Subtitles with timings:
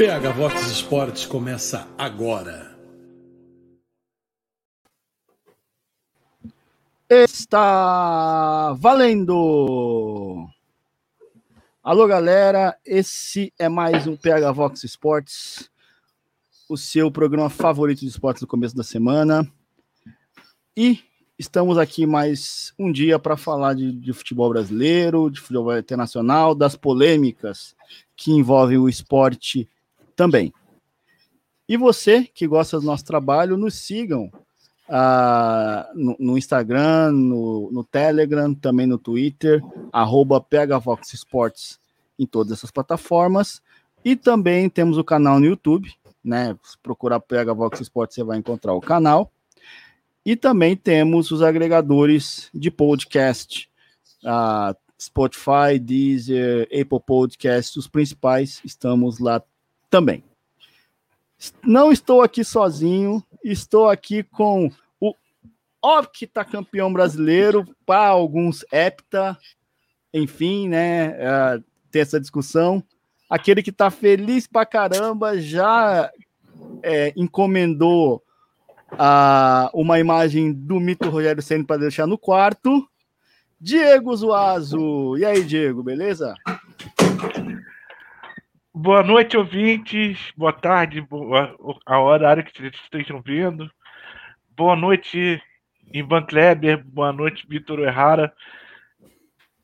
[0.00, 2.74] PH Vox Esportes começa agora.
[7.06, 10.48] Está valendo!
[11.82, 15.70] Alô, galera, esse é mais um PH Vox Esportes,
[16.66, 19.46] o seu programa favorito de esportes no começo da semana.
[20.74, 21.00] E
[21.38, 26.74] estamos aqui mais um dia para falar de, de futebol brasileiro, de futebol internacional, das
[26.74, 27.76] polêmicas
[28.16, 29.68] que envolvem o esporte
[30.20, 30.52] também.
[31.66, 34.30] E você que gosta do nosso trabalho, nos sigam
[34.86, 41.80] uh, no, no, Instagram, no, no, Telegram, também no Twitter, arroba PHVox
[42.18, 43.62] em todas essas plataformas.
[44.04, 45.90] E também temos o canal no YouTube,
[46.22, 46.54] né?
[46.64, 49.32] Se procurar PHVox Sports, você vai encontrar o canal.
[50.22, 53.70] E também temos os agregadores de podcast,
[54.22, 59.42] uh, Spotify, Deezer, Apple Podcasts, os principais, estamos lá
[59.90, 60.22] também.
[61.64, 65.14] Não estou aqui sozinho, estou aqui com o
[65.82, 69.36] octacampeão brasileiro, para alguns hepta,
[70.12, 71.10] enfim, né?
[71.10, 72.82] Uh, tem essa discussão.
[73.28, 76.10] Aquele que está feliz pra caramba já
[76.82, 78.22] é, encomendou
[78.92, 82.86] uh, uma imagem do mito Rogério Senna para deixar no quarto.
[83.60, 85.16] Diego Zuazo.
[85.16, 86.34] E aí, Diego, beleza?
[88.82, 90.32] Boa noite, ouvintes.
[90.34, 93.70] Boa tarde, boa, a hora, a hora que vocês estejam vendo.
[94.56, 95.38] Boa noite,
[95.92, 96.82] Ivan Kleber.
[96.82, 98.32] Boa noite, Vitor Errara.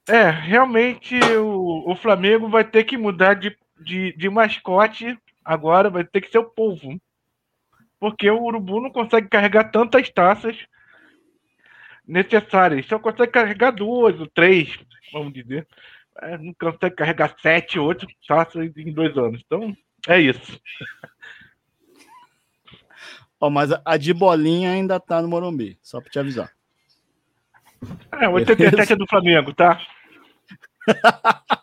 [0.07, 6.05] É, realmente o, o Flamengo vai ter que mudar de, de, de mascote agora, vai
[6.05, 7.01] ter que ser o povo.
[7.99, 10.59] Porque o Urubu não consegue carregar tantas taças
[12.07, 12.85] necessárias.
[12.85, 14.79] Só consegue carregar duas ou três,
[15.11, 15.67] vamos dizer
[16.23, 19.43] é, não consegue carregar sete, oito taças em dois anos.
[19.45, 19.77] Então,
[20.09, 20.61] é isso.
[23.41, 26.51] Ó, mas a de bolinha ainda tá no Morumbi, só para te avisar.
[28.13, 29.81] É, 87 é do Flamengo, tá?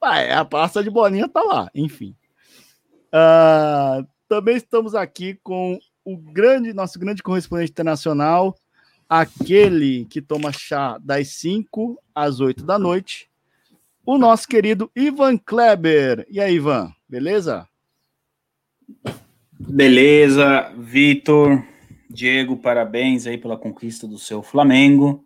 [0.00, 2.16] Vai, a pasta de bolinha tá lá, enfim.
[3.08, 8.56] Uh, também estamos aqui com o grande, nosso grande correspondente internacional,
[9.08, 13.28] aquele que toma chá das 5 às 8 da noite,
[14.04, 16.26] o nosso querido Ivan Kleber.
[16.28, 17.68] E aí, Ivan, beleza?
[19.58, 21.62] Beleza, Vitor,
[22.10, 25.24] Diego, parabéns aí pela conquista do seu Flamengo.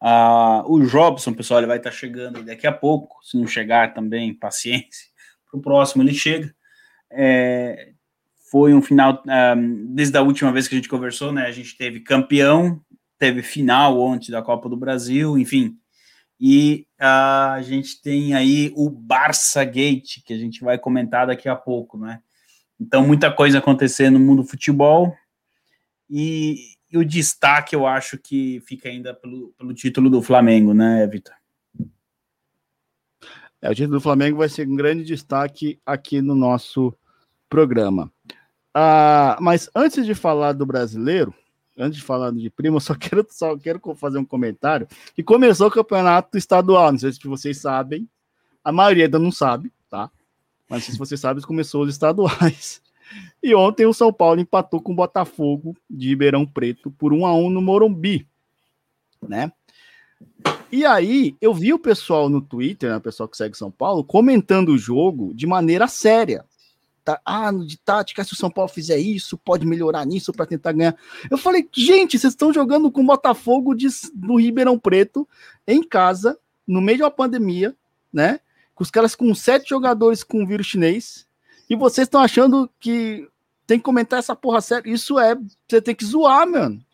[0.00, 3.18] Ah, o Jobson, pessoal, ele vai estar chegando daqui a pouco.
[3.22, 5.06] Se não chegar também, paciência.
[5.50, 6.54] Para o próximo ele chega.
[7.10, 7.92] É,
[8.50, 9.54] foi um final, ah,
[9.88, 11.46] desde a última vez que a gente conversou, né?
[11.46, 12.80] A gente teve campeão
[13.22, 15.78] teve final ontem da Copa do Brasil, enfim.
[16.40, 21.54] E a gente tem aí o Barça Gate, que a gente vai comentar daqui a
[21.54, 22.20] pouco, né?
[22.80, 25.14] Então, muita coisa acontecendo no mundo do futebol.
[26.10, 31.06] E, e, o destaque, eu acho que fica ainda pelo, pelo título do Flamengo, né,
[31.06, 31.36] Vitor?
[33.60, 36.92] É, o título do Flamengo vai ser um grande destaque aqui no nosso
[37.48, 38.12] programa.
[38.74, 41.32] Ah, mas antes de falar do brasileiro,
[41.78, 44.86] antes de falar de primo, eu só quero, só quero fazer um comentário.
[45.14, 48.08] Que começou o campeonato estadual, não sei se vocês sabem,
[48.64, 50.10] a maioria ainda não sabe, tá?
[50.68, 52.80] Mas se vocês sabem, começou os estaduais.
[53.42, 57.34] E ontem o São Paulo empatou com o Botafogo de Ribeirão Preto por 1 a
[57.34, 58.26] 1 no Morumbi,
[59.20, 59.52] né?
[60.70, 64.02] E aí, eu vi o pessoal no Twitter, né, o pessoal que segue São Paulo,
[64.02, 66.46] comentando o jogo de maneira séria
[67.24, 70.96] ah, de tática, se o São Paulo fizer isso, pode melhorar nisso para tentar ganhar.
[71.30, 75.28] Eu falei, gente, vocês estão jogando com o Botafogo de, do Ribeirão Preto
[75.66, 77.74] em casa, no meio de uma pandemia,
[78.12, 78.40] né?
[78.74, 81.26] Com os caras com sete jogadores com vírus chinês,
[81.68, 83.28] e vocês estão achando que
[83.66, 84.90] tem que comentar essa porra séria.
[84.90, 85.34] Isso é,
[85.68, 86.84] você tem que zoar, mano.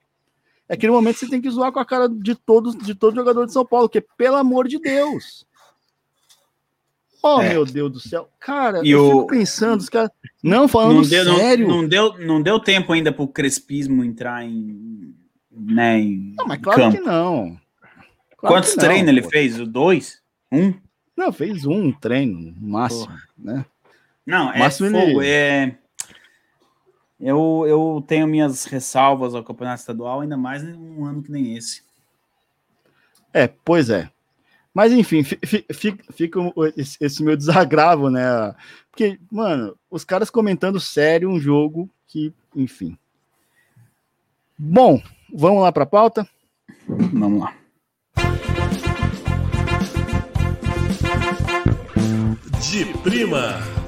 [0.68, 3.16] É aquele momento que você tem que zoar com a cara de todos, de todo
[3.16, 5.46] jogador de São Paulo, que pelo amor de Deus.
[7.22, 7.50] Oh, é.
[7.50, 8.28] meu Deus do céu.
[8.38, 9.10] Cara, e eu o...
[9.10, 10.10] fico pensando, os caras.
[10.42, 11.66] Não, falando não deu, sério.
[11.66, 15.14] Não, não, deu, não deu tempo ainda pro Crespismo entrar em.
[15.50, 16.96] Né, em não, mas claro campo.
[16.96, 17.58] que não.
[18.36, 19.56] Claro Quantos treinos ele fez?
[19.66, 20.22] Dois?
[20.52, 20.72] Um?
[21.16, 23.22] Não, fez um treino, no máximo, Porra.
[23.36, 23.66] né?
[24.24, 25.28] Não, é máximo fogo, ele...
[25.28, 25.78] é.
[27.18, 31.82] Eu, eu tenho minhas ressalvas ao campeonato estadual, ainda mais um ano que nem esse.
[33.32, 34.08] É, pois é.
[34.74, 36.40] Mas enfim, fica, fica
[36.76, 38.54] esse meu desagravo, né?
[38.90, 42.96] Porque, mano, os caras comentando sério um jogo que, enfim.
[44.58, 45.00] Bom,
[45.32, 46.28] vamos lá para a pauta?
[46.86, 47.54] Vamos lá.
[52.60, 53.87] De prima.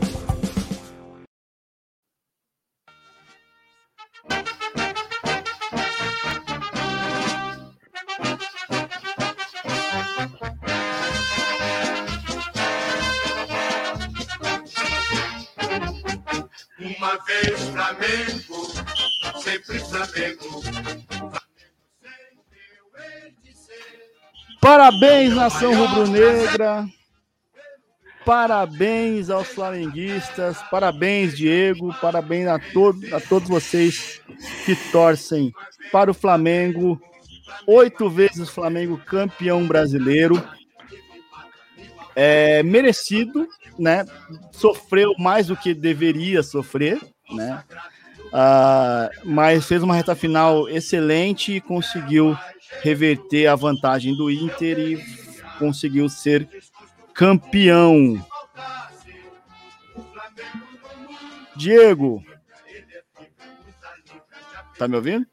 [16.80, 18.66] Uma vez Flamengo,
[19.42, 20.62] sempre Flamengo.
[24.60, 26.86] Parabéns, nação rubro-negra.
[28.24, 30.62] Parabéns aos flamenguistas.
[30.70, 31.94] Parabéns, Diego.
[32.00, 34.20] Parabéns a, todo, a todos vocês
[34.64, 35.52] que torcem
[35.90, 37.00] para o Flamengo.
[37.66, 40.42] Oito vezes o Flamengo campeão brasileiro.
[42.14, 43.48] É merecido,
[43.80, 44.04] né?
[44.52, 47.00] Sofreu mais do que deveria sofrer,
[47.32, 47.64] né?
[48.26, 52.36] Uh, mas fez uma reta final excelente e conseguiu
[52.82, 55.04] reverter a vantagem do Inter e
[55.58, 56.48] conseguiu ser
[57.12, 58.24] campeão.
[61.56, 62.24] Diego,
[64.78, 65.26] tá me ouvindo?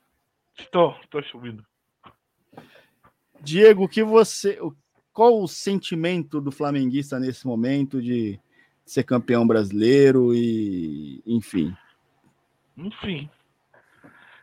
[0.58, 1.64] Estou, estou ouvindo.
[3.42, 4.60] Diego, que você,
[5.18, 8.40] qual o sentimento do flamenguista nesse momento de
[8.86, 11.76] ser campeão brasileiro e, enfim?
[12.78, 13.28] Enfim,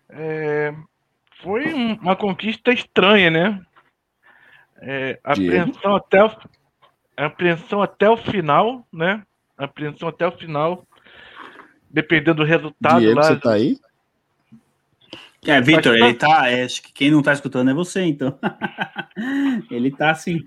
[0.08, 0.74] é,
[1.44, 3.64] foi uma conquista estranha, né?
[4.78, 6.30] É, apreensão até o,
[7.16, 9.22] apreensão até o final, né?
[9.56, 10.84] Apreensão até o final,
[11.88, 13.22] dependendo do resultado Diego, lá.
[13.22, 13.78] Você tá aí?
[15.46, 16.48] É, Vitor, ele tá.
[16.50, 18.36] É, acho que quem não tá escutando é você, então.
[19.70, 20.40] ele tá assim.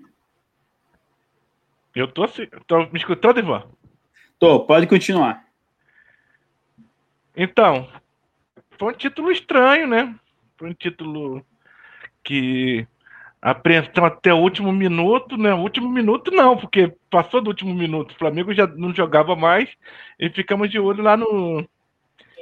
[1.97, 2.27] Eu tô.
[2.67, 3.63] Tô me escutando, Ivan?
[4.38, 5.44] Tô, pode continuar.
[7.35, 7.89] Então,
[8.77, 10.15] foi um título estranho, né?
[10.57, 11.44] Foi um título
[12.23, 12.88] que
[13.41, 15.51] apreensão até o último minuto, né?
[15.55, 18.11] O último minuto não, porque passou do último minuto.
[18.11, 19.67] O Flamengo já não jogava mais
[20.19, 21.67] e ficamos de olho lá no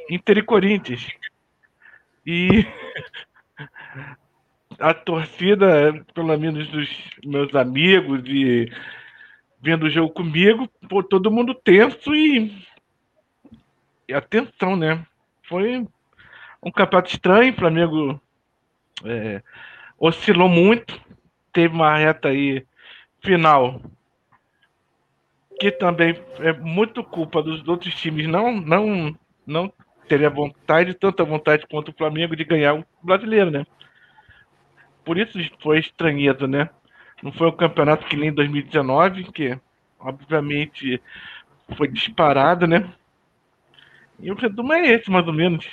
[0.09, 1.07] Inter e Corinthians.
[2.25, 2.67] E
[4.77, 6.89] a torcida, pelo menos dos
[7.23, 8.69] meus amigos e
[9.65, 12.55] vendo o jogo comigo, pô, todo mundo tenso e,
[14.07, 15.03] e atenção, né?
[15.49, 15.87] Foi
[16.61, 18.21] um campeonato estranho, o Flamengo
[19.03, 19.41] é,
[19.97, 21.01] oscilou muito,
[21.51, 22.63] teve uma reta aí
[23.23, 23.81] final
[25.59, 29.17] que também é muito culpa dos outros times não não
[29.47, 29.73] não
[30.07, 33.65] terem a vontade, tanta vontade quanto o Flamengo de ganhar o brasileiro, né?
[35.03, 36.69] Por isso foi estranheza, né?
[37.25, 39.57] Não foi um campeonato que nem 2019, que
[39.99, 41.01] obviamente
[41.75, 42.87] foi disparado, né?
[44.19, 45.67] E o resumo é esse, mais ou menos.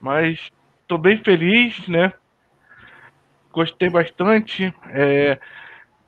[0.00, 0.38] Mas
[0.82, 2.12] estou bem feliz, né?
[3.50, 4.72] Gostei bastante.
[4.90, 5.40] É,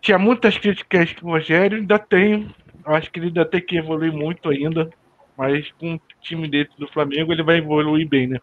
[0.01, 2.55] tinha muitas críticas com o Rogério, ainda tenho.
[2.85, 4.89] Acho que ele ainda tem que evoluir muito ainda.
[5.37, 8.39] Mas com o time dele do Flamengo, ele vai evoluir bem, né?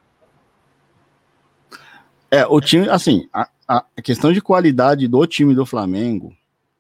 [2.30, 3.30] É, o time, assim,
[3.68, 6.36] a questão de qualidade do time do Flamengo,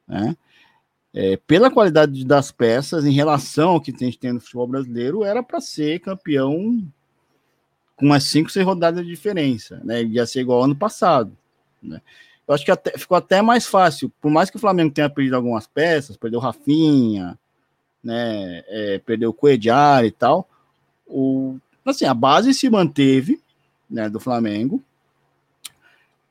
[0.08, 0.36] né?
[1.14, 5.24] É, pela qualidade das peças em relação ao que a gente tem no futebol brasileiro,
[5.24, 6.86] era para ser campeão
[7.96, 10.04] com umas 5, 6 rodadas de diferença, né?
[10.04, 11.36] Ia ser igual ao ano passado,
[11.82, 12.02] né?
[12.48, 15.36] Eu acho que até, ficou até mais fácil, por mais que o Flamengo tenha perdido
[15.36, 17.40] algumas peças, perdeu Rafinha,
[18.04, 18.64] né?
[18.68, 20.48] É, perdeu o Coediar e tal.
[21.08, 23.42] O, assim, a base se manteve,
[23.90, 24.10] né?
[24.10, 24.84] Do Flamengo.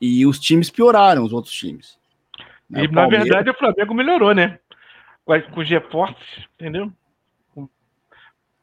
[0.01, 1.99] E os times pioraram, os outros times.
[2.69, 2.85] Né?
[2.85, 4.59] E, na verdade, o Flamengo melhorou, né?
[5.25, 6.93] Com, com os reforços, entendeu?
[7.55, 7.69] Com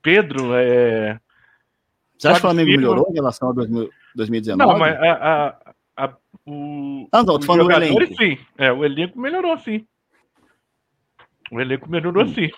[0.01, 1.19] Pedro, é,
[2.21, 3.53] você acha que o Flamengo melhorou em relação a
[4.15, 4.57] 2019?
[4.57, 5.55] Não, mas a,
[5.97, 7.07] a, a, o.
[7.11, 8.15] Ah, não, tô falando do elenco.
[8.15, 9.87] Sim, é, o elenco melhorou sim.
[11.51, 12.33] O elenco melhorou hum.
[12.35, 12.51] sim.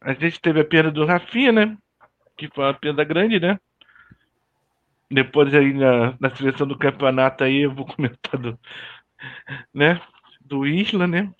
[0.00, 1.76] A gente teve a perda do Rafinha, né?
[2.36, 3.58] Que foi uma perda grande, né?
[5.14, 8.58] Depois aí na, na seleção do campeonato aí eu vou comentar do,
[9.72, 10.00] né?
[10.40, 11.32] Do Isla, né?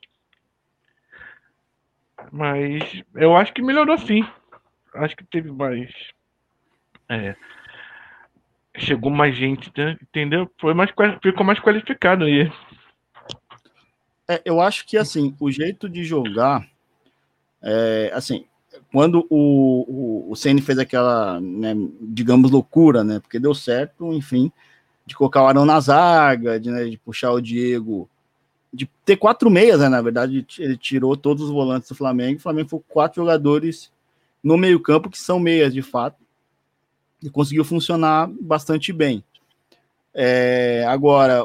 [2.33, 4.25] Mas eu acho que melhorou sim
[4.95, 5.91] acho que teve mais.
[7.09, 7.35] É,
[8.77, 9.97] chegou mais gente, né?
[10.03, 10.51] entendeu?
[10.59, 10.91] Foi mais,
[11.23, 12.51] ficou mais qualificado aí.
[14.29, 16.67] É, eu acho que assim, o jeito de jogar,
[17.63, 18.47] é, assim,
[18.95, 23.19] quando o, o, o CN fez aquela, né, digamos, loucura, né?
[23.19, 24.53] Porque deu certo, enfim,
[25.05, 28.09] de colocar o Arão na zaga, de, né, de puxar o Diego,
[28.73, 29.89] de ter quatro meias, né?
[29.89, 33.91] Na verdade, ele tirou todos os volantes do Flamengo, o Flamengo foi quatro jogadores
[34.41, 36.23] no meio-campo, que são meias de fato,
[37.21, 39.25] e conseguiu funcionar bastante bem.
[40.15, 41.45] É, agora,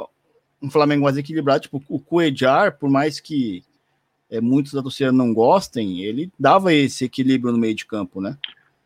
[0.62, 3.64] um Flamengo mais equilibrado, tipo o Cuejar, por mais que
[4.30, 8.38] é, muitos da torcida não gostem, ele dava esse equilíbrio no meio de campo, né?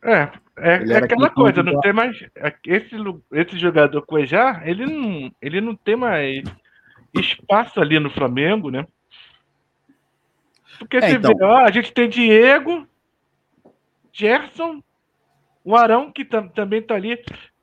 [0.02, 2.22] É, é, é aquela coisa, não tem mais.
[2.34, 2.94] É, esse,
[3.32, 6.44] esse jogador Cuejar, ele não, ele não tem mais
[7.14, 8.86] espaço ali no Flamengo, né?
[10.78, 11.34] Porque é, você então...
[11.34, 12.86] vê, ó, a gente tem Diego,
[14.12, 14.82] Gerson,
[15.64, 17.18] o Arão, que tam, também tá ali.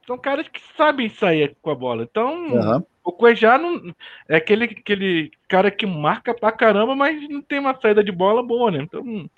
[0.08, 2.04] São caras que sabem sair com a bola.
[2.04, 2.84] Então, Aham.
[3.04, 3.94] O Cuejá não,
[4.30, 8.44] é aquele, aquele cara que marca pra caramba, mas não tem uma saída de bola
[8.44, 8.80] boa, né?
[8.82, 9.30] Então,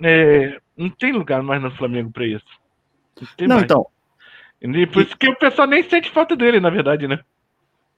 [0.00, 2.44] é, não tem lugar mais no Flamengo pra isso.
[3.40, 3.86] Não, Não, então,
[4.60, 7.20] E por isso que o pessoal nem sente falta dele, na verdade, né?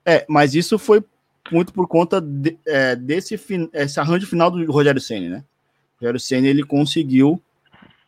[0.05, 1.03] é, mas isso foi
[1.51, 5.45] muito por conta de- é, desse fin- esse arranjo final do Rogério Ceni, né?
[5.97, 7.41] O Rogério Ceni ele conseguiu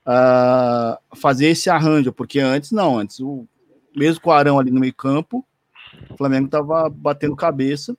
[0.06, 3.46] ah, fazer esse arranjo, porque antes não, antes o
[3.94, 5.44] mesmo com o Arão ali no meio campo,
[6.08, 7.96] o Flamengo tava batendo cabeça.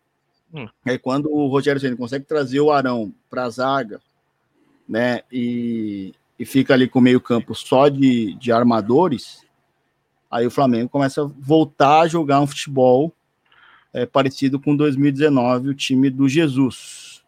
[0.53, 0.67] Hum.
[0.85, 4.01] Aí quando o Rogério Ceni consegue trazer o Arão para a zaga,
[4.87, 9.45] né, e, e fica ali com o meio campo só de, de armadores,
[10.29, 13.13] aí o Flamengo começa a voltar a jogar um futebol
[13.93, 17.23] é, parecido com 2019, o time do Jesus.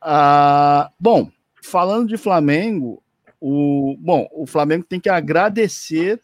[0.00, 1.30] Ah, bom,
[1.62, 3.02] falando de Flamengo,
[3.40, 6.20] o, bom, o Flamengo tem que agradecer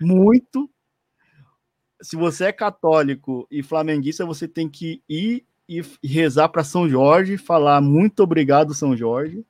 [0.00, 0.70] muito.
[2.00, 7.36] Se você é católico e flamenguista, você tem que ir e rezar para São Jorge,
[7.36, 9.44] falar muito obrigado, São Jorge,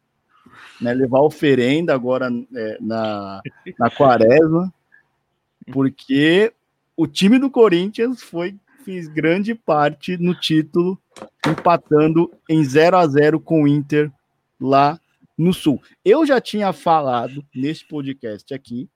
[0.80, 3.40] né, levar oferenda agora é, na,
[3.78, 4.72] na quaresma,
[5.72, 6.52] porque
[6.96, 10.98] o time do Corinthians foi fez grande parte no título,
[11.46, 14.10] empatando em 0 a 0 com o Inter
[14.58, 14.98] lá
[15.36, 15.80] no Sul.
[16.02, 18.88] Eu já tinha falado nesse podcast aqui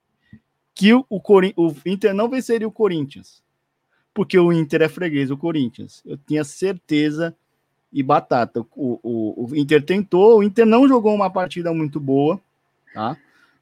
[0.75, 3.43] que o, o Inter não venceria o Corinthians,
[4.15, 6.03] porque o Inter é freguês do Corinthians.
[6.05, 7.35] Eu tinha certeza
[7.93, 8.61] e batata.
[8.75, 12.41] O, o, o Inter tentou, o Inter não jogou uma partida muito boa,
[12.95, 13.17] tá?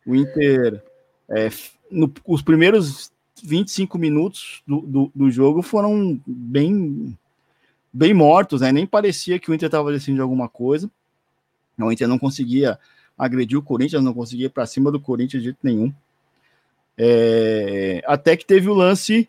[0.06, 0.82] O Inter,
[1.28, 1.50] é,
[1.90, 3.12] no, os primeiros
[3.42, 7.16] 25 minutos do, do, do, jogo foram bem,
[7.92, 8.70] bem mortos, né?
[8.70, 10.90] Nem parecia que o Inter estava decidindo alguma coisa.
[11.78, 12.78] O Inter não conseguia
[13.18, 15.92] agredir o Corinthians, não conseguia ir para cima do Corinthians de jeito nenhum.
[16.96, 19.28] É, até que teve o lance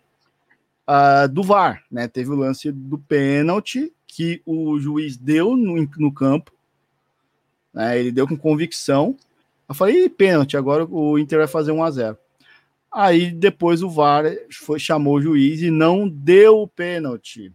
[0.88, 2.08] uh, do VAR, né?
[2.08, 6.52] Teve o lance do pênalti que o juiz deu no, no campo,
[7.74, 8.00] né?
[8.00, 9.16] Ele deu com convicção.
[9.70, 12.18] Eu falei, pênalti, agora o Inter vai fazer 1 a 0
[12.92, 17.54] Aí depois o VAR foi, chamou o juiz e não deu o pênalti.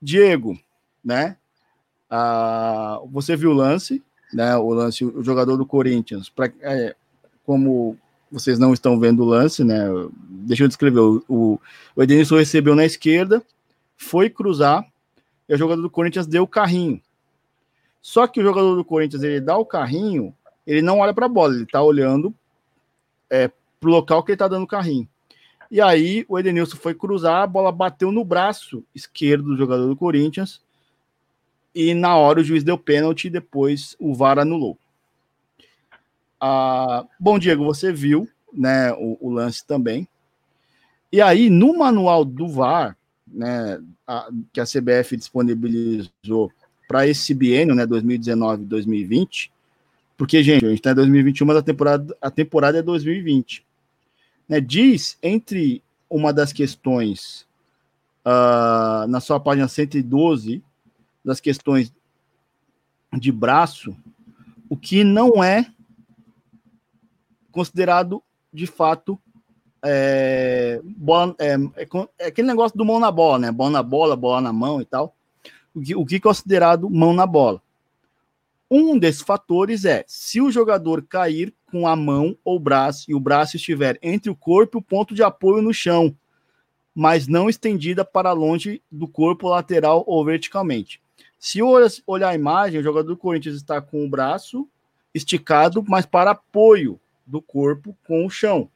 [0.00, 0.58] Diego,
[1.04, 1.36] né?
[2.08, 4.56] Ah, você viu o lance, né?
[4.56, 6.96] O lance, o jogador do Corinthians, pra, é,
[7.44, 7.96] como
[8.30, 9.84] vocês não estão vendo o lance, né?
[10.28, 11.00] Deixa eu descrever.
[11.00, 11.60] O, o,
[11.94, 13.42] o Edenilson recebeu na esquerda,
[13.96, 14.84] foi cruzar,
[15.48, 17.00] e o jogador do Corinthians deu o carrinho.
[18.02, 20.34] Só que o jogador do Corinthians ele dá o carrinho,
[20.66, 22.34] ele não olha para a bola, ele está olhando
[23.30, 25.08] é, pro local que ele tá dando o carrinho.
[25.70, 29.96] E aí o Edenilson foi cruzar, a bola bateu no braço esquerdo do jogador do
[29.96, 30.60] Corinthians.
[31.74, 34.78] E na hora o juiz deu pênalti e depois o VAR anulou.
[36.40, 40.06] Ah, bom, Diego, você viu né, o, o, lance também.
[41.10, 46.50] E aí, no manual do VAR, né, a, que a CBF disponibilizou
[46.88, 49.50] para esse biênio, né, 2019-2020,
[50.16, 53.64] porque, gente, a gente está em 2021, mas a temporada, a temporada é 2020.
[54.48, 57.46] Né, diz, entre uma das questões,
[58.24, 60.62] uh, na sua página 112,
[61.24, 61.92] das questões
[63.12, 63.96] de braço,
[64.68, 65.66] o que não é
[67.54, 68.20] considerado,
[68.52, 69.18] de fato,
[69.82, 73.52] é, bola, é, é, é, aquele negócio do mão na bola, né?
[73.52, 75.14] Bola na bola, bola na mão e tal.
[75.72, 77.62] O que, o que é considerado mão na bola?
[78.68, 83.20] Um desses fatores é se o jogador cair com a mão ou braço e o
[83.20, 86.16] braço estiver entre o corpo e o ponto de apoio no chão,
[86.94, 91.00] mas não estendida para longe do corpo lateral ou verticalmente.
[91.38, 94.66] Se olhar a imagem, o jogador do Corinthians está com o braço
[95.12, 98.68] esticado, mas para apoio do corpo com o chão.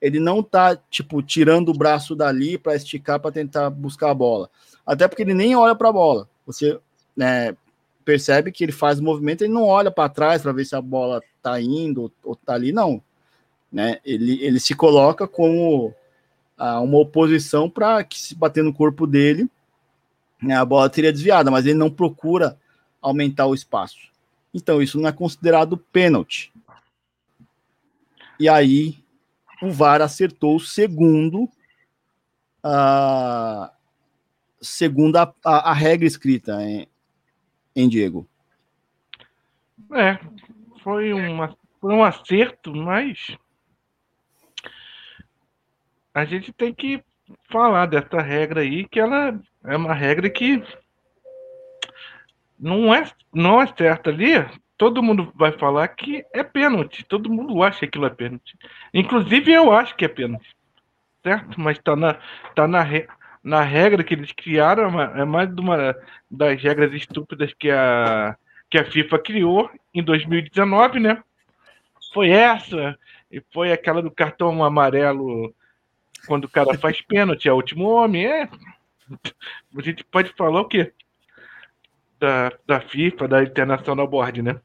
[0.00, 4.50] Ele não está tipo tirando o braço dali para esticar para tentar buscar a bola.
[4.84, 6.28] Até porque ele nem olha para a bola.
[6.44, 6.78] Você,
[7.16, 7.56] né,
[8.04, 10.80] percebe que ele faz o movimento, ele não olha para trás para ver se a
[10.80, 13.02] bola está indo ou está ali, não.
[13.70, 13.98] Né?
[14.04, 15.94] Ele, ele se coloca como
[16.58, 19.48] ah, uma oposição para que se bater no corpo dele,
[20.42, 22.58] né, a bola teria desviada, mas ele não procura
[23.00, 24.10] aumentar o espaço.
[24.52, 26.51] Então isso não é considerado pênalti.
[28.42, 28.96] E aí
[29.62, 31.48] o VAR acertou segundo
[32.60, 33.72] a
[34.60, 36.88] segundo a, a, a regra escrita em,
[37.76, 38.28] em Diego?
[39.92, 40.18] É,
[40.82, 43.36] foi, uma, foi um acerto, mas
[46.12, 47.00] a gente tem que
[47.48, 50.60] falar dessa regra aí, que ela é uma regra que
[52.58, 54.32] não é, não é certo ali,
[54.82, 57.04] todo mundo vai falar que é pênalti.
[57.04, 58.58] Todo mundo acha que aquilo é pênalti.
[58.92, 60.56] Inclusive eu acho que é pênalti.
[61.22, 61.60] Certo?
[61.60, 62.18] Mas tá na,
[62.52, 63.06] tá na, re-
[63.44, 65.94] na regra que eles criaram, é é mais de uma
[66.28, 68.36] das regras estúpidas que a,
[68.68, 71.22] que a FIFA criou em 2019, né?
[72.12, 72.98] Foi essa,
[73.30, 75.54] e foi aquela do cartão amarelo
[76.26, 78.48] quando o cara faz pênalti, é o último homem, é.
[79.78, 80.92] A gente pode falar o quê?
[82.18, 84.60] Da, da FIFA, da International Board, né?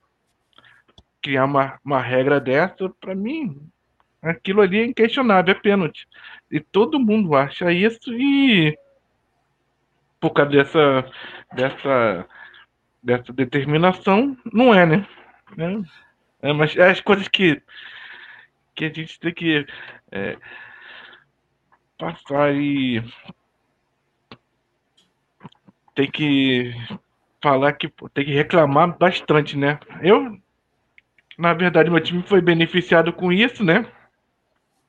[1.27, 3.69] Criar uma, uma regra dessa, pra mim,
[4.21, 6.07] aquilo ali é inquestionável, é pênalti.
[6.49, 8.73] E todo mundo acha isso e
[10.21, 11.11] por causa dessa,
[11.53, 12.27] dessa,
[13.03, 15.05] dessa determinação, não é, né?
[15.57, 17.61] É, é, mas é as coisas que,
[18.73, 19.67] que a gente tem que
[20.09, 20.37] é,
[21.97, 23.03] passar e
[25.93, 26.73] tem que
[27.43, 29.77] falar que tem que reclamar bastante, né?
[30.01, 30.39] Eu,
[31.37, 33.85] na verdade, meu time foi beneficiado com isso, né?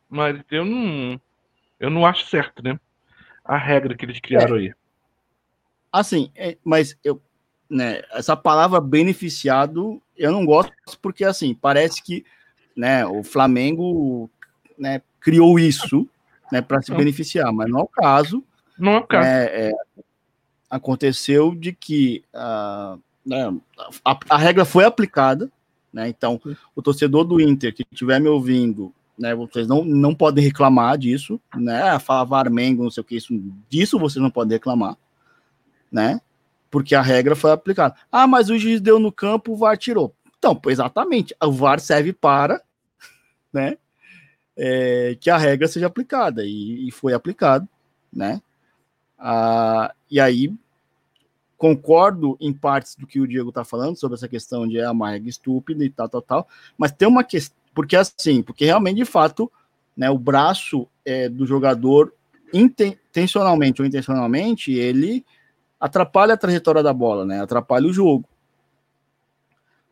[0.08, 1.20] Mas eu não,
[1.78, 2.80] eu não acho certo, né?
[3.44, 4.72] A regra que eles criaram aí.
[5.92, 7.20] Assim, é, mas eu,
[7.68, 12.24] né, essa palavra beneficiado, eu não gosto porque assim, parece que,
[12.74, 14.30] né, o Flamengo,
[14.78, 16.08] né, criou isso,
[16.50, 16.98] né, para se Não.
[16.98, 18.42] beneficiar, mas não é o caso.
[18.78, 19.28] Não é o caso.
[19.28, 19.72] É, é,
[20.70, 22.22] aconteceu de que
[23.24, 23.54] né,
[24.04, 25.50] a, a regra foi aplicada,
[25.98, 26.08] né?
[26.08, 26.40] Então,
[26.76, 29.34] o torcedor do Inter que estiver me ouvindo, né?
[29.34, 31.98] Vocês não, não podem reclamar disso, né?
[31.98, 33.34] Falar Varmengo, não sei o que, isso,
[33.68, 34.96] disso vocês não podem reclamar,
[35.90, 36.20] né?
[36.70, 37.96] Porque a regra foi aplicada.
[38.12, 40.14] Ah, mas o juiz deu no campo, o VAR tirou.
[40.38, 42.62] Então, exatamente, o VAR serve para,
[43.52, 43.76] né?
[44.58, 47.68] é, que a regra seja aplicada e, e foi aplicado,
[48.12, 48.42] né?
[49.16, 50.52] Ah, e aí
[51.58, 55.10] concordo em partes do que o Diego está falando sobre essa questão de é uma
[55.10, 59.04] regra estúpida e tal, tal, tal, mas tem uma questão, porque assim, porque realmente de
[59.04, 59.50] fato,
[59.96, 62.14] né, o braço é, do jogador
[62.54, 65.24] inten- intencionalmente ou intencionalmente, ele
[65.80, 67.40] atrapalha a trajetória da bola, né?
[67.40, 68.28] Atrapalha o jogo.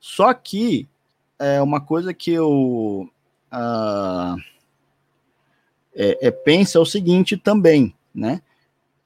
[0.00, 0.88] Só que
[1.38, 3.08] é uma coisa que eu
[3.50, 4.36] ah,
[5.94, 8.40] é, é, pensa é o seguinte também, né?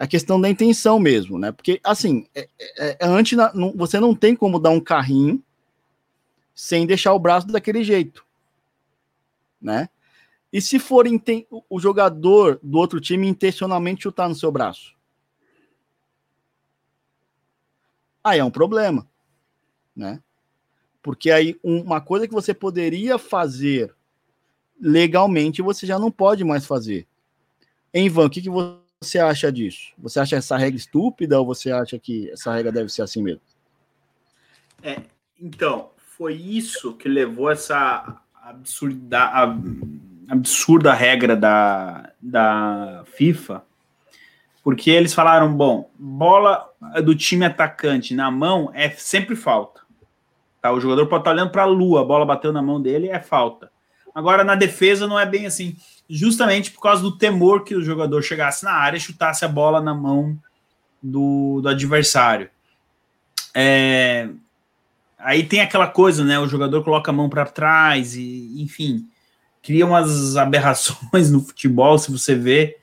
[0.01, 1.53] A questão da intenção mesmo, né?
[1.53, 5.45] Porque, assim, é, é, é antes, não, você não tem como dar um carrinho
[6.55, 8.25] sem deixar o braço daquele jeito,
[9.61, 9.91] né?
[10.51, 11.05] E se for
[11.69, 14.97] o jogador do outro time intencionalmente chutar no seu braço?
[18.25, 19.07] Aí é um problema,
[19.95, 20.23] né?
[21.03, 23.95] Porque aí uma coisa que você poderia fazer
[24.81, 27.07] legalmente você já não pode mais fazer.
[27.93, 28.81] Em Ivan, o que, que você
[29.19, 29.93] acha disso?
[29.99, 33.41] Você acha essa regra estúpida ou você acha que essa regra deve ser assim mesmo?
[34.83, 35.01] É,
[35.41, 39.31] então, foi isso que levou essa absurda,
[40.29, 43.65] absurda regra da, da FIFA,
[44.63, 46.71] porque eles falaram, bom, bola
[47.03, 49.81] do time atacante na mão é sempre falta.
[50.61, 50.73] Tá?
[50.73, 53.19] O jogador pode estar olhando para a lua, a bola bateu na mão dele, é
[53.19, 53.73] falta.
[54.15, 55.77] Agora, na defesa, não é bem assim.
[56.09, 59.81] Justamente por causa do temor que o jogador chegasse na área e chutasse a bola
[59.81, 60.39] na mão
[61.03, 62.51] do, do adversário.
[63.55, 64.29] É,
[65.19, 66.39] aí tem aquela coisa, né?
[66.39, 69.07] O jogador coloca a mão para trás e, enfim,
[69.63, 71.99] cria umas aberrações no futebol.
[71.99, 72.79] Se você vê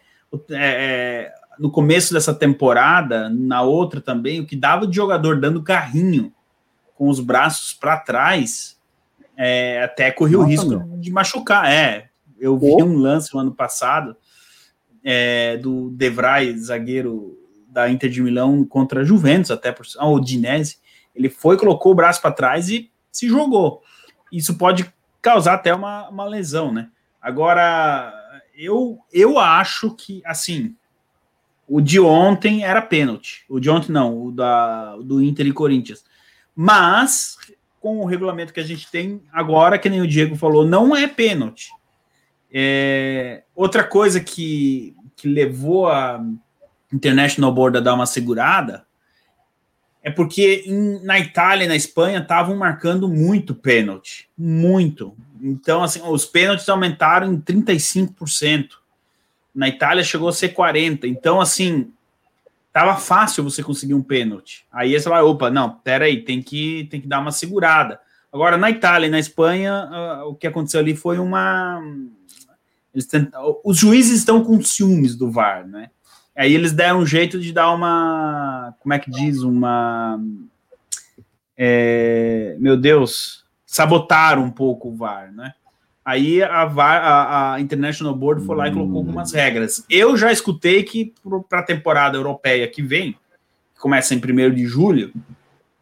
[0.51, 5.63] é, é, no começo dessa temporada, na outra também, o que dava de jogador dando
[5.63, 6.33] carrinho
[6.95, 8.76] com os braços para trás,
[9.37, 10.79] é, até corria o risco meu.
[10.97, 11.71] de machucar.
[11.71, 12.83] É, eu vi Pô.
[12.83, 14.17] um lance no ano passado
[15.03, 17.37] é, do Devray, zagueiro
[17.69, 20.77] da Inter de Milão contra a Juventus, até por a Udinese.
[21.15, 23.83] Ele foi, colocou o braço para trás e se jogou.
[24.31, 26.89] Isso pode causar até uma, uma lesão, né?
[27.21, 28.13] Agora,
[28.55, 30.75] eu, eu acho que, assim,
[31.67, 33.43] o de ontem era pênalti.
[33.49, 36.03] O de ontem não, o da, do Inter e Corinthians.
[36.55, 37.37] Mas,
[37.87, 41.07] com o regulamento que a gente tem agora, que nem o Diego falou, não é
[41.07, 41.69] pênalti.
[42.51, 46.21] É, outra coisa que, que levou a
[46.91, 48.85] International Board a dar uma segurada
[50.03, 54.29] é porque em- na Itália e na Espanha estavam marcando muito pênalti.
[54.37, 55.15] Muito.
[55.41, 58.81] Então, assim, os pênaltis aumentaram em 35%.
[59.55, 61.05] Na Itália chegou a ser 40%.
[61.05, 61.93] Então, assim,
[62.77, 64.67] tava fácil você conseguir um pênalti.
[64.71, 67.99] Aí você vai, opa, não, peraí, tem que, tem que dar uma segurada.
[68.31, 71.81] Agora, na Itália e na Espanha, ah, o que aconteceu ali foi uma.
[73.63, 75.89] Os juízes estão com ciúmes do VAR, né?
[76.35, 78.75] Aí eles deram um jeito de dar uma.
[78.79, 79.41] Como é que diz?
[79.41, 80.23] Uma.
[81.57, 85.55] é, meu Deus, sabotaram um pouco o VAR, né?
[86.07, 89.83] Aí a, a, a International Board foi lá e colocou algumas regras.
[89.89, 91.13] Eu já escutei que
[91.49, 93.11] para a temporada europeia que vem,
[93.75, 95.11] que começa em 1 de julho,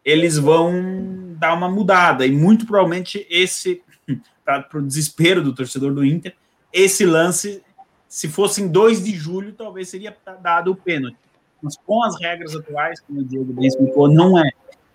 [0.03, 2.25] eles vão dar uma mudada.
[2.25, 3.83] E muito provavelmente esse,
[4.43, 6.35] para o desespero do torcedor do Inter,
[6.73, 7.61] esse lance,
[8.09, 11.17] se fosse em 2 de julho, talvez seria dado o pênalti.
[11.61, 14.49] Mas com as regras atuais, como o Diego bem explicou, não é.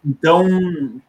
[0.05, 1.01] Então,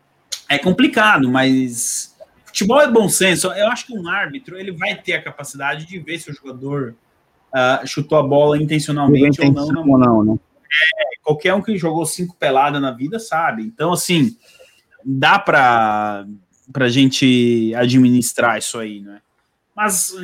[0.48, 2.16] é complicado, mas
[2.52, 3.48] futebol é bom senso.
[3.48, 6.96] Eu acho que um árbitro ele vai ter a capacidade de ver se o jogador
[7.54, 9.90] uh, chutou a bola intencionalmente ou não.
[9.90, 10.36] Ou não né?
[10.36, 13.64] É, qualquer um que jogou cinco peladas na vida sabe.
[13.64, 14.38] Então, assim,
[15.04, 16.26] dá para
[16.74, 19.22] a gente administrar isso aí, né?
[19.76, 20.16] Mas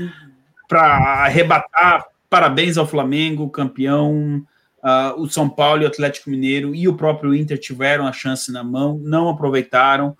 [0.67, 4.45] para arrebatar, parabéns ao Flamengo, campeão.
[4.77, 8.51] Uh, o São Paulo e o Atlético Mineiro e o próprio Inter tiveram a chance
[8.51, 10.15] na mão, não aproveitaram.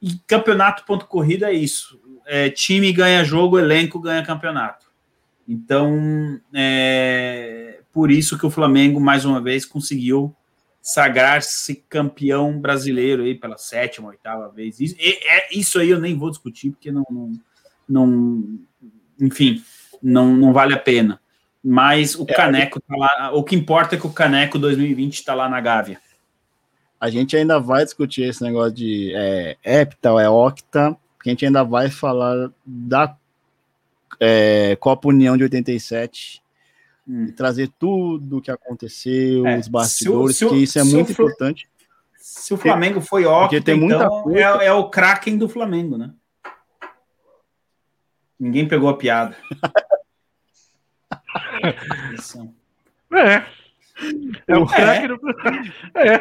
[0.00, 2.00] E campeonato ponto corrida é isso.
[2.26, 4.86] É, time ganha jogo, elenco ganha campeonato.
[5.46, 10.32] Então, é por isso que o Flamengo, mais uma vez, conseguiu
[10.80, 14.78] sagrar-se campeão brasileiro aí pela sétima, oitava vez.
[14.78, 17.32] Isso, é, isso aí eu nem vou discutir, porque não, não,
[17.88, 18.60] não
[19.20, 19.62] enfim,
[20.00, 21.20] não, não vale a pena.
[21.62, 23.32] Mas o é, Caneco tá lá.
[23.32, 26.00] O que importa é que o Caneco 2020 está lá na Gávea.
[27.00, 31.32] A gente ainda vai discutir esse negócio de é, hepta ou é octa, porque a
[31.32, 33.16] gente ainda vai falar da
[34.18, 36.42] é, Copa União de 87
[37.06, 37.26] hum.
[37.26, 40.84] e trazer tudo o que aconteceu, é, os bastidores, se o, se que isso é
[40.84, 41.68] muito importante.
[42.18, 46.12] Se o Flamengo foi octa, tem muita então é, é o Kraken do Flamengo, né?
[48.38, 49.36] Ninguém pegou a piada.
[53.12, 53.46] é.
[54.46, 55.20] É o craque do.
[55.94, 56.18] É.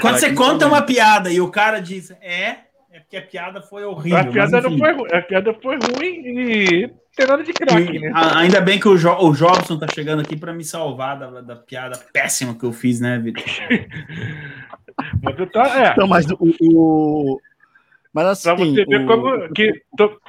[0.00, 2.58] Quando você conta uma piada e o cara diz é,
[2.90, 4.18] é porque a piada foi horrível.
[4.18, 8.12] A piada, não foi, a piada foi ruim e tem nada de craque, né?
[8.14, 11.56] Ainda bem que o, jo, o Jobson tá chegando aqui para me salvar da, da
[11.56, 13.44] piada péssima que eu fiz, né, Vitor?
[15.22, 15.92] mas, tá, é.
[15.92, 17.40] Então, mas o, o,
[18.18, 19.06] mas assim, pra você ver o...
[19.06, 19.80] como que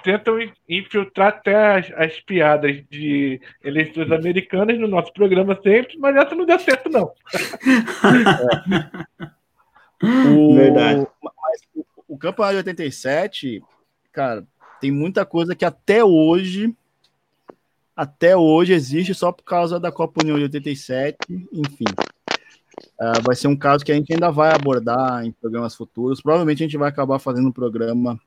[0.04, 6.36] tentam infiltrar até as, as, piadas de eleições americanas no nosso programa sempre, mas essa
[6.36, 7.12] não deu certo, não.
[10.04, 10.28] é.
[10.30, 10.54] o...
[10.54, 11.08] Verdade.
[11.24, 13.64] Mas o, o campeonato de 87,
[14.12, 14.46] cara,
[14.80, 16.72] tem muita coisa que até hoje
[17.96, 21.18] até hoje existe só por causa da Copa União de 87,
[21.52, 21.86] enfim.
[23.00, 26.22] Uh, vai ser um caso que a gente ainda vai abordar em programas futuros.
[26.22, 28.20] Provavelmente a gente vai acabar fazendo um programa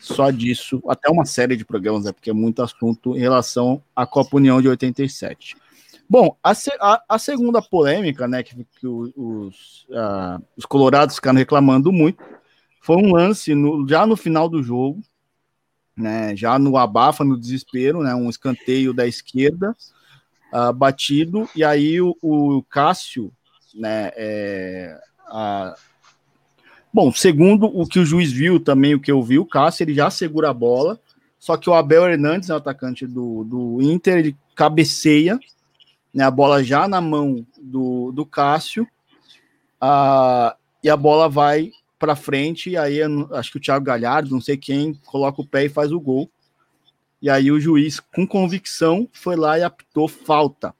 [0.00, 4.06] só disso, até uma série de programas, né, porque é muito assunto em relação à
[4.06, 5.56] Copa União de 87.
[6.08, 11.92] Bom, a, a, a segunda polêmica, né, que, que os, uh, os colorados ficaram reclamando
[11.92, 12.22] muito,
[12.80, 15.02] foi um lance no, já no final do jogo,
[15.96, 19.76] né, já no abafa, no desespero, né, um escanteio da esquerda,
[20.52, 23.32] uh, batido, e aí o, o Cássio
[23.74, 24.10] né?
[24.16, 25.74] É, a...
[26.92, 29.94] Bom, segundo o que o juiz viu, também o que eu vi, o Cássio ele
[29.94, 30.98] já segura a bola,
[31.38, 35.38] só que o Abel Hernandes, o atacante do, do Inter, ele cabeceia,
[36.12, 38.86] né, a bola já na mão do, do Cássio,
[39.80, 43.00] a, e a bola vai para frente, e aí
[43.32, 46.30] acho que o Thiago Galhardo, não sei quem, coloca o pé e faz o gol.
[47.20, 50.72] E aí o juiz, com convicção, foi lá e apitou falta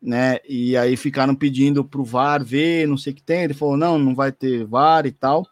[0.00, 0.38] né?
[0.48, 3.42] E aí ficaram pedindo para o VAR ver, não sei o que tem.
[3.42, 5.46] Ele falou: não, não vai ter VAR e tal.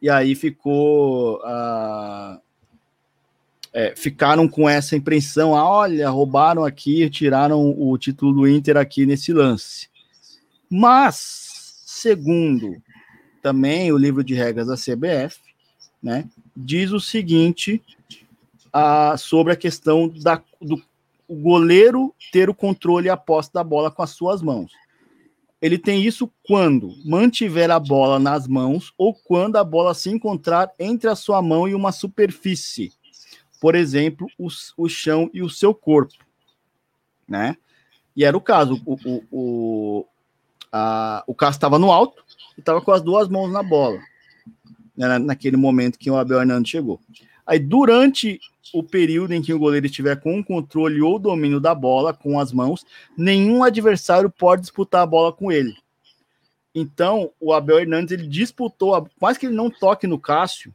[0.00, 1.38] E aí ficou.
[1.38, 2.40] Uh,
[3.72, 9.06] é, ficaram com essa impressão: ah, olha, roubaram aqui, tiraram o título do Inter aqui
[9.06, 9.88] nesse lance.
[10.68, 12.82] Mas, segundo
[13.42, 15.40] também o livro de regras da CBF,
[16.00, 17.82] né, diz o seguinte
[18.68, 20.80] uh, sobre a questão da, do
[21.28, 24.72] o goleiro ter o controle e a posse da bola com as suas mãos.
[25.60, 30.72] Ele tem isso quando mantiver a bola nas mãos ou quando a bola se encontrar
[30.78, 32.92] entre a sua mão e uma superfície,
[33.60, 36.14] por exemplo, o, o chão e o seu corpo,
[37.28, 37.56] né?
[38.16, 38.82] E era o caso.
[38.84, 40.06] O, o, o,
[40.72, 42.24] a, o Cássio estava no alto
[42.56, 44.00] e estava com as duas mãos na bola,
[44.96, 47.00] né, naquele momento que o Abel Hernandes chegou.
[47.52, 48.40] Aí, durante
[48.72, 52.40] o período em que o goleiro estiver com o controle ou domínio da bola com
[52.40, 52.82] as mãos,
[53.14, 55.76] nenhum adversário pode disputar a bola com ele.
[56.74, 60.74] Então, o Abel Hernandes ele disputou, mais que ele não toque no Cássio,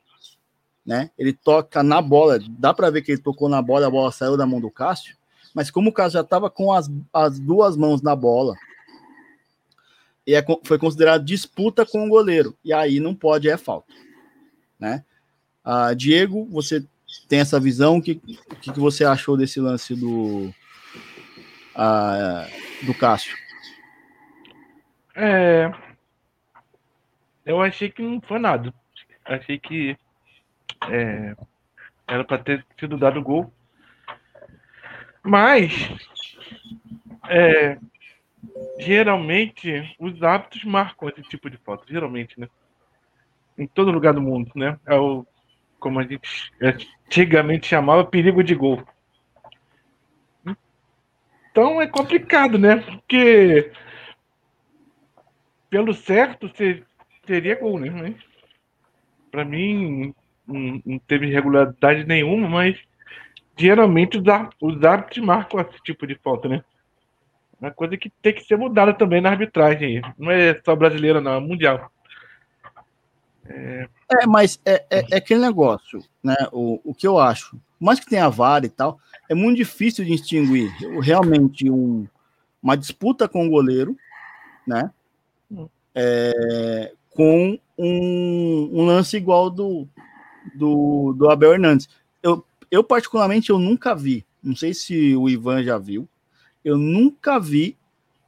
[0.85, 1.09] né?
[1.17, 4.37] Ele toca na bola, dá para ver que ele tocou na bola, a bola saiu
[4.37, 5.17] da mão do Cássio,
[5.55, 8.53] mas como o Cássio já estava com as, as duas mãos na bola,
[10.27, 12.55] e é, foi considerado disputa com o goleiro.
[12.63, 13.91] E aí não pode, é falta.
[14.79, 15.03] Né?
[15.69, 16.81] Ah, Diego, você
[17.27, 17.97] tem essa visão?
[17.97, 20.49] O que, que, que você achou desse lance do,
[21.75, 22.47] ah,
[22.85, 23.35] do Cássio?
[25.13, 25.69] É,
[27.45, 28.73] eu achei que não foi nada.
[29.25, 29.97] Achei que
[30.89, 31.35] é,
[32.07, 33.53] era para ter sido dado gol.
[35.21, 35.73] Mas
[37.27, 37.77] é,
[38.79, 42.47] geralmente os hábitos marcam esse tipo de falta, geralmente, né?
[43.57, 44.79] Em todo lugar do mundo, né?
[44.85, 45.27] É o
[45.79, 48.83] como a gente antigamente chamava perigo de gol.
[51.51, 52.77] Então é complicado, né?
[52.77, 53.71] Porque
[55.69, 56.51] pelo certo
[57.25, 57.89] teria gol, né?
[57.89, 58.15] Mas,
[59.31, 60.13] pra mim
[60.47, 62.79] não, teve irregularidade nenhuma, mas
[63.57, 64.17] geralmente
[64.61, 66.63] os árbitros marcam esse tipo de falta, né?
[67.59, 70.01] Uma coisa que tem que ser mudada também na arbitragem.
[70.17, 71.91] Não é só brasileira, não, é mundial.
[73.49, 73.87] É,
[74.21, 76.35] é mas é, é, é, aquele negócio, né?
[76.51, 80.11] O, o que eu acho, mais que tenha VAR e tal, é muito difícil de
[80.11, 80.69] distinguir
[81.01, 82.07] realmente um,
[82.61, 83.95] uma disputa com o goleiro,
[84.65, 84.91] né?
[85.95, 89.87] É, com um, um, lance igual do,
[90.53, 91.89] do, do Abel Hernandes.
[92.21, 96.07] Eu, eu, particularmente, eu nunca vi, não sei se o Ivan já viu,
[96.63, 97.77] eu nunca vi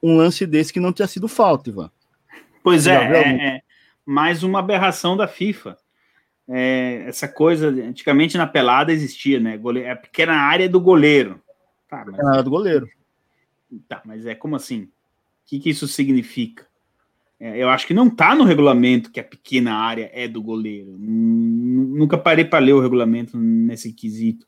[0.02, 1.92] um lance desse que não tinha sido falta, Ivan.
[2.64, 3.62] Pois é, é,
[4.10, 5.78] mais uma aberração da FIFA.
[6.48, 9.58] É, essa coisa, antigamente na pelada existia, né?
[9.58, 9.82] Gole...
[9.82, 11.40] É pequena área do goleiro.
[11.88, 12.20] Tá, mas...
[12.20, 12.90] área do goleiro.
[13.88, 14.84] Tá, mas é como assim?
[14.84, 14.90] O
[15.46, 16.66] que, que isso significa?
[17.40, 20.98] É, eu acho que não tá no regulamento que a pequena área é do goleiro.
[20.98, 24.48] Nunca parei para ler o regulamento nesse quesito.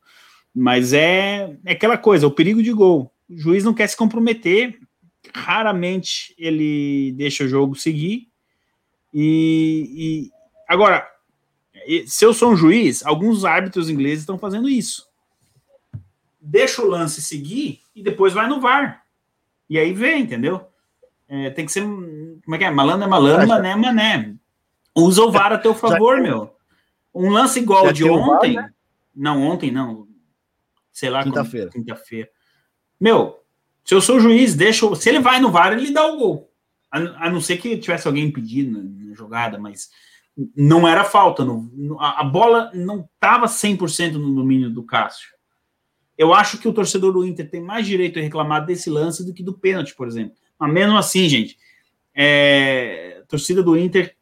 [0.54, 4.78] Mas é, é aquela coisa, o perigo de gol o juiz não quer se comprometer,
[5.34, 8.31] raramente ele deixa o jogo seguir.
[9.13, 10.32] E, e
[10.67, 11.08] agora,
[12.08, 15.10] se eu sou um juiz, alguns árbitros ingleses estão fazendo isso.
[16.39, 19.04] Deixa o lance seguir e depois vai no VAR.
[19.69, 20.67] E aí vem, entendeu?
[21.28, 21.82] É, tem que ser.
[21.82, 22.71] Como é que é?
[22.71, 24.36] Malandro é malandro, mané é mané.
[24.93, 26.56] Usa o VAR a teu favor, Já, meu.
[27.13, 28.56] Um lance igual de ontem.
[28.56, 28.74] VAR, né?
[29.15, 30.08] Não, ontem não.
[30.91, 31.24] Sei lá.
[31.24, 31.69] Quinta-feira.
[31.69, 32.30] Quinta-feira.
[33.00, 33.41] Meu,
[33.86, 34.93] se eu sou juiz, deixa.
[34.95, 36.51] Se ele vai no VAR, ele dá o gol.
[36.91, 39.89] A, não ser que tivesse alguém impedido na, jogada, mas
[40.56, 41.43] não era falta.
[41.99, 45.30] A, a bola não estava 100% no domínio do Cássio.
[46.17, 49.34] Eu acho que o torcedor do Inter tem mais direito a reclamar desse lance do
[49.34, 50.36] que do pênalti, por exemplo.
[50.60, 51.58] Mas mesmo assim, gente,
[52.13, 54.15] é, a torcida do Inter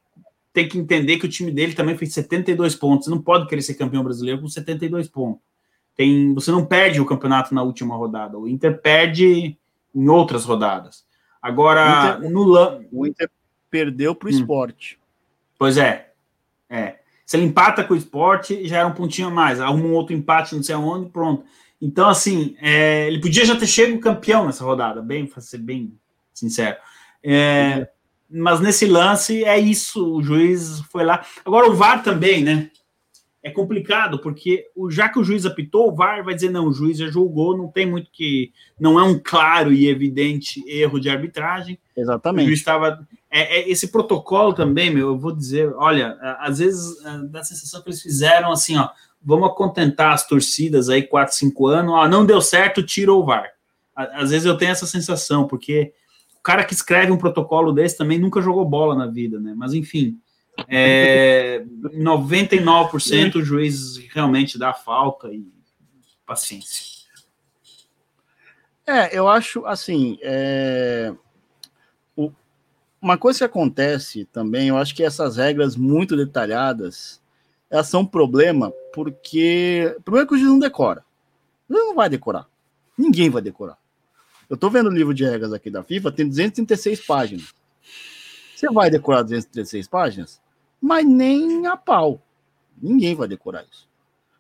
[0.54, 3.06] tem que entender que o time dele também fez 72 pontos.
[3.06, 5.42] Você não pode querer ser campeão brasileiro com 72 pontos
[6.00, 8.40] tem, você não perde o campeonato na última rodada.
[8.40, 9.58] O Inter perde
[9.94, 11.06] em outras rodadas.
[11.42, 13.30] Agora, o Inter, no o Inter
[13.70, 14.36] perdeu para o hum.
[14.36, 15.00] esporte.
[15.58, 16.12] Pois é.
[16.70, 17.00] É.
[17.26, 19.60] Se ele empata com o esporte, já era um pontinho a mais.
[19.60, 21.44] Arruma um outro empate, não sei aonde, pronto.
[21.82, 25.94] Então, assim, é, ele podia já ter chegado campeão nessa rodada, bem, para ser bem
[26.34, 26.78] sincero.
[27.24, 27.88] É,
[28.30, 31.26] mas nesse lance é isso, o juiz foi lá.
[31.46, 32.70] Agora o VAR também, né?
[33.42, 36.74] É complicado, porque o, já que o juiz apitou, o VAR vai dizer, não, o
[36.74, 38.52] juiz já julgou, não tem muito que.
[38.80, 41.80] Não é um claro e evidente erro de arbitragem.
[41.96, 42.44] Exatamente.
[42.44, 43.08] O juiz estava.
[43.32, 46.98] É, é, esse protocolo também, meu, eu vou dizer, olha, às vezes
[47.30, 48.90] dá a sensação que eles fizeram assim, ó,
[49.24, 53.52] vamos contentar as torcidas aí, 4, 5 anos, ó, não deu certo, tira o VAR.
[53.96, 55.94] Às vezes eu tenho essa sensação, porque
[56.38, 59.54] o cara que escreve um protocolo desse também nunca jogou bola na vida, né?
[59.56, 60.18] Mas enfim.
[60.68, 65.48] É, 99% o juiz realmente dá falta e
[66.26, 67.00] paciência.
[68.86, 70.18] É, eu acho assim.
[70.22, 71.14] É,
[72.16, 72.32] o,
[73.02, 77.22] uma coisa que acontece também, eu acho que essas regras muito detalhadas
[77.70, 79.96] elas são um problema porque.
[80.04, 81.06] Primeiro que o juiz não decora.
[81.70, 82.48] Ele não vai decorar.
[82.98, 83.78] Ninguém vai decorar.
[84.50, 87.54] Eu tô vendo o livro de regras aqui da FIFA, tem 236 páginas.
[88.56, 90.42] Você vai decorar 236 páginas?
[90.82, 92.22] Mas nem a pau.
[92.82, 93.88] Ninguém vai decorar isso,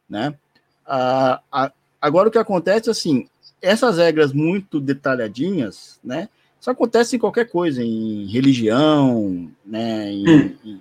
[0.09, 0.35] né?
[0.85, 1.71] Ah, a,
[2.01, 3.27] agora o que acontece assim,
[3.61, 6.29] essas regras muito detalhadinhas, né?
[6.59, 10.11] Isso acontece em qualquer coisa, em religião, né?
[10.11, 10.79] Em, hum.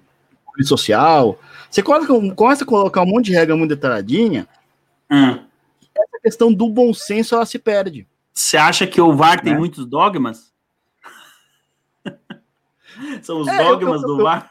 [0.59, 1.38] em social.
[1.71, 4.49] Você começa, começa a colocar um monte de regra muito detalhadinha.
[5.11, 5.38] Hum.
[5.94, 8.07] Essa questão do bom senso ela se perde.
[8.33, 9.59] Você acha que o VAR tem né?
[9.59, 10.53] muitos dogmas?
[13.23, 14.51] São os é, dogmas eu, eu, do VAR?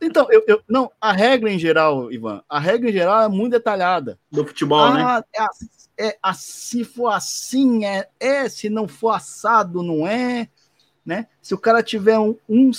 [0.00, 3.52] Então, eu, eu, não, a regra em geral, Ivan, a regra em geral é muito
[3.52, 4.18] detalhada.
[4.30, 5.02] Do futebol, né?
[5.02, 5.46] ah, né?
[5.98, 10.48] É, é, se for assim, é, é, se não for assado, não é.
[11.04, 11.26] né?
[11.42, 12.70] Se o cara tiver um, um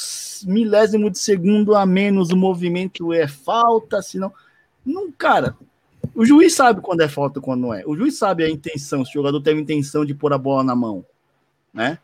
[0.46, 4.34] milésimo de segundo a menos, o movimento é falta, senão.
[4.84, 5.56] Não, cara,
[6.16, 7.84] o juiz sabe quando é falta e quando não é.
[7.86, 10.76] O juiz sabe a intenção, se o jogador teve intenção de pôr a bola na
[10.76, 11.06] mão,
[11.74, 12.00] né?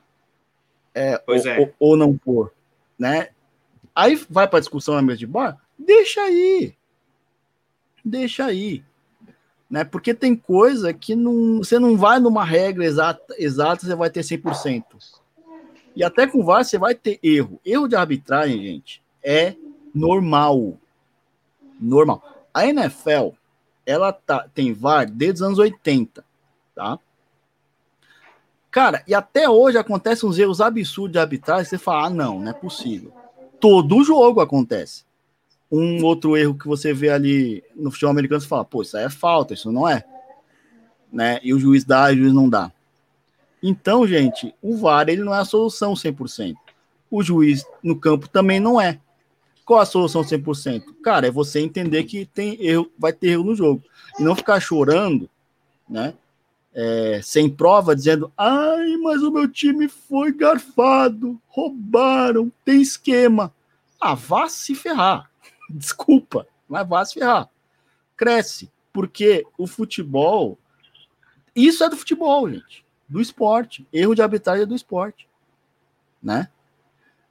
[0.94, 1.60] É, Pois ou, é.
[1.60, 2.52] Ou, ou não pôr,
[2.98, 3.30] né?
[3.98, 6.76] Aí vai para discussão na mesa de bar, deixa aí.
[8.06, 8.84] Deixa aí.
[9.68, 9.84] Né?
[9.84, 14.20] Porque tem coisa que não, você não vai numa regra exata, exata, você vai ter
[14.20, 14.84] 100%.
[15.96, 17.60] E até com VAR você vai ter erro.
[17.66, 19.56] Erro de arbitragem, gente, é
[19.92, 20.78] normal.
[21.82, 22.22] Normal.
[22.54, 23.30] A NFL,
[23.84, 26.24] ela tá, tem VAR desde os anos 80,
[26.76, 27.00] tá?
[28.70, 32.52] Cara, e até hoje acontecem uns erros absurdos de arbitragem, você fala, ah, não, não
[32.52, 33.12] é possível.
[33.60, 35.06] Todo jogo acontece.
[35.72, 39.06] Um outro erro que você vê ali no futebol americano, você fala, pô, isso aí
[39.06, 40.04] é falta, isso não é.
[41.12, 41.40] Né?
[41.44, 42.72] E o juiz dá, e o juiz não dá.
[43.62, 46.56] Então, gente, o VAR ele não é a solução 100%.
[47.10, 49.00] O juiz no campo também não é.
[49.66, 50.84] Qual a solução 100%?
[51.04, 53.84] Cara, é você entender que tem erro, vai ter erro no jogo.
[54.18, 55.30] E não ficar chorando,
[55.90, 56.14] né?
[56.80, 63.52] É, sem prova, dizendo: ai, mas o meu time foi garfado, roubaram, tem esquema.
[64.00, 65.32] Ah, vá se ferrar.
[65.68, 67.50] Desculpa, mas vá se ferrar.
[68.16, 70.56] Cresce, porque o futebol.
[71.56, 72.86] Isso é do futebol, gente.
[73.10, 73.88] Do esporte.
[73.92, 75.28] Erro de arbitragem é do esporte.
[76.22, 76.48] Né?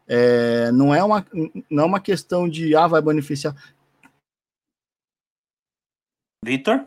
[0.09, 1.25] É, não, é uma,
[1.71, 3.55] não é uma questão de ah, vai beneficiar.
[6.45, 6.85] Vitor?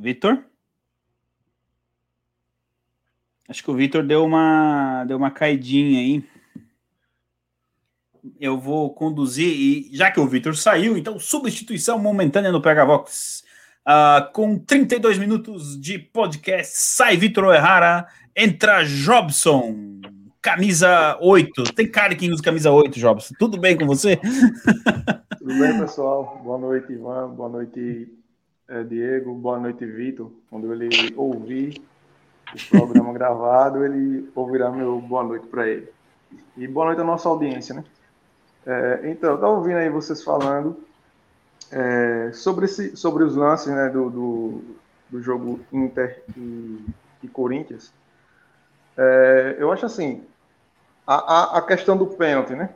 [0.00, 0.42] Vitor?
[3.46, 6.24] Acho que o Vitor deu uma, deu uma caidinha aí.
[8.40, 13.44] Eu vou conduzir, e já que o Vitor saiu, então substituição momentânea no Pegavox.
[13.84, 20.00] Ah, com 32 minutos de podcast, sai Vitor Errara, entra Jobson,
[20.40, 21.74] camisa 8.
[21.74, 23.34] Tem cara que usa camisa 8, Jobson.
[23.38, 24.16] Tudo bem com você?
[25.38, 26.40] Tudo bem, pessoal?
[26.42, 27.28] Boa noite, Ivan.
[27.30, 28.08] Boa noite,
[28.88, 29.34] Diego.
[29.34, 30.30] Boa noite, Vitor.
[30.48, 31.82] Quando ele ouvir
[32.54, 35.88] o programa gravado, ele ouvirá meu boa noite para ele.
[36.56, 37.84] E boa noite à nossa audiência, né?
[38.66, 40.76] Eh, então, estava ouvindo aí vocês falando
[41.72, 44.62] eh, sobre, esse, sobre os lances né, do, do,
[45.10, 46.84] do jogo Inter e,
[47.22, 47.92] e Corinthians.
[48.96, 50.22] Eh, eu acho assim,
[51.06, 52.70] a, a, a questão do pênalti, né?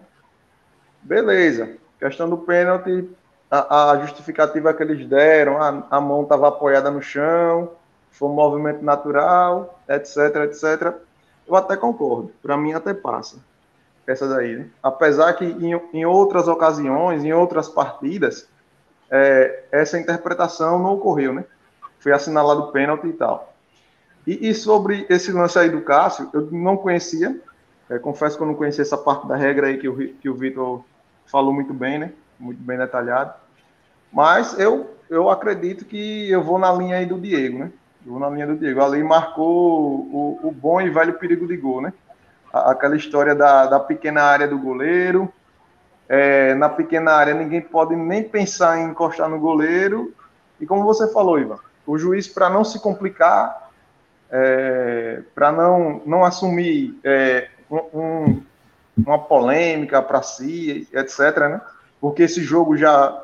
[1.02, 1.76] Beleza.
[2.00, 3.08] Questão do pênalti,
[3.54, 7.70] a, a justificativa que eles deram, a, a mão estava apoiada no chão,
[8.10, 10.94] foi um movimento natural, etc, etc.
[11.46, 12.32] Eu até concordo.
[12.42, 13.36] Para mim até passa.
[14.06, 14.66] Essa daí, né?
[14.82, 18.48] Apesar que em, em outras ocasiões, em outras partidas,
[19.10, 21.44] é, essa interpretação não ocorreu, né?
[22.00, 23.54] Foi assinalado pênalti e tal.
[24.26, 27.40] E, e sobre esse lance aí do Cássio, eu não conhecia,
[27.88, 30.34] é, confesso que eu não conhecia essa parte da regra aí que o, que o
[30.34, 30.84] Vitor
[31.26, 32.12] falou muito bem, né?
[32.38, 33.43] Muito bem detalhado.
[34.14, 37.72] Mas eu, eu acredito que eu vou na linha aí do Diego, né?
[38.06, 38.80] Eu vou na linha do Diego.
[38.80, 39.48] Ali marcou
[39.92, 41.92] o, o bom e velho perigo de gol, né?
[42.52, 45.28] Aquela história da, da pequena área do goleiro.
[46.08, 50.14] É, na pequena área ninguém pode nem pensar em encostar no goleiro.
[50.60, 53.68] E como você falou, Ivan, o juiz, para não se complicar,
[54.30, 58.40] é, para não, não assumir é, um,
[58.96, 61.60] uma polêmica para si, etc., né?
[62.00, 63.23] Porque esse jogo já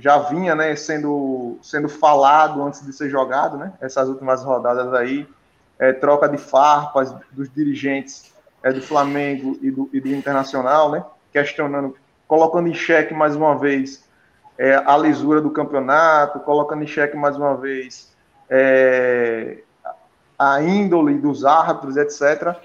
[0.00, 3.72] já vinha, né, sendo sendo falado antes de ser jogado, né?
[3.80, 5.28] Essas últimas rodadas aí,
[5.78, 8.32] é, troca de farpas dos dirigentes
[8.62, 11.04] é, do Flamengo e do, e do Internacional, né?
[11.32, 11.96] Questionando,
[12.26, 14.08] colocando em xeque mais uma vez
[14.56, 18.12] é, a lisura do campeonato, colocando em xeque mais uma vez
[18.50, 19.58] é,
[20.38, 22.56] a índole dos árbitros, etc.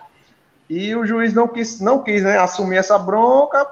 [0.70, 3.68] E o juiz não quis, não quis né, assumir essa bronca,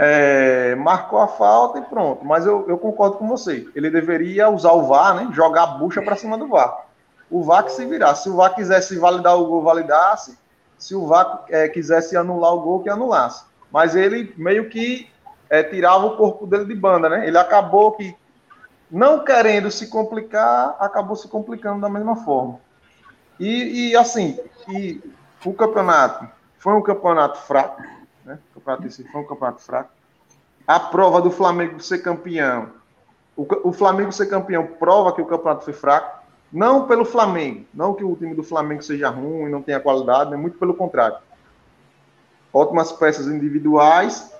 [0.00, 2.24] é, marcou a falta e pronto.
[2.24, 3.68] Mas eu, eu concordo com você.
[3.74, 6.86] Ele deveria usar o VAR, né, jogar a bucha para cima do VAR.
[7.28, 8.22] O VAR que se virasse.
[8.22, 10.38] Se o VAR quisesse validar o gol, validasse.
[10.78, 13.44] Se o VAR é, quisesse anular o gol, que anulasse.
[13.72, 15.10] Mas ele meio que
[15.50, 17.26] é, tirava o corpo dele de banda, né?
[17.26, 18.16] Ele acabou que,
[18.88, 22.60] não querendo se complicar, acabou se complicando da mesma forma.
[23.40, 24.38] E, e, assim,
[24.68, 25.02] e
[25.44, 26.28] o campeonato
[26.58, 27.82] foi um campeonato fraco?
[28.58, 29.90] O campeonato foi um campeonato fraco.
[30.66, 32.70] A prova do Flamengo ser campeão,
[33.36, 36.18] o, o Flamengo ser campeão prova que o campeonato foi fraco.
[36.52, 40.36] Não pelo Flamengo, não que o time do Flamengo seja ruim, não tenha qualidade, né?
[40.36, 41.18] muito pelo contrário.
[42.52, 44.34] Ótimas peças individuais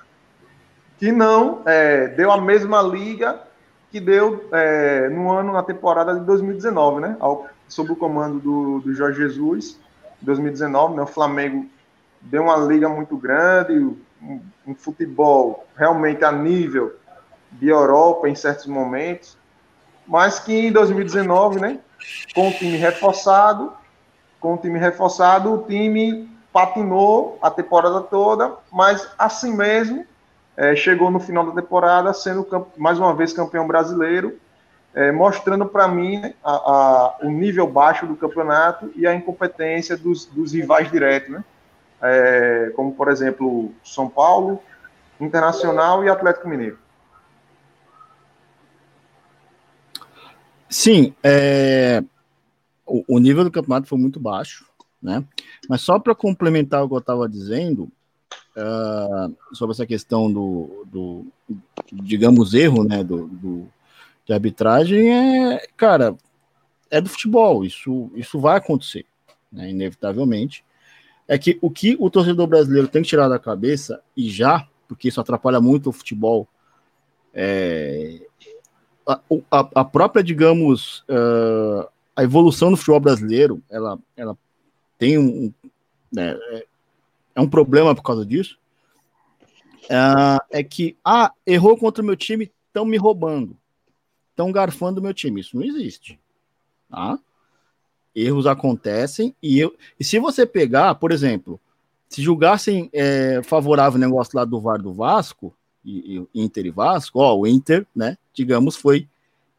[0.97, 3.41] que não é, deu a mesma liga
[3.93, 7.17] que deu é, no ano, na temporada de 2019, né?
[7.69, 9.79] Sob o comando do, do Jorge Jesus
[10.21, 11.03] em 2019, né?
[11.03, 11.67] O Flamengo
[12.21, 16.97] deu uma liga muito grande, um, futebol realmente a nível
[17.53, 19.37] de Europa em certos momentos,
[20.07, 21.79] mas que em 2019, né,
[22.35, 23.73] com o time reforçado,
[24.41, 30.07] com o time reforçado, o time patinou a temporada toda, mas assim mesmo
[30.57, 32.47] é, chegou no final da temporada sendo
[32.77, 34.39] mais uma vez campeão brasileiro,
[34.95, 39.97] é, mostrando para mim né, a, a, o nível baixo do campeonato e a incompetência
[39.97, 41.45] dos, dos rivais diretos, né?
[42.03, 44.63] É, como por exemplo São Paulo,
[45.21, 46.79] Internacional e Atlético Mineiro.
[50.69, 52.05] Sim, é,
[52.87, 54.67] o, o, nível do campeonato foi muito baixo,
[55.03, 55.25] né?
[55.69, 57.91] Mas só para complementar o que eu estava dizendo
[58.57, 61.27] uh, sobre essa questão do, do,
[61.91, 63.69] digamos, erro, né, do, do,
[64.27, 66.15] de arbitragem, é, cara,
[66.91, 67.65] é do futebol.
[67.65, 69.07] Isso, isso vai acontecer,
[69.51, 70.65] né, inevitavelmente.
[71.29, 75.09] É que o que o torcedor brasileiro tem que tirar da cabeça e já, porque
[75.09, 76.49] isso atrapalha muito o futebol.
[77.35, 78.27] É,
[79.07, 79.21] a,
[79.51, 84.37] a, a própria, digamos, uh, a evolução do futebol brasileiro, ela, ela
[84.99, 85.53] tem um,
[86.11, 86.67] né, é,
[87.37, 88.59] é um problema por causa disso.
[89.85, 93.57] Uh, é que, ah, errou contra o meu time, estão me roubando,
[94.31, 95.41] estão garfando o meu time.
[95.41, 96.19] Isso não existe.
[96.91, 97.19] Tá?
[98.25, 101.61] Erros acontecem e, eu, e se você pegar, por exemplo,
[102.09, 105.55] se julgassem é, favorável o negócio lá do VAR do Vasco,
[105.85, 109.09] e, e Inter e Vasco, ó, o Inter, né, digamos, foi,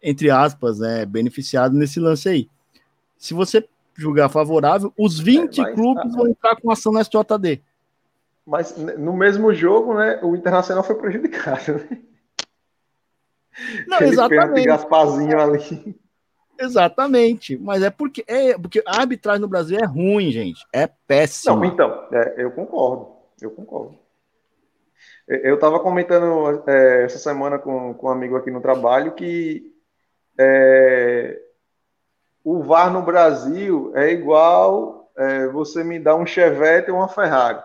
[0.02, 2.50] entre aspas, né, beneficiado nesse lance aí.
[3.18, 7.62] Se você julgar favorável, os 20 é, mas, clubes vão entrar com ação na SJD.
[8.46, 11.74] Mas no mesmo jogo, né, o Internacional foi prejudicado.
[11.74, 12.02] Né?
[13.88, 14.66] Não, Aquele exatamente.
[14.66, 16.00] Gasparzinho ali.
[16.60, 21.56] Exatamente, mas é porque é porque a arbitragem no Brasil é ruim, gente, é péssima.
[21.56, 23.08] Não, então, é, eu concordo,
[23.42, 23.98] eu concordo.
[25.26, 29.64] Eu estava comentando é, essa semana com, com um amigo aqui no trabalho que
[30.38, 31.40] é,
[32.44, 37.60] o VAR no Brasil é igual é, você me dar um Chevette ou uma Ferrari.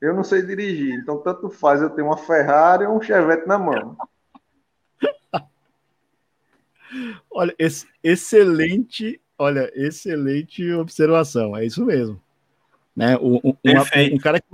[0.00, 3.58] Eu não sei dirigir, então tanto faz eu ter uma Ferrari ou um Chevette na
[3.58, 3.96] mão.
[7.30, 12.20] Olha, esse, excelente, olha, excelente observação, é isso mesmo.
[12.94, 13.16] Né?
[13.16, 13.82] O, um, uma,
[14.12, 14.46] um cara que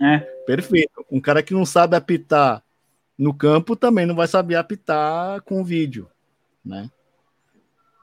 [0.00, 0.18] é.
[0.46, 1.04] Perfeito.
[1.10, 2.62] Um cara que não sabe apitar
[3.18, 6.08] no campo também não vai saber apitar com vídeo,
[6.64, 6.88] né?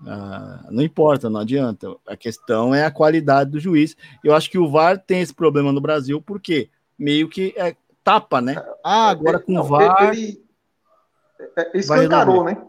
[0.05, 1.95] Ah, não importa, não adianta.
[2.05, 3.95] A questão é a qualidade do juiz.
[4.23, 6.69] Eu acho que o VAR tem esse problema no Brasil porque
[6.99, 8.55] meio que é, tapa, né?
[8.83, 10.13] Ah, agora com o VAR.
[10.13, 10.43] Ele,
[11.57, 12.61] é, escancarou, né?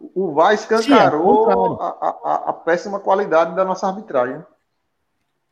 [0.00, 4.42] O VAR escancarou Sim, a, a, a, péssima qualidade da nossa arbitragem.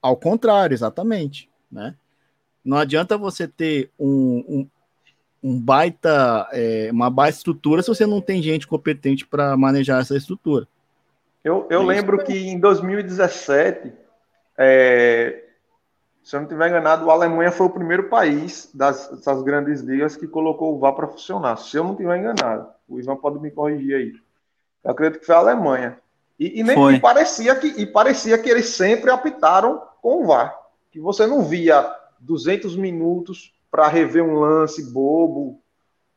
[0.00, 1.94] Ao contrário, exatamente, né?
[2.64, 4.68] Não adianta você ter um, um,
[5.42, 10.16] um baita, é, uma baita estrutura se você não tem gente competente para manejar essa
[10.16, 10.66] estrutura.
[11.44, 13.92] Eu, eu é lembro que em 2017,
[14.56, 15.44] é,
[16.22, 20.16] se eu não estiver enganado, a Alemanha foi o primeiro país das, das grandes ligas
[20.16, 21.56] que colocou o VAR para funcionar.
[21.58, 24.27] Se eu não estiver enganado, o Ivan pode me corrigir aí.
[24.84, 25.98] Eu acredito que foi a Alemanha.
[26.38, 30.56] E, e nem e parecia que e parecia que eles sempre apitaram com o VAR,
[30.90, 31.84] que você não via
[32.20, 35.60] 200 minutos para rever um lance bobo,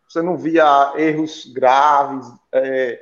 [0.08, 3.00] você não via erros graves é,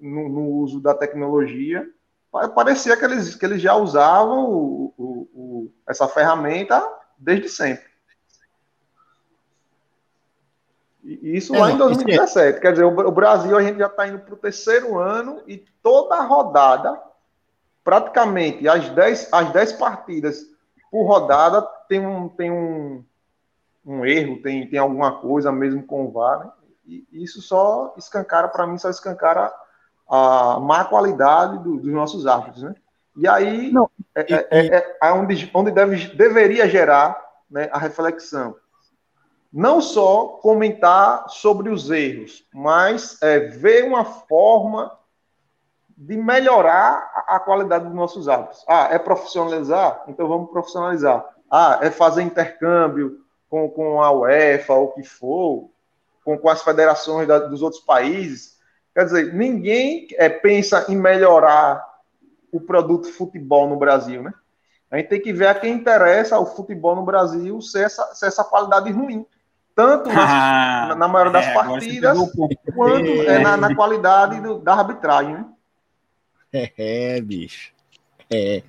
[0.00, 1.86] no, no, uso da tecnologia.
[2.54, 6.86] Parecia que eles, que eles já usavam o, o, o, essa ferramenta
[7.18, 7.84] desde sempre.
[11.06, 12.60] E isso é, lá em 2017.
[12.60, 16.16] Quer dizer, o Brasil a gente já está indo para o terceiro ano e toda
[16.16, 17.00] a rodada,
[17.84, 20.44] praticamente as 10 as dez partidas
[20.90, 23.04] por rodada tem um, tem um,
[23.84, 26.50] um erro, tem, tem alguma coisa mesmo com o VAR, né?
[26.84, 29.52] E isso só escancara, para mim, só escancara
[30.08, 32.74] a má qualidade do, dos nossos árbitros, né?
[33.16, 37.78] E aí Não, é, e, é, é, é, onde, onde deve, deveria gerar né, a
[37.78, 38.56] reflexão.
[39.52, 44.92] Não só comentar sobre os erros, mas é, ver uma forma
[45.96, 48.62] de melhorar a qualidade dos nossos hábitos.
[48.68, 50.04] Ah, é profissionalizar?
[50.08, 51.24] Então vamos profissionalizar.
[51.50, 55.70] Ah, é fazer intercâmbio com, com a UEFA ou o que for,
[56.24, 58.58] com, com as federações da, dos outros países.
[58.94, 61.82] Quer dizer, ninguém é, pensa em melhorar
[62.52, 64.32] o produto futebol no Brasil, né?
[64.90, 68.26] A gente tem que ver a quem interessa o futebol no Brasil ser essa, ser
[68.26, 69.26] essa qualidade ruim.
[69.76, 72.18] Tanto nas, ah, na, na maioria das é, partidas,
[72.74, 75.46] quanto é, na, na, qualidade do, da arbitragem, né?
[76.50, 77.74] É, bicho.
[78.30, 78.62] É.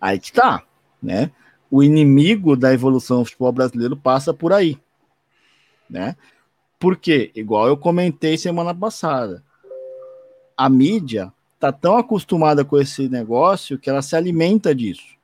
[0.00, 0.62] Aí que tá.
[1.02, 1.30] né?
[1.70, 4.80] O inimigo da evolução do futebol brasileiro passa por aí,
[5.90, 6.16] né?
[6.78, 9.44] Porque, igual eu comentei semana passada,
[10.56, 11.30] a mídia
[11.60, 15.16] tá tão acostumada com esse negócio que ela se alimenta disso.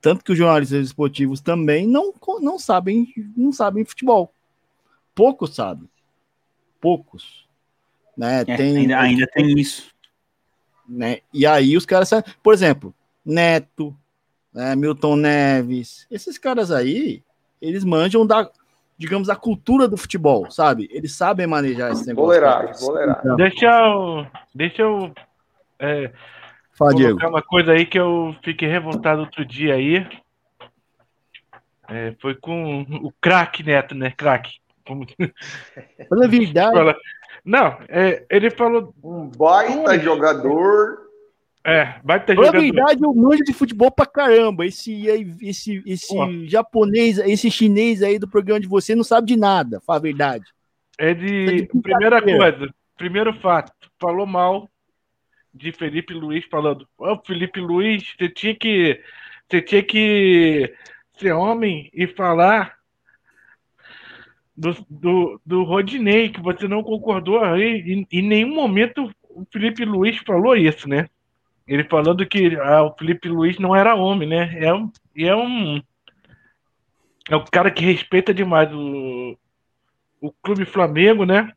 [0.00, 4.32] Tanto que os jornalistas esportivos também não, não sabem não sabem futebol.
[5.20, 5.86] Poucos sabem.
[6.80, 7.46] Poucos.
[8.16, 8.40] Né?
[8.40, 9.90] É, tem, ainda, ainda tem isso.
[10.88, 11.18] Né?
[11.30, 12.10] E aí os caras,
[12.42, 13.94] por exemplo, Neto,
[14.50, 17.22] né, Milton Neves, esses caras aí,
[17.60, 18.50] eles manjam da,
[18.96, 20.88] digamos, a cultura do futebol, sabe?
[20.90, 22.26] Eles sabem manejar esse negócio.
[22.26, 23.20] Boleiragem, boleiragem.
[23.20, 24.26] Então, Deixa eu.
[24.54, 25.12] Deixa eu.
[25.78, 26.10] É,
[26.72, 27.10] fala, Diego.
[27.10, 30.08] colocar uma coisa aí que eu fiquei revoltado outro dia aí.
[31.90, 34.10] É, foi com o craque Neto, né?
[34.12, 34.60] Craque.
[36.08, 36.76] Fala a verdade.
[36.76, 36.96] fala.
[37.44, 38.94] Não, é, ele falou.
[39.02, 40.98] Um baita jogador.
[41.64, 42.62] É, vai ter Fala a jogador.
[42.74, 44.64] verdade, eu manjo de futebol pra caramba.
[44.66, 49.36] Esse, aí, esse, esse japonês, esse chinês aí do programa de você não sabe de
[49.36, 50.44] nada, fala a verdade.
[50.98, 52.58] Ele, Tá de primeira brincadeira.
[52.58, 54.68] coisa, primeiro fato, falou mal
[55.52, 59.00] de Felipe Luiz, falando: Ô Felipe Luiz, você tinha que.
[59.50, 60.72] Você tinha que
[61.18, 62.74] ser homem e falar
[64.56, 67.80] do, do, do Rodinei, que você não concordou aí.
[67.80, 71.08] Em, em nenhum momento o Felipe Luiz falou isso, né?
[71.66, 74.58] Ele falando que ah, o Felipe Luiz não era homem, né?
[74.58, 75.82] É um, é um.
[77.28, 79.38] É um cara que respeita demais o,
[80.20, 81.52] o Clube Flamengo, né?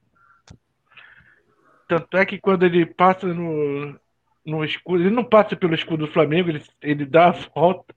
[1.88, 4.00] Tanto é que quando ele passa no,
[4.46, 7.94] no escudo, ele não passa pelo escudo do Flamengo, ele, ele dá a volta.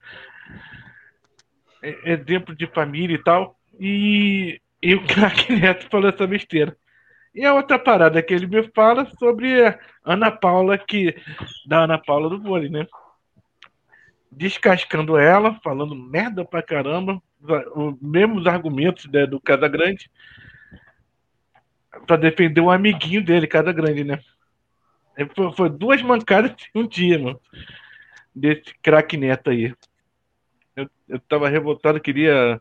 [1.82, 3.58] É, exemplo de família e tal.
[3.78, 6.76] E, e o craque Neto falou essa besteira.
[7.34, 11.14] E a outra parada que ele me fala sobre a Ana Paula, que
[11.66, 12.86] da Ana Paula do vôlei, né?
[14.32, 17.20] Descascando ela, falando merda pra caramba,
[17.74, 20.10] os mesmos argumentos né, do Casagrande
[22.06, 24.18] pra defender um amiguinho dele, cada grande, né?
[25.34, 27.40] Foi, foi duas mancadas em um dia, mano.
[28.34, 29.74] Desse craque neto aí.
[30.74, 32.60] Eu, eu tava revoltado, queria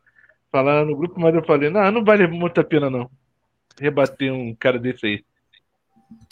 [0.56, 3.10] falar no grupo, mas eu falei, não, não vale muito a pena, não.
[3.78, 5.26] Rebater um cara desse aí.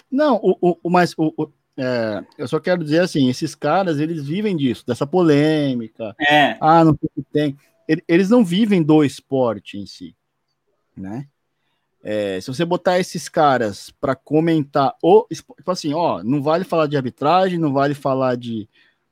[0.10, 4.26] Não, o, o, mas o, o- é, eu só quero dizer assim, esses caras, eles
[4.26, 7.58] vivem disso, dessa polêmica, É, ah, não sei o que tem.
[7.88, 10.16] Ele- Eles não vivem do esporte em si,
[10.96, 11.28] né?
[12.02, 16.88] É, se você botar esses caras para comentar o tipo assim, ó, não vale falar
[16.88, 18.70] de arbitragem, não vale falar de,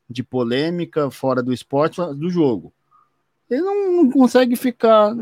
[0.09, 2.72] de polêmica fora do esporte, do jogo.
[3.52, 5.14] Ele não, não consegue ficar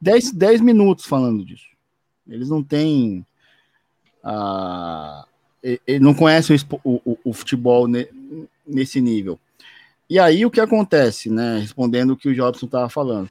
[0.00, 1.66] 10, 10 minutos falando disso.
[2.28, 3.26] Eles não têm.
[4.22, 5.26] ah,
[5.62, 6.52] ele não conhece
[6.84, 8.08] o, o- o- futebol ne-
[8.66, 9.38] nesse nível.
[10.08, 11.58] E aí o que acontece, né?
[11.58, 13.28] Respondendo o que o Jobson estava falando,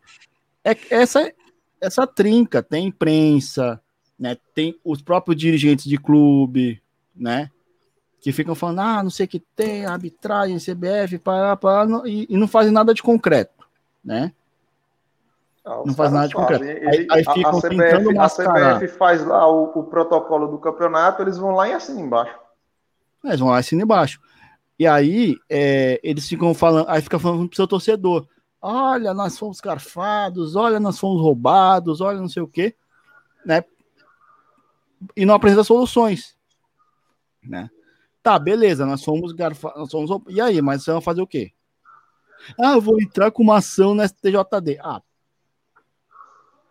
[0.64, 1.32] é essa
[1.80, 3.82] essa trinca tem imprensa,
[4.20, 4.38] né?
[4.54, 6.82] Tem os próprios dirigentes de clube,
[7.16, 7.50] né?
[8.20, 12.38] Que ficam falando, ah, não sei o que tem, arbitragem, CBF, pará, pará, e, e
[12.38, 13.66] não fazem nada de concreto,
[14.04, 14.32] né?
[15.64, 16.64] Ah, Não faz nada de concreto.
[16.64, 18.76] Aí- Ele- aí a- ficam a, tentando CBF, a mascarar.
[18.80, 22.36] CBF faz lá o, o protocolo do campeonato, eles vão lá e assinam embaixo.
[23.24, 24.20] Eles vão lá assina embaixo.
[24.80, 28.28] E aí é, eles ficam falando, aí fica falando pro seu torcedor:
[28.60, 32.76] olha, nós fomos garfados, olha, nós fomos roubados, olha, não sei o quê,
[33.46, 33.64] né?
[35.16, 36.36] E não apresenta soluções,
[37.44, 37.70] né?
[38.24, 40.10] Tá, beleza, nós fomos garfados, nós fomos.
[40.28, 41.52] E aí, mas você vai fazer o quê?
[42.60, 44.80] Ah, eu vou entrar com uma ação no STJD.
[44.82, 45.00] Ah,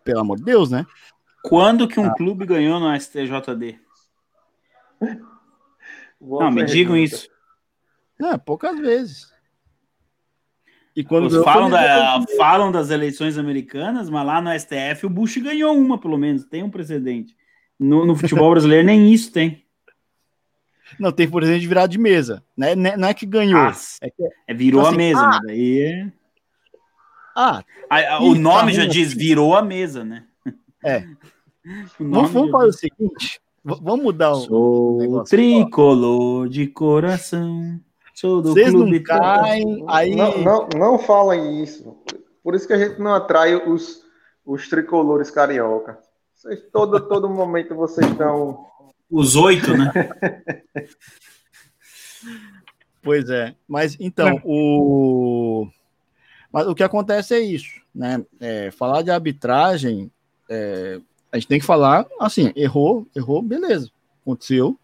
[0.04, 0.86] pelo amor de Deus, né?
[1.42, 3.78] quando que um clube ganhou no STJD?
[6.20, 6.72] Boa Não, me pergunta.
[6.76, 7.28] digam isso.
[8.20, 9.30] É, poucas vezes.
[10.94, 15.38] E quando ganhou, falam, da- falam das eleições americanas, mas lá no STF o Bush
[15.38, 16.44] ganhou uma, pelo menos.
[16.44, 17.34] Tem um precedente.
[17.78, 19.64] No, no futebol brasileiro nem isso tem.
[20.98, 22.44] Não, tem, por exemplo, de virar de mesa.
[22.54, 22.74] Né?
[22.74, 23.58] Né- Não é que ganhou.
[23.60, 23.72] Ah,
[24.02, 26.12] É que, é, virou assim, a mesa, ah, mas daí é...
[27.36, 30.24] ah, A- a- o nome tá já ruim diz virou a mesa, né?
[30.84, 31.04] É.
[32.00, 33.40] Vamos, vamos fazer o seguinte.
[33.62, 34.40] Vamos mudar o.
[34.40, 35.36] Sou negócio.
[35.36, 37.78] tricolor de coração.
[38.14, 39.00] Sou do Vocês não clube.
[39.00, 40.16] caem, aí.
[40.16, 41.96] Não, não, não falem isso.
[42.42, 44.02] Por isso que a gente não atrai os,
[44.44, 45.98] os tricolores carioca.
[46.34, 48.64] Vocês, todo, todo momento vocês estão.
[49.10, 49.92] Os oito, né?
[53.02, 53.54] Pois é.
[53.66, 55.66] Mas então, o.
[56.52, 58.24] Mas o que acontece é isso, né?
[58.40, 60.10] É, falar de arbitragem,
[60.48, 63.90] é, a gente tem que falar assim, errou, errou, beleza.
[64.22, 64.78] Aconteceu.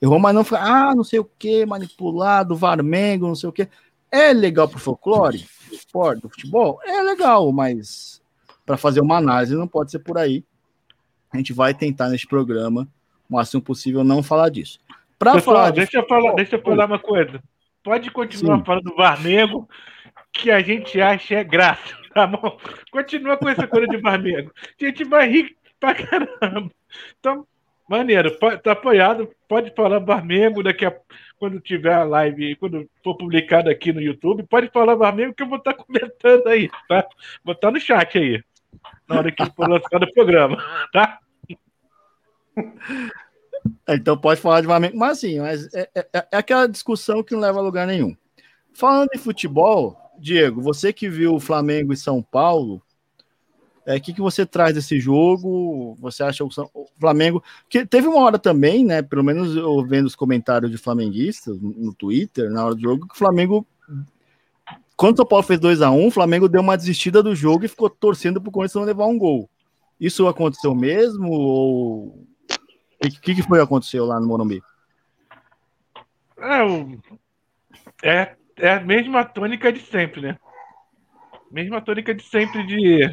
[0.00, 3.68] Errou, mas não foi, ah, não sei o que, manipulado, Varmengo, não sei o que.
[4.10, 6.78] É legal pro folclore, esporte, do futebol?
[6.84, 8.20] É legal, mas
[8.66, 10.44] para fazer uma análise não pode ser por aí.
[11.32, 12.86] A gente vai tentar neste programa,
[13.30, 14.78] o máximo possível, não falar disso.
[15.18, 17.42] Para falar de deixa, eu falar, deixa eu falar uma coisa.
[17.82, 18.64] Pode continuar Sim.
[18.64, 19.68] falando do Varnego,
[20.32, 22.58] que a gente acha é graça, tá bom?
[22.90, 24.52] Continua com essa coisa de Varnego.
[24.80, 26.70] A gente vai rir pra caramba.
[27.18, 27.46] Então,
[27.88, 29.30] maneiro, tá apoiado.
[29.48, 30.94] Pode falar Varnego daqui a
[31.38, 35.48] quando tiver a live, quando for publicado aqui no YouTube, pode falar Varnego que eu
[35.48, 37.04] vou estar comentando aí, tá?
[37.44, 38.40] Vou estar no chat aí,
[39.08, 40.56] na hora que for lançado o programa,
[40.92, 41.18] tá?
[43.88, 47.40] Então pode falar de Flamengo, mas assim, mas é, é- é aquela discussão que não
[47.40, 48.16] leva a lugar nenhum.
[48.74, 52.80] Falando em futebol, Diego, você que viu o Flamengo e São Paulo,
[53.84, 55.96] é, o que, que você traz desse jogo?
[56.00, 57.42] Você acha o, São- o Flamengo.
[57.68, 59.02] Que teve uma hora também, né?
[59.02, 63.14] Pelo menos eu vendo os comentários de flamenguistas no Twitter, na hora do jogo, que
[63.14, 63.66] o Flamengo.
[64.96, 67.90] Quando o São Paulo fez 2x1, o Flamengo deu uma desistida do jogo e ficou
[67.90, 69.50] torcendo pro Corinthians não levar um gol.
[69.98, 71.28] Isso aconteceu mesmo?
[71.32, 72.06] Ou
[73.04, 74.62] o que, que foi que aconteceu lá no Morumbi?
[76.38, 76.98] É, o-
[78.04, 80.38] é, é a mesma tônica de sempre, né?
[81.50, 83.10] Mesma tônica de sempre de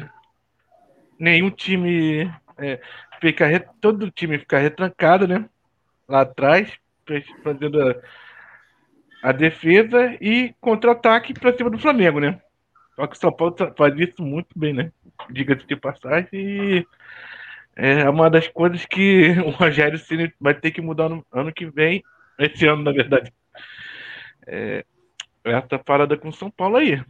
[1.18, 2.80] nenhum time é,
[3.20, 5.48] fica re- todo time fica retrancado, né?
[6.08, 6.72] Lá atrás,
[7.42, 7.94] fazendo a,
[9.22, 12.40] a defesa e contra-ataque para cima do Flamengo, né?
[12.96, 14.90] Só que o São Paulo faz isso muito bem, né?
[15.30, 16.86] Diga-se de passagem e
[17.76, 21.66] é uma das coisas que o Rogério Ceni vai ter que mudar no ano que
[21.66, 22.02] vem,
[22.38, 23.32] esse ano, na verdade
[25.44, 27.02] essa parada com São Paulo aí.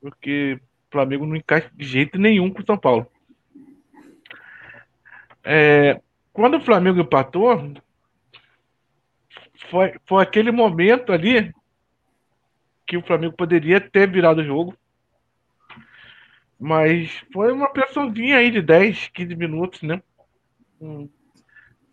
[0.00, 0.58] Porque
[0.88, 3.06] o Flamengo não encaixa de jeito nenhum com o São Paulo.
[5.44, 6.00] É,
[6.32, 7.72] quando o Flamengo empatou,
[9.70, 11.52] foi, foi aquele momento ali
[12.86, 14.76] que o Flamengo poderia ter virado o jogo.
[16.58, 20.02] Mas foi uma pressãozinha aí de 10, 15 minutos, né?
[20.80, 21.08] Hum,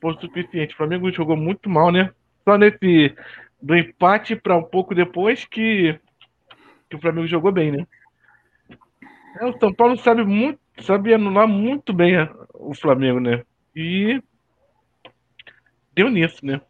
[0.01, 0.73] Foi o suficiente.
[0.73, 2.11] O Flamengo jogou muito mal, né?
[2.43, 3.15] Só nesse
[3.61, 5.99] do empate para um pouco depois que,
[6.89, 7.87] que o Flamengo jogou bem, né?
[9.39, 12.15] É, o São Paulo sabe muito, sabe anular muito bem
[12.53, 13.43] o Flamengo, né?
[13.75, 14.21] E
[15.93, 16.61] deu nisso, né?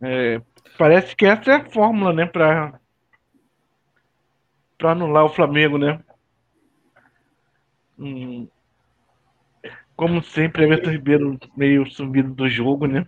[0.00, 0.40] É,
[0.78, 2.78] parece que essa é a fórmula, né, para
[4.78, 6.00] para anular o Flamengo, né?
[7.98, 8.48] Hum,
[9.96, 13.04] como sempre, Everton Ribeiro meio sumido do jogo, né?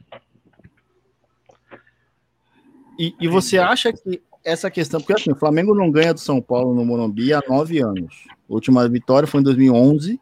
[3.01, 6.39] E, e você acha que essa questão, porque assim, o Flamengo não ganha do São
[6.39, 8.27] Paulo no Morumbi há nove anos.
[8.29, 10.21] A última vitória foi em 2011,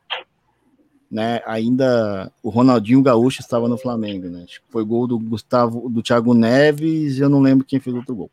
[1.11, 1.41] né?
[1.45, 4.47] Ainda o Ronaldinho Gaúcho estava no Flamengo, né?
[4.71, 8.31] Foi gol do Gustavo, do Thiago Neves, e eu não lembro quem fez outro gol.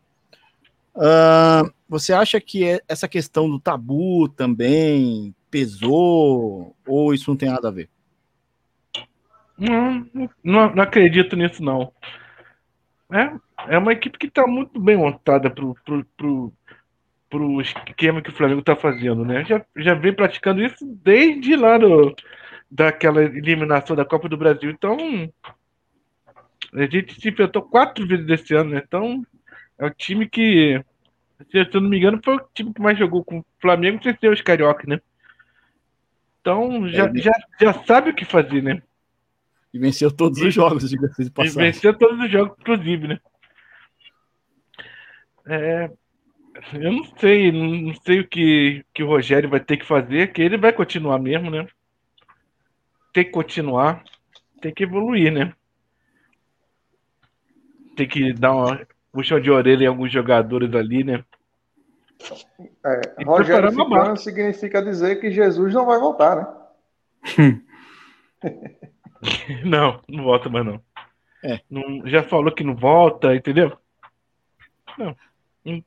[0.95, 7.49] Ah, você acha que é- essa questão do tabu também pesou, ou isso não tem
[7.49, 7.89] nada a ver?
[9.57, 10.05] Não,
[10.43, 11.91] não, não acredito nisso, não.
[13.11, 16.53] É, é uma equipe que está muito bem montada pro, pro, pro,
[17.29, 19.45] pro esquema que o Flamengo está fazendo, né?
[19.45, 22.15] Já, já vem praticando isso desde lá do,
[22.69, 24.71] daquela eliminação da Copa do Brasil.
[24.71, 24.97] Então,
[26.73, 28.81] a gente se enfrentou quatro vezes desse ano, né?
[28.85, 29.25] Então,
[29.77, 30.83] é o time que,
[31.51, 34.17] se eu não me engano, foi o time que mais jogou com o Flamengo sem
[34.17, 34.99] ser os Carioca, né?
[36.41, 38.81] Então, já, É, já, já sabe o que fazer, né?
[39.75, 41.63] E venceu todos os jogos, diga-se de E passagem.
[41.63, 43.19] venceu todos os jogos, inclusive, né?
[45.45, 45.91] É,
[46.71, 50.41] eu não sei, não, sei o que, que o Rogério vai ter que fazer, que
[50.41, 51.67] ele vai continuar mesmo, né?
[53.11, 54.01] Tem que continuar,
[54.61, 55.53] tem que evoluir, né?
[57.97, 61.21] Tem que dar uma puxa de orelha em alguns jogadores ali, né?
[62.81, 67.61] É, E Rogério ficando significa dizer que Jesus não vai voltar, né?
[69.65, 70.81] Não, não volta mais não.
[71.43, 71.61] É.
[71.69, 73.77] Não- já falou que não volta, entendeu?
[74.97, 75.15] Não.
[75.65, 75.83] Hum.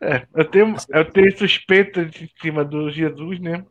[0.00, 3.64] É, eu tenho, eu tenho suspeita em cima do Jesus, né?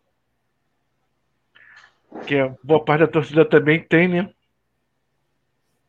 [2.27, 4.29] Que a boa parte da torcida também tem, né?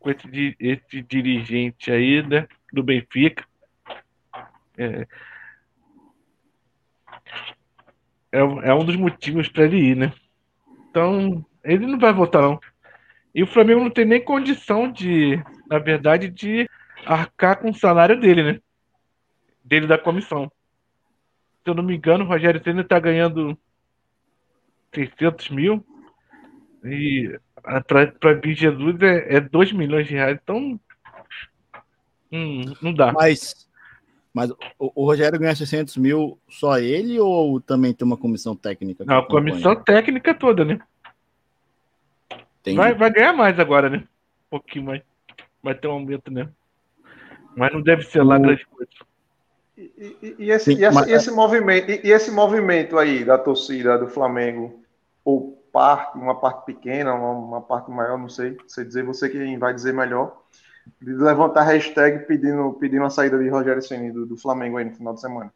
[0.00, 2.48] Com esse, esse dirigente aí, né?
[2.72, 3.46] Do Benfica.
[4.76, 5.06] É,
[8.32, 10.12] é, um- é um dos motivos para ele ir, né?
[10.90, 12.58] Então, ele não vai voltar, não.
[13.34, 16.68] E o Flamengo não tem nem condição de, na verdade, de
[17.06, 18.60] arcar com o salário dele, né?
[19.64, 20.50] Dele da comissão.
[21.62, 23.56] Se eu não me engano, o Rogério Senna tá ganhando
[24.94, 25.84] 600 mil.
[26.84, 27.38] E
[27.86, 30.38] para vir Jesus é, é 2 milhões de reais.
[30.42, 30.80] Então,
[32.32, 33.12] Hum, não dá.
[33.12, 33.67] Mas,
[34.32, 34.56] mas o,
[34.94, 39.04] o Rogério ganha 600 mil só ele ou também tem uma comissão técnica?
[39.04, 40.78] Não, a comissão técnica toda, né?
[42.60, 42.76] Entendi.
[42.76, 43.98] Vai, vai ganhar mais agora, né?
[43.98, 45.02] Um pouquinho mais.
[45.62, 46.48] Vai ter um aumento, né?
[47.56, 48.90] Mas não deve ser lá O- grande coisa.
[49.76, 52.98] E, e- e esse, Sim, e essa- mas- e esse movimento, e, e esse movimento
[52.98, 54.82] aí da torcida do Flamengo,
[55.24, 59.56] ou parte, uma parte pequena, uma, uma parte maior, não sei, sei dizer, você que
[59.56, 60.42] vai dizer melhor,
[61.00, 64.94] de levantar hashtag pedindo, pedindo a saída de Rogério Ceni do, do Flamengo aí no
[64.94, 65.52] final de semana.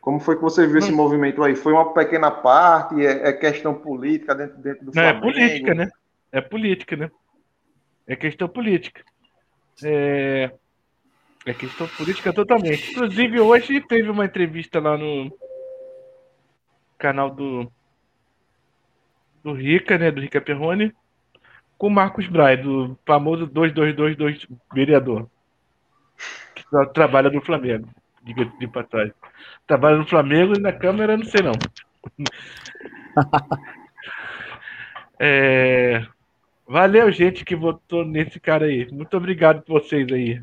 [0.00, 1.54] Como foi que você viu esse movimento aí?
[1.54, 3.04] Foi uma pequena parte?
[3.04, 5.32] É, é questão política dentro, dentro do Não, é Flamengo?
[5.32, 5.90] política, né?
[6.32, 7.10] É política, né?
[8.06, 9.04] É questão política.
[9.84, 10.50] É,
[11.46, 12.92] é questão política totalmente.
[12.92, 15.30] Inclusive, hoje teve uma entrevista lá no
[16.98, 17.70] canal do
[19.42, 20.10] do Rica, né?
[20.10, 20.94] Do Rica Perrone,
[21.80, 25.26] com o Marcos Braz, do famoso 2222 vereador.
[26.54, 27.88] Que tra- trabalha no Flamengo.
[28.22, 29.14] Diga de passagem.
[29.66, 31.52] Trabalha no Flamengo e na Câmara, não sei não.
[35.18, 36.04] É,
[36.66, 38.88] Valeu, gente, que votou nesse cara aí.
[38.90, 40.40] Muito obrigado por vocês aí.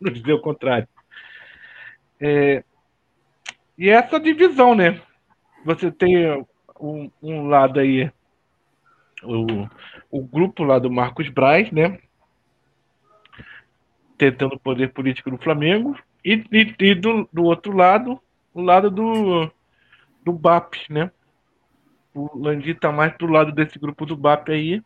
[0.00, 0.88] Não dizer o contrário.
[2.20, 2.64] É,
[3.78, 5.00] E essa divisão, né?
[5.64, 6.44] Você tem
[6.80, 8.10] um, um lado aí,
[9.26, 9.68] o,
[10.10, 11.98] o grupo lá do Marcos Braz, né?
[14.18, 15.96] Tentando o poder político do Flamengo.
[16.24, 18.20] E, e- e do, do outro lado,
[18.54, 19.50] o lado do,
[20.24, 21.10] do BAP, né?
[22.12, 24.82] O Landim tá mais pro lado desse grupo do BAP aí.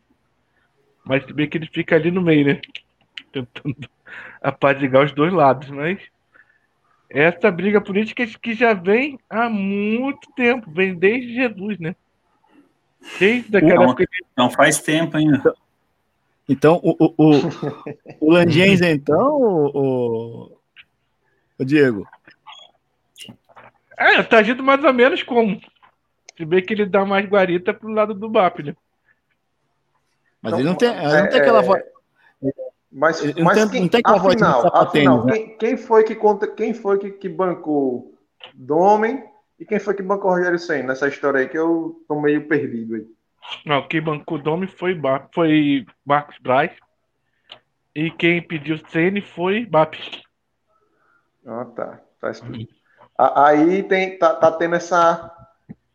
[1.05, 2.61] Mas se bem que ele fica ali no meio, né?
[3.31, 3.89] Tentando
[4.41, 5.99] apaziguar os dois lados, mas
[7.09, 11.95] essa briga política que já vem há muito tempo, vem desde Jesus, né?
[13.19, 13.95] Desde aquela Não.
[14.37, 15.53] Não faz tempo ainda.
[16.47, 17.31] Então, o, o, o,
[18.19, 20.51] o Landienza, então, o,
[21.59, 22.07] o- Diego,
[23.97, 25.59] É, tá agindo mais ou menos como.
[26.37, 28.75] Se bem que ele dá mais guarita pro lado do BAP, né?
[30.41, 31.83] mas Então, ele não tem, ele não é- tem aquela é- voz.
[32.93, 35.33] Mas, Ele não mas tem- quem, não tem aquela voz de afinal, sapatênis, afinal né?
[35.33, 38.13] quem, quem foi que conta, quem foi que, que bancou
[38.53, 39.23] Domen
[39.61, 42.95] e quem foi que bancou Rogério Senna nessa história aí que eu tô meio perdido
[42.95, 43.05] aí.
[43.65, 46.71] Não, quem bancou o Dome foi, BAP, foi Marcos Braz.
[47.93, 49.95] E quem pediu Ceni foi BAP.
[51.45, 51.99] Ah, tá.
[52.19, 52.31] Tá
[53.35, 55.31] Aí tem, tá, tá tendo essa,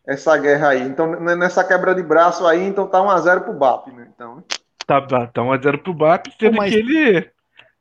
[0.07, 0.83] essa guerra aí.
[0.83, 4.09] Então, nessa quebra de braço aí, então tá 1x0 pro BAP, né?
[4.15, 4.45] Então,
[4.87, 7.19] Tá, tá, tá 1x0 pro BAP, sendo mas- que ele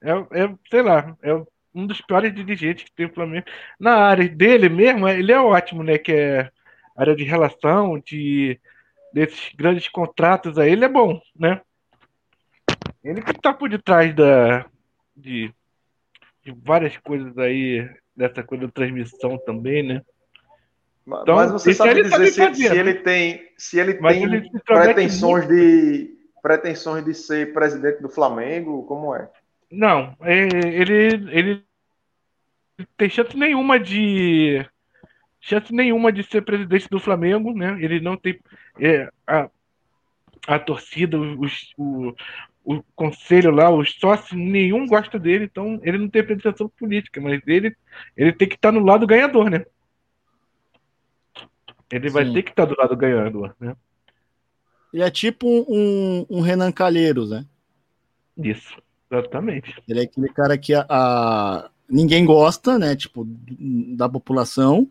[0.02, 1.44] é, é, sei lá, é
[1.76, 3.46] um dos piores dirigentes que tem o Flamengo.
[3.80, 5.98] Na área dele mesmo, ele é ótimo, né?
[5.98, 6.52] Que é
[6.96, 8.58] área de relação, de
[9.14, 11.62] desses grandes contratos aí, ele é bom, né?
[13.04, 14.66] Ele que tá por detrás da,
[15.16, 15.54] de,
[16.44, 20.02] de várias coisas aí, dessa coisa da transmissão também, né?
[21.06, 22.78] ma- Então, mas você sabe ele dizer se, se né?
[22.78, 28.84] ele tem, se ele Mas tem ele pretensões de pretensões de ser presidente do Flamengo,
[28.86, 29.30] como é?
[29.72, 31.64] Não, é, ele, ele
[32.98, 34.66] tem chance nenhuma de
[35.40, 37.78] chance nenhuma de ser presidente do Flamengo, né?
[37.80, 38.40] Ele não tem
[38.80, 39.50] é, a,
[40.48, 42.16] a torcida, os, o,
[42.64, 47.40] o conselho lá, os sócios, nenhum gosta dele, então ele não tem pretensão política, mas
[47.46, 47.76] ele,
[48.18, 49.66] ele tem que estar no lado ganhador, né?
[51.92, 52.34] Ele vai Sim.
[52.34, 53.76] ter que estar do lado ganhador, né?
[54.92, 57.46] Ele é tipo um, um Renan Calheiros, né?
[58.36, 58.82] Isso,
[59.12, 59.76] exatamente.
[59.88, 62.96] Ele é aquele cara que a, a- ninguém gosta, né?
[62.96, 63.26] Tipo,
[63.96, 64.88] da população,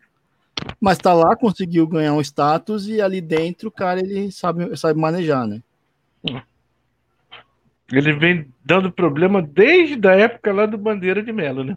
[0.81, 4.99] mas tá lá, conseguiu ganhar um status e ali dentro, o cara, ele sabe, sabe
[4.99, 5.63] manejar, né?
[7.93, 11.77] Ele vem dando problema desde a época lá do Bandeira de Melo, né?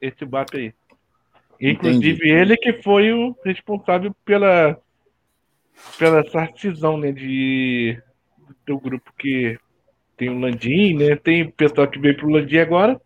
[0.00, 0.74] Esse BAP aí.
[1.60, 2.30] Inclusive Entendi.
[2.30, 4.78] ele que foi o responsável pela
[5.98, 8.00] pela essa cisão, né, de
[8.66, 9.58] do grupo que
[10.18, 11.16] tem o Landim, né?
[11.16, 13.00] Tem o pessoal que veio pro Landim agora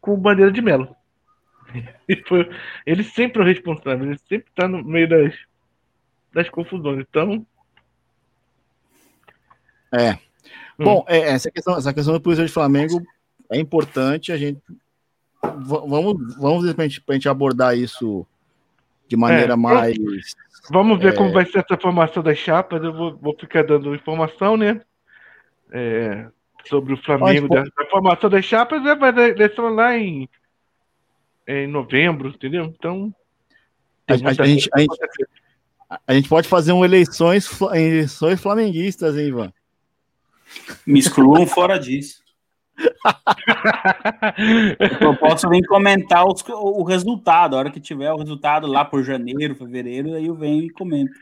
[0.00, 0.94] com o Bandeira de Melo.
[2.06, 2.48] Ele, foi-
[2.86, 5.34] ele sempre é o responsável, ele sempre tá no meio das
[6.32, 7.04] das confusões.
[7.08, 7.44] Então,
[9.92, 10.12] É.
[10.78, 10.84] Hum.
[10.84, 13.02] Bom, é, essa questão, essa questão do Polícia de Flamengo
[13.50, 14.32] é importante.
[14.32, 14.60] A gente
[15.42, 18.26] vamos, vamos de repente, pra gente abordar isso
[19.08, 19.96] de maneira É, mais.
[20.70, 21.16] Vamos ver É.
[21.16, 22.82] como vai ser essa formação das chapas.
[22.82, 24.80] Eu vou, vou ficar dando informação, né?
[25.72, 26.26] É,
[26.68, 27.48] sobre o Flamengo.
[27.48, 30.28] Pode, Da, da formação das chapas né, vai dar eleição lá em,
[31.46, 32.64] em novembro, entendeu?
[32.66, 33.12] Então.
[34.06, 34.98] A, a- gente, a, gente,
[36.06, 39.52] a gente pode fazer um eleições, eleições flamenguistas, hein, Ivan?
[40.86, 42.20] Me excluam fora disso.
[45.00, 47.56] Eu posso vir comentar os- o resultado.
[47.56, 51.12] A hora que tiver o resultado lá por janeiro, fevereiro, aí eu venho e comento.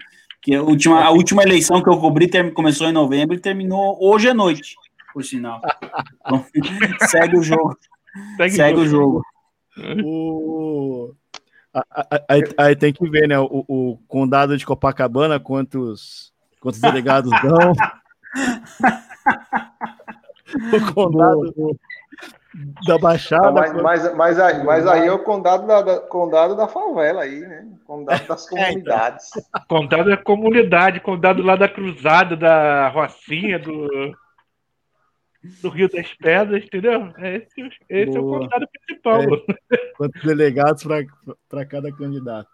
[0.43, 3.99] Que a última, a última eleição que eu cobri ter- começou em novembro e terminou
[4.01, 4.75] hoje à noite,
[5.13, 5.61] por sinal.
[6.27, 6.45] Então,
[7.09, 7.77] segue o jogo.
[8.37, 9.23] Segue, Segue o jogo.
[10.03, 11.13] O...
[12.29, 13.39] Aí, aí tem que ver, né?
[13.39, 17.73] O, o condado de Copacabana, quantos, quantos delegados dão.
[20.73, 21.53] o condado
[22.87, 23.53] da Baixada.
[23.53, 27.41] mas, mas, mas, aí, mas aí é o condado da, da- condado da favela aí,
[27.41, 27.69] né?
[27.87, 29.31] Condado das comunidades.
[29.69, 33.89] Condado é comunidade, condado lá da Cruzada, da Rocinha, do,
[35.63, 37.13] do Rio das Pedras, entendeu?
[37.19, 39.23] Esse, esse é o condado principal.
[39.23, 39.93] É.
[39.97, 40.85] quantos delegados
[41.49, 42.51] para cada candidato.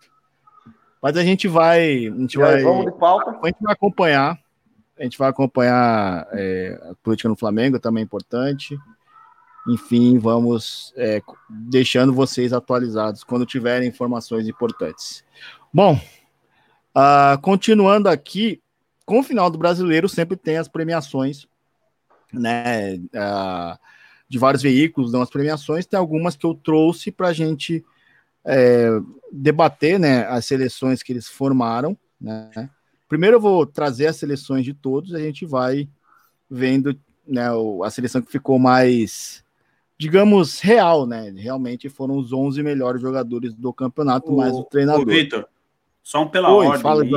[1.02, 2.06] Mas a gente vai.
[2.06, 3.30] A gente aí, vai, vamos de pauta?
[3.30, 4.38] a gente vai acompanhar.
[4.98, 8.76] A gente vai acompanhar é, a política no Flamengo, também é importante.
[9.68, 15.24] Enfim, vamos é, deixando vocês atualizados quando tiverem informações importantes.
[15.72, 16.00] Bom,
[16.94, 18.62] ah, continuando aqui,
[19.04, 21.46] com o final do brasileiro, sempre tem as premiações,
[22.32, 22.98] né?
[23.14, 23.78] ah,
[24.28, 27.84] de vários veículos dão as premiações, tem algumas que eu trouxe para a gente
[28.44, 28.88] é,
[29.32, 31.96] debater né, as seleções que eles formaram.
[32.20, 32.70] Né?
[33.08, 35.88] Primeiro eu vou trazer as seleções de todos, a gente vai
[36.50, 37.46] vendo né,
[37.84, 39.44] a seleção que ficou mais,
[39.98, 41.32] digamos, real, né?
[41.36, 45.06] Realmente foram os 11 melhores jogadores do campeonato, mais o treinador.
[45.06, 45.46] Vitor,
[46.02, 46.82] só um pela Oi, ordem.
[46.82, 47.10] fala, aí.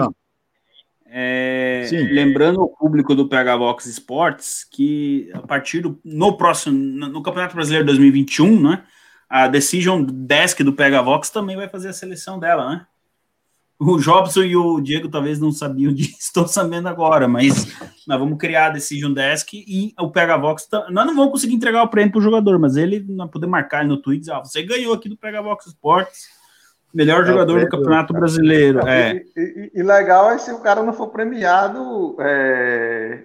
[1.12, 7.08] É, lembrando o público do PH Vox Sports que a partir do no próximo no,
[7.08, 8.84] no Campeonato Brasileiro 2021, né?
[9.28, 12.88] A Decision Desk do PH Vox também vai fazer a seleção dela, né?
[13.80, 17.66] O Jobson e o Diego talvez não sabiam disso, estão sabendo agora, mas
[18.06, 20.66] nós vamos criar a Decision Desk e o PH Vox.
[20.68, 23.86] tá- Nós não vamos conseguir entregar o prêmio pro jogador, mas ele nós poder marcar
[23.86, 26.28] no Twitter, dizer, ah, você ganhou aqui do PH Vox Sports,
[26.94, 28.86] melhor É o jogador do prêmio, Campeonato Brasileiro.
[28.86, 29.14] É.
[29.14, 33.24] E, e- e legal é se o cara não for premiado é,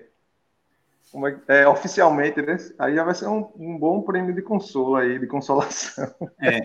[1.15, 2.57] como é é, oficialmente, né?
[2.77, 6.13] Aí já vai ser um, um bom prêmio de consolo aí, de consolação.
[6.43, 6.59] É,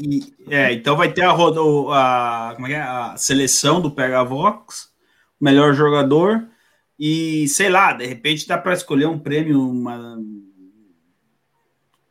[0.00, 2.80] e- e- é, então vai ter a, a, como é que é?
[2.80, 4.90] a seleção do PH Vox,
[5.40, 6.44] o melhor jogador,
[6.98, 10.18] e sei lá, de repente dá para escolher um prêmio, uma,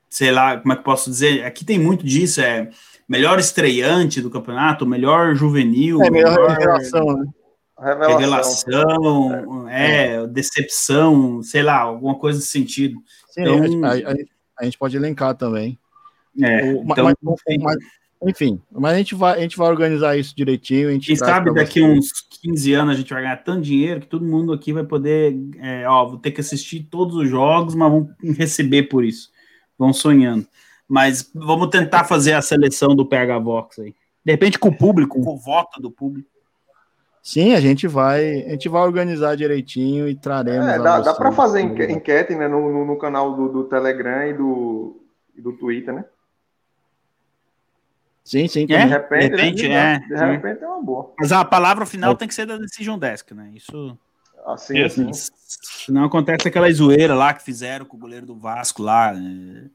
[0.10, 1.44] sei lá, como é que eu posso dizer?
[1.44, 2.70] Aqui tem muito disso, é
[3.10, 7.26] melhor estreante do campeonato, melhor juvenil, É melhor melhor revelação, né?
[7.80, 8.70] Revelação.
[8.70, 13.00] revelação, é, decepção, sei lá, alguma coisa nesse sentido.
[13.30, 14.16] Sim, Então- a, a-
[14.60, 15.78] a gente pode elencar também.
[16.42, 17.16] É, O- então, mas-
[17.62, 17.78] mas-
[18.26, 20.88] enfim, mas a gente, vai, a gente vai organizar isso direitinho.
[20.90, 21.98] A gente Quem sabe daqui vocês.
[21.98, 22.12] uns
[22.42, 25.88] 15 anos a gente vai ganhar tanto dinheiro que todo mundo aqui vai poder, é,
[25.88, 29.30] ó, vou ter que assistir todos os jogos, mas vão receber por isso.
[29.78, 30.48] Vão sonhando.
[30.88, 33.94] Mas vamos tentar fazer a seleção do PH Vox aí.
[34.26, 36.30] De repente com o público, com o voto do público.
[37.26, 40.68] Sim, a gente vai, a gente vai organizar direitinho e traremos.
[40.68, 43.64] É, a dá, dá para fazer enque- enquete né, no, no, no canal do, do
[43.64, 45.02] Telegram e do,
[45.34, 46.04] e do Twitter, né?
[48.26, 48.64] Sim, sim.
[48.64, 49.96] É, De repente, de repente, né?
[49.96, 50.32] é, De é.
[50.32, 51.14] repente é uma boa.
[51.20, 53.52] Mas a palavra final tem que ser da Decision Desk, né?
[53.54, 53.98] Isso.
[54.46, 55.10] Assim, Isso.
[55.10, 55.94] assim.
[55.94, 59.14] Não acontece aquela zoeira lá que fizeram com o goleiro do Vasco lá.
[59.14, 59.66] né?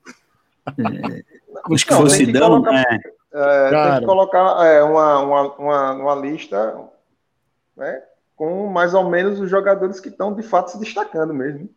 [0.66, 1.24] É,
[1.72, 2.84] acho que Não, foi o tem que Sidão, colocar- né?
[3.32, 6.74] É, tem que colocar é, uma, uma, uma, uma lista
[7.78, 8.02] né,
[8.36, 11.70] com mais ou menos os jogadores que estão de fato se destacando mesmo.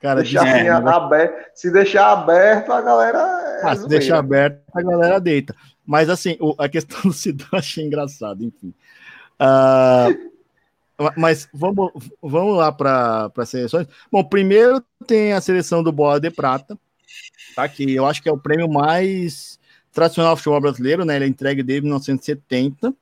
[0.00, 3.18] Cara, deixar diz- assim, é, aberto, se deixar aberto, a galera.
[3.18, 5.56] é Ah, se deixar aberto, a galera deita.
[5.84, 8.72] Mas assim, o- a questão do Sidão achei engraçado, enfim.
[10.98, 11.90] Ma- mas vamos,
[12.22, 13.86] vamos lá para as seleções.
[14.10, 16.78] Bom, primeiro tem a seleção do Bola de Prata,
[17.54, 17.68] tá?
[17.68, 19.58] Que eu acho que é o prêmio mais
[19.92, 21.16] tradicional do futebol brasileiro, né?
[21.16, 22.94] Ele é entregue desde 1970.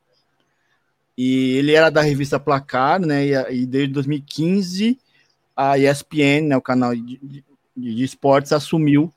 [1.17, 3.25] E ele era da revista Placar, né?
[3.25, 4.97] E, e desde 2015
[5.55, 7.43] a ESPN, né, o canal de, de,
[7.77, 9.11] de esportes, assumiu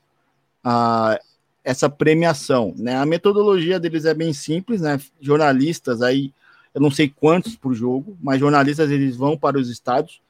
[0.63, 1.19] a,
[1.63, 2.73] essa premiação.
[2.77, 2.95] Né?
[2.95, 4.99] A metodologia deles é bem simples, né?
[5.19, 6.33] Jornalistas aí,
[6.73, 10.21] eu não sei quantos por jogo, mas jornalistas eles vão para os estádios.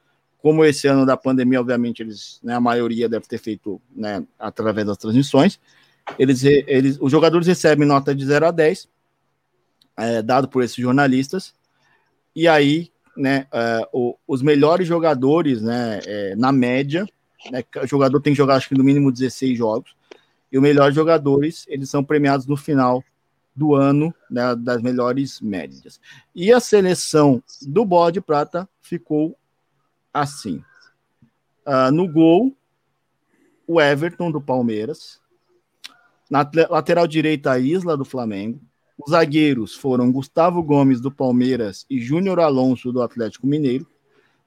[0.42, 4.88] Como esse ano da pandemia, obviamente, eles, né, a maioria deve ter feito né, através
[4.88, 5.60] das transmissões.
[6.18, 8.88] Eles, eles, os jogadores recebem nota de 0 a 10,
[9.98, 11.54] é, dado por esses jornalistas,
[12.40, 13.90] e aí né, é,
[14.26, 17.06] os melhores jogadores, né, é, na média,
[17.52, 19.94] né, o jogador tem que jogar acho que no mínimo 16 jogos,
[20.50, 23.04] e os melhores jogadores, eles são premiados no final
[23.54, 26.00] do ano, né, das melhores médias.
[26.34, 29.38] E a seleção do Bola de Prata ficou
[30.14, 30.64] assim.
[31.66, 32.56] Ah, no gol,
[33.68, 35.20] o Everton do Palmeiras.
[36.30, 38.62] Na lateral direita, a Isla do Flamengo.
[39.00, 43.88] Os zagueiros foram Gustavo Gomes do Palmeiras e Júnior Alonso do Atlético Mineiro.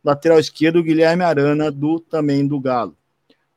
[0.04, 2.94] Lateral esquerdo, Guilherme Arana do também do Galo.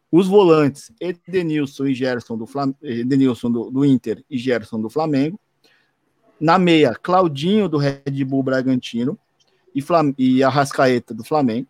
[0.09, 2.73] Os volantes, Edenilson e Gerson do, Flam...
[2.81, 5.37] Edenilson do, do Inter e Gerson do Flamengo.
[6.39, 9.19] Na meia, Claudinho do Red Bull Bragantino
[9.73, 10.13] e, Flam...
[10.17, 11.67] e Arrascaeta do Flamengo.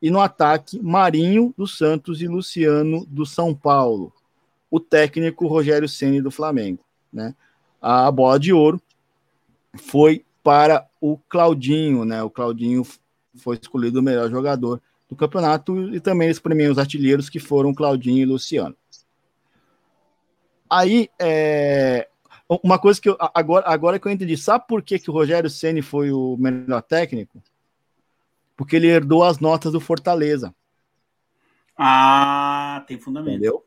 [0.00, 4.14] E no ataque, Marinho do Santos e Luciano do São Paulo.
[4.70, 6.82] O técnico Rogério Ceni do Flamengo.
[7.12, 7.34] Né?
[7.82, 8.80] A bola de ouro
[9.76, 12.22] foi para o Claudinho, né?
[12.22, 12.86] O Claudinho
[13.36, 17.74] foi escolhido o melhor jogador do campeonato e também eles premiam os artilheiros que foram
[17.74, 18.76] Claudinho e Luciano.
[20.70, 22.08] Aí, é,
[22.62, 25.50] uma coisa que eu, agora, agora que eu entendi, sabe por que, que o Rogério
[25.50, 27.42] Ceni foi o melhor técnico?
[28.56, 30.54] Porque ele herdou as notas do Fortaleza,
[31.76, 33.32] Ah, tem fundamento.
[33.32, 33.64] entendeu?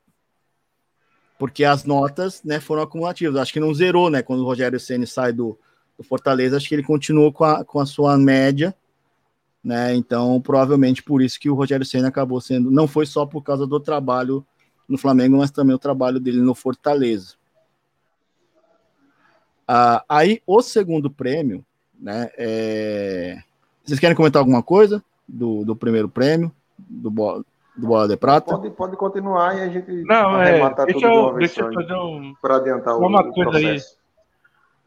[1.37, 3.35] Porque as notas né, foram acumulativas.
[3.35, 4.21] Acho que não zerou, né?
[4.21, 5.57] Quando o Rogério Ceni sai do,
[5.97, 8.73] do Fortaleza, acho que ele continuou com a, com a sua média
[9.65, 9.95] né?
[9.95, 13.65] Então, provavelmente por isso que o Rogério Senna acabou sendo, não foi só por causa
[13.65, 14.45] do trabalho
[14.87, 17.33] no Flamengo, mas também o trabalho dele no Fortaleza.
[19.67, 21.65] Ah, aí, o segundo prêmio,
[21.99, 22.29] né?
[22.37, 23.41] É...
[23.83, 27.43] Vocês querem comentar alguma coisa do, do primeiro prêmio, do.
[27.77, 28.57] Do Bola de Prata?
[28.57, 30.73] Pode, pode continuar e a gente Não, é.
[30.85, 33.63] Deixa eu, deixa eu fazer um, para adiantar o, uma o coisa aí.
[33.65, 33.97] processo.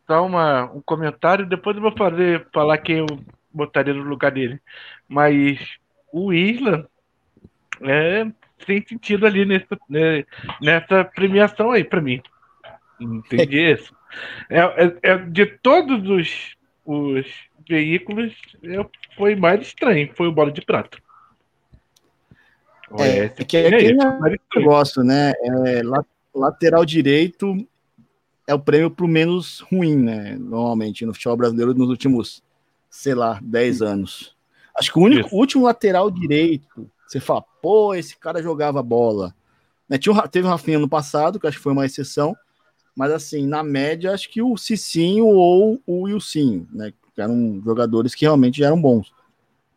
[0.06, 3.06] só uma, um comentário, depois eu vou fazer, falar quem eu
[3.52, 4.60] botaria no lugar dele.
[5.08, 5.58] Mas
[6.12, 6.88] o Isla
[7.82, 8.26] é,
[8.66, 10.24] tem sentido ali nessa, né,
[10.60, 12.22] nessa premiação aí para mim.
[13.00, 13.94] Entendi isso.
[14.48, 17.26] É, é- é de todos os, os
[17.68, 18.34] veículos,
[18.64, 18.84] é,
[19.16, 20.98] foi mais estranho, foi o Bola de Prata.
[22.98, 24.40] É, Esse que- é que mais estranho.
[24.56, 25.32] negócio, né?
[25.42, 27.54] É, la- lateral direito
[28.46, 30.36] é o prêmio pro menos ruim, né?
[30.38, 32.42] Normalmente no futebol brasileiro nos últimos,
[32.88, 34.34] sei lá, 10 anos.
[34.78, 39.34] Acho que o único, o último lateral direito, você fala, pô, esse cara jogava bola.
[39.88, 39.98] Né?
[39.98, 42.36] Tinha teve o Rafinha no passado, que acho que foi uma exceção,
[42.94, 46.92] mas assim, na média, acho que o Cicinho ou o Wilsinho, né?
[47.14, 49.12] Que eram jogadores que realmente eram bons.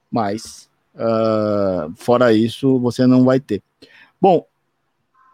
[0.10, 3.62] Mas, ah, fora isso, você não vai ter.
[4.20, 4.46] Bom,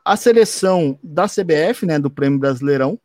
[0.06, 3.00] a seleção da CBF, né, do Prêmio Brasileirão,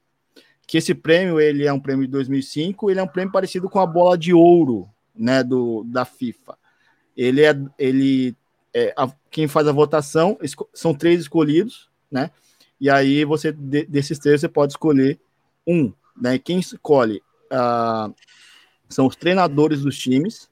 [0.66, 3.80] que esse prêmio ele é um prêmio de 2005, ele é um prêmio parecido com
[3.80, 6.56] a bola de ouro, né, do da FIFA.
[7.16, 8.36] Ele é ele
[8.72, 10.38] é, a- quem faz a votação
[10.72, 12.30] são três escolhidos, né?
[12.80, 15.20] E aí você de- desses três você pode escolher
[15.66, 16.38] um, né?
[16.38, 18.10] Quem escolhe ah,
[18.88, 20.48] são os treinadores dos times,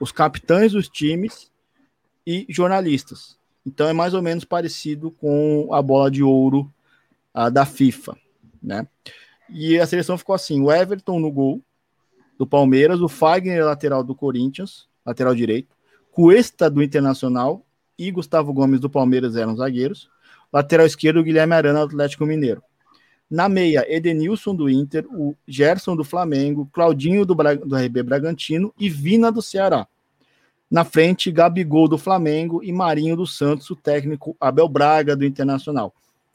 [0.00, 1.50] os capitães dos times
[2.26, 3.38] e jornalistas.
[3.64, 6.72] Então é mais ou menos parecido com a bola de ouro
[7.32, 8.16] ah, da FIFA,
[8.62, 8.88] né?
[9.50, 11.62] E a seleção ficou assim: o Everton no gol
[12.38, 15.76] do Palmeiras, o Fagner lateral do Corinthians, lateral direito,
[16.10, 17.64] Cuesta do Internacional
[17.98, 20.08] e Gustavo Gomes do Palmeiras eram zagueiros.
[20.52, 22.62] Lateral esquerdo, Guilherme Arana do Atlético Mineiro.
[23.30, 28.74] Na meia, Edenilson do Inter, o Gerson do Flamengo, Claudinho do, Bra- do RB Bragantino
[28.78, 29.86] e Vina do Ceará.
[30.68, 35.94] Na frente, Gabigol do Flamengo e Marinho do Santos, o técnico Abel Braga do Internacional.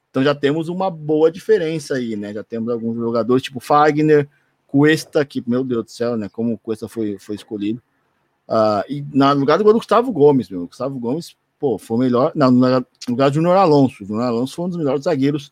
[0.09, 2.33] Então já temos uma boa diferença aí, né?
[2.33, 4.27] Já temos alguns jogadores, tipo Fagner,
[4.65, 6.29] Cuesta, que, meu Deus do céu, né?
[6.29, 7.81] Como o Cuesta foi, foi escolhido.
[8.47, 10.67] Ah, e no lugar do Gustavo Gomes, meu.
[10.67, 12.31] Gustavo Gomes, pô, foi o melhor.
[12.35, 14.05] Não, no lugar- do Júnior Alonso.
[14.07, 15.51] O Alonso foi um dos melhores zagueiros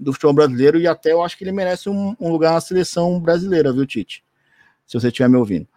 [0.00, 3.20] do futebol brasileiro e até eu acho que ele merece um, um lugar na seleção
[3.20, 4.24] brasileira, viu, Tite?
[4.86, 5.68] Se você estiver me ouvindo.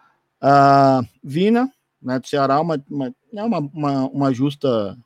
[0.42, 1.72] Ah, Vina,
[2.02, 3.60] né, do Ceará, uma, uma, é uma,
[4.08, 4.98] uma, justa.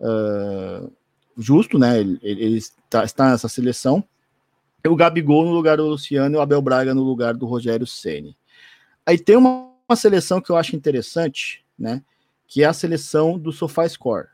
[0.00, 0.88] ah,
[1.36, 2.00] justo, né?
[2.00, 4.02] Ele, ele está, está nessa seleção.
[4.86, 8.36] O Gabigol no lugar do Luciano e o Abel Braga no lugar do Rogério Ceni.
[9.04, 12.02] Aí tem uma, uma seleção que eu acho interessante, né?
[12.48, 14.28] Que é a seleção do SofaScore.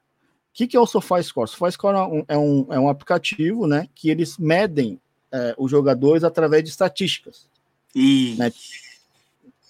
[0.57, 1.45] O que, que é o SofaScore?
[1.45, 3.91] O SofaScore é um, é um, é um aplicativo, né?
[3.95, 4.99] Que eles medem
[5.31, 7.47] é, os jogadores através de estatísticas.
[7.95, 8.51] E Né?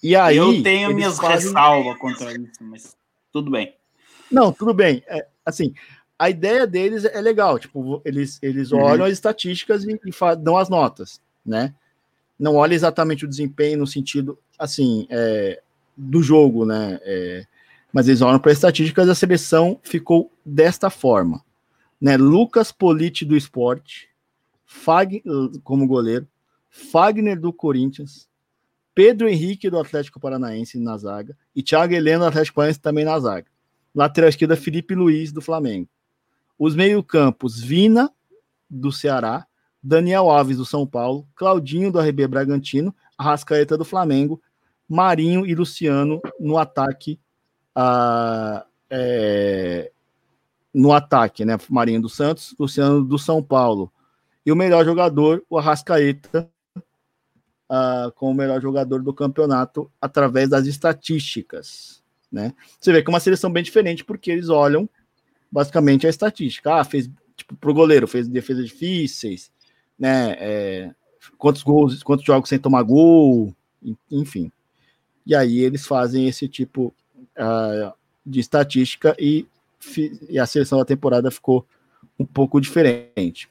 [0.01, 2.95] E aí eu tenho minhas fazem- ressalvas contra isso, mas
[3.33, 3.75] tudo bem.
[4.31, 5.03] Não, tudo bem.
[5.07, 5.73] É, assim,
[6.17, 7.59] a ideia deles é legal.
[7.59, 8.79] Tipo, eles, eles Uhum.
[8.79, 11.75] olham as estatísticas e, e dão as notas, né?
[12.39, 15.61] Não olha exatamente o desempenho no sentido, assim, é,
[15.97, 16.97] do jogo, né?
[17.01, 17.45] É,
[17.91, 19.09] mas eles olham para as estatísticas.
[19.09, 21.43] A seleção ficou desta forma,
[21.99, 22.17] né?
[22.17, 24.09] Lucas Politi do Esporte,
[24.65, 25.23] Fag
[25.63, 26.27] como goleiro,
[26.69, 28.27] Fagner do Corinthians,
[28.93, 33.19] Pedro Henrique do Atlético Paranaense na zaga e Thiago Heleno do Atlético Paranaense também na
[33.19, 33.47] zaga.
[33.93, 35.89] Lateral esquerda, Felipe Luiz, do Flamengo.
[36.57, 38.11] Os meio-campos, Vina,
[38.69, 39.45] do Ceará,
[39.81, 44.41] Daniel Alves, do São Paulo, Claudinho, do RB Bragantino, Arrascaeta, do Flamengo,
[44.87, 47.19] Marinho e Luciano no ataque.
[48.89, 49.91] É,
[50.73, 51.57] no ataque, né?
[51.69, 53.91] Marinho do Santos, Luciano do São Paulo.
[54.45, 56.49] E o melhor jogador, o Arrascaeta,
[57.69, 62.01] uh, como o melhor jogador do campeonato através das estatísticas.
[62.31, 62.53] Né?
[62.79, 64.89] Você vê que é uma seleção bem diferente, porque eles olham
[65.51, 66.73] basicamente a estatística.
[66.73, 69.51] Ah, fez tipo, pro goleiro, fez defesas difíceis,
[69.97, 70.35] né?
[70.39, 70.91] É,
[71.37, 73.53] quantos gols, quantos jogos sem tomar gol,
[74.11, 74.51] enfim.
[75.25, 76.93] E aí eles fazem esse tipo
[77.37, 77.93] uh,
[78.25, 79.45] de estatística e,
[80.29, 81.65] e a seleção da temporada ficou
[82.19, 83.49] um pouco diferente.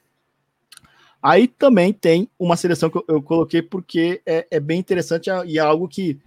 [1.22, 5.59] Aí também tem uma seleção que eu, eu coloquei porque é, é, bem interessante e
[5.59, 6.18] é algo que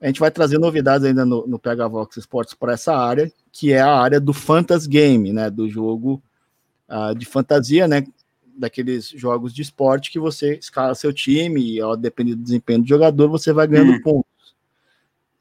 [0.00, 3.72] a gente vai trazer novidades ainda no, no PH Vox Sports para essa área, que
[3.72, 5.50] é a área do Fantasy Game, né?
[5.50, 6.22] Do jogo
[6.88, 8.04] uh, de fantasia, né?
[8.56, 12.88] Daqueles jogos de esporte que você escala seu time e, ó, dependendo do desempenho do
[12.88, 14.02] jogador, você vai ganhando hum.
[14.02, 14.35] pontos.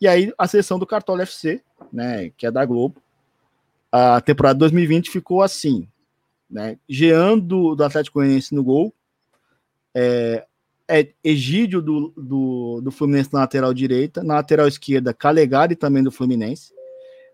[0.06, 2.30] E aí a seleção do Cartola FC, né?
[2.38, 3.02] Que é da Globo,
[3.92, 5.88] a temporada 2020 ficou assim,
[6.48, 6.78] né?
[6.88, 8.94] Jean do, do Atlético Goianiense no gol,
[9.96, 10.46] é,
[10.88, 16.12] é Egídio do, do, do Fluminense na lateral direita, na lateral esquerda, Calegari também do
[16.12, 16.72] Fluminense,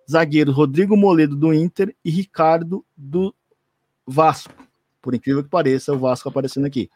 [0.09, 3.36] zagueiro Rodrigo Moledo do Inter e Ricardo do
[4.07, 4.53] Vasco.
[5.01, 6.89] Por incrível que pareça, o Vasco aparecendo aqui.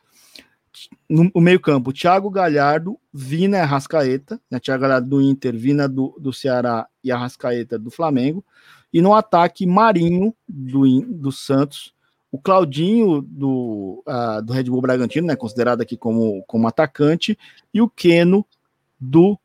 [1.09, 4.59] No, no meio-campo, Thiago Galhardo, Vina e Arrascaeta, né?
[4.59, 8.43] Thiago Galhardo do Inter, Vina do, do Ceará e Arrascaeta do Flamengo.
[8.93, 11.93] E no ataque, Marinho do, do Santos,
[12.31, 17.37] o Claudinho do, uh, do Red Bull Bragantino, né, considerado aqui como, como atacante,
[17.73, 18.45] e o Keno
[18.99, 19.39] do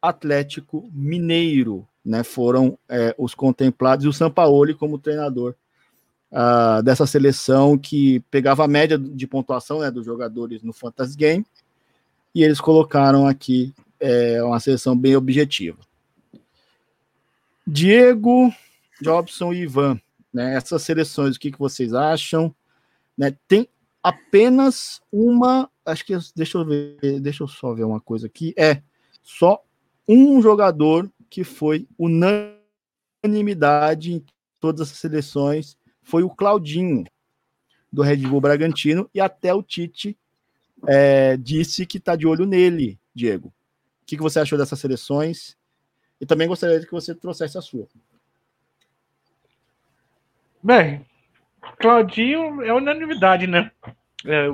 [0.00, 5.54] Atlético Mineiro, né, foram é, os contemplados, e o Sampaoli como treinador
[6.32, 11.46] uh, dessa seleção que pegava a média de pontuação né, dos jogadores no Fantasy Game,
[12.34, 15.78] e eles colocaram aqui é, uma seleção bem objetiva.
[17.66, 18.52] Diego,
[19.00, 20.00] Jobson e Ivan,
[20.32, 22.54] né, essas seleções, o que, que vocês acham?
[23.16, 23.68] Né, tem
[24.02, 28.82] apenas uma, acho que deixa eu ver, deixa eu só ver uma coisa aqui, é
[29.22, 29.62] só
[30.08, 34.24] um jogador que foi unanimidade em
[34.58, 37.04] todas as seleções, foi o Claudinho,
[37.92, 40.16] do Red Bull Bragantino, e até o Tite
[40.86, 43.48] é, disse que está de olho nele, Diego.
[43.48, 43.52] O
[44.06, 45.56] que, que você achou dessas seleções?
[46.20, 47.86] E também gostaria que você trouxesse a sua.
[50.62, 51.04] Bem,
[51.78, 53.70] Claudinho é unanimidade, né?
[54.24, 54.48] É,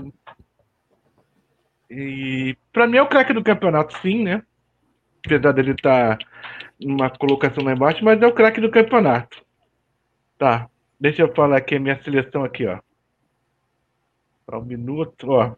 [1.91, 4.43] e para mim é o craque do campeonato, sim, né?
[5.25, 6.27] Apesar dele estar tá
[6.81, 9.45] numa colocação lá embaixo, mas é o craque do campeonato.
[10.39, 10.69] Tá.
[11.01, 12.81] Deixa eu falar aqui a minha seleção aqui, ó.
[14.49, 15.55] Só um minuto, ó.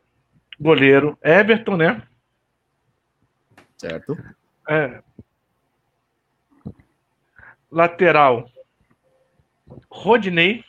[0.60, 2.02] Goleiro Everton, né?
[3.78, 4.16] Certo.
[4.68, 5.02] É.
[7.70, 8.50] Lateral
[9.90, 10.64] Rodney.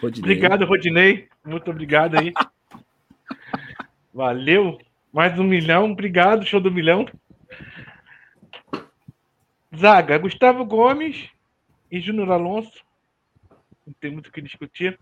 [0.00, 0.20] Rodney.
[0.20, 1.28] Obrigado, Rodney.
[1.44, 2.32] Muito obrigado aí.
[4.12, 4.78] Valeu.
[5.12, 5.92] Mais um milhão.
[5.92, 7.06] Obrigado, show do milhão.
[9.76, 11.28] Zaga, Gustavo Gomes
[11.90, 12.87] e Júnior Alonso.
[13.88, 14.98] Não tem muito o que discutir.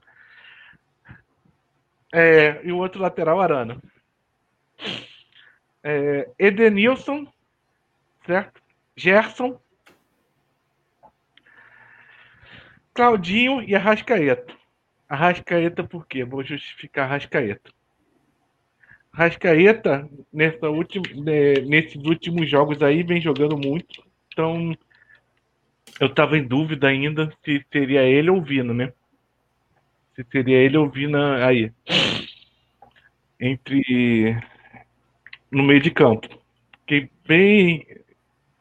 [2.14, 3.82] É, e o outro lateral, Arana.
[5.82, 7.26] É, Edenilson,
[8.24, 8.62] certo?
[8.94, 9.60] Gerson.
[12.94, 14.54] Claudinho e Arrascaeta.
[15.08, 16.24] Arrascaeta por quê?
[16.24, 17.72] Vou justificar Arrascaeta.
[19.12, 21.04] Arrascaeta, nessa última,
[21.66, 24.04] nesses últimos jogos aí, vem jogando muito.
[24.32, 24.76] Então,
[26.00, 28.92] eu estava em dúvida ainda se seria ele ou Vina, né?
[30.14, 31.72] Se seria ele ou Vina aí.
[33.40, 34.36] Entre.
[35.50, 36.28] No meio de campo.
[36.80, 37.86] Fiquei bem.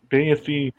[0.10, 0.72] Bem assim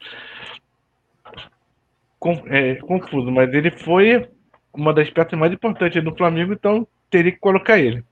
[2.47, 4.29] é, confuso, mas ele foi
[4.73, 8.03] uma das peças mais importantes do Flamengo, então teria que colocar ele.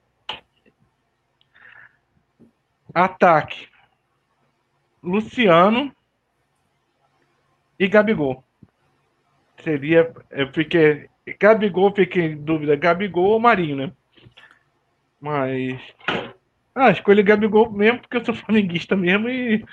[2.94, 3.68] Ataque.
[5.04, 5.95] Luciano
[7.80, 8.44] e Gabigol.
[9.64, 10.14] Seria.
[10.32, 11.10] Eu fiquei.
[11.40, 12.76] Gabigol, fiquei em dúvida.
[12.76, 13.92] Gabigol ou Marinho, né?
[15.20, 15.80] Mas.
[16.74, 19.64] Ah, escolhi Gabigol mesmo porque eu sou flamenguista mesmo e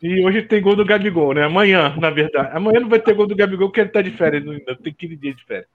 [0.00, 1.44] e hoje tem gol do Gabigol, né?
[1.44, 2.56] Amanhã, na verdade.
[2.56, 4.76] Amanhã não vai ter gol do Gabigol porque ele tá de férias ainda.
[4.76, 5.68] Tem 15 dias de férias.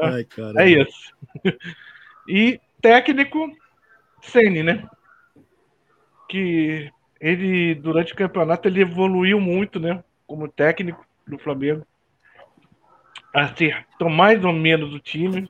[0.00, 0.26] Ai,
[0.56, 1.12] é isso.
[2.28, 3.50] E técnico,
[4.22, 4.88] Sene, né?
[6.28, 6.90] Que
[7.22, 10.02] ele, durante o campeonato, ele evoluiu muito, né?
[10.26, 11.86] Como técnico do Flamengo.
[13.32, 15.48] acertou mais ou menos o time.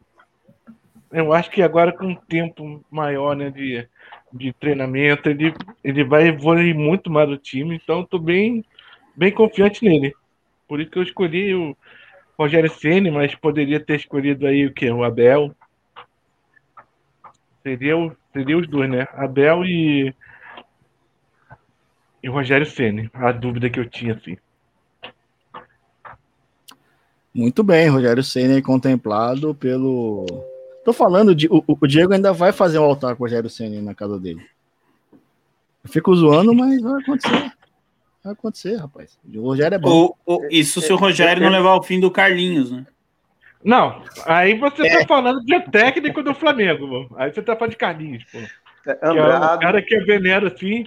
[1.10, 3.88] Eu acho que agora com um tempo maior né, de,
[4.30, 7.80] de treinamento, ele, ele vai evoluir muito mais o time.
[7.82, 8.62] Então, estou bem,
[9.16, 10.12] bem confiante nele.
[10.68, 11.74] Por isso que eu escolhi o
[12.38, 14.90] Rogério Ceni, mas poderia ter escolhido aí o que?
[14.90, 15.54] O Abel.
[17.62, 17.94] Seria,
[18.32, 19.06] seria os dois, né?
[19.12, 20.14] Abel e,
[22.22, 23.10] e o Rogério Ceni.
[23.14, 24.36] A dúvida que eu tinha, assim.
[27.34, 30.26] Muito bem, Rogério Senna é contemplado pelo.
[30.84, 31.48] Tô falando de.
[31.48, 34.44] O, o Diego ainda vai fazer um altar com o Rogério Senna na casa dele.
[35.82, 37.52] Eu fico zoando, mas vai acontecer.
[38.22, 39.18] Vai acontecer, rapaz.
[39.34, 40.14] O Rogério é bom.
[40.26, 42.86] O, o, isso se o Rogério não levar o fim do Carlinhos, né?
[43.64, 47.10] Não, aí você tá falando de técnico do Flamengo, mano.
[47.16, 48.38] Aí você tá falando de Carlinhos, pô.
[48.86, 50.84] É, Que é o Andrade, cara que é veneno assim.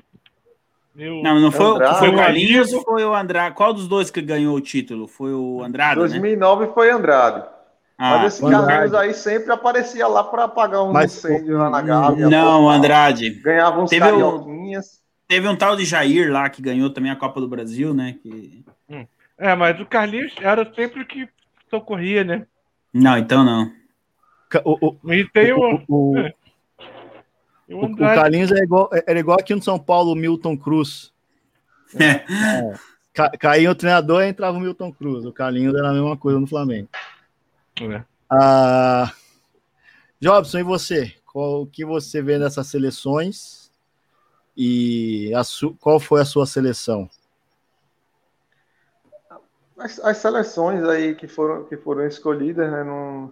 [0.96, 1.22] Meu...
[1.22, 2.00] Não, não foi, Andrade.
[2.00, 3.56] foi o Carlinhos ou foi o Andrade?
[3.56, 5.08] Qual dos dois que ganhou o título?
[5.08, 6.08] Foi o Andrade, né?
[6.08, 7.44] 2009 foi Andrade.
[7.98, 8.50] Ah, Mas esse.
[8.50, 12.30] Carlinhos aí sempre aparecia lá para apagar um Mas- incêndio lá na Gávea.
[12.30, 13.30] não, Andrade.
[13.42, 15.02] Ganhava uns Teve o- carioquinhas.
[15.28, 18.16] Teve um tal de Jair lá que ganhou também a Copa do Brasil, né?
[18.22, 18.64] Que...
[19.38, 21.28] É, mas o Carlinhos era sempre o que
[21.70, 22.46] socorria, né?
[22.94, 23.70] Não, então não.
[24.64, 26.30] O, o, E tem o, o, o, é.
[26.30, 26.34] o
[27.70, 28.16] o- o Andrade.
[28.16, 31.14] Carlinhos é igual, era igual aqui no São Paulo, o Milton Cruz.
[33.14, 35.24] Ca, caía o treinador e entrava o Milton Cruz.
[35.26, 36.90] O Carlinhos era a mesma coisa no Flamengo.
[37.82, 38.04] É.
[38.30, 39.12] Ah,
[40.20, 41.14] Jobson, e você?
[41.32, 43.72] Qual o que você vê nessas seleções?
[44.58, 47.10] E a su- qual foi a sua seleção?
[49.78, 52.84] As, as seleções aí que foram, que foram escolhidas, né?
[52.84, 53.32] Não,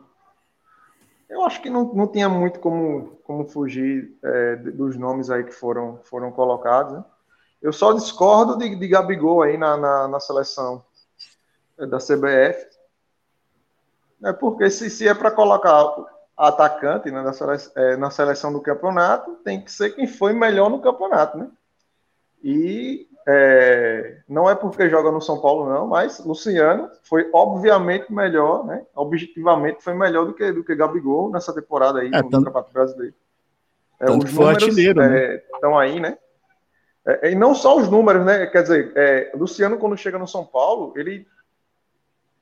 [1.34, 5.52] eu acho que não, não tinha muito como, como fugir é, dos nomes aí que
[5.52, 6.94] foram, foram colocados.
[6.94, 7.04] né?
[7.62, 10.84] Eu só discordo de, de Gabigol aí na, na, na seleção
[11.78, 12.68] é, da CBF.
[14.24, 15.96] É porque se, se é para colocar
[16.38, 20.70] atacante né, da sele, é, na seleção do campeonato, tem que ser quem foi melhor
[20.70, 21.50] no campeonato, né?
[22.44, 28.66] E é, não é porque joga no São Paulo, não, mas Luciano foi obviamente melhor,
[28.66, 28.86] né?
[28.96, 32.74] Objetivamente foi melhor do que, do que Gabigol nessa temporada aí É, no tanto- Campeonato
[32.74, 33.16] Brasileiro.
[34.00, 35.36] É, tanto os números artilheiro, né?
[35.36, 36.18] estão aí, né?
[37.06, 38.46] É, e não só os números, né?
[38.48, 41.26] Quer dizer, é, Luciano, quando chega no São Paulo, ele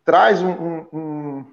[0.03, 1.45] traz um, um, um,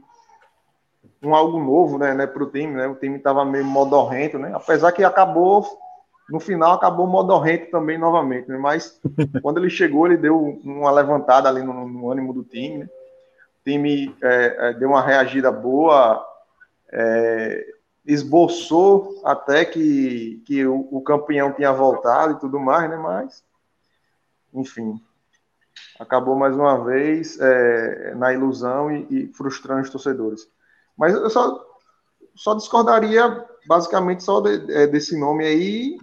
[1.22, 2.86] um algo novo né, né, para o time, né?
[2.86, 4.52] O time estava meio modorrento, né?
[4.54, 5.66] Apesar que acabou,
[6.28, 8.58] no final, acabou modorrento também novamente, né?
[8.58, 9.00] Mas
[9.42, 12.88] quando ele chegou, ele deu uma levantada ali no, no ânimo do time, né?
[13.60, 16.26] O time é, é, deu uma reagida boa,
[16.92, 17.66] é,
[18.06, 22.96] esboçou até que, que o, o campeão tinha voltado e tudo mais, né?
[22.96, 23.44] Mas,
[24.52, 25.00] enfim,
[25.98, 30.48] acabou mais uma vez é, na ilusão e, e frustrando os torcedores.
[30.96, 31.64] Mas eu só,
[32.34, 35.98] só discordaria basicamente só de- é, desse nome aí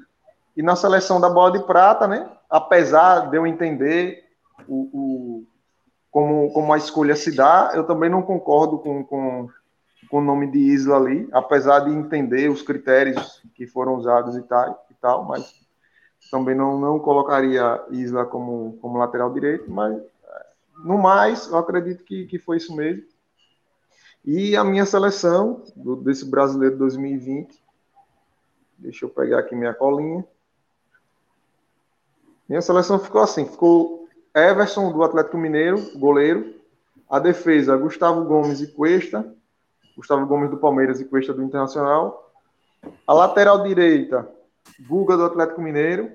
[0.55, 2.29] e na seleção da bola de prata, né?
[2.49, 4.23] Apesar de eu entender
[4.67, 4.89] o,
[5.41, 5.47] o-
[6.11, 9.49] como, como a escolha se dá, eu também não concordo com, com,
[10.09, 14.43] com o nome de Isla ali, apesar de entender os critérios que foram usados e
[14.43, 15.53] tal, e tal mas
[16.31, 20.47] também não, não colocaria Isla como, como lateral direito, mas eh,
[20.85, 23.03] no mais, eu acredito que, que foi isso mesmo.
[24.25, 27.63] E a minha seleção do- desse brasileiro 2020,
[28.77, 30.25] deixa eu pegar aqui minha colinha.
[32.47, 36.53] Minha seleção ficou assim: ficou Everson do Atlético Mineiro, goleiro.
[37.09, 39.25] A defesa, Gustavo Gomes e Cuesta.
[39.95, 42.31] Gustavo Gomes do Palmeiras e Cuesta do Internacional.
[43.07, 44.27] A lateral direita,
[44.87, 46.11] Guga do Atlético Mineiro.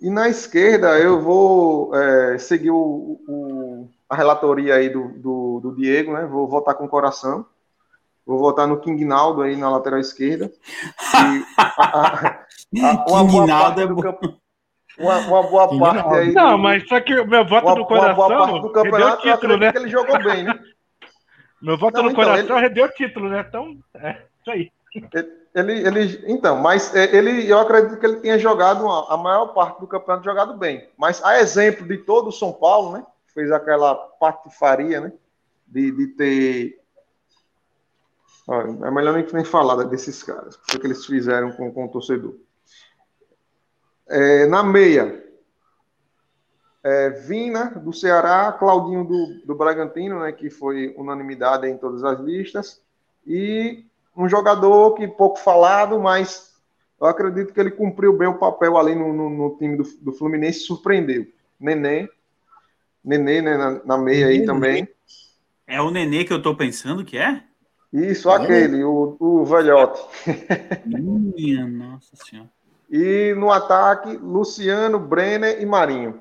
[0.00, 5.74] E na esquerda eu vou é, seguir o, o- a relatoria aí do, do, do
[5.76, 6.26] Diego, né?
[6.26, 7.46] Vou votar com o coração.
[8.26, 10.52] Vou votar no King Naldo aí na lateral esquerda.
[11.14, 14.34] E a- a- a- uma boa King Naldo parte é do campo-
[14.98, 16.14] uma, uma boa King parte Naldo.
[16.14, 16.32] aí.
[16.32, 18.72] Não, do- mas só que o meu voto uma, no uma boa parte coração do
[18.72, 19.72] campeonato, eu título, acredito né?
[19.72, 20.58] que ele jogou bem, né?
[21.62, 23.44] Meu voto Não, no então, coração ele- rendeu título, né?
[23.48, 24.70] Então, é isso aí.
[25.54, 29.46] Ele, ele, então, mas é, ele, eu acredito que ele tenha jogado uma- a maior
[29.54, 30.88] parte do campeonato jogado bem.
[30.98, 33.06] Mas a exemplo de todo o São Paulo, né?
[33.32, 35.12] Fez aquela patifaria, né?
[35.66, 36.80] De, de ter.
[38.46, 41.90] Olha, é melhor nem, nem falar desses caras, o que eles fizeram com, com o
[41.90, 42.34] torcedor.
[44.08, 45.22] É, na meia,
[46.82, 50.32] é, Vina, do Ceará, Claudinho do, do Bragantino, né?
[50.32, 52.82] Que foi unanimidade em todas as listas.
[53.26, 53.84] E
[54.16, 56.52] um jogador que pouco falado, mas
[57.00, 60.12] eu acredito que ele cumpriu bem o papel ali no, no- no time do, do
[60.12, 61.26] Fluminense, surpreendeu.
[61.58, 62.08] Nenê,
[63.02, 64.46] Nenê né, na, na meia aí Nenê.
[64.46, 64.88] também.
[65.66, 67.42] É o Nenê que eu tô pensando que é?
[67.92, 70.02] Isso, aquele, o, o velhote.
[70.84, 72.50] Minha nossa senhora.
[72.96, 76.20] E no ataque, Luciano, Brenner e Marinho.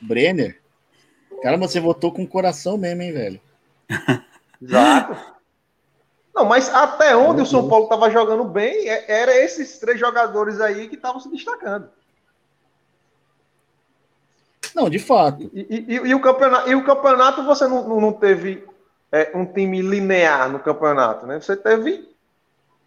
[0.00, 0.60] Brenner?
[1.42, 3.40] Caramba, você votou com o coração mesmo, hein, velho?
[4.62, 5.16] Exato.
[6.32, 10.60] Não, mas até onde o São Paulo estava jogando bem, é- era esses três jogadores
[10.60, 11.90] aí que estavam se destacando.
[14.72, 15.50] Não, de fato.
[15.52, 18.64] E, e- e- o, campeonato, e o campeonato você não, não- não teve
[19.10, 21.40] é, um time linear no campeonato, né?
[21.40, 22.16] Você teve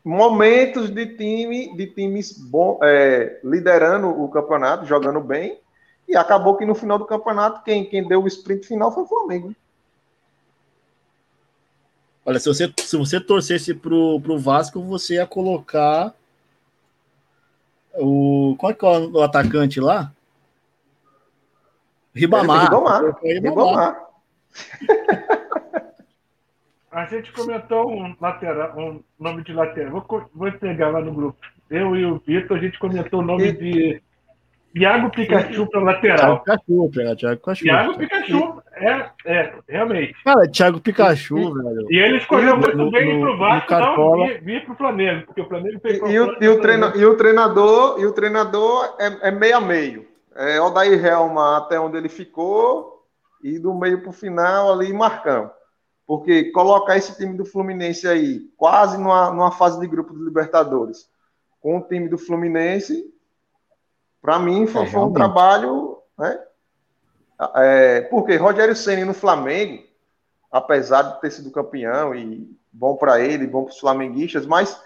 [0.04, 5.60] momentos de time, de times bom, é, liderando o campeonato, jogando bem,
[6.08, 9.08] e acabou que no final do campeonato quem, quem deu o sprint final foi o
[9.08, 9.56] Flamengo.
[12.26, 16.14] Olha, se você, se você torcesse pro, pro Vasco, você ia colocar
[17.96, 18.56] o.
[18.60, 20.12] Qual é que é o atacante lá?
[22.14, 22.66] Ribamar.
[22.66, 23.04] Ribamar.
[23.04, 24.08] O Ribamar.
[26.92, 29.92] A gente comentou um lateral, um nome de lateral.
[29.92, 31.38] Vou, vou pegar lá no grupo.
[31.70, 34.02] Eu e o Vitor, a gente comentou o nome E- de
[34.76, 36.40] Iago Pikachu para Thiago lateral.
[36.40, 37.64] Pikachu, pega Thiago Pikachu.
[37.64, 40.16] Thiago Pikachu, é, é, realmente.
[40.24, 41.88] Cara, Thiago Pikachu, velho.
[41.90, 45.42] E ele escolheu muito No- bem no- pro Vasco não vir, vir pro Flamengo, porque
[45.42, 48.96] o Flamengo fez E, e o, e o treina- e o treinador, e o treinador
[49.00, 50.08] é, é meio a meio.
[50.36, 53.02] É Odair Helma até onde ele ficou
[53.44, 55.52] e do meio para o final ali Marcão.
[56.12, 61.10] Porque colocar esse time do Fluminense aí, quase numa, numa fase de grupo de Libertadores,
[61.62, 63.10] com o time do Fluminense,
[64.22, 66.38] para mim foi, É, foi um trabalho, né?
[67.56, 69.86] É, porque Rogério Ceni no Flamengo,
[70.52, 74.78] apesar de ter sido campeão e bom para ele, bom para os flamenguistas, mas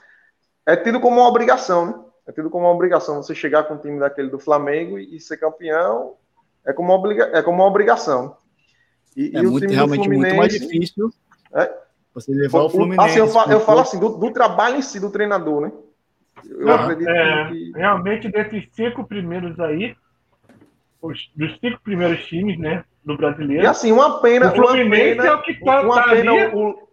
[0.64, 2.06] é tido como uma obrigação, né?
[2.28, 5.20] É tido como uma obrigação você chegar com o time daquele do Flamengo e, e
[5.20, 6.18] ser campeão
[6.64, 8.38] é como uma, obriga é como uma obrigação.
[9.16, 11.10] E, É e muito, realmente muito mais difícil
[11.54, 11.72] É.
[12.14, 13.02] você levar o o- Fluminense.
[13.10, 15.72] assim, eu, falo, eu falo assim, do, do trabalho em si do treinador, né?
[16.50, 17.72] Eu Não, acredito é, que.
[17.76, 19.96] Realmente, desses cinco primeiros aí,
[21.02, 24.52] os, dos cinco primeiros times, né, do E brasileiro, assim, uma pena.
[24.52, 26.88] o Fluminense uma pena, é o que tá, uma tá pena ali o,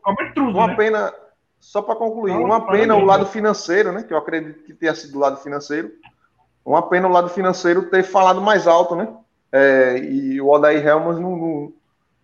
[0.51, 0.75] Uma né?
[0.77, 1.13] pena,
[1.59, 4.03] só para concluir, Não, uma pena o lado financeiro, né?
[4.03, 5.91] Que eu acredito que tenha sido o lado financeiro.
[6.65, 9.09] Uma pena o lado financeiro ter falado mais alto, né?
[9.51, 11.73] É, e o Odair Helmans não, não,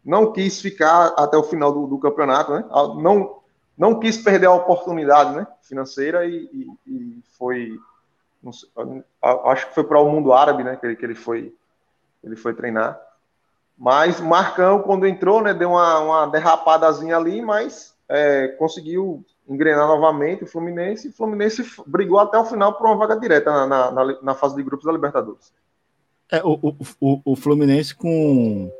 [0.05, 2.65] não quis ficar até o final do, do campeonato, né?
[3.03, 3.39] Não,
[3.77, 5.47] não quis perder a oportunidade né?
[5.63, 7.79] financeira e, e- e foi.
[8.53, 8.69] sei,
[9.45, 10.77] acho que foi para o mundo árabe, né?
[10.77, 11.55] Que ele, que ele foi,
[12.25, 12.99] ele foi treinar.
[13.77, 20.43] Mas Marcão, quando entrou, né, deu uma, uma derrapadazinha ali, mas é, conseguiu engrenar novamente
[20.45, 21.07] o Fluminense.
[21.07, 24.57] E o Fluminense brigou até o final por uma vaga direta na, na, na- fase
[24.57, 25.53] de grupos da Libertadores.
[26.31, 26.59] É, o,
[27.01, 28.71] o, o Fluminense com,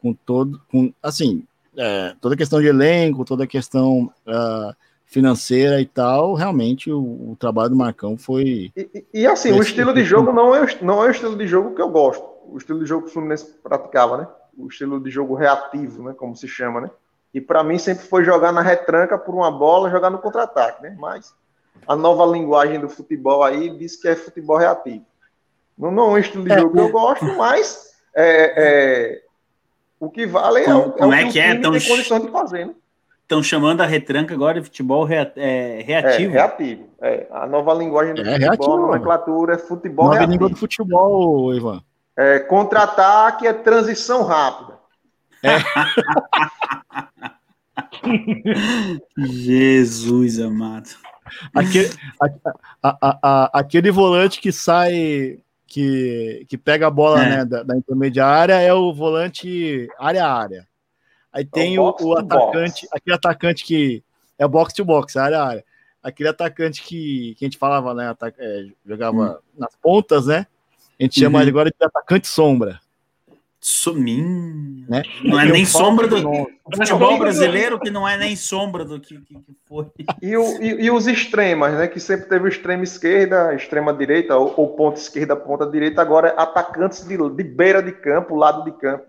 [0.00, 0.60] com todo.
[0.70, 1.44] Com, assim,
[1.76, 4.74] é, toda a questão de elenco, toda a questão ah,
[5.06, 6.98] financeira e tal, realmente o,
[7.32, 8.72] o trabalho do Marcão foi.
[8.76, 11.36] E, e- e, assim, o estilo de jogo não é, o- não é o estilo
[11.36, 12.24] de jogo que eu gosto.
[12.46, 14.28] O estilo de jogo que o Fluminense praticava, né?
[14.58, 16.14] O estilo de jogo reativo, né?
[16.16, 16.90] Como se chama, né?
[17.32, 20.96] E para mim sempre foi jogar na retranca por uma bola, jogar no contra-ataque, né?
[20.98, 21.32] Mas
[21.86, 25.04] a nova linguagem do futebol aí diz que é futebol reativo.
[25.78, 29.22] Não, não é um estilo de É, jogo que eu gosto, mas é, é,
[30.00, 31.54] o que vale é, Como- o, como é é que que é?
[31.60, 32.74] Tão tem condições de fazer, né?
[33.22, 36.32] Estão chamando a retranca agora de futebol rea- é, É, reativo.
[36.32, 36.88] reativo.
[37.00, 40.32] É, a nova linguagem do É, futebol, reativo, a nomenclatura é futebol Nova reativo.
[40.32, 41.80] língua do futebol, Ivan.
[42.16, 44.80] É, contra-ataque é transição rápida.
[49.16, 50.88] Jesus amado.
[51.54, 51.90] Aquele,
[52.82, 55.38] a- a- a- aquele volante que sai,
[55.72, 57.28] que, que pega a bola É.
[57.30, 60.68] né, da, da intermediária é o volante área a área.
[61.32, 62.88] Aí tem o, box o to atacante, box.
[62.92, 64.02] aquele atacante que
[64.36, 65.64] é box to box, área a área.
[66.02, 68.08] Aquele atacante que, que a gente falava, né?
[68.08, 70.46] ata- é, jogava nas pontas, né?
[70.98, 71.42] A gente chama Uhum.
[71.42, 72.80] ele agora de atacante sombra.
[73.60, 74.86] Sominho.
[74.88, 75.02] Né?
[75.22, 76.16] Não é nem sombra do
[76.76, 79.86] futebol brasileiro, que não é nem sombra do que, que, que foi.
[80.22, 81.86] E, o- e- e os extremas, né?
[81.86, 86.28] Que sempre teve o extremo esquerda, extrema direita, ou, ou ponta esquerda, ponta direita, agora
[86.28, 89.04] é atacantes de, de beira de campo, lado de campo.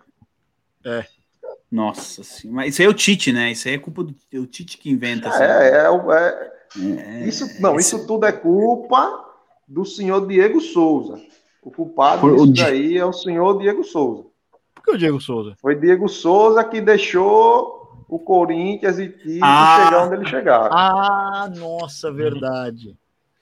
[1.72, 2.56] Nossa senhora.
[2.58, 3.52] Mas isso aí é o Tite, né?
[3.52, 5.30] Isso aí é culpa do é o Tite que inventa.
[5.42, 6.52] É, é, o- é-
[6.98, 9.26] É, isso, não, isso tudo é culpa
[9.68, 11.22] do senhor Diego Souza.
[11.62, 14.31] O culpado Por- disso Di- daí é o senhor Diego Souza.
[14.82, 15.56] Por que o Diego Souza?
[15.62, 17.80] Foi Diego Souza que deixou
[18.10, 19.84] o Corinthians e Tite Ah.
[19.86, 20.76] chegar onde ele chegaram.
[20.76, 22.98] Ah, nossa, verdade.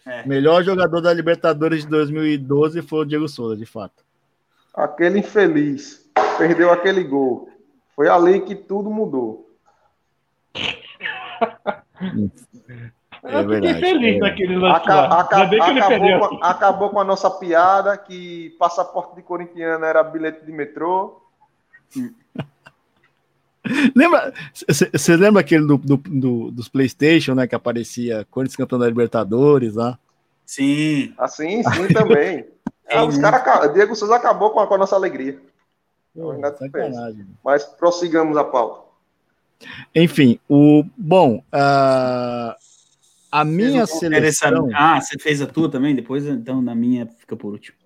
[0.06, 0.26] É.
[0.28, 4.04] Melhor jogador da Libertadores de 2012 foi o Diego Souza, de fato.
[4.74, 6.08] Aquele infeliz.
[6.38, 7.50] perdeu aquele gol.
[7.96, 9.50] Foi ali que tudo mudou.
[13.22, 14.20] É eu verdade, fiquei feliz é.
[14.20, 15.20] naquele lance Aca- lá.
[15.20, 20.46] aca- acabou, com, a- acabou com a nossa piada que passaporte de corintiano era bilhete
[20.46, 21.22] de metrô.
[23.96, 24.34] Lembra?
[24.68, 27.46] Você lembra aquele do, do- do- dos PlayStation, né?
[27.48, 30.00] Que aparecia Corinthians cantando a Libertadores lá?
[30.46, 31.14] Sim.
[31.18, 32.48] Assim, sim, também.
[32.90, 35.40] Ah, os cara, Diego Souza acabou com a, com a nossa alegria.
[36.16, 36.34] Pô.
[37.44, 38.90] Mas prossigamos a pauta.
[39.94, 42.56] Enfim, o bom, ah,
[43.32, 44.70] a minha um- seleção.
[44.74, 45.94] Ah, você fez a tua também?
[45.96, 47.78] Depois, então, na minha fica por último.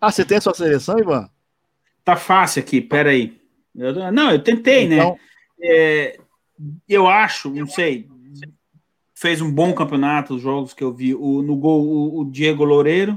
[0.00, 1.28] Ah, você tem a sua seleção, Ivan?
[2.08, 3.38] Tá fácil aqui, peraí.
[3.76, 4.96] Eu, não, eu tentei, né?
[4.96, 5.18] Então,
[5.60, 6.18] É,
[6.88, 8.08] eu acho, não sei,
[9.14, 11.14] fez um bom campeonato, os jogos que eu vi.
[11.14, 13.14] O, no gol, o, o Diego Loureiro.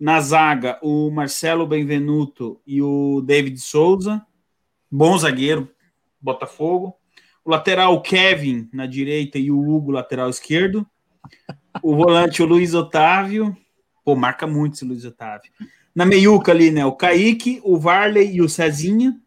[0.00, 4.20] Na zaga, o Marcelo Benvenuto e o David Souza.
[4.90, 5.70] Bom zagueiro,
[6.20, 6.96] Botafogo.
[7.44, 10.84] O lateral, o Kevin, na direita, e o Hugo, lateral esquerdo.
[11.80, 13.56] O volante, o Luiz Otávio.
[14.04, 15.52] Pô, marca muito esse Luiz Otávio.
[15.94, 16.84] Na meiuca ali, né?
[16.86, 19.18] O Kaique, o Varley e o Cezinha.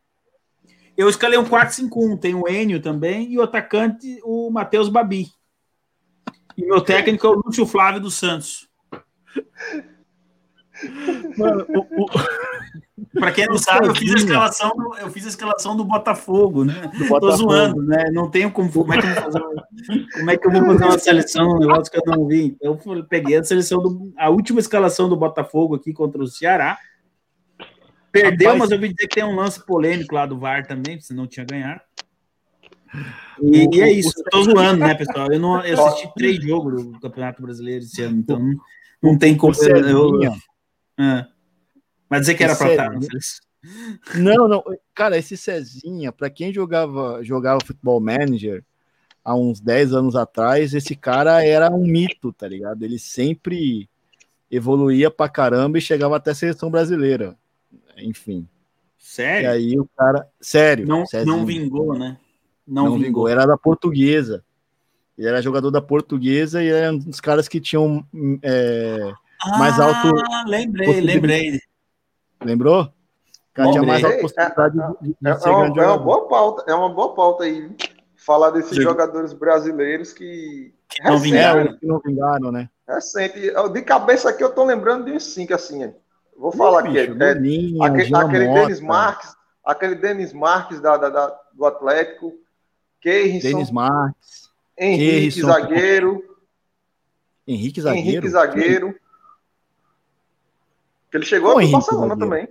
[0.98, 2.18] Eu escalei um 4-5-1.
[2.20, 5.28] Tem o Enio também e o atacante, o Matheus Babi.
[6.58, 8.68] E meu técnico é o Lúcio Flávio dos Santos.
[11.38, 12.08] mano, o- o-
[13.14, 15.84] Para quem não O sabe, eu fiz a escalação, do, eu fiz a escalação do
[15.84, 16.90] Botafogo, né?
[16.94, 17.38] do Tô Botafogo.
[17.52, 18.06] zoando, né?
[18.14, 18.72] Não tenho como.
[18.72, 19.68] Como é que eu vou fazer uma,
[20.14, 22.56] como é que eu vou fazer uma seleção, um negócio que eu não vi?
[22.62, 24.14] Então, eu peguei a seleção do.
[24.18, 26.78] A última escalação do Botafogo aqui contra o Ceará.
[28.14, 30.98] Perdeu, Rapaz, mas eu ouvi dizer que tem um lance polêmico lá do VAR também,
[31.02, 31.82] se não tinha ganhado.
[33.42, 35.30] E, O- e é o- isso, eu tô zoando, né, pessoal?
[35.34, 38.56] Eu, não, eu assisti três jogos do Campeonato Brasileiro esse ano, então não,
[39.04, 39.52] não tem como.
[39.52, 40.32] O Cezinha,
[40.98, 41.28] Ah.
[42.10, 43.46] Mas dizer que era Cezinha- seleção.
[44.16, 44.64] Não, não.
[44.94, 48.64] Cara, esse Cezinha, pra quem jogava, jogava futebol manager
[49.24, 52.84] há uns 10 anos atrás, esse cara era um mito, tá ligado?
[52.84, 53.90] Ele sempre
[54.52, 57.36] evoluía pra caramba e chegava até a seleção brasileira.
[57.98, 58.48] Enfim.
[59.00, 59.50] E Sério?
[59.50, 60.28] aí o cara.
[60.40, 62.18] Sério, Não, Cezinha, não vingou, né?
[62.68, 63.06] Não, não vingou.
[63.06, 63.28] vingou.
[63.28, 64.44] Era da portuguesa.
[65.18, 68.06] Ele era jogador da portuguesa e era um dos caras que tinham.
[68.14, 69.12] hum, é,
[69.58, 71.60] mais alto- Ah, lembrei, lembrei.
[72.44, 72.92] Lembrou?
[73.54, 76.28] Cara tinha mais alta possibilidade de, de É, ser é uma, grande é uma boa
[76.28, 77.72] pauta, é uma boa pauta aí.
[78.18, 78.82] Falar desses Sim.
[78.82, 80.74] jogadores brasileiros que.
[80.90, 81.78] Que não recente, É, vingaram.
[81.78, 82.70] que não vingaram, né?
[82.88, 83.40] recente.
[83.74, 85.94] De cabeça aqui eu tô lembrando de uns cinco assim.
[86.38, 86.90] Vou falar aqui.
[86.90, 92.34] Bicho, é, Lulinha, aquele, aquele Denis Marques, aquele Denis Marques da, da- da- do Atlético,
[93.00, 95.48] Keirson, Denis Marques, Henrique Keirson.
[95.48, 96.24] zagueiro,
[97.48, 98.08] Henrique Zagueiro.
[98.10, 98.96] Henrique zagueiro.
[101.16, 102.46] Que ele chegou no Henrique Barcelona também.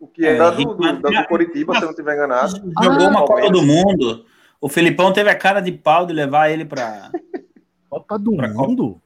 [0.00, 2.56] O que É, do, Henrique- do, do, mas- Coritiba, se eu não estiver enganado.
[2.82, 4.24] Jogou Ah, uma Copa do Mundo.
[4.58, 7.10] O Felipão teve a cara de pau de levar ele para
[7.90, 8.68] Copa do Pra Copa.
[8.68, 9.02] Mundo?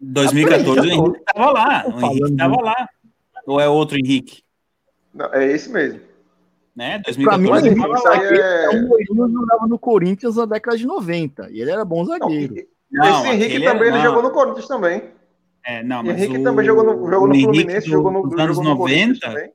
[0.00, 0.80] 2014.
[0.80, 1.84] O Henrique tava lá.
[1.86, 2.88] O Henrique falando tava lá.
[3.46, 4.42] Ou é outro Henrique?
[5.12, 6.00] Não, é esse mesmo.
[6.74, 7.02] Né?
[7.22, 8.18] Pra mim, o 2014.
[8.18, 8.64] Henrique é.
[8.64, 8.70] É
[9.12, 11.50] um jogava no Corinthians na década de 90.
[11.50, 12.56] E ele era bom zagueiro.
[12.56, 15.02] e- Não, esse Henrique também era- ele jogou no Corinthians também.
[15.66, 18.38] É, não, mas Henrique o- também jogou no, jogou no Fluminense, do- jogou no, dos
[18.38, 19.52] anos jogou no Corinthians 90, também.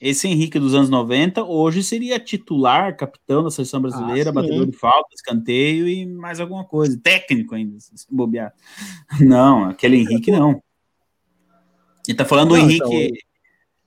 [0.00, 4.76] esse Henrique dos anos 90 hoje seria titular, capitão da seleção brasileira, Ah, batedor de
[4.76, 7.00] falta, escanteio e mais alguma coisa.
[7.02, 8.52] Técnico ainda, se bobear.
[9.20, 10.62] Não, aquele Henrique não.
[12.06, 13.12] Ele tá falando do Não, Henrique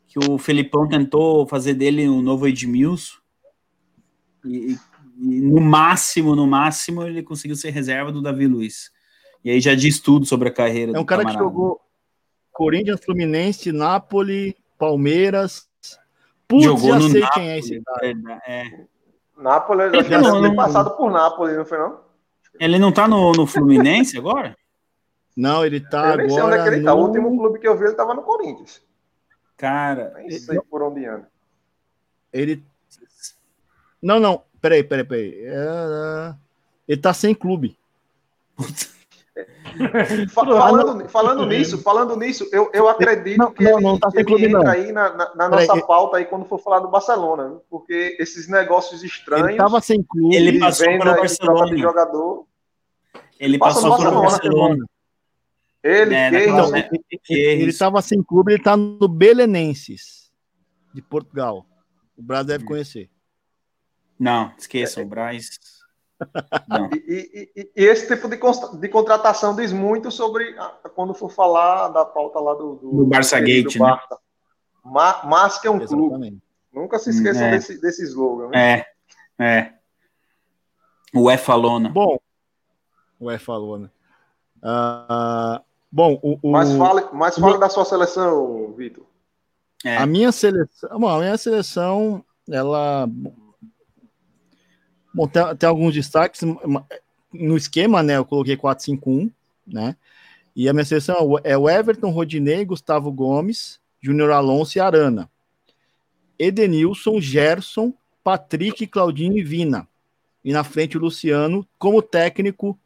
[0.07, 3.17] que o Felipão tentou fazer dele um novo Edmilson.
[4.45, 4.77] E,
[5.19, 8.91] e no máximo, no máximo, ele conseguiu ser reserva do Davi Luiz.
[9.43, 11.43] E aí já diz tudo sobre a carreira É um do cara que camarada.
[11.51, 11.81] jogou
[12.51, 15.67] Corinthians, Fluminense, Nápoles, Palmeiras.
[16.47, 18.07] Putz, Jogou já no sei Napoli, quem é esse cara.
[18.47, 18.85] É,
[19.37, 21.99] Nápoles, Ele acho que não- ele não- passado por Nápoles, não foi não?
[22.59, 24.55] Ele não tá no, no Fluminense agora?
[25.35, 26.93] Não, ele tá eu nem sei onde é que agora ele tá.
[26.93, 27.05] O no...
[27.07, 28.81] último clube que eu vi ele tava no Corinthians.
[29.57, 31.27] Cara, Nem sei por onde anda.
[32.31, 32.63] Ele...
[34.01, 34.43] Não, não.
[34.61, 35.33] Peraí, peraí, peraí.
[35.45, 36.35] É,
[36.87, 37.77] Ele tá sem clube.
[38.57, 38.93] Fa-
[40.33, 44.23] falando, falando nisso, falando nisso, eu, eu acredito Não, que não, ele, não tá ele
[44.23, 44.71] clube, entra não.
[44.71, 48.47] aí na, na- na nossa eu- pauta aí quando for falar do Barcelona, porque esses
[48.47, 49.49] negócios estranhos.
[49.49, 50.35] Ele tava sem clube.
[50.35, 51.75] Ele passou venda pelo Barcelona.
[51.75, 52.45] de jogador.
[53.39, 54.29] ele passou no pelo Barcelona.
[54.29, 54.85] Barcelona.
[55.83, 56.87] Ele, É, Não, né?
[56.91, 57.79] ele, ele, Que ele isso.
[57.79, 60.31] tava sem clube, ele tá no Belenenses,
[60.93, 61.65] de Portugal.
[62.17, 63.09] O Brasil deve conhecer.
[64.17, 65.49] Não, esqueçam, o Braz.
[67.07, 68.37] E, e- e- esse tipo de,
[68.79, 73.39] de contratação diz muito sobre a- quando for falar da pauta lá do, Do Barça
[73.39, 73.79] Gate, né?
[73.87, 74.17] Barça.
[74.85, 76.03] Ma mas que é um clube.
[76.07, 76.43] Exatamente.
[76.73, 77.51] Nunca se esqueçam É.
[77.51, 78.49] desse, desse slogan.
[78.49, 78.85] Né?
[79.39, 79.73] É, é.
[81.13, 81.89] O E falona.
[81.89, 82.17] Bom,
[83.19, 83.89] o E falou, né?
[84.61, 85.61] Ah,
[85.91, 89.05] bom, o, o- Mas fale, mas fale da sua seleção, Vitor.
[89.85, 89.97] É.
[89.97, 93.05] a minha seleção, bom, a minha seleção, ela
[95.13, 96.41] bom, tem, tem alguns destaques
[97.33, 98.17] no esquema, né?
[98.17, 99.31] Eu coloquei 4-5-1,
[99.65, 99.95] né?
[100.55, 105.29] E a minha seleção é o- é Everton, Rodinei, Gustavo Gomes, Júnior Alonso e Arana.
[106.37, 109.87] Edenilson, Gerson, Patrick, Claudinho e Vina.
[110.43, 112.77] E na frente o Luciano, como técnico,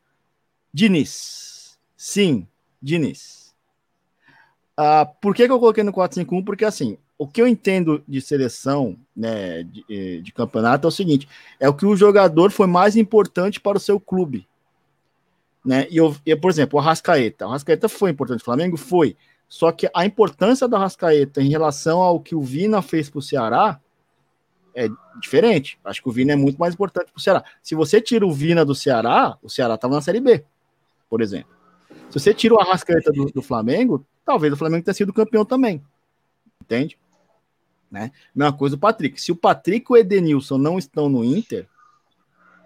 [0.74, 1.78] Diniz.
[1.96, 2.48] Sim,
[2.82, 3.56] Diniz.
[4.76, 6.44] Ah, por que, que eu coloquei no 4-5-1?
[6.44, 10.92] Porque assim, o que eu entendo de seleção, né, de, eh, de campeonato é o
[10.92, 11.28] seguinte:
[11.60, 14.48] é o que o jogador foi mais importante para o seu clube.
[15.66, 15.88] Né?
[15.90, 17.46] E, eu, e, por exemplo, o Arrascaeta.
[17.46, 18.78] O Arrascaeta foi importante o Flamengo?
[18.78, 19.18] Foi.
[19.50, 23.22] Só que a importância do Arrascaeta em relação ao que o Vina fez para o
[23.22, 23.80] Ceará
[24.76, 24.88] é
[25.20, 25.80] diferente.
[25.84, 27.44] Acho que o Vina é muito mais importante para o Ceará.
[27.64, 30.46] Se você tira o Vina do Ceará, o Ceará estava na Série B,
[31.10, 31.50] por exemplo.
[32.10, 35.84] Se você tira o Arrascaeta do, do Flamengo, talvez o Flamengo tenha sido campeão também.
[36.62, 36.98] Entende?
[37.90, 38.12] Né?
[38.36, 39.22] Mesma coisa o Patrick.
[39.22, 41.68] Se o Patrick e o Edenilson não estão no Inter,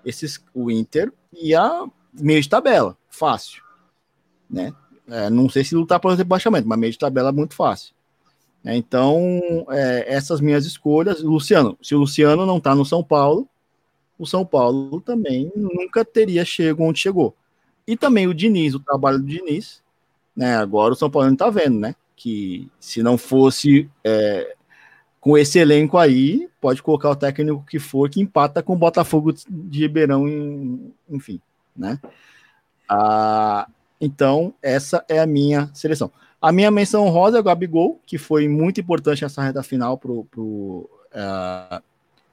[0.04, 3.64] esses, o Inter ia meio de tabela, fácil.
[4.50, 4.74] Né?
[5.08, 7.94] É, não sei se lutar pelo rebaixamento, mas meio de tabela é muito fácil.
[8.64, 11.22] É, então, é, essas minhas escolhas.
[11.22, 13.48] Luciano, se o Luciano não está no São Paulo,
[14.18, 17.36] o São Paulo também nunca teria chegado onde chegou.
[17.88, 19.82] E também o Diniz, o trabalho do Diniz,
[20.36, 20.56] né?
[20.58, 21.96] Agora o São Paulo está vendo, né?
[22.16, 24.56] Que se não fosse é,
[25.22, 29.32] com esse elenco aí, pode colocar o técnico que for, que empata com o Botafogo
[29.32, 31.40] de Ribeirão, em- enfim,
[31.78, 32.00] né?
[32.90, 33.68] Ah,
[34.02, 36.12] então, essa é a minha seleção.
[36.42, 40.26] A minha menção rosa é o Gabigol, que foi muito importante nessa reta final pro,
[40.26, 41.84] pro, ah,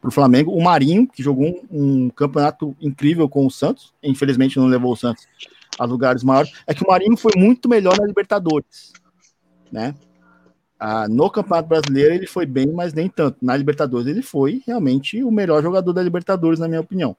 [0.01, 0.51] pro Flamengo.
[0.53, 3.93] O Marinho, que jogou um, um campeonato incrível com o Santos.
[4.03, 5.29] Infelizmente não levou o Santos
[5.79, 6.53] a lugares maiores.
[6.67, 8.95] É que o Marinho foi muito melhor na Libertadores,
[9.71, 9.95] né?
[10.79, 13.39] Ah, no Campeonato Brasileiro ele foi bem, mas nem tanto.
[13.43, 17.17] Na Libertadores ele foi realmente o melhor jogador da Libertadores, na minha opinião.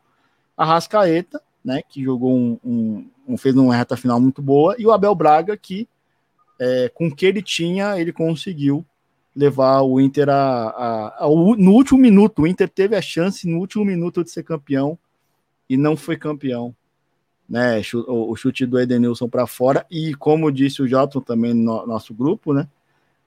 [0.55, 4.85] A Rascaeta, né, que jogou um, um- um- fez uma reta final muito boa, e
[4.85, 5.87] o Abel Braga, que
[6.61, 8.85] é, com o que ele tinha, ele conseguiu
[9.35, 12.41] levar o Inter a, a- ao- no último minuto.
[12.41, 14.97] O Inter teve a chance no último minuto de ser campeão
[15.69, 16.75] e não foi campeão.
[17.47, 22.13] Né, o, chute do Edenilson para fora, e como disse o Jotson também no nosso
[22.13, 22.67] grupo, né,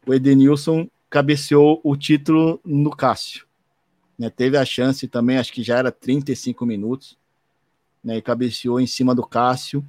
[0.07, 3.47] o Edenilson cabeceou o título no Cássio.
[4.19, 7.19] Né, teve a chance também, acho que já era 35 minutos,
[8.05, 9.85] né, e cabeceou em cima do Cássio,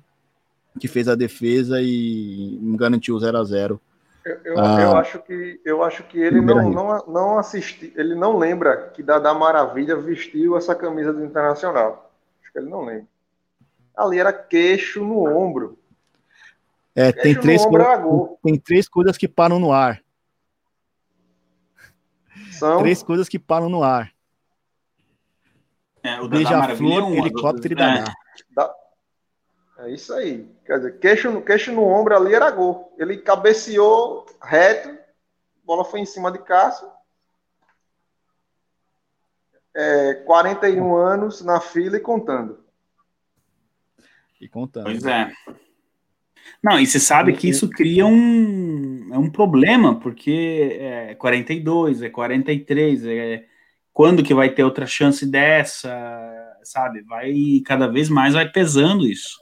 [0.80, 3.82] que fez a defesa e garantiu o 0 a 0
[4.26, 4.82] Eu, eu, Ah.
[4.82, 9.04] eu acho que eu acho que ele não, não, não assisti, ele não lembra que
[9.04, 12.10] Dada Maravilha vestiu essa camisa do Internacional.
[12.42, 13.06] Acho que ele não lembra.
[13.96, 15.78] Ali era queixo no ombro.
[16.96, 18.40] É, tem Queixo três, no ombro gol.
[18.44, 20.02] tem três coisas que param no ar.
[22.58, 24.12] São Três coisas que param no ar.
[26.04, 28.04] É, é Beija-flor, uma, helicóptero e é,
[28.56, 28.76] Dadá.
[29.80, 30.50] É isso aí.
[30.66, 32.94] Quer dizer, queixo no, queixo no ombro ali era gol.
[32.98, 36.90] Ele cabeceou reto, a bola foi em cima de Cássio.
[39.76, 42.64] É, 41 anos na fila e contando.
[44.40, 44.86] E contando.
[44.86, 45.32] Pois é.
[46.64, 52.10] Não, e você sabe que isso cria um, é um problema, porque é 42, é
[52.10, 53.44] 43, é
[53.92, 55.90] quando que vai ter outra chance dessa,
[56.64, 57.02] sabe?
[57.04, 59.38] Vai cada vez mais vai pesando isso.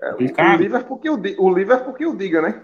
[0.00, 0.58] É, o, Complicado.
[0.58, 2.62] o Liverpool que o, di- o Liverpool que o diga, né?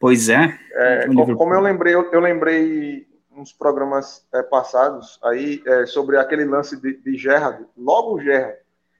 [0.00, 0.58] Pois é.
[0.72, 1.06] É,
[1.36, 6.80] como eu lembrei, eu, eu lembrei uns programas é, passados aí é, sobre aquele lance
[6.80, 8.56] de, de Gerrard, logo o Gerrard.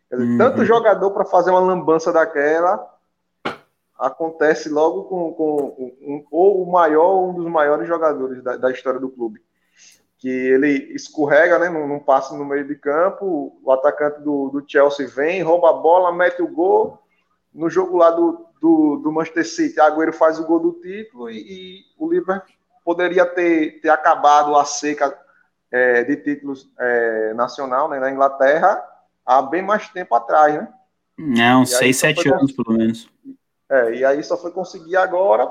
[0.09, 0.39] Quer dizer, Uhum.
[0.39, 2.96] Tanto jogador para fazer uma lambança daquela
[3.99, 5.57] acontece logo com, com
[6.01, 9.41] um, ou o maior um dos maiores jogadores da, da história do clube.
[10.19, 14.65] Que ele escorrega, né, num, num passe no meio de campo, o atacante do, do
[14.67, 16.99] Chelsea vem, rouba a bola, mete o gol.
[17.53, 21.37] No jogo lá do, do, do Manchester City, Agüero faz o gol do título e,
[21.37, 22.55] e o Liverpool
[22.85, 25.17] poderia ter, ter acabado a seca
[25.71, 28.83] é, de títulos é, nacional né, na Inglaterra
[29.27, 30.69] há bem mais tempo atrás, né?
[31.19, 33.09] É, uns E aí 6, só 7 foi anos, pelo menos.
[33.69, 35.51] É, e aí só foi conseguir agora,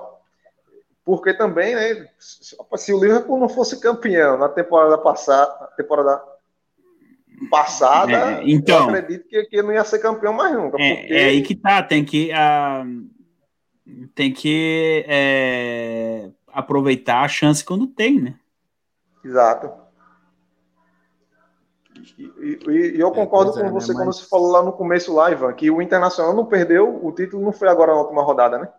[1.03, 2.07] porque também, né?
[2.19, 6.21] Se o Liverpool não fosse campeão na temporada passada, temporada
[7.49, 8.89] passada, É, então.
[8.89, 10.81] eu acredito que, que ele não ia ser campeão mais nunca.
[10.81, 12.85] É, porque é aí que tá, tem que ah,
[14.15, 18.35] tem que é, aproveitar a chance quando tem, né?
[19.23, 19.84] Exato.
[22.17, 24.71] E, e- eu concordo pois é, com né, você quando mas- você falou lá no
[24.73, 28.23] começo lá, Ivan, que o Internacional não perdeu, o título não foi agora na última
[28.23, 28.69] rodada, né?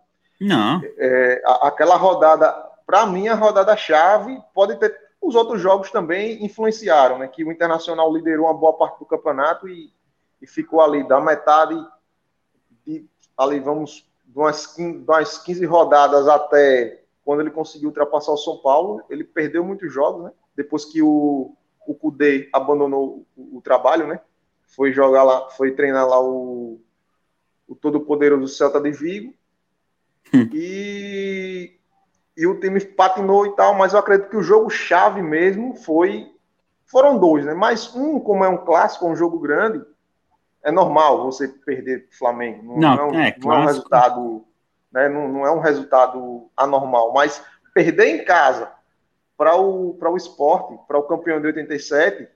[0.41, 0.81] Não.
[0.99, 2.51] É, aquela rodada,
[2.87, 4.95] para mim, a rodada chave pode ter.
[5.21, 7.27] Os outros jogos também influenciaram, né?
[7.29, 9.93] Que o Internacional liderou uma boa parte do campeonato e,
[10.41, 11.75] e ficou ali da metade
[12.87, 13.07] de
[13.37, 18.37] ali vamos de umas 15, de umas 15 rodadas até quando ele conseguiu ultrapassar o
[18.37, 20.33] São Paulo, ele perdeu muitos jogos, né?
[20.55, 21.57] Depois que o,
[21.87, 24.21] o Kudê abandonou o, o trabalho, né?
[24.67, 26.81] Foi jogar lá, foi treinar lá o,
[27.67, 29.35] o todo-poderoso Celta de Vigo.
[30.53, 31.79] E,
[32.37, 36.33] e o time patinou e tal, mas eu acredito que o jogo chave mesmo foi
[36.87, 37.55] foram dois, né?
[37.55, 39.85] Mas um, como é um clássico, um jogo grande,
[40.63, 42.79] é normal você perder pro Flamengo.
[42.79, 44.45] Não, Não, não é, não é um resultado,
[44.93, 45.09] né?
[45.09, 47.43] Não, não é um resultado anormal, mas
[47.75, 48.73] perder em casa
[49.37, 52.27] para o para o esporte, para o campeão de 87,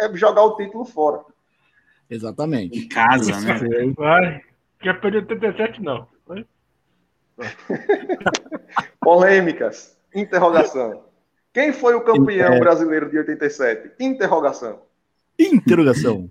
[0.00, 1.22] é, é jogar o título fora.
[2.08, 2.78] Exatamente.
[2.80, 3.58] Em casa, né?
[3.96, 4.42] Vai.
[4.80, 6.06] Quer perder 87, não.
[6.26, 6.44] Vai.
[9.00, 9.96] Polêmicas.
[10.14, 11.04] Interrogação.
[11.52, 12.58] Quem foi o campeão É.
[12.58, 13.92] brasileiro de 87?
[14.00, 14.80] Interrogação.
[15.38, 16.30] Interrogação.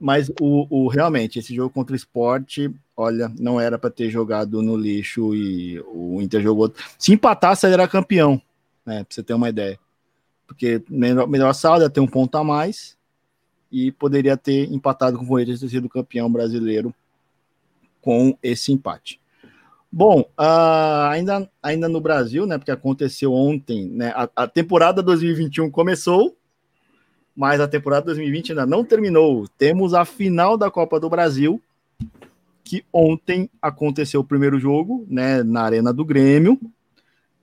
[0.00, 4.62] Mas o, o- realmente, esse jogo contra o esporte, olha, não era para ter jogado
[4.62, 6.72] no lixo e o Inter jogou.
[6.98, 8.40] Se empatasse, ele era campeão,
[8.88, 9.04] né?
[9.04, 9.78] Pra você ter uma ideia.
[10.46, 12.96] Porque melhor, melhor saldo ter um ponto a mais
[13.70, 16.94] e poderia ter empatado com o Corinthians ter sido campeão brasileiro
[18.00, 19.20] com esse empate.
[19.92, 22.56] Bom, ah, ainda, ainda no Brasil, né?
[22.56, 24.12] Porque aconteceu ontem, né?
[24.14, 26.34] A, a temporada 2021 começou,
[27.36, 29.46] mas a temporada 2020 ainda não terminou.
[29.58, 31.60] Temos a final da Copa do Brasil,
[32.64, 36.58] que ontem aconteceu o primeiro jogo, né, na Arena do Grêmio,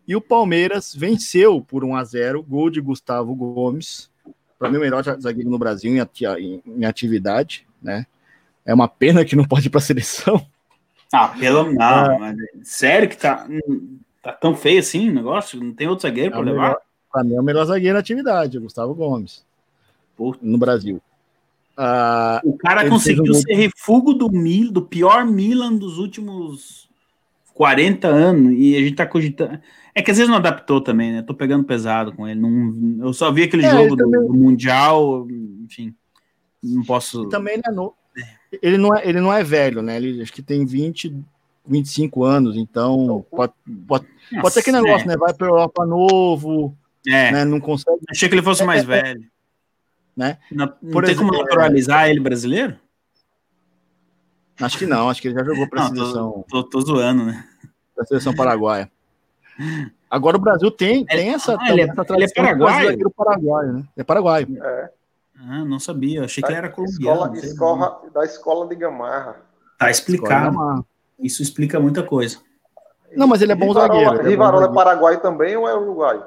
[0.08, 4.10] e o Palmeiras venceu por 1 a 0, gol de Gustavo Gomes,
[4.60, 8.06] para mim o melhor zagueiro no Brasil em, ati- em- em atividade, né?
[8.66, 10.46] É uma pena que não pode ir para a seleção.
[11.14, 13.48] Ah, pelo não, mas sério que tá,
[14.22, 15.64] tá tão feio assim o negócio?
[15.64, 16.78] Não tem outro zagueiro É pra o levar?
[17.12, 19.46] Para mim é o melhor zagueiro em atividade, Gustavo Gomes,
[20.18, 20.36] Pô.
[20.42, 21.02] no Brasil.
[21.78, 26.85] Ah, O cara conseguiu um ser refúgio do Mil, do pior Milan dos últimos
[27.56, 29.60] 40 anos, e a gente tá cogitando.
[29.96, 31.22] É que às vezes não adaptou também, né?
[31.22, 32.38] Tô pegando pesado com ele.
[32.40, 35.26] Não, eu só vi aquele É, jogo ele do, também- do Mundial,
[35.64, 35.96] enfim.
[36.62, 37.24] Não posso.
[37.24, 37.96] E também ele é novo.
[38.62, 39.96] Ele não é, ele não é velho, né?
[39.98, 41.16] Ele acho que tem 20,
[41.66, 43.54] 25 anos, então pode,
[43.88, 44.06] pode,
[44.42, 45.16] pode ser que negócio, né?
[45.18, 46.78] Vai para Europa novo,
[47.08, 47.46] É, né?
[47.46, 48.00] Não consegue.
[48.10, 49.24] achei que ele fosse mais velho.
[50.16, 50.38] Né?
[50.52, 52.76] Não, não Por tem exemplo, como naturalizar ele brasileiro?
[54.62, 57.26] Acho que não, acho que ele já jogou para a seleção, tô, tô, tô zoando,
[57.26, 57.46] né?
[57.96, 58.90] pra seleção paraguaia.
[60.10, 63.12] Agora o Brasil tem, tem essa, Ah, ele é- essa ele é paraguaio?
[63.12, 63.84] paraguaio, né?
[63.98, 64.48] É paraguaio.
[64.64, 64.90] É,
[65.40, 66.24] Ah, não sabia.
[66.26, 67.36] Achei que ele era colombiano.
[67.36, 69.36] escola, escola, da escola de Gamarra.
[69.78, 70.52] Tá explicado.
[70.56, 70.86] uma-
[71.20, 72.40] Isso explica muita coisa.
[73.16, 74.26] Não, mas ele é bom Rivarola, zagueiro.
[74.26, 74.74] é Rivarola é zagueiro.
[74.86, 76.22] Paraguai também ou é Uruguai?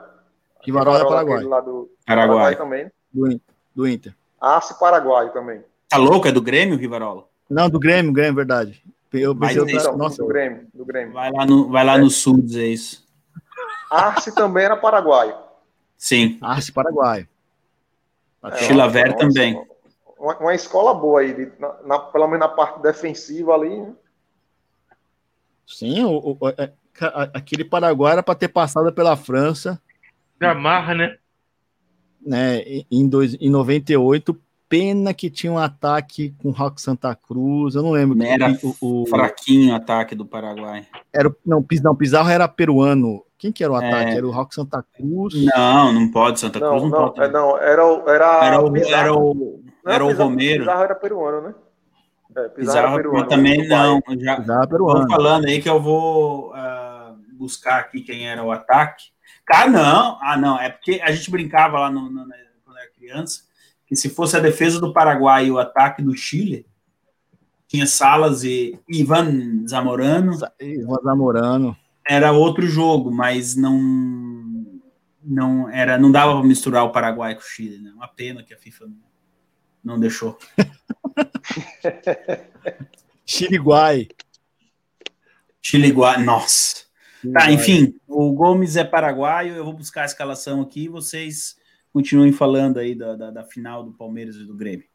[0.65, 2.57] Rivarola é aquele paraguai, Lá do Paraguai.
[2.57, 2.85] também.
[2.85, 2.91] né?
[3.13, 3.41] do,
[3.75, 4.15] do Inter.
[4.41, 5.63] Arce Paraguai também.
[5.89, 6.27] Tá louco?
[6.29, 7.25] É do Grêmio, Rivarola?
[7.49, 8.83] Não, do Grêmio, Grêmio, verdade.
[9.13, 11.15] Eu Mas pensei, outra- isso- Então, nossa, do Grêmio, do Grêmio.
[11.15, 13.07] Vai lá no, vai lá no sul dizer isso.
[13.91, 15.35] Arce também era Paraguai.
[15.97, 16.39] Sim.
[16.43, 17.27] Arce paraguaio.
[18.45, 19.61] É, Chilaver também.
[20.19, 23.81] Uma, uma escola boa aí, de- na, na- pelo menos na parte defensiva ali.
[23.81, 23.93] né?
[25.67, 29.81] Sim, o, o- é- a- aquele Paraguai era para ter passado pela França,
[30.39, 31.19] Gamarra, né?
[32.21, 34.39] né, em, em dois, em 98.
[34.69, 37.75] Pena que tinha um ataque com o Rock Santa Cruz.
[37.75, 38.23] Eu não lembro.
[38.23, 38.51] Era
[38.81, 40.87] o, o, fraquinho o ataque do Paraguai.
[41.13, 43.25] era, o- não, não, Pizarro era peruano.
[43.39, 43.87] Quem que era o É.
[43.89, 44.17] ataque?
[44.17, 45.35] Era o Rock Santa Cruz.
[45.57, 46.39] Não, não pode.
[46.41, 47.21] Santa Cruz Não, não, não, pode.
[47.29, 48.95] é, não, era, o- era, Era o, Pizarro.
[48.95, 50.59] era o, Não, era o Pizarro- Romero.
[50.61, 51.55] Pizarro era peruano, né?
[52.37, 53.29] É, Pizarro, Pizarro, era peruano.
[53.29, 53.69] também Bahia.
[53.69, 54.03] não.
[54.19, 55.07] Já, Pizarro era Tô peruano.
[55.09, 59.05] falando aí que eu vou ah, buscar aqui quem era o ataque.
[59.47, 60.19] Cara, não.
[60.21, 60.61] Ah, não.
[60.61, 63.48] É porque a gente brincava lá no, no- né, quando era criança
[63.89, 66.67] que se fosse a defesa do Paraguai e o ataque do Chile,
[67.67, 71.77] tinha Salas e Ivan Zamorano, Ivan Zamorano.
[72.07, 73.79] era outro jogo, mas não
[75.25, 77.91] não era não dava para misturar o Paraguai com o Chile, né?
[77.93, 78.97] Uma pena que a FIFA não,
[79.83, 80.39] não deixou.
[83.25, 84.09] Chiriguai.
[85.61, 86.87] Chile igual, nossa.
[87.33, 91.57] Tá, enfim, o Gomes é paraguaio, eu vou buscar a escalação aqui vocês
[91.99, 94.87] continuem falando aí da, da, da final do Palmeiras e do Grêmio.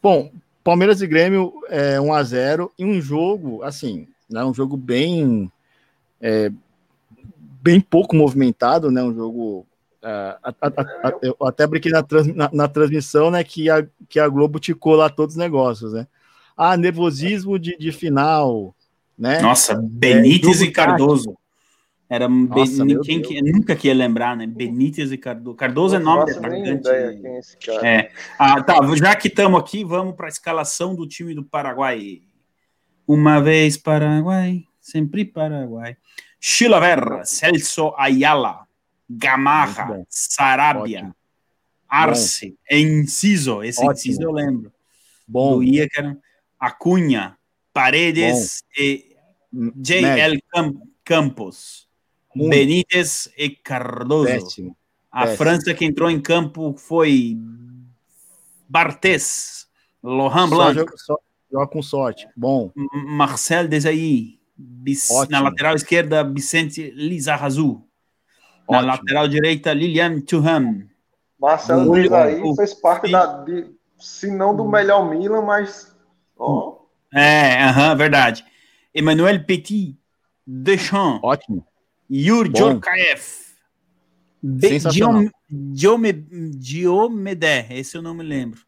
[0.00, 0.30] Bom,
[0.62, 5.50] Palmeiras e Grêmio é 1 a 0 e um jogo, assim, né, um jogo bem
[6.20, 6.52] é,
[7.60, 9.66] bem pouco movimentado, né, um jogo
[10.00, 13.84] a- a- a- a- eu até brinquei na, trans- na- na transmissão, né, que a,
[14.08, 16.06] que a Globo ticou lá todos os negócios, né?
[16.56, 18.72] Ah, nervosismo de, de final,
[19.18, 19.40] né?
[19.40, 21.36] Nossa, Benítez jogo e Cardoso.
[22.08, 23.28] Era Nossa, meu quem Deus.
[23.32, 24.46] que, nunca que ia lembrar, né?
[24.46, 25.56] Benítez e Cardoso.
[25.56, 26.70] Cardoso é nome de atacante.
[26.70, 27.18] ideia
[27.58, 27.96] quem é.
[28.00, 28.10] É.
[28.38, 28.74] Ah, tá.
[28.94, 32.20] Já que estamos aqui, vamos para a escalação do time do Paraguai.
[33.06, 35.96] Uma vez Paraguai, sempre Paraguai.
[36.38, 38.66] Chilaver, Celso Ayala,
[39.08, 40.06] Gamarra, bom.
[40.08, 41.16] Sarabia, Ótimo.
[41.88, 43.92] Arce, Enciso, esse Ótimo.
[43.92, 44.72] Enciso eu lembro.
[45.26, 46.20] Bom, Do
[46.60, 47.36] Acunha,
[47.72, 49.16] Paredes e
[49.52, 50.42] médio, J.L.
[50.52, 50.74] Cam-
[51.04, 51.83] Campos,
[52.34, 52.50] Muito.
[52.50, 54.26] Benítez e Cardoso.
[54.26, 54.76] péssimo.
[55.10, 55.36] A Péssimo.
[55.38, 57.36] França que entrou em campo foi
[58.68, 59.66] Barthez,
[60.02, 61.18] Laurent Só Blanc, joga, só
[61.52, 62.28] joga com sorte.
[62.36, 62.72] Bom,
[63.06, 67.82] Marcel Desailly, Bis- na lateral esquerda Vicente Lizarrazu,
[68.68, 70.82] na lateral direita Lilian Thuram,
[71.38, 73.66] Marcelo O- Desailly fez parte o- da, de,
[73.98, 75.94] se não do melhor Milan, mas
[76.36, 76.78] ó,
[77.12, 78.44] é, aham, verdade,
[78.94, 79.96] Emmanuel Petit,
[80.46, 81.66] Deschamps, ótimo.
[82.10, 82.50] Yuri.
[82.50, 83.44] Djorkaeff,
[84.60, 85.24] Sensacional.
[85.48, 88.60] Diomedé, esse eu não me lembro.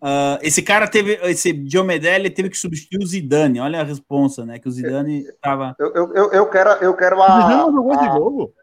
[0.00, 3.60] Ah, esse cara teve, esse Diomedé, ele teve que substituir o Zidane.
[3.60, 4.58] Olha a responsa, né?
[4.58, 5.76] Que o Zidane estava.
[5.78, 8.54] eu, eu, eu, eu quero, eu quero O Zidane a, não jogou esse a- jogo?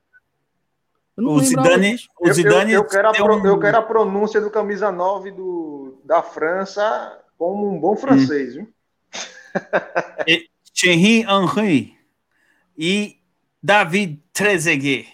[1.16, 3.78] Eu não O Zidane, o eu, Zidane eu, eu, quero a pro- um- eu quero
[3.78, 8.68] a pronúncia do camisa 9 do, da França como um bom francês, viu?
[10.74, 11.94] Thierry Henry
[12.78, 13.19] e
[13.62, 15.08] David Trezeguet.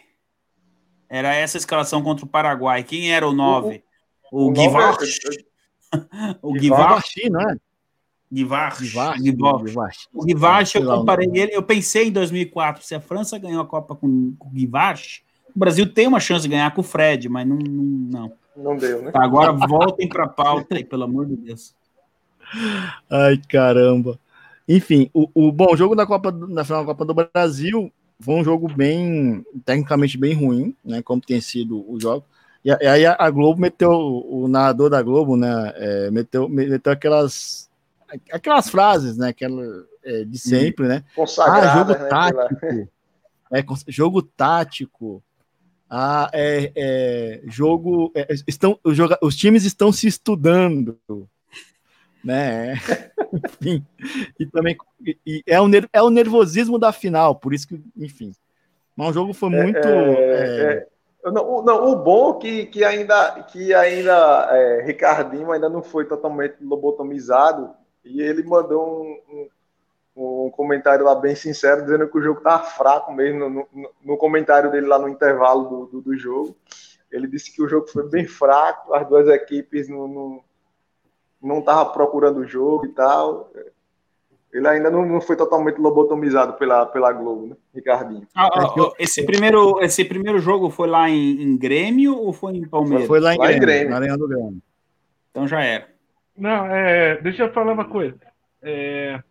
[1.09, 2.83] Era essa a escalação contra o Paraguai.
[2.83, 3.83] Quem era o 9?
[4.31, 5.19] O, Guivarch.
[6.41, 7.29] O Guivarch.
[7.29, 7.55] Não é?
[8.31, 8.83] Guivarch.
[10.13, 13.65] O Guivarch, Sei eu comparei ele, eu pensei em 2004, se a França ganhou a
[13.65, 15.23] Copa com, com o Guivarch,
[15.55, 17.57] o Brasil tem uma chance de ganhar com o Fred, mas não.
[17.57, 18.33] não, não.
[18.57, 19.11] Não deu, né?
[19.11, 21.75] Tá, agora voltem para a pauta aí, pelo amor de Deus.
[23.09, 24.19] Ai, caramba.
[24.67, 28.35] Enfim, o, o bom o jogo da Copa na final da Copa do Brasil foi
[28.35, 31.01] um jogo bem tecnicamente bem ruim, né?
[31.01, 32.25] Como tem sido o jogo.
[32.63, 35.73] E, e aí a, a Globo meteu o narrador da Globo, né?
[35.75, 37.69] é, meteu, meteu aquelas
[38.31, 39.29] aquelas frases, né?
[39.29, 39.63] Aquela
[40.03, 41.03] é, de sempre, né?
[41.17, 41.97] Ah, jogo né?
[41.97, 42.89] pela- tático.
[43.51, 45.23] É, jogo tático.
[45.89, 48.11] Ah, é, é, jogo.
[48.15, 50.97] é, estão, os, joga- os times estão se estudando.
[52.25, 52.73] Né?
[53.31, 53.85] enfim.
[54.39, 54.75] E também
[55.25, 58.33] e- é, o é o nervosismo da final, por isso que, enfim.
[58.95, 59.77] Mas o jogo foi muito.
[59.77, 60.87] é,
[61.23, 65.69] É, não, o- não, o bom é que, que ainda, que ainda é, Ricardinho ainda
[65.69, 67.71] não foi totalmente lobotomizado
[68.03, 69.49] e ele mandou um,
[70.15, 73.89] um, um comentário lá bem sincero dizendo que o jogo tava fraco mesmo no, no,
[74.03, 76.55] no comentário dele lá no intervalo do, do, do jogo.
[77.11, 80.43] Ele disse que o jogo foi bem fraco, as duas equipes não não
[81.41, 83.51] não estavam procurando o jogo e tal.
[84.53, 88.25] Ele ainda não, não foi totalmente lobotomizado pela, pela Globo, né, Ricardinho?
[88.33, 92.31] Ah, ah, É ah, esse, primeiro, esse primeiro jogo foi lá em, em Grêmio ou
[92.31, 93.05] foi em Palmeiras?
[93.05, 93.89] foi lá em Lá em Grêmio, Grêmio.
[93.89, 94.61] na Arena do Grêmio.
[95.29, 95.87] Então já era.
[96.37, 98.17] Não, é, deixa eu falar uma coisa.
[98.61, 99.21] É,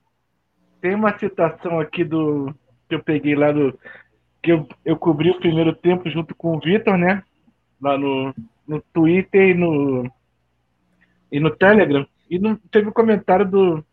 [0.81, 2.55] tem uma citação aqui do
[2.87, 3.79] que eu peguei lá do
[4.43, 7.23] que eu, eu cobri o primeiro tempo junto com o Vitor, né?
[7.81, 8.35] Lá no,
[8.69, 10.11] no Twitter e no
[11.35, 12.07] e no Telegram.
[12.31, 13.85] E não teve um comentário do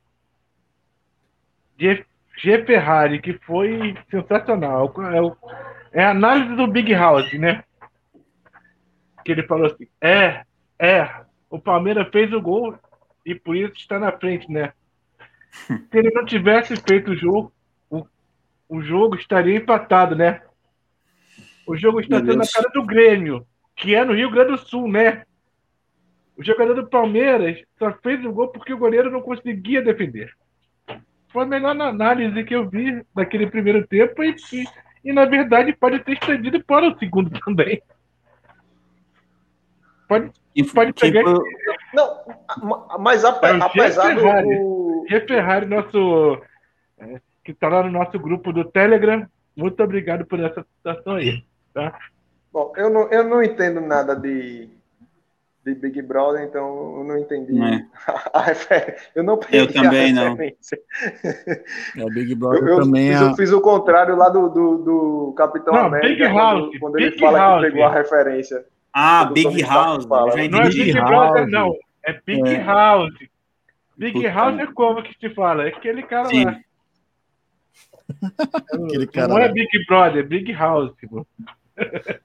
[1.80, 2.06] G,
[2.38, 4.94] G Ferrari que foi sensacional.
[5.12, 5.36] É, o-
[5.92, 7.64] é a análise do Big House, né?
[9.26, 10.44] Que ele falou assim: é,
[10.78, 11.10] é,
[11.50, 12.78] o Palmeiras fez o gol
[13.26, 14.72] e por isso está na frente, né?
[15.92, 17.52] Se ele não tivesse feito o jogo,
[17.90, 18.06] o,
[18.70, 20.44] o jogo estaria empatado, né?
[21.66, 24.88] O jogo está sendo na cara do Grêmio, que é no Rio Grande do Sul,
[24.88, 25.26] né?
[26.42, 30.34] O jogador do Palmeiras só fez o gol porque o goleiro não conseguia defender.
[31.32, 34.66] Foi a melhor análise que eu vi daquele primeiro tempo e, e,
[35.06, 37.80] e, na verdade pode ter estendido para o segundo também.
[40.08, 41.24] Pode E, Pode tipo, pegar-
[41.94, 42.18] Não,
[42.64, 44.48] ma- mas É apesar Ferrari.
[44.58, 46.42] do- G Ferrari, nosso.
[47.00, 49.28] é, que está lá no nosso grupo do Telegram.
[49.56, 51.44] Muito obrigado por essa citação aí.
[51.74, 51.98] Tá?
[52.52, 54.70] Bom, eu não, eu não entendo nada de,
[55.64, 57.86] de Big Brother, então eu não entendi Não é.
[58.34, 59.12] a referência.
[59.14, 60.30] Eu não peguei Eu também a não.
[60.32, 60.80] referência.
[61.96, 63.24] É, o Big Eu, Brother eu também fiz, é.
[63.26, 66.98] eu fiz o contrário lá do, do, do Capitão Não, América, Big quando, House, quando
[67.00, 67.64] ele Big fala House.
[67.64, 68.66] que pegou a referência.
[68.94, 70.06] Ah, Big House.
[70.06, 70.32] Fala.
[70.32, 70.84] eu já Não é entendi.
[70.86, 71.10] Big House.
[71.10, 71.76] Brother, não.
[72.06, 72.64] É Big É.
[72.64, 73.14] House.
[73.98, 75.64] Big Puta House é como que se fala?
[75.66, 76.46] É aquele cara Sim.
[76.46, 76.58] lá.
[78.74, 79.54] Aquele cara não é lá.
[79.54, 80.92] Big Brother, é Big House.
[81.00, 81.26] Tipo.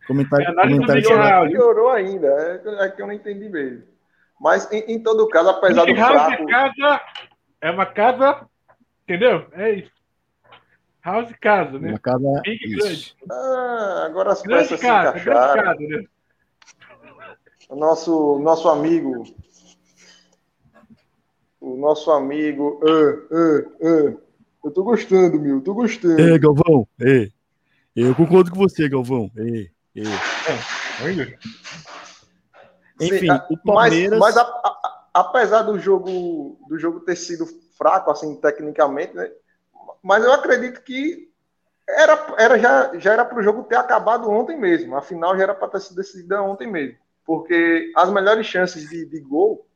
[0.07, 1.31] Comentário, comentário do Miguel chegado.
[1.31, 1.51] House.
[1.53, 3.83] Piorou ainda, é, é que eu não entendi mesmo.
[4.41, 6.43] Mas, em, em todo caso, apesar do fraco...
[6.43, 7.01] é casa.
[7.61, 8.47] É uma casa.
[9.05, 9.47] Entendeu?
[9.53, 9.93] É isso.
[11.03, 11.91] House casa, né?
[11.91, 12.41] Uma casa.
[12.43, 12.77] Big isso.
[12.77, 13.17] grande.
[13.31, 15.63] Ah, agora as Grande peças se casa, grande encaixaram.
[15.63, 16.05] casa, né?
[17.69, 19.25] O nosso, nosso amigo...
[21.61, 22.81] O nosso amigo...
[22.85, 24.27] ah, ah, ah.
[24.65, 26.21] Eu tô gostando, meu, tô gostando.
[26.21, 26.89] É, Galvão.
[27.01, 27.29] É.
[27.97, 29.31] Eu concordo com você, Galvão.
[29.37, 29.71] É.
[29.99, 31.39] É.
[33.01, 34.19] Enfim, Sim, a- o Palmeiras.
[34.19, 37.47] Mas, mas a- a- a- apesar do jogo, do jogo ter sido
[37.79, 39.31] fraco, assim, tecnicamente, né?
[40.03, 41.31] Mas eu acredito que
[41.89, 44.95] era, era, já, já era para o jogo ter acabado ontem mesmo.
[44.97, 46.99] A final já era para ter sido decidida ontem mesmo.
[47.25, 49.67] Porque as melhores chances de, de gol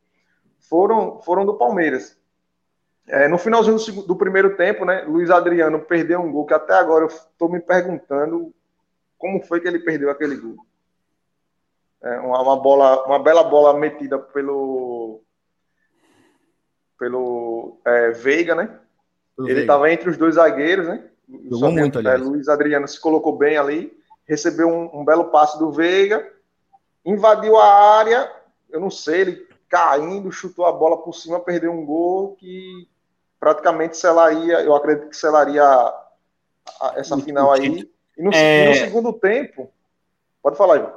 [0.68, 2.19] foram, foram do Palmeiras.
[3.12, 5.02] É, no finalzinho do, segu- do primeiro tempo, né?
[5.02, 8.54] Luiz Adriano perdeu um gol que até agora eu estou me perguntando
[9.18, 10.56] como foi que ele perdeu aquele gol.
[12.02, 15.20] É, uma, uma bola, uma bela bola metida pelo
[16.98, 18.78] pelo é, Veiga, né?
[19.38, 21.10] Ele estava entre os dois zagueiros, né?
[21.50, 22.20] Jogou muito, é, aliás.
[22.20, 23.92] Luiz Adriano se colocou bem ali,
[24.26, 26.30] recebeu um, um belo passe do Veiga,
[27.04, 28.30] invadiu a área,
[28.68, 32.88] eu não sei, ele caindo, chutou a bola por cima, perdeu um gol que
[33.40, 36.06] praticamente selaria, eu acredito que selaria a-
[36.82, 37.88] a- essa final aí.
[38.18, 38.68] E no, É.
[38.68, 39.70] no segundo tempo,
[40.42, 40.92] pode falar, Ivan.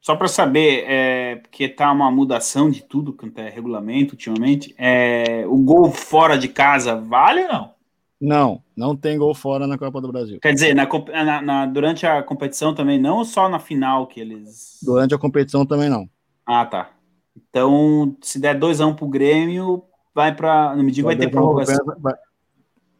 [0.00, 5.44] Só para saber, é, porque tá uma mudação de tudo quanto é regulamento ultimamente, é,
[5.46, 7.78] o gol fora de casa vale ou não?
[8.20, 10.38] Não, não tem gol fora na Copa do Brasil.
[10.42, 10.86] Quer dizer, na,
[11.24, 14.78] na- na- durante a competição também não, ou só na final que eles.
[14.82, 16.08] Durante a competição também não.
[16.44, 16.90] Ah, tá.
[17.36, 19.84] Então, se der 2x1 pro Grêmio,
[20.18, 20.74] vai pra.
[20.74, 21.84] Não me diga, vai ter prorrogação.
[21.98, 22.16] Vai-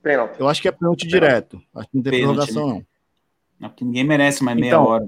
[0.01, 0.39] Pênalti.
[0.39, 1.61] Eu acho que é pênalti direto.
[1.75, 2.73] Acho que não tem Pênalti, prorrogação, né?
[2.75, 2.87] não.
[3.61, 5.05] Não, porque ninguém merece mais meia Então, hora.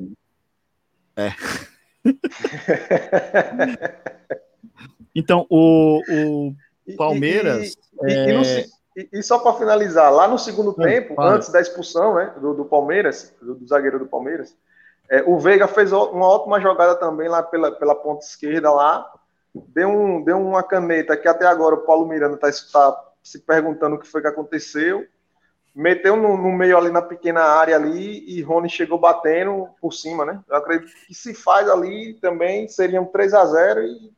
[5.14, 6.00] Então, o,
[6.86, 8.66] o Palmeiras, E, e- e se-
[8.96, 11.34] e- e só para finalizar, lá no segundo Não, tempo, fala.
[11.34, 14.56] antes da expulsão né, do, do Palmeiras, do, do zagueiro do Palmeiras,
[15.08, 19.10] é, o Veiga fez uma ótima jogada também lá pela, pela ponta esquerda lá.
[19.54, 23.98] Deu, um, deu uma caneta que até agora o Paulo Miranda está se perguntando o
[23.98, 25.06] que foi que aconteceu.
[25.74, 30.24] Meteu no, no meio ali na pequena área ali e Rony chegou batendo por cima,
[30.24, 30.40] né?
[30.48, 34.12] Eu acredito que se faz ali também seriam 3 a 0 e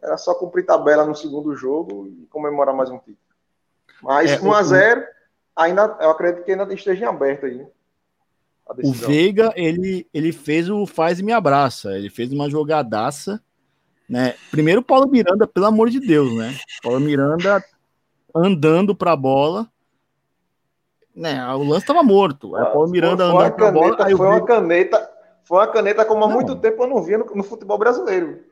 [0.00, 3.18] era só cumprir tabela no segundo jogo e comemorar mais um título.
[4.02, 5.04] Mas É, 1 a o- 0
[5.56, 7.56] ainda, eu acredito que ainda esteja em aberto aí.
[7.56, 7.66] né?
[8.82, 8.92] O.
[8.92, 11.96] Veiga, ele, ele fez o faz e me abraça.
[11.96, 13.42] Ele fez uma jogadaça,
[14.08, 14.34] né?
[14.50, 16.56] Primeiro o Paulo Miranda, pelo amor de Deus, né?
[16.82, 17.62] Paulo Miranda
[18.34, 19.68] andando pra bola.
[21.14, 22.54] Né, o lance estava morto.
[22.54, 23.96] Aí Paulo Miranda foi, foi andando pra bola.
[23.96, 25.10] caneta, Aí foi uma caneta,
[25.44, 26.34] foi uma caneta como há Não.
[26.34, 28.44] muito tempo eu não via no, no futebol brasileiro.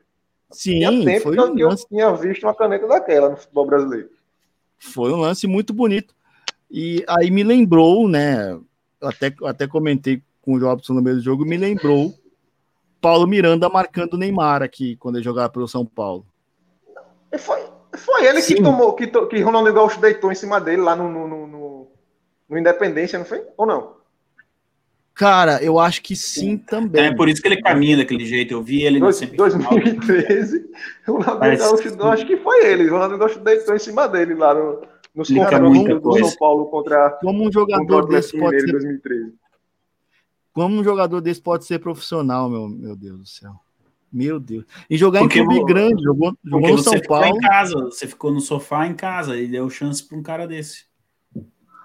[0.53, 3.37] Tinha Sim, tempo foi eu, um que eu lance tinha visto uma caneta daquela no
[3.37, 4.09] futebol brasileiro.
[4.77, 6.13] Foi um lance muito bonito.
[6.69, 8.51] E aí me lembrou, né?
[8.51, 8.63] eu
[9.01, 12.13] Até, até comentei com o Jobson no meio do jogo, me lembrou
[13.07, 16.25] Paulo Miranda marcando o Neymar aqui, quando ele jogava pelo São Paulo.
[17.37, 17.59] Foi,
[17.95, 18.63] foi ele que Sim.
[18.63, 21.87] tomou, que, to- que Ronaldinho Gaúcho deitou em cima dele lá no, no, no, no-
[22.49, 23.41] no Independência, não foi?
[23.55, 23.95] Ou não?
[25.13, 27.05] Cara, eu acho que sim também.
[27.05, 28.53] É por isso que ele caminha daquele jeito.
[28.53, 29.47] Eu vi ele no Dois- semifinal.
[29.71, 30.69] 2013,
[31.07, 32.87] o Ronaldinho Mas- Gaúcho, eu acho que foi ele.
[32.89, 34.81] O Ronaldinho Gaúcho deitou em cima dele lá no,
[35.15, 36.27] nos confrontos do coisa.
[36.29, 39.33] São Paulo contra, Como um jogador desse pode ser, 2013.
[40.57, 43.53] Como um jogador desse pode ser profissional, meu, meu Deus do céu.
[44.11, 44.65] Meu Deus.
[44.89, 47.37] E jogar Porque em clube vo- grande, jogou, jogou no você São ficou Paulo.
[47.37, 50.85] em casa, você ficou no sofá em casa e deu chance para um cara desse.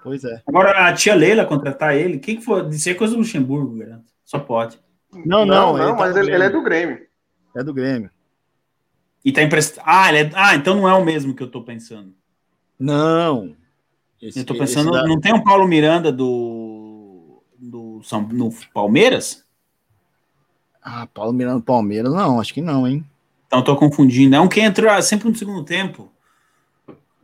[0.01, 0.41] Pois é.
[0.47, 2.67] Agora, a tia Leila contratar ele, quem que foi?
[2.69, 4.05] Isso é coisa do Luxemburgo, garanto.
[4.25, 4.79] Só pode.
[5.25, 6.99] Não, não, ele tá mas ele, ele é do Grêmio.
[7.55, 8.09] É do Grêmio.
[9.23, 9.83] E tá emprestado.
[9.87, 10.31] Ah, ele é...
[10.33, 12.13] ah, então não é o mesmo que eu tô pensando.
[12.79, 13.55] Não.
[14.21, 16.62] Esse- Eu tô pensando, da- não tem um Paulo Miranda do
[18.03, 19.43] São, no Palmeiras?
[20.81, 23.05] Ah, Paulo Miranda do Palmeiras, não, acho que não, hein?
[23.47, 24.35] Então eu tô confundindo.
[24.35, 26.11] É um que entra sempre no segundo tempo.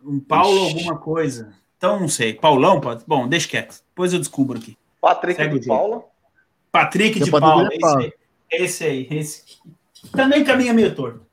[0.04, 0.78] Um Paulo Ixi.
[0.78, 1.54] alguma coisa.
[1.78, 2.34] Então não sei.
[2.34, 3.04] Paulão, pode?
[3.06, 3.82] Bom, deixa quieto.
[3.90, 4.78] Depois eu descubro aqui.
[5.02, 5.68] Patrick Segue de.
[5.68, 6.04] Paula.
[6.72, 8.02] Patrick Você de Paula, esse Paulo.
[8.02, 8.14] aí.
[8.52, 9.44] Esse aí, esse.
[10.12, 11.26] Também caminha meio torto.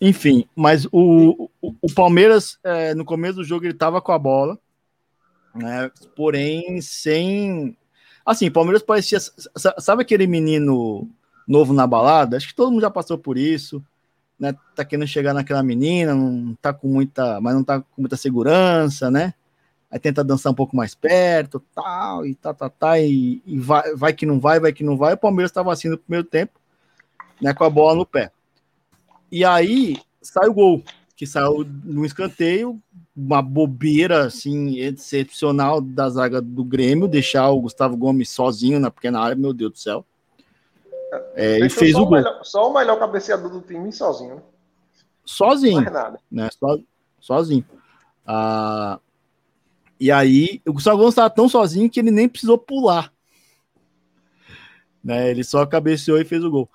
[0.00, 4.18] Enfim, mas o, o, o Palmeiras, é, no começo do jogo, ele tava com a
[4.18, 4.58] bola,
[5.56, 5.90] né?
[6.14, 7.76] Porém, sem.
[8.24, 9.18] Assim, Palmeiras parecia.
[9.20, 11.08] sa- Sabe aquele menino
[11.46, 12.36] novo na balada?
[12.36, 13.82] Acho que todo mundo já passou por isso,
[14.38, 14.54] né?
[14.74, 17.40] Tá querendo chegar naquela menina, não tá com muita.
[17.40, 19.34] Mas não tá com muita segurança, né?
[19.90, 23.94] aí tenta dançar um pouco mais perto, tal, e tá, tá, tá, e, e vai,
[23.94, 25.14] vai que não vai, vai que não vai.
[25.14, 26.60] O Palmeiras estava assim no primeiro tempo,
[27.40, 28.32] né, com a bola no pé.
[29.30, 30.82] E aí sai o gol,
[31.16, 32.80] que saiu no escanteio,
[33.16, 39.20] uma bobeira assim excepcional da zaga do Grêmio, deixar o Gustavo Gomes sozinho na pequena
[39.20, 40.04] área, meu Deus do céu.
[41.34, 42.10] É, e fez o gol.
[42.10, 44.42] Melhor, só o melhor cabeceador do time sozinho, né?
[45.24, 45.84] Sozinho.
[46.30, 46.48] Né?
[46.58, 46.84] So-
[47.20, 47.64] sozinho.
[48.26, 49.00] Ah,
[49.98, 53.10] e aí, o Gustavo Gomes estava tão sozinho que ele nem precisou pular.
[55.02, 55.30] Né?
[55.30, 56.68] Ele só cabeceou e fez o gol.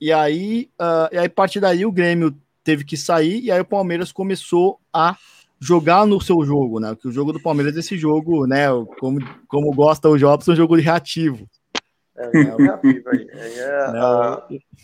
[0.00, 3.60] E aí, ah, e aí, a partir daí, o Grêmio teve que sair, e aí
[3.60, 5.16] o Palmeiras começou a
[5.60, 6.96] jogar no seu jogo, né?
[7.00, 8.66] Que o jogo do Palmeiras é esse jogo, né?
[8.98, 11.46] Como, como gosta o Jobson, é um jogo reativo.
[12.16, 13.26] É, é o reativo aí.
[13.30, 13.98] É, né?
[14.00, 14.42] a-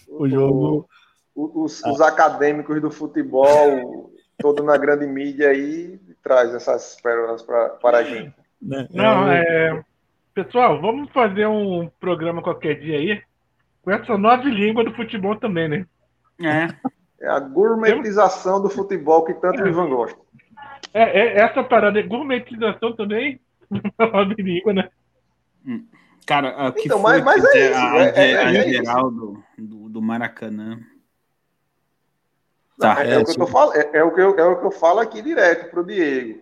[0.09, 0.89] O jogo.
[1.35, 7.71] o- os, os acadêmicos do futebol, todo na grande mídia aí, traz essas pérolas pra,
[7.71, 8.35] para a gente.
[8.61, 8.87] Né?
[8.93, 9.41] Não, É,
[9.79, 9.85] é.
[10.35, 13.23] Pessoal, vamos fazer um programa qualquer dia aí
[13.83, 15.87] com essa nova língua do futebol também, né?
[16.43, 16.69] É.
[17.19, 20.19] É a gourmetização do futebol que tanto o Ivan gosta.
[20.95, 23.41] É, é- essa parada é gourmetização também,
[23.99, 24.89] nova língua, né?
[26.27, 28.51] Cara, o que Então, foi mas- mas que é a- isso, a, é- é- a
[28.53, 30.79] é geral do, do, do Maracanã.
[32.79, 33.03] Tá.
[33.05, 34.67] é, é o que eu tô fal- é, é o que eu, é o que
[34.67, 36.41] eu falo aqui direto pro Diego.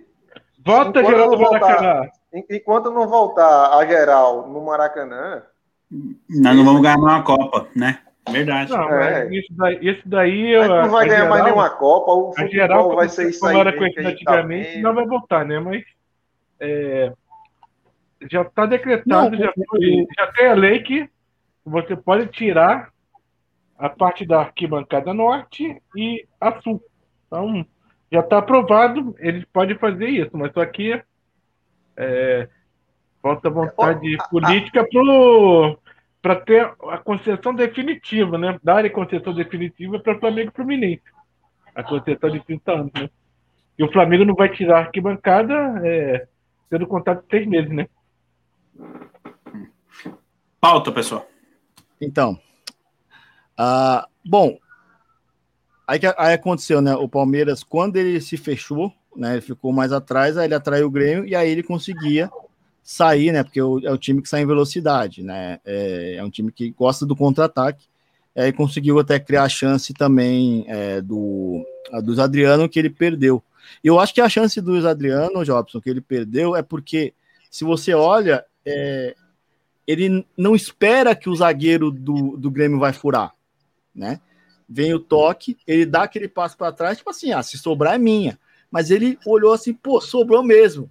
[0.65, 2.09] Volta Enquanto geral do Maracanã.
[2.33, 5.43] En- Enquanto não voltar a geral no Maracanã,
[5.91, 8.01] Nós não vamos ganhar uma Copa, né?
[8.31, 8.71] Verdade.
[8.73, 9.29] Não, É.
[9.35, 12.33] isso daí, isso daí a gente não vai a ganhar mais geral- nenhuma Copa, o
[12.39, 13.57] A geral, futebol vai ser isso aí.
[13.59, 15.59] era conhecido tá antigamente, não vai voltar, né?
[15.61, 15.85] Mas
[16.61, 17.13] é,
[18.31, 21.09] já está decretado, Não, já, foi- já tem a lei que
[21.65, 22.91] você pode tirar
[23.79, 26.83] a parte da arquibancada norte e a sul.
[27.27, 27.67] Então,
[28.11, 31.03] já está aprovado, eles podem fazer isso, mas só que
[31.97, 32.49] é,
[33.23, 34.87] falta vontade política
[36.25, 38.59] para ter a concessão definitiva, né?
[38.65, 41.03] Dar a concessão definitiva para Flamengo e Fluminense.
[41.75, 43.11] A concessão de 30 anos, né?
[43.79, 45.53] E o Flamengo não vai tirar a arquibancada
[45.85, 46.27] é,
[46.71, 47.87] tendo contato de seis meses, né?
[50.59, 51.29] Pauta, pessoal.
[52.01, 52.41] Então,
[53.55, 54.57] ah, bom,
[55.87, 56.95] aí, que- aí aconteceu, né?
[56.95, 59.33] O Palmeiras, quando ele se fechou, né?
[59.33, 62.31] Ele ficou mais atrás, aí ele atraiu o Grêmio e aí ele conseguia
[62.85, 63.43] sair, né?
[63.43, 65.59] Porque o- é o time que sai em velocidade, né?
[65.65, 67.87] É, é um time que gosta do contra-ataque.
[68.37, 71.65] Aí conseguiu até criar a chance também é, do,
[72.03, 73.43] dos Adriano que ele perdeu.
[73.83, 77.15] Eu acho que a chance do Adriano, Jobson, que ele perdeu é porque
[77.51, 79.15] se você olha, é,
[79.87, 83.33] ele não espera que o zagueiro do, do Grêmio vai furar,
[83.95, 84.21] né?
[84.69, 87.99] Vem o toque, ele dá aquele passo para trás, tipo assim, ah, se sobrar é
[87.99, 88.39] minha.
[88.71, 90.91] Mas ele olhou assim, pô, sobrou mesmo.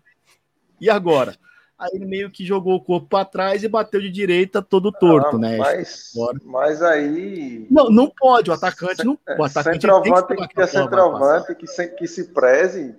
[0.79, 1.35] E agora?
[1.83, 5.35] Aí ele meio que jogou o corpo para trás e bateu de direita todo torto,
[5.35, 5.57] Ah, né?
[5.57, 6.13] Mas,
[6.45, 7.67] mas aí.
[7.69, 9.19] Não, não pode, o atacante não.
[9.37, 10.83] O atacante tem que que passar.
[10.83, 12.95] centroavante, que, se, que se preze,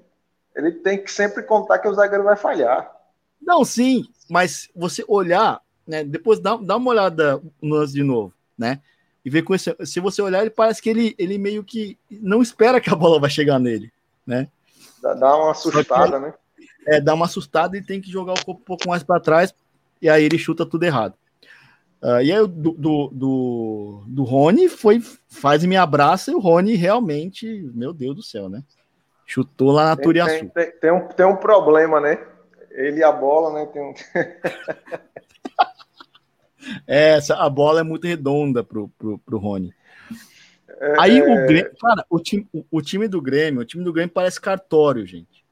[0.55, 2.95] ele tem que sempre contar que o zagueiro vai falhar.
[3.41, 6.05] Não, sim, mas você olhar, né?
[6.05, 8.81] Depois dá, dá uma olhada no lance de novo, né?
[9.25, 9.75] E ver com esse.
[9.87, 13.19] Se você olhar, ele parece que ele, ele meio que não espera que a bola
[13.19, 13.91] vai chegar nele,
[14.27, 14.49] né?
[15.01, 16.35] Dá, dá uma assustada, né?
[16.87, 19.55] É, dá uma assustada e tem que jogar o corpo um pouco mais para trás,
[20.01, 21.15] e aí ele chuta tudo errado.
[22.03, 26.35] Ah, e aí o do, do, do, do Rony foi faz e me abraça, e
[26.35, 28.63] o Rony realmente, meu Deus do céu, né?
[29.25, 30.39] Chutou lá na Tem, Turiaçu.
[30.39, 32.19] tem, tem, tem um, tem um problema, né?
[32.73, 33.67] Ele e a bola, né?
[33.73, 33.95] Tem um...
[36.87, 39.75] É, Essa, a bola é muito redonda pro, pro, pro Rony.
[40.99, 44.13] Aí o Grêmio, cara, o time, o, o time do Grêmio, o time do Grêmio
[44.13, 45.44] parece cartório, gente.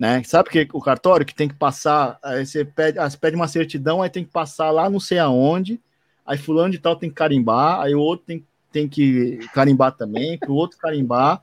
[0.00, 0.22] Né?
[0.24, 3.46] Sabe que o cartório que tem que passar, aí você pede, ah, você pede uma
[3.46, 5.78] certidão, aí tem que passar lá não sei aonde,
[6.24, 10.38] aí fulano de tal tem que carimbar, aí o outro tem, tem que carimbar também,
[10.38, 11.42] pro outro carimbar.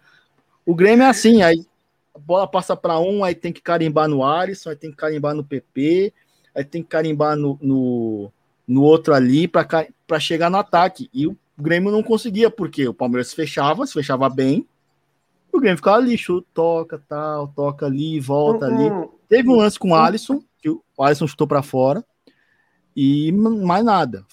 [0.66, 1.64] O Grêmio é assim, aí
[2.16, 5.36] a bola passa para um, aí tem que carimbar no Alisson, aí tem que carimbar
[5.36, 6.12] no PP,
[6.56, 8.32] aí tem que carimbar no, no,
[8.68, 11.12] no outro ali para chegar no ataque.
[11.14, 14.68] E o Grêmio não conseguia, porque o Palmeiras fechava, se fechava bem,
[15.58, 18.90] o Grêmio ficava ali, chuta, toca, tal, toca ali, volta ali.
[19.28, 22.04] Teve um lance com o Alisson, que o Alisson chutou para fora,
[22.96, 24.26] e mais nada.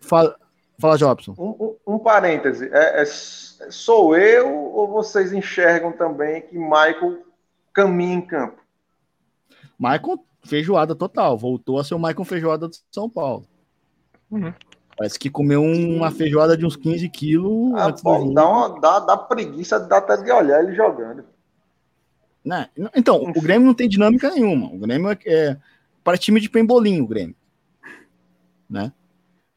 [0.00, 0.36] Fala,
[0.78, 1.34] fala Jobson.
[1.38, 2.68] um, um, um parêntese.
[2.72, 7.22] É, é, sou eu ou vocês enxergam também que Michael
[7.72, 8.60] caminha em campo?
[9.78, 11.38] Michael, feijoada total.
[11.38, 13.46] Voltou a ser o Michael Feijoada de São Paulo.
[14.30, 14.52] Uhum.
[14.96, 19.16] Parece que comeu uma feijoada de uns 15 quilos Ah, pô, dá, uma, dá, dá
[19.16, 21.24] preguiça dá até de olhar ele jogando.
[22.44, 22.68] Né?
[22.94, 24.66] Então, o Grêmio não tem dinâmica nenhuma.
[24.66, 25.56] O Grêmio é, é
[26.02, 27.34] para time de pembolim, o Grêmio.
[28.68, 28.92] Né?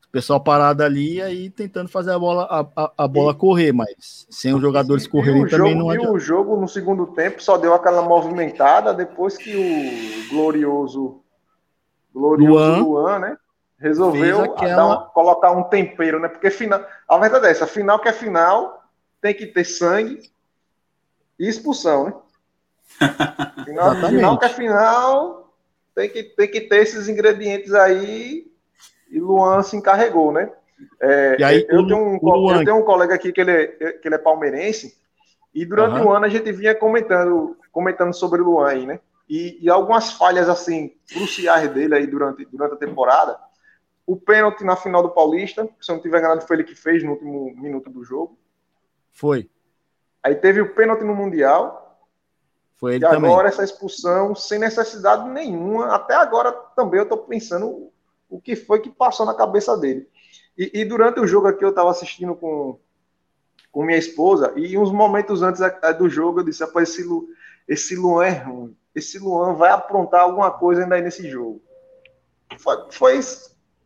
[0.08, 3.74] O pessoal parado ali aí tentando fazer a bola, a, a, a bola E- correr,
[3.74, 6.12] mas sem os jogadores correrem o também jogo, não adianta.
[6.14, 11.22] o jogo no segundo tempo só deu aquela movimentada depois que o glorioso
[12.14, 13.38] glorioso Luan Luan, né?
[13.86, 16.28] Resolveu aquela- uma- colocar um tempero, né?
[16.28, 18.84] Porque final, a verdade é essa, final que é final,
[19.22, 20.32] tem que ter sangue
[21.40, 22.14] e expulsão, né?
[23.66, 25.54] Final, final que é final,
[25.96, 28.46] tem que, tem que ter esses ingredientes aí
[29.10, 30.52] e Luan se encarregou, né?
[31.02, 33.52] É, E aí, eu, o- tenho um, Luan- eu tenho um colega aqui que ele
[33.52, 34.98] é, que ele é palmeirense
[35.54, 36.06] e durante Aham.
[36.06, 39.00] o ano a gente vinha comentando, comentando sobre o Luan aí, né?
[39.28, 43.40] E, e algumas falhas assim cruciais dele aí durante, durante a temporada.
[44.06, 47.04] O pênalti na final do Paulista, se eu não tiver enganado, foi ele que fez
[47.04, 48.38] no último minuto do jogo.
[49.12, 49.50] Foi.
[50.22, 52.00] Aí teve o pênalti no Mundial.
[52.76, 53.32] Foi ele E também.
[53.32, 55.96] agora essa expulsão sem necessidade nenhuma.
[55.96, 57.92] Até agora também eu tô pensando
[58.30, 60.08] o que foi que passou na cabeça dele.
[60.58, 62.78] E, e durante o jogo aqui eu estava assistindo com,
[63.72, 67.28] com minha esposa e uns momentos antes eh, do jogo eu disse, rapaz, esse, Lu,
[67.68, 68.78] esse Luan é ruim.
[68.94, 71.62] Esse Luan vai aprontar alguma coisa ainda aí nesse jogo.
[72.58, 73.20] Foi, foi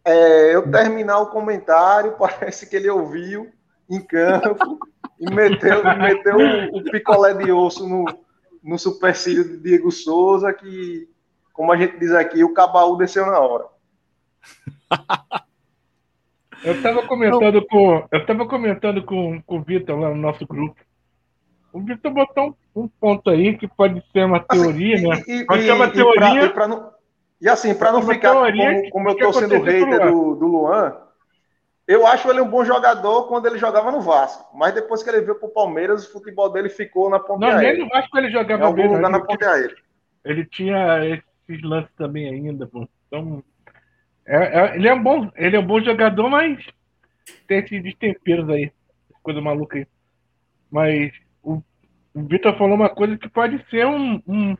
[0.09, 3.51] é, eu terminar o comentário, parece que ele ouviu
[3.89, 4.77] em campo
[5.19, 8.05] e meteu, meteu o, o picolé de osso no,
[8.63, 11.07] no supercílio de Diego Souza, que,
[11.53, 13.65] como a gente diz aqui, o cabaú desceu na hora.
[16.63, 18.05] Eu tava comentando com.
[18.11, 20.75] Eu tava comentando com, com o Vitor lá no nosso grupo.
[21.71, 25.23] O Vitor botou um, um ponto aí que pode ser uma teoria, Assim, né?
[25.27, 26.49] E, e- Pode ser uma teoria.
[26.49, 26.91] pra- pra não-
[27.41, 30.95] e assim, para não ficar como, como eu tô sendo o hater do, do Luan,
[31.87, 34.55] eu acho ele um bom jogador quando ele jogava no Vasco.
[34.55, 37.79] Mas depois que ele veio pro Palmeiras, o futebol dele ficou na ponte Não, nem
[37.79, 39.75] no Vasco ele Em jogava algum bem, lugar na ele, ponte aérea.
[40.23, 42.87] ele tinha esses lances também ainda, pô.
[43.07, 43.43] Então.
[44.27, 46.63] é- é- ele, é um bom, ele é um bom jogador, mas
[47.47, 48.71] tem esses destemperos aí.
[49.23, 49.87] Coisa maluca aí.
[50.69, 51.11] Mas
[51.41, 51.55] o,
[52.13, 54.51] o Vitor falou uma coisa que pode ser um, um,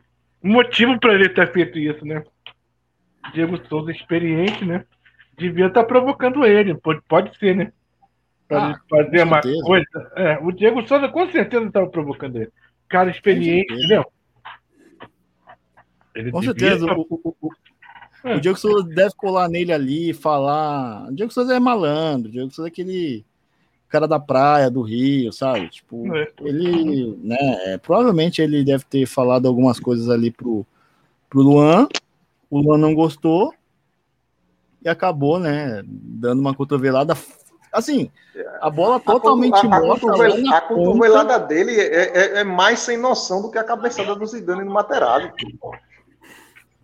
[0.42, 2.24] um motivo para ele ter feito isso, né?
[3.32, 4.84] Diego Souza, experiente, né?
[5.38, 6.74] Devia estar provocando ele.
[6.74, 7.72] Pode, pode ser, né?
[8.48, 9.64] Para Ah, fazer uma certeza.
[9.64, 10.12] coisa.
[10.16, 12.50] É, o Diego Souza com certeza estava provocando ele.
[12.88, 14.04] Cara experiente, entendeu?
[16.14, 16.86] Ele Com certeza.
[16.86, 17.50] tá- O, o, o,
[18.24, 18.36] É.
[18.36, 21.08] o Diego Souza deve colar nele ali, falar.
[21.08, 22.28] O Diego Souza é malandro.
[22.28, 23.24] O Diego Souza é aquele
[23.88, 25.68] cara da praia, do Rio, sabe?
[25.68, 26.28] Tipo, É.
[26.42, 27.36] ele, né?
[27.66, 30.66] é, provavelmente ele deve ter falado algumas coisas ali pro,
[31.28, 31.88] pro Luan.
[32.50, 33.54] O Luan não gostou
[34.82, 35.82] e acabou, né?
[35.86, 37.14] Dando uma cotovelada.
[37.72, 38.10] Assim,
[38.60, 40.06] a bola totalmente a, a, morta.
[40.06, 44.26] na a cotovelada dele é, é- é mais sem noção do que a cabeçada do
[44.26, 45.30] Zidane no Materazzi.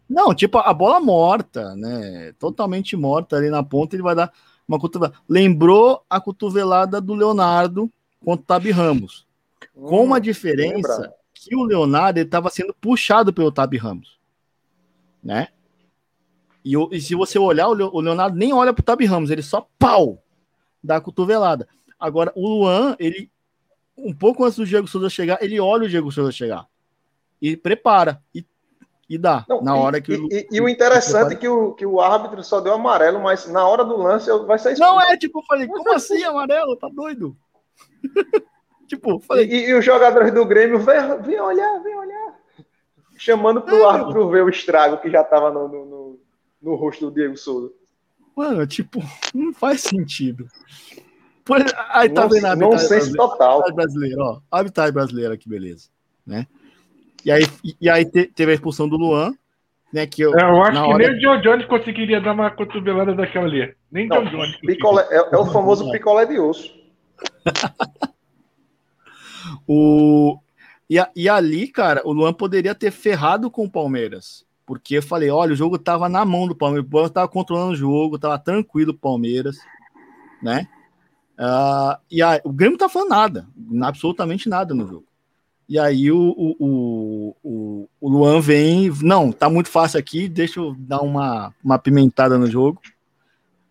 [0.09, 2.33] Não, tipo, a bola morta, né?
[2.39, 4.33] Totalmente morta ali na ponta, ele vai dar
[4.69, 5.19] uma cotovelada.
[5.29, 7.91] Lembrou a cotovelada do Leonardo
[8.25, 9.27] contra o Tabi Ramos.
[9.75, 11.15] Com uma Hum, diferença lembra.
[11.35, 14.19] que o Leonardo estava sendo puxado pelo Tabi Ramos,
[15.23, 15.49] né?
[16.69, 19.43] E, e se você olhar, o Leo- o Leonardo nem olha pro Tabi Ramos, ele
[19.43, 20.21] só pau
[20.83, 21.69] dá a cotovelada.
[21.99, 23.31] Agora, o Luan, ele
[23.97, 26.67] um pouco antes do Diego Souza chegar, ele olha o Diego Souza chegar
[27.41, 28.45] e prepara e,
[29.09, 31.49] e dá Não, na e- hora que e, o e- e o interessante é que
[31.49, 34.81] o, que o árbitro só deu amarelo, mas na hora do lance vai expulso.
[34.81, 36.77] Não é, tipo, eu falei, como assim amarelo?
[36.77, 37.35] Tá doido?
[38.87, 42.35] tipo, falei, e- e os jogadores do Grêmio, vem, vem olhar, vem olhar.
[43.17, 43.85] Chamando pro É.
[43.87, 45.96] árbitro ver o estrago que já tava no, no, no-
[46.67, 47.71] no rosto do Diego Souza.
[48.37, 49.01] mano, tipo,
[49.33, 50.47] não faz sentido.
[51.45, 53.17] Por- Aí tá Não- vendo a arbitragem brasileira?
[53.17, 53.75] total.
[53.75, 54.41] Brasileira, ó.
[54.51, 55.89] A arbitragem brasileira, que beleza,
[56.27, 56.47] né?
[57.25, 57.43] E aí,
[57.81, 59.33] e aí te- teve a expulsão do Luan,
[59.93, 60.07] né?
[60.09, 63.15] Que eu, É, eu acho que hora- nem o John Jones conseguiria dar uma cotovelada
[63.15, 63.75] daquela ali.
[63.91, 64.57] Nem Não, John Jones.
[64.61, 66.75] Picolé, é, é o famoso picolé de osso.
[69.67, 70.39] O...
[70.91, 74.45] E, e ali, cara, o Luan poderia ter ferrado com o Palmeiras.
[74.67, 77.73] Porque eu falei, olha, o jogo tava na mão do Palmeiras, o Palmeiras tava controlando
[77.73, 79.57] o jogo, tava tranquilo o Palmeiras,
[80.43, 80.67] né?
[81.39, 83.47] Ah, e aí, o Grêmio tá falando nada,
[83.83, 85.07] absolutamente nada no jogo.
[85.69, 90.75] E aí o, o, o, o Luan vem, não, tá muito fácil aqui, deixa eu
[90.79, 92.81] dar uma, uma pimentada no jogo.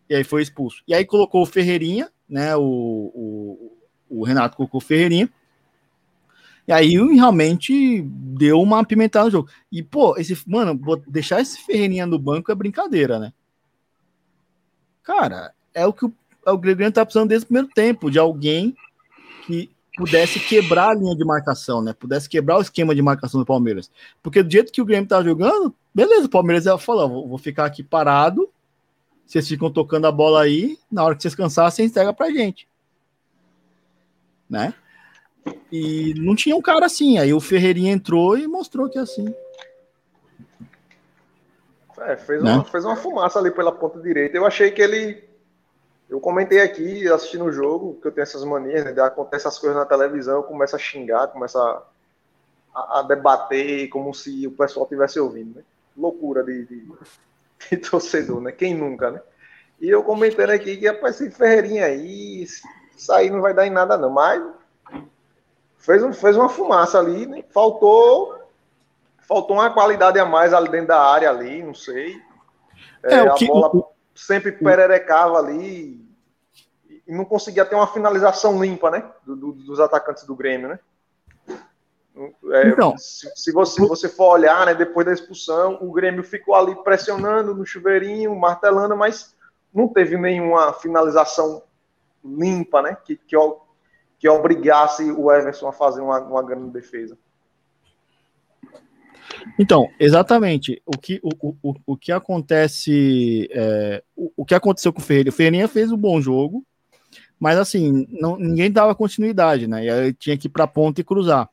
[0.09, 0.83] E aí foi expulso.
[0.87, 2.55] E aí colocou o Ferreirinha, né?
[2.55, 3.77] O, o,
[4.09, 5.29] o Renato colocou o Ferreirinha.
[6.67, 9.49] E aí realmente deu uma apimentada no jogo.
[9.71, 13.33] E, pô, esse, mano, deixar esse Ferreirinha no banco é brincadeira, né?
[15.03, 16.13] Cara, é o que o,
[16.45, 18.75] é o Grêmio tá precisando desde o primeiro tempo, de alguém
[19.45, 21.93] que pudesse quebrar a linha de marcação, né?
[21.93, 23.89] Pudesse quebrar o esquema de marcação do Palmeiras.
[24.23, 27.65] Porque do jeito que o Grêmio tá jogando, beleza, o Palmeiras falar, vou, vou ficar
[27.65, 28.49] aqui parado,
[29.25, 32.67] vocês ficam tocando a bola aí, na hora que vocês cansarem, você entrega pra gente.
[34.49, 34.73] Né?
[35.71, 39.33] E não tinha um cara assim, aí o Ferreirinha entrou e mostrou que é assim.
[41.99, 42.53] É, fez, Né?
[42.53, 44.37] uma, fez uma fumaça ali pela ponta direita.
[44.37, 45.23] Eu achei que ele.
[46.09, 49.01] Eu comentei aqui, assistindo o jogo, que eu tenho essas manias, né?
[49.01, 51.83] Acontece as coisas na televisão, eu começo a xingar, começo a,
[52.75, 55.63] a, a debater como se o pessoal estivesse ouvindo, né?
[55.97, 56.87] Loucura de, de,
[57.71, 58.51] de torcedor, né?
[58.51, 59.21] Quem nunca, né?
[59.81, 63.71] E eu comentando aqui que, rapaz, esse Ferreirinha aí, isso aí não vai dar em
[63.71, 64.09] nada, não.
[64.09, 64.43] Mas
[65.85, 67.43] fez, um, fez uma fumaça ali, né?
[67.53, 68.35] Faltou
[69.27, 72.15] faltou uma qualidade a mais ali dentro da área ali, não sei.
[73.03, 73.71] É, É, a que- bola
[74.13, 76.05] sempre pererecava ali
[77.07, 79.03] e não conseguia ter uma finalização limpa, né?
[79.25, 80.79] do- do- dos atacantes do Grêmio, né?
[82.51, 82.97] É, Então.
[82.97, 87.53] se, se você, você for olhar, né, depois da expulsão, o Grêmio ficou ali pressionando
[87.53, 89.35] no chuveirinho, martelando, mas
[89.73, 91.61] não teve nenhuma finalização
[92.23, 92.95] limpa, né?
[93.03, 93.35] Que, que,
[94.19, 97.17] que obrigasse o Everson a fazer uma, uma grande defesa.
[99.59, 100.81] Então, exatamente.
[100.85, 101.29] O que, o,
[101.61, 103.47] o, o- que acontece.
[103.51, 105.29] é, o, o que aconteceu com o Ferreira?
[105.29, 106.65] O Ferreirinha fez um bom jogo,
[107.39, 109.85] mas assim, não, ninguém dava continuidade, né?
[109.85, 111.49] E aí ele tinha que ir para ponta e cruzar.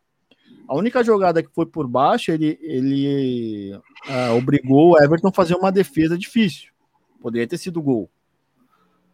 [0.68, 3.78] A única jogada que foi por baixo, ele, ele
[4.08, 6.70] ah, obrigou o Everton a fazer uma defesa difícil.
[7.20, 8.08] Poderia ter sido gol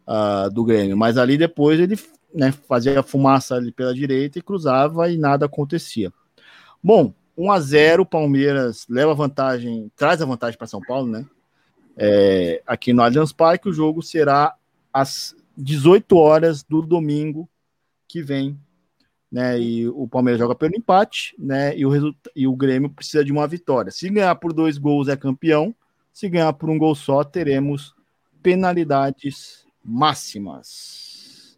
[0.07, 1.97] ah, do Grêmio, mas ali depois ele
[2.33, 6.11] né, fazia fumaça ali pela direita e cruzava e nada acontecia.
[6.83, 11.25] Bom, 1 a 0 Palmeiras leva vantagem, traz a vantagem para São Paulo, né?
[11.97, 14.55] É, aqui no Allianz Parque, o jogo será
[14.93, 17.49] às 18 horas do domingo
[18.07, 18.57] que vem,
[19.31, 19.59] né?
[19.59, 21.77] E o Palmeiras joga pelo empate, né?
[21.77, 23.91] E o, e o Grêmio precisa de uma vitória.
[23.91, 25.75] Se ganhar por dois gols é campeão,
[26.13, 27.93] se ganhar por um gol só, teremos
[28.41, 31.08] penalidades máximas.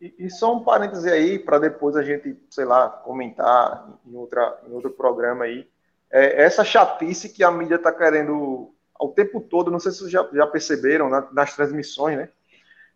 [0.01, 4.73] E, só um parêntese aí, para depois a gente, sei lá, comentar em, outra, em
[4.73, 5.69] outro programa aí.
[6.09, 10.11] É, essa chatice que a mídia está querendo ao tempo todo, não sei se vocês
[10.11, 12.29] já, já perceberam na- nas transmissões, né?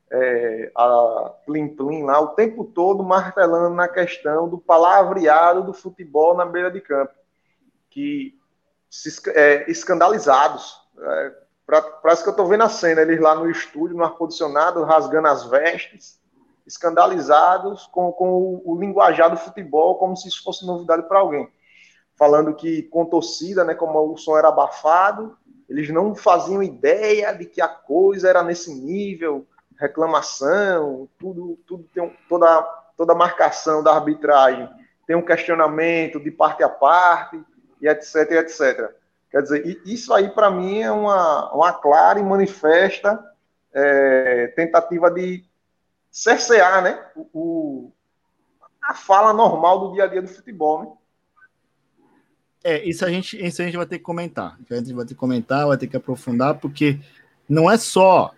[0.09, 6.35] É, a Plim Plim lá, o tempo todo martelando na questão do palavreado do futebol
[6.35, 7.13] na beira de campo.
[7.89, 8.35] Que
[8.89, 10.75] se, é, escandalizados.
[10.97, 11.33] É,
[11.67, 15.27] pra- parece que eu estou vendo a cena, eles lá no estúdio, no ar-condicionado, rasgando
[15.27, 16.19] as vestes
[16.65, 21.47] escandalizados com, com o, o linguajar do futebol como se isso fosse novidade para alguém.
[22.17, 25.37] Falando que com torcida, né, como o som era abafado,
[25.69, 29.45] eles não faziam ideia de que a coisa era nesse nível,
[29.77, 32.61] reclamação, tudo, tudo tem um- toda,
[32.95, 34.69] toda marcação da arbitragem
[35.05, 37.39] tem um questionamento de parte a parte,
[37.81, 38.91] e etc, e etc.
[39.29, 43.23] Quer dizer, isso aí para mim é uma, uma clara e manifesta
[43.73, 45.43] é, tentativa de
[46.15, 47.91] cercear né, o, o-
[48.81, 50.81] a fala normal do dia a dia do futebol.
[50.83, 50.91] Né?
[52.63, 54.57] É, isso a gente, isso a gente vai ter que comentar.
[54.71, 56.99] A gente vai ter que comentar, vai ter que aprofundar, porque
[57.49, 58.31] não é só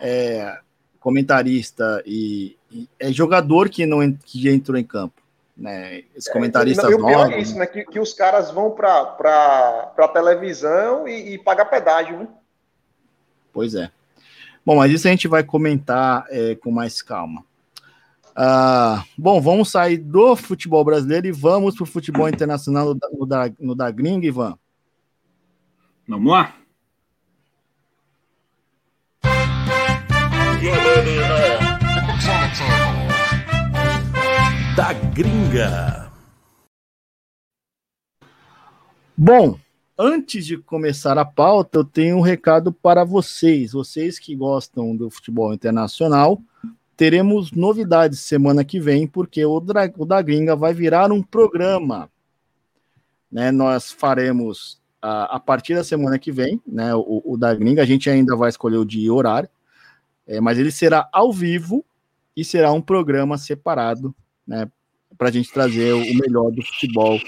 [0.00, 0.58] é,
[0.98, 5.22] comentarista e, e é jogador que não que entrou em campo,
[5.56, 6.02] né?
[6.16, 7.48] Os comentaristas e o pior é novos.
[7.48, 7.66] isso, né?
[7.66, 12.28] Que, que os caras vão para a televisão e, e pagar pedágio, né?
[13.52, 13.90] Pois é.
[14.64, 17.44] Bom, mas isso a gente vai comentar é, com mais calma.
[18.34, 23.08] Ah, bom, vamos sair do futebol brasileiro e vamos para o futebol internacional no, da-
[23.12, 24.58] no, da, no da gringa, Ivan.
[26.08, 26.54] Vamos lá?
[34.76, 36.10] Da Gringa.
[39.16, 39.58] Bom,
[39.98, 43.72] antes de começar a pauta, eu tenho um recado para vocês.
[43.72, 46.40] Vocês que gostam do futebol internacional,
[46.96, 52.10] teremos novidades semana que vem, porque o, Dra- o da Gringa vai virar um programa.
[53.30, 57.82] Né, nós faremos a, a partir da semana que vem, né, o, o da Gringa,
[57.82, 59.48] a gente ainda vai escolher o dia e horário,
[60.26, 61.84] é, mas ele será ao vivo
[62.36, 64.14] e será um programa separado,
[64.46, 64.70] né,
[65.18, 67.18] para a gente trazer o melhor do futebol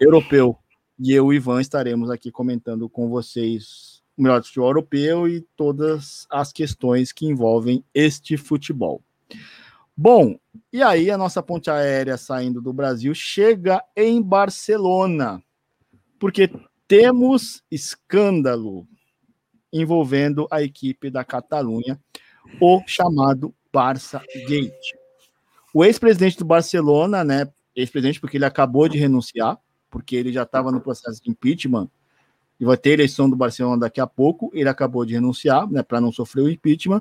[0.00, 0.58] europeu.
[0.98, 6.26] E eu e Ivan estaremos aqui comentando com vocês o melhor futebol europeu e todas
[6.30, 9.02] as questões que envolvem este futebol.
[9.96, 10.38] Bom,
[10.72, 15.42] e aí a nossa ponte aérea saindo do Brasil chega em Barcelona,
[16.18, 16.50] porque
[16.86, 18.86] temos escândalo
[19.72, 22.00] envolvendo a equipe da Catalunha,
[22.60, 24.94] o chamado Barça Gate.
[25.72, 29.58] O ex-presidente do Barcelona, né, ex-presidente porque ele acabou de renunciar,
[29.94, 31.88] porque ele já estava no processo de impeachment
[32.58, 34.50] e vai ter eleição do Barcelona daqui a pouco.
[34.52, 37.00] Ele acabou de renunciar, né, para não sofrer o impeachment.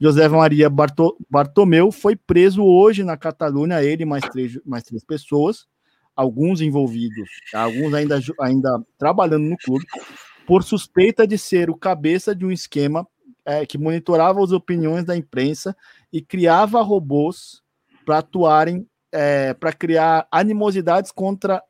[0.00, 5.66] José Maria Barto, Bartomeu foi preso hoje na Catalunha, ele mais três, mais três pessoas,
[6.16, 9.84] alguns envolvidos, alguns ainda, ainda trabalhando no clube,
[10.46, 13.06] por suspeita de ser o cabeça de um esquema
[13.44, 15.76] é, que monitorava as opiniões da imprensa
[16.10, 17.62] e criava robôs
[18.06, 21.62] para atuarem, é, para criar animosidades contra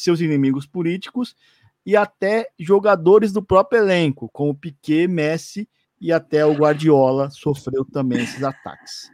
[0.00, 1.36] seus inimigos políticos
[1.84, 5.68] e até jogadores do próprio elenco, como Piquet, Messi
[6.00, 9.10] e até o Guardiola sofreu também esses ataques.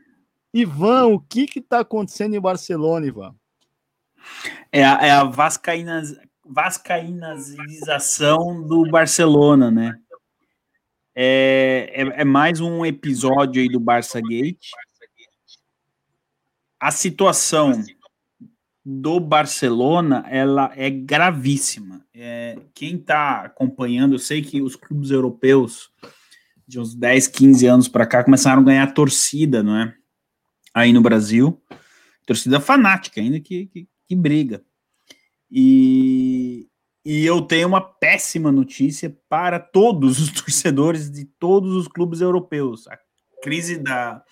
[0.55, 3.35] Ivan, o que está acontecendo em Barcelona, Ivan?
[4.71, 6.15] É a, é a vascaínas,
[6.45, 9.99] vascaínazização do Barcelona, né?
[11.15, 14.71] É, é, é, mais um episódio aí do Barça Gate.
[16.81, 17.85] A situação
[18.85, 22.05] do Barcelona ela é gravíssima.
[22.13, 25.91] É, quem está acompanhando, eu sei que os clubes europeus
[26.67, 29.95] de uns 10, 15 anos para cá começaram a ganhar torcida, não é?
[30.75, 31.61] Aí no Brasil,
[32.27, 34.65] torcida fanática, ainda que, que, que briga.
[35.51, 36.67] E,
[37.05, 42.89] e eu tenho uma péssima notícia para todos os torcedores de todos os clubes europeus.
[42.89, 42.99] A
[43.43, 44.23] crise da,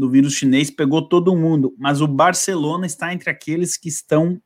[0.00, 4.40] do vírus chinês pegou todo mundo, mas o Barcelona está entre aqueles que estão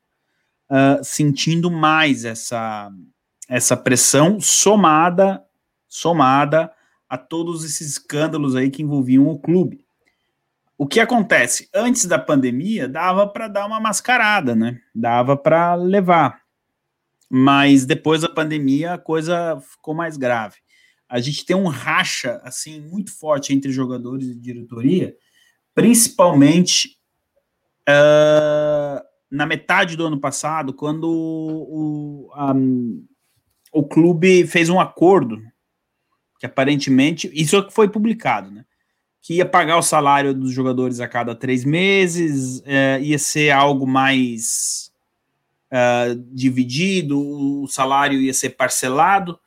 [0.71, 2.91] uh, sentindo mais essa,
[3.49, 5.43] essa pressão somada
[5.95, 6.73] somada
[7.09, 9.87] a todos esses escândalos aí que envolviam o clube.
[10.77, 11.69] O que acontece?
[11.73, 14.81] Antes da pandemia, dava para dar uma mascarada, né?
[14.93, 16.41] Dava para levar.
[17.31, 20.57] Mas depois da pandemia, a coisa ficou mais grave.
[21.09, 25.15] A gente tem um racha assim muito forte entre jogadores e diretoria,
[25.75, 26.97] principalmente
[27.89, 33.05] uh, na metade do ano passado, quando o, um,
[33.73, 35.43] o clube fez um acordo
[36.39, 38.65] que aparentemente, isso foi publicado, né?
[39.23, 43.87] Que ia pagar o salário dos jogadores a cada três meses, é, ia ser algo
[43.87, 44.93] mais
[45.73, 49.39] uh, dividido, o salário ia ser parcelado.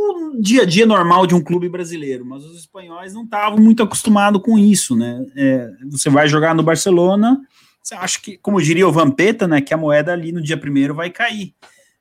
[0.00, 3.82] O dia a dia normal de um clube brasileiro, mas os espanhóis não estavam muito
[3.82, 5.26] acostumados com isso, né?
[5.34, 7.40] É, você vai jogar no Barcelona,
[7.82, 10.94] você acha que, como diria o Vampeta, né, que a moeda ali no dia primeiro
[10.94, 11.54] vai cair.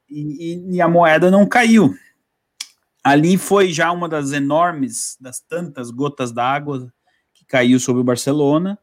[0.10, 1.96] E, e, e a moeda não caiu.
[3.04, 6.94] Ali foi já uma das enormes, das tantas gotas d'água
[7.34, 8.78] que caiu sobre o Barcelona.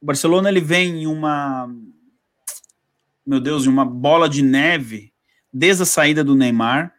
[0.00, 1.72] O Barcelona ele vem em uma,
[3.24, 5.12] meu Deus, em uma bola de neve
[5.52, 6.92] desde a saída do Neymar,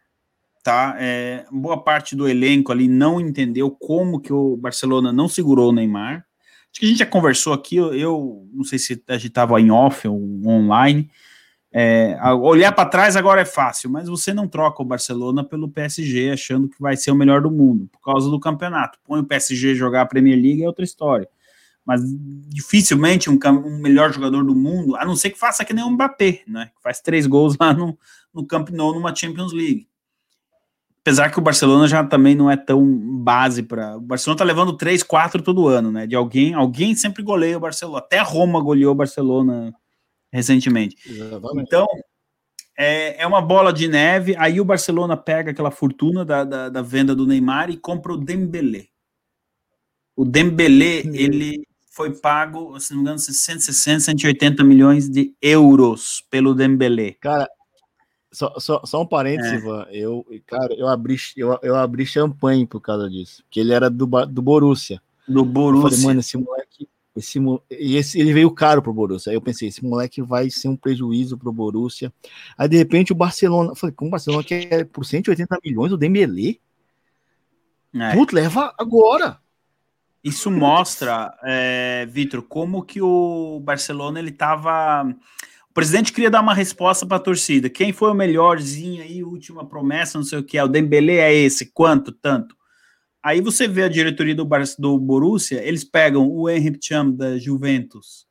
[0.63, 0.95] tá?
[0.99, 5.73] É, boa parte do elenco ali não entendeu como que o Barcelona não segurou o
[5.73, 6.25] Neymar.
[6.71, 9.71] Acho que a gente já conversou aqui, eu, não sei se a gente estava em
[9.71, 11.09] off ou online,
[11.71, 16.31] é, olhar para trás agora é fácil, mas você não troca o Barcelona pelo PSG
[16.31, 18.97] achando que vai ser o melhor do mundo por causa do campeonato.
[19.03, 21.27] Põe o PSG jogar a Premier League é outra história.
[21.85, 22.01] Mas
[22.47, 25.89] dificilmente um, um melhor jogador do mundo, a não ser que faça que nem o
[25.91, 26.71] Mbappé, né?
[26.75, 27.97] Que faz três gols lá no,
[28.33, 29.88] no Camp Nou numa Champions League.
[31.01, 32.85] Apesar que o Barcelona já também não é tão
[33.23, 33.97] base para.
[33.97, 36.05] O Barcelona tá levando 3, 4 todo ano, né?
[36.05, 37.99] De alguém, alguém sempre goleia o Barcelona.
[37.99, 39.73] Até Roma goleou o Barcelona
[40.31, 40.97] recentemente.
[41.09, 41.65] Exatamente.
[41.65, 41.87] Então,
[42.77, 44.35] é, é uma bola de neve.
[44.37, 48.17] Aí o Barcelona pega aquela fortuna da, da, da venda do Neymar e compra o
[48.17, 48.87] Dembélé.
[50.15, 51.11] O Dembélé, hum.
[51.13, 57.15] ele foi pago, se não me engano, 160, 180 milhões de euros pelo Dembélé.
[57.19, 57.49] Cara,
[58.31, 59.55] só, só, só um parênteses, é.
[59.55, 59.87] Ivan.
[59.91, 63.43] Eu, cara, eu abri, eu, eu abri champanhe por causa disso.
[63.49, 65.01] Que ele era do, do Borussia.
[65.27, 65.87] Do Borussia.
[65.87, 66.87] Eu falei, mano, esse moleque
[67.19, 67.39] esse,
[67.69, 69.31] e esse, ele veio caro pro Borussia.
[69.31, 72.13] Aí eu pensei, esse moleque vai ser um prejuízo pro Borussia.
[72.57, 75.97] Aí de repente o Barcelona, eu falei, como o Barcelona quer por 180 milhões o
[75.97, 76.57] Dembélé?
[77.93, 78.13] É.
[78.13, 79.39] Putz, leva agora.
[80.23, 85.15] Isso mostra, é, Vitor, como que o Barcelona ele tava.
[85.79, 87.69] O presidente queria dar uma resposta para a torcida.
[87.69, 90.63] Quem foi o melhorzinho aí, última promessa, não sei o que é.
[90.63, 92.53] O Dembélé é esse, quanto, tanto.
[93.23, 97.37] Aí você vê a diretoria do, Bar do Borussia, eles pegam o Henrik Cham da
[97.37, 98.27] Juventus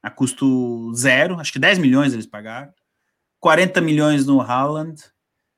[0.00, 2.72] a custo zero, acho que 10 milhões eles pagaram,
[3.40, 5.02] 40 milhões no Haaland,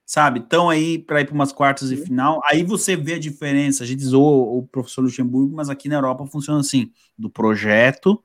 [0.07, 0.41] sabe?
[0.41, 2.41] Estão aí para ir para umas quartas de final.
[2.47, 3.85] Aí você vê a diferença.
[3.85, 8.19] A gente zoou o professor Luxemburgo, mas aqui na Europa funciona assim: do projeto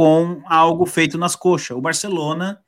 [0.00, 1.76] com algo feito nas coxas.
[1.76, 2.58] O Barcelona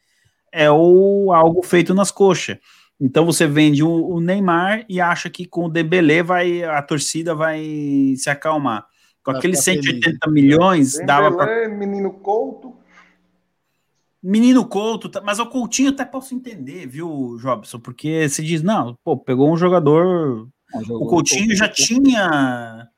[0.53, 2.59] é o algo feito nas coxas.
[3.01, 7.35] Então você vende o, o, Neymar e acha que com o Dembélé vai a torcida
[7.35, 8.85] vai se acalmar.
[9.25, 10.19] Com vai aqueles 180 feliz.
[10.31, 12.77] milhões Dembélé, dava para menino Couto.
[14.23, 17.81] Menino Couto, tá- mas o Coutinho até posso entender, viu, Jobson?
[17.81, 20.49] Porque se diz, não, pô, pegou um jogador.
[20.91, 22.92] O Coutinho já tinha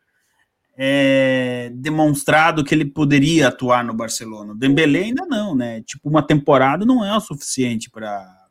[0.77, 4.53] é, demonstrado que ele poderia atuar no Barcelona.
[4.53, 5.83] O Dembélé ainda não, né?
[5.83, 8.43] Tipo, uma temporada não é o suficiente para.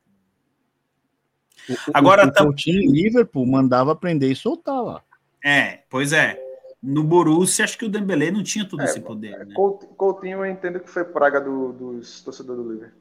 [1.94, 5.02] Agora Agora, o, tá- Coutinho em Liverpool mandava prender e soltar lá.
[5.44, 6.38] É, pois é.
[6.82, 9.54] No Borussia, acho que o Dembélé não tinha todo É, esse poder, né?
[9.56, 13.00] Couti- Coutinho eu entendo que foi praga do- dos torcedores do Liverpool.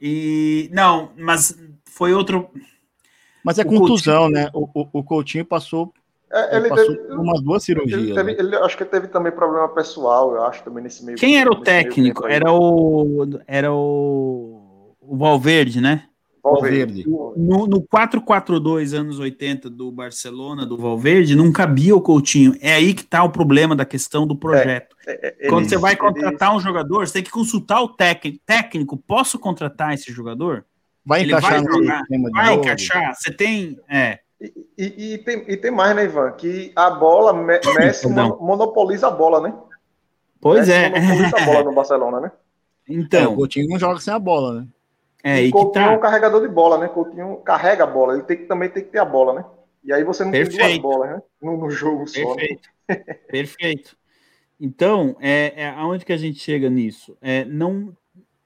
[0.00, 2.50] E não, mas foi outro.
[3.44, 4.50] Mas é O contusão, né?
[4.52, 5.92] O, o, o Coutinho passou,
[6.32, 8.00] É, ele ele, passou teve, por umas duas cirurgias.
[8.00, 8.38] ele, teve- né?
[8.38, 11.50] ele- acho que ele teve também problema pessoal, eu acho, também nesse meio Quem era
[11.50, 12.26] o técnico?
[12.26, 16.04] Era o era o, o Valverde, né?
[16.42, 17.04] Valverde.
[17.36, 22.56] No, no 4-4-2 anos 80 do Barcelona, do Valverde, não cabia o Coutinho.
[22.62, 24.96] É aí que tá o problema da questão do projeto.
[25.06, 28.38] É, Quando ele- você vai ele- contratar um jogador, você tem que consultar o técnico.
[28.46, 30.64] Técnico, posso contratar esse jogador?
[31.04, 32.64] Vai Ele encaixar vai no jogar, sistema de Vai jogo?
[32.64, 33.14] encaixar?
[33.16, 33.78] Você tem.
[33.88, 34.20] É.
[34.40, 36.32] E, e- e tem, e tem mais, né, Ivan?
[36.32, 39.54] Que a bola, Me- Messi monopoliza a bola, né?
[40.40, 40.88] Pois Messi é.
[40.88, 42.32] Monopoliza a bola no Barcelona, né?
[42.88, 44.68] É, o Então, Coutinho não joga sem a bola, né?
[45.22, 45.98] é e Coutinho é um tá.
[45.98, 46.88] carregador de bola, né?
[46.88, 49.44] Coutinho carrega a bola, ele tem que, também tem que ter a bola, né?
[49.84, 50.82] E aí você não tem duas Perfeito.
[50.82, 51.22] bolas, né?
[51.42, 52.18] No, no jogo só.
[52.18, 52.24] né?
[52.34, 52.68] Perfeito.
[53.30, 53.96] Perfeito.
[54.58, 57.16] Então, é, é aonde que a gente chega nisso?
[57.20, 57.96] É, não,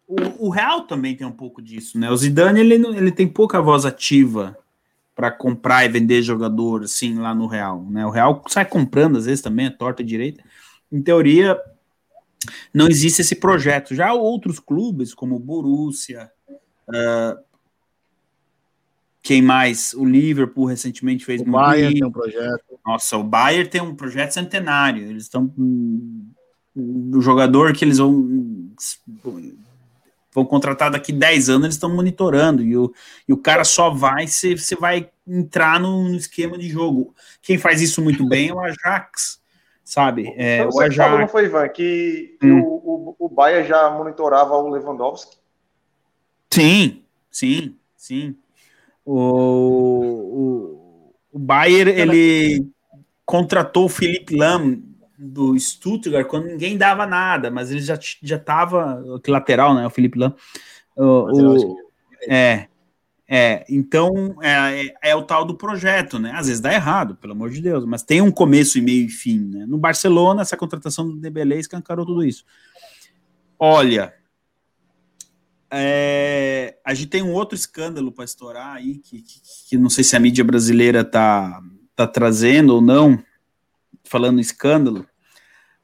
[0.06, 2.10] o, o Real também tem um pouco disso, né?
[2.10, 4.56] O Zidane ele, ele tem pouca voz ativa
[5.14, 8.04] para comprar e vender jogador assim lá no Real, né?
[8.04, 10.42] O Real sai comprando às vezes também, a torta e direita.
[10.90, 11.58] Em teoria,
[12.72, 13.94] não existe esse projeto.
[13.94, 16.30] Já outros clubes como o Borussia,
[16.88, 17.38] ah,
[19.22, 19.94] quem mais?
[19.94, 22.64] O Liverpool recentemente fez O Bayern tem um projeto.
[22.86, 25.02] Nossa, o Bayern tem um projeto centenário.
[25.08, 25.50] Eles estão
[26.76, 28.70] o jogador que eles vão
[30.34, 32.92] vão contratar daqui 10 anos, eles estão monitorando e o,
[33.28, 37.14] e o cara só vai se você vai entrar no, esquema de jogo.
[37.40, 39.40] Quem faz isso muito bem é o Ajax,
[39.84, 40.34] sabe?
[40.36, 41.32] É, Então, o você falou, não Ajax.
[41.32, 42.60] foi, Ivan, que, Hum.
[42.60, 45.36] o, o, o Bayern já monitorava o Lewandowski?
[46.50, 48.36] Sim, sim, sim.
[49.04, 52.66] O, o, o Bayern, ele
[53.24, 54.82] contratou o Felipe Lam
[55.18, 59.86] do Stuttgart quando ninguém dava nada, mas ele já já estava que lateral, né?
[59.86, 60.18] O Felipe.
[60.96, 61.76] O, Lateral o-
[62.28, 62.68] é,
[63.28, 63.64] é.
[63.68, 66.32] Então é, é, é o tal do projeto, né?
[66.34, 69.10] Às vezes dá errado, pelo amor de Deus, mas tem um começo e meio e
[69.10, 69.66] fim, né?
[69.66, 72.44] No Barcelona, essa contratação do Dembélé escancarou tudo isso.
[73.58, 74.12] Olha,
[75.70, 80.04] é, a gente tem um outro escândalo para estourar aí, que, que, que não sei
[80.04, 81.60] se a mídia brasileira tá,
[81.96, 83.18] tá trazendo ou não,
[84.04, 85.06] falando escândalo,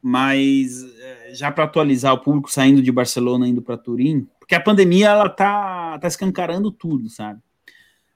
[0.03, 4.61] mas é, já para atualizar o público saindo de Barcelona indo para Turim, porque a
[4.61, 7.41] pandemia ela tá, tá escancarando tudo, sabe?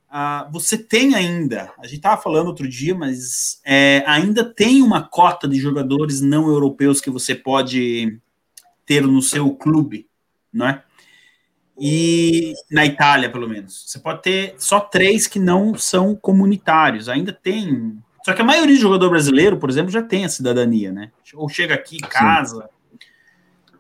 [0.08, 5.02] Ah, você tem ainda, a gente estava falando outro dia, mas é, ainda tem uma
[5.02, 8.20] cota de jogadores não europeus que você pode
[8.86, 10.08] ter no seu clube,
[10.52, 10.84] não é?
[11.78, 13.84] E na Itália, pelo menos.
[13.86, 17.08] Você pode ter só três que não são comunitários.
[17.08, 17.98] Ainda tem.
[18.24, 21.10] Só que a maioria do jogador brasileiro, por exemplo, já tem a cidadania, né?
[21.34, 22.70] Ou chega aqui, casa.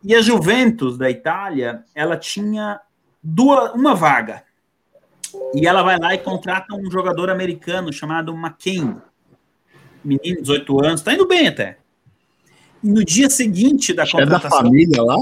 [0.02, 2.78] E a Juventus da Itália, ela tinha
[3.22, 4.44] duas, uma vaga.
[5.54, 9.02] E ela vai lá e contrata um jogador americano chamado McKean.
[10.04, 11.78] Menino, 18 anos, tá indo bem até.
[12.82, 14.58] E no dia seguinte da É da contratação.
[14.58, 15.16] família lá?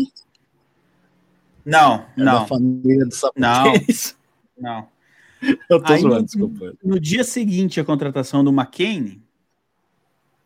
[1.65, 3.65] Não, É não, da família do Não.
[3.65, 4.17] Sapatês?
[4.59, 4.89] não.
[5.69, 6.73] Eu tô Aí, zoando, no, desculpa.
[6.83, 9.21] no dia seguinte à contratação do McCain,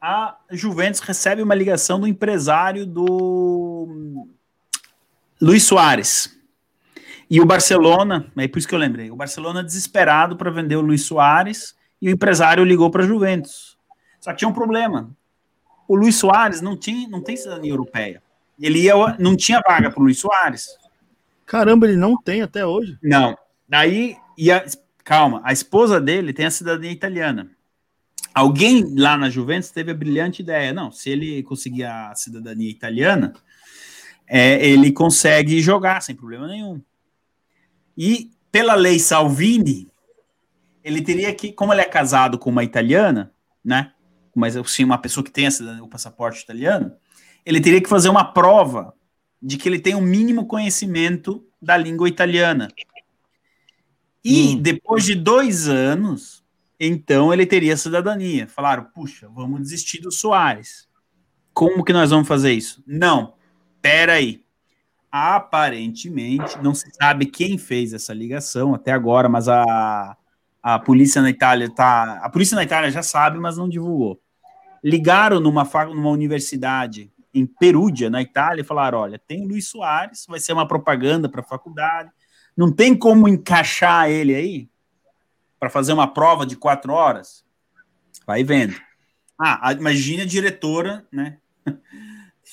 [0.00, 4.26] a Juventus recebe uma ligação do empresário do
[5.40, 6.34] Luiz Soares.
[7.28, 10.80] E o Barcelona, é por isso que eu lembrei, o Barcelona desesperado para vender o
[10.80, 13.76] Luiz Soares e o empresário ligou para a Juventus.
[14.20, 15.10] Só que tinha um problema.
[15.88, 18.22] O Luiz Soares não, tinha, não tem cidadania europeia.
[18.58, 20.66] Ele ia, não tinha vaga para o Luiz Soares.
[21.44, 22.96] Caramba, ele não tem até hoje.
[23.02, 23.36] Não.
[23.68, 24.64] Daí, e a-
[25.06, 27.48] calma, a esposa dele tem a cidadania italiana.
[28.34, 30.72] Alguém lá na Juventus teve a brilhante ideia.
[30.72, 33.32] Não, se ele conseguir a cidadania italiana,
[34.26, 36.82] é, ele consegue jogar sem problema nenhum.
[37.96, 39.88] E pela lei Salvini,
[40.82, 43.32] ele teria que, como ele é casado com uma italiana,
[43.64, 43.92] né?
[44.34, 45.48] Mas assim, uma pessoa que tem
[45.80, 46.92] o passaporte italiano,
[47.44, 48.92] ele teria que fazer uma prova
[49.40, 52.68] de que ele tem um mínimo conhecimento da língua italiana.
[54.28, 54.62] E Hum.
[54.62, 56.44] depois de dois anos,
[56.80, 58.48] então ele teria cidadania.
[58.48, 60.88] Falaram, puxa, vamos desistir do Soares.
[61.54, 62.82] Como que nós vamos fazer isso?
[62.86, 63.34] Não,
[63.80, 64.44] pera aí.
[65.10, 70.16] aparentemente, não se sabe quem fez essa ligação até agora, mas a,
[70.62, 72.20] a polícia na Itália tá.
[72.22, 74.20] A polícia na Itália já sabe, mas não divulgou.
[74.84, 80.26] Ligaram numa, numa universidade em Perúdia, na Itália, e falaram: olha, tem o Luiz Soares,
[80.28, 82.10] vai ser uma propaganda para a faculdade.
[82.56, 84.68] Não tem como encaixar ele aí
[85.60, 87.44] para fazer uma prova de quatro horas?
[88.26, 88.74] Vai vendo.
[89.38, 91.38] Ah, imagine a diretora, né?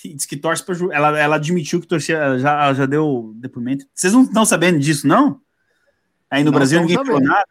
[0.04, 3.86] Diz que torce para ela, ela admitiu que torcia, já, já deu depoimento.
[3.94, 5.40] Vocês não estão sabendo disso, não?
[6.30, 7.46] Aí no Não Brasil ninguém falou nada.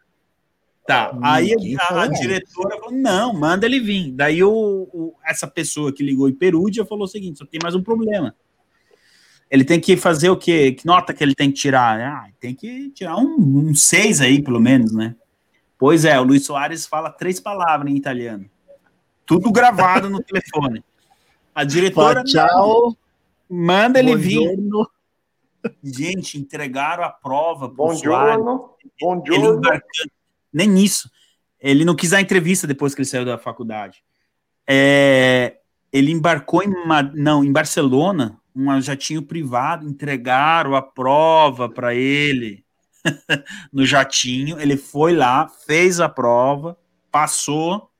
[0.85, 4.11] Tá, aí Ninguém a, a diretora falou: não, manda ele vir.
[4.11, 7.73] Daí o, o- essa pessoa que ligou em Perúdia falou o seguinte: só tem mais
[7.73, 8.35] um problema.
[9.53, 10.71] Ele tem que fazer o quê?
[10.71, 12.01] Que nota que ele tem que tirar?
[12.01, 15.15] Ah, tem que tirar um, um seis aí, pelo menos, né?
[15.77, 18.49] Pois é, o Luiz Soares fala três palavras em italiano.
[19.27, 20.83] Tudo gravado no telefone.
[21.53, 22.97] A diretora Tchau.
[23.47, 24.39] manda ele vir.
[24.39, 24.89] buongiorno.
[25.83, 28.43] Gente, entregaram a prova pro Soares.
[28.43, 28.71] Buongiorno.
[29.27, 30.11] Ele embarcando.
[30.51, 31.11] Nem isso.
[31.59, 34.03] Ele não quis dar entrevista depois que ele saiu da faculdade.
[34.67, 35.57] É,
[35.93, 36.73] ele embarcou em,
[37.13, 42.65] não, em Barcelona, um jatinho privado, entregaram a prova para ele
[43.71, 44.59] no jatinho.
[44.59, 46.75] Ele foi lá, fez a prova,
[47.11, 47.91] passou.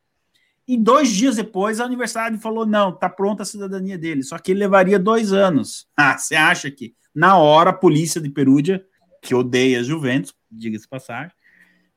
[0.68, 4.24] E dois dias depois, a universidade falou: não, tá pronta a cidadania dele.
[4.24, 5.88] Só que ele levaria dois anos.
[5.95, 8.84] Ah, você acha que na hora a polícia de Perúdia,
[9.22, 11.32] que odeia a Juventus, diga-se passagem,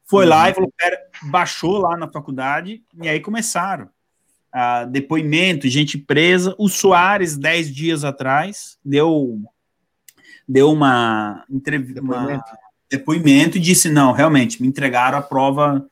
[0.05, 3.89] foi lá e falou: pera, baixou lá na faculdade, e aí começaram.
[4.59, 6.55] Ah, depoimento, gente presa.
[6.57, 9.39] O Soares, dez dias atrás, deu,
[10.49, 12.01] deu uma entrevista.
[12.01, 12.45] Depoimento.
[12.91, 15.87] depoimento e disse: não, realmente, me entregaram a prova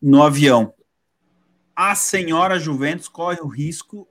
[0.00, 0.72] no avião.
[1.74, 4.06] A senhora Juventus corre o risco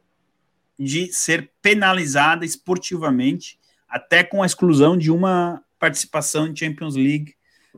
[0.77, 3.57] de ser penalizada esportivamente,
[3.87, 7.33] até com a exclusão de uma participação em Champions League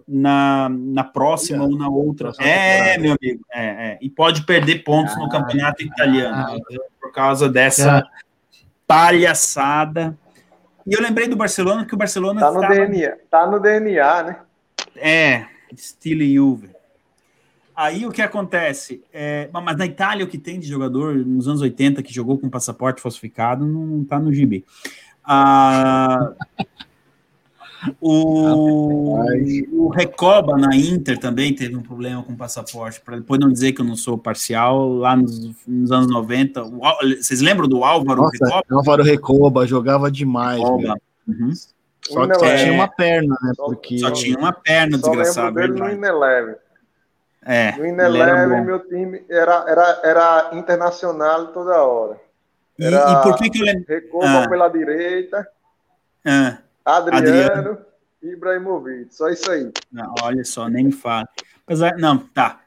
[0.07, 2.27] na, na próxima ou na outra.
[2.29, 3.01] Próxima É, temporada.
[3.01, 3.97] meu amigo, é, é.
[4.01, 6.59] e pode perder pontos no campeonato italiano
[7.01, 8.03] por causa dessa
[8.87, 10.17] palhaçada.
[10.85, 13.17] E eu lembrei do Barcelona que o Barcelona Tá no estava- DNA.
[13.29, 14.35] Tá no DNA, né?
[14.95, 16.69] é, estilo Juve.
[17.75, 19.03] Aí o que acontece?
[19.13, 22.49] É, mas na Itália o que tem de jogador nos anos 80 que jogou com
[22.49, 24.65] passaporte falsificado não tá no gibi.
[25.23, 26.31] Ah,
[28.01, 29.17] o,
[29.85, 33.81] o Recoba na Inter também teve um problema com passaporte, para depois não dizer que
[33.81, 36.63] eu não sou parcial, lá nos, nos anos 90.
[36.63, 36.79] o
[37.21, 38.63] vocês lembram do Álvaro Nossa, Recoba?
[38.71, 40.59] Álvaro Recoba jogava demais.
[40.59, 40.95] Recoba.
[41.27, 41.51] Uhum.
[42.01, 43.51] Só que só é- tinha uma perna, né?
[43.55, 45.55] Só- Porque Só tinha uma perna, Só desgraçado.
[45.55, 45.89] dele no.
[45.89, 46.55] Ineleve.
[47.45, 52.17] É, No ele Ineleve, meu time era, era, era internacional toda hora.
[52.79, 53.85] E, era- e por que que eu lembro?
[53.87, 54.49] Recoba Ah.
[54.49, 55.47] pela direita,
[56.25, 56.57] Ah,
[56.95, 57.77] Adriano,
[58.23, 59.13] e Ibrahimovic.
[59.13, 59.71] Só isso aí.
[59.91, 61.27] Não, olha só, nem me fala.
[61.65, 62.61] Apesar, não, tá.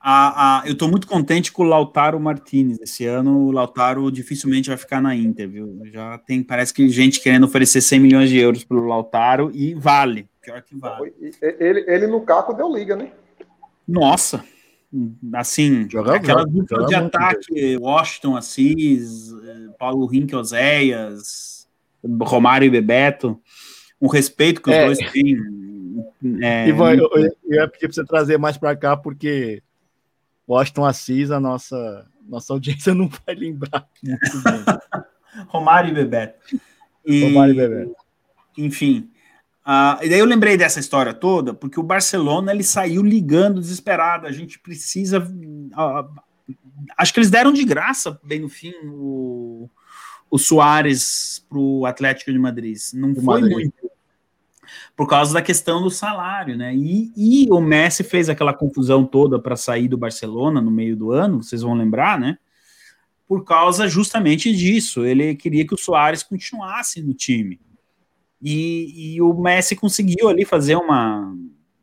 [0.00, 2.78] A, a, eu tô muito contente com o Lautaro Martinez.
[2.80, 5.80] Esse ano o Lautaro dificilmente vai ficar na Inter, viu?
[5.86, 10.28] Já tem, parece que gente querendo oferecer 100 milhões de euros pro Lautaro e vale.
[10.40, 11.12] Pior que vale.
[11.42, 13.10] Ele, ele no Caco deu liga, né?
[13.86, 14.44] Nossa,
[15.34, 21.66] assim, Joga- aquela dupla de muito ataque, Washington Assis, eh, Paulo Rinque Oséias,
[22.22, 23.40] Romário e Bebeto,
[24.00, 24.86] um respeito que os É.
[24.86, 25.36] dois têm.
[26.42, 29.62] É, Ivan, eu, eu, eu ia pedir pra você trazer mais pra cá, porque
[30.48, 33.86] Washington Assis, a nossa, nossa audiência não vai lembrar.
[35.48, 36.60] Romário e Bebeto.
[37.04, 37.94] E, Romário e Bebeto.
[38.56, 39.10] Enfim.
[39.64, 44.26] ah, e daí eu lembrei dessa história toda, porque o Barcelona ele saiu ligando desesperado.
[44.26, 45.24] A gente precisa.
[45.74, 46.08] ah,
[46.96, 49.68] acho que eles deram de graça, bem no fim, o,
[50.30, 52.76] o Soares para o Atlético de Madrid.
[52.94, 53.52] Não Do foi Madrid.
[53.54, 53.90] muito.
[54.96, 56.74] Por causa da questão do salário, né?
[56.74, 61.10] E, e o Messi fez aquela confusão toda para sair do Barcelona no meio do
[61.12, 62.36] ano, vocês vão lembrar, né?
[63.26, 65.04] Por causa justamente disso.
[65.04, 67.60] Ele queria que o Soares continuasse no time.
[68.42, 71.34] E, e o Messi conseguiu ali fazer uma.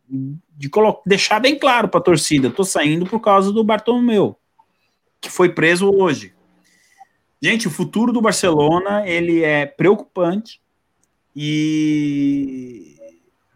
[0.08, 4.38] de colo- deixar bem claro para a torcida: tô saindo por causa do Bartomeu,
[5.20, 6.34] que foi preso hoje.
[7.42, 10.62] Gente, o futuro do Barcelona ele é preocupante
[11.36, 12.96] e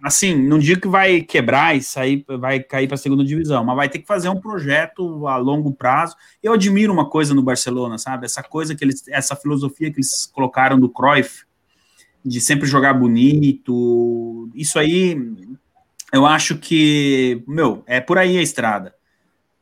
[0.03, 3.75] assim, não digo que vai quebrar e sair, vai cair para a segunda divisão, mas
[3.75, 6.15] vai ter que fazer um projeto a longo prazo.
[6.41, 8.25] Eu admiro uma coisa no Barcelona, sabe?
[8.25, 11.43] Essa coisa que eles, essa filosofia que eles colocaram do Cruyff,
[12.23, 14.49] de sempre jogar bonito.
[14.53, 15.17] Isso aí,
[16.13, 18.95] eu acho que, meu, é por aí a estrada.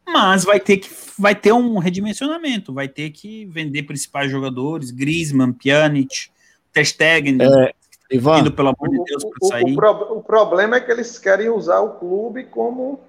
[0.08, 0.90] Mas vai ter que
[1.20, 6.30] vai ter um redimensionamento, vai ter que vender principais jogadores, Griezmann, Pjanic,
[6.72, 7.74] Ter Stegen, É,
[8.12, 9.74] Ivan, Indo, pelo amor de O, Deus, para sair.
[9.74, 13.02] o pro- o problema é que eles querem usar o clube como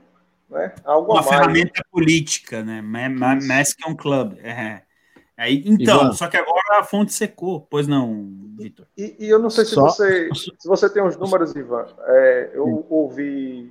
[0.51, 2.81] né, algo Uma ferramenta política, né?
[2.81, 3.47] Ma- ma- Isso.
[3.49, 4.39] Mais que um clube.
[4.41, 4.83] É.
[5.37, 6.13] Aí, então, Ivan.
[6.15, 7.61] só que agora a fonte secou.
[7.71, 8.27] Pois não,
[8.59, 8.87] Vitor?
[8.97, 11.87] E, e eu não sei se Só- você, se você tem os números, Ivan.
[12.07, 13.71] É, eu ouvi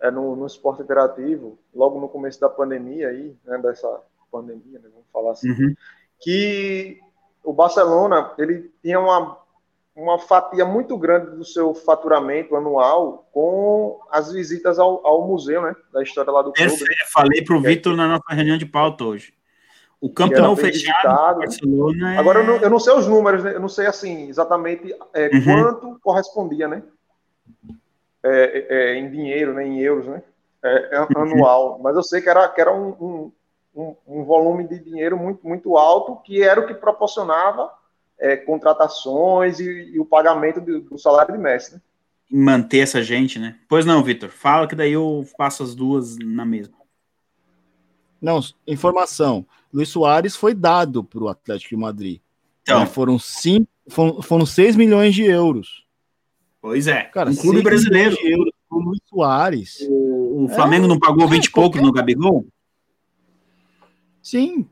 [0.00, 3.88] é, no, no esporte interativo, logo no começo da pandemia aí, né, dessa
[4.30, 5.74] pandemia, né, vamos falar assim, Uhum.
[6.20, 6.98] que
[7.42, 9.38] o Barcelona ele tinha uma,
[9.96, 15.74] uma fatia muito grande do seu faturamento anual com as visitas ao, ao museu, né,
[15.92, 16.68] da história lá do clube.
[16.70, 17.10] Perfeito.
[17.12, 19.32] Falei pro Vitor na nossa reunião de pauta hoje.
[20.00, 22.18] O Camp Que era Nou bem fechado Barcelona é...
[22.18, 23.54] Agora, eu não, eu não sei os números, né?
[23.56, 25.44] eu não sei assim exatamente é, Uhum.
[25.44, 26.84] quanto correspondia, né?
[28.28, 29.66] É, é, em dinheiro, né?
[29.66, 30.22] Em euros, né?
[30.62, 31.78] É, é anual.
[31.82, 33.32] Mas eu sei que era, que era um, um,
[33.74, 37.70] um- um volume de dinheiro muito, muito alto, que era o que proporcionava
[38.18, 41.80] é, contratações e, e o pagamento do, do salário de Messi, né?
[42.30, 43.56] manter essa gente, né?
[43.68, 44.28] Pois não, Vitor.
[44.30, 46.74] Fala que daí eu passo as duas na mesma.
[48.20, 49.46] não, informação.
[49.72, 52.20] Luiz Soares foi dado para o Atlético de Madrid.
[52.62, 52.86] Então, né?
[52.86, 55.86] Foram cinco, foram, foram 6 milhões de euros.
[56.60, 57.02] Pois é.
[57.04, 58.16] Cara, um clube 6 brasileiro.
[58.22, 59.78] euros pro Luiz Soares.
[59.88, 62.46] O, o Flamengo não pagou 20 e poucos no Gabigol?
[64.22, 64.66] Sim,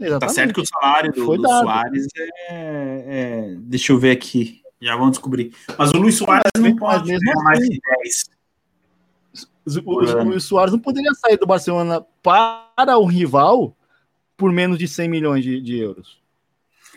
[0.00, 0.20] exatamente.
[0.20, 1.48] Tá certo que o salário do, do.
[1.48, 4.62] Soares é, é- Deixa eu ver aqui.
[4.80, 5.52] Já vamos descobrir.
[5.78, 7.70] Mas o Luiz Soares Mas não pode mas mesmo ganhar mais assim.
[7.70, 7.80] de
[9.64, 9.84] 10.
[9.86, 13.76] O, o- o Luiz Soares não poderia sair do Barcelona para o rival
[14.36, 16.18] por menos de 100 milhões de, de euros.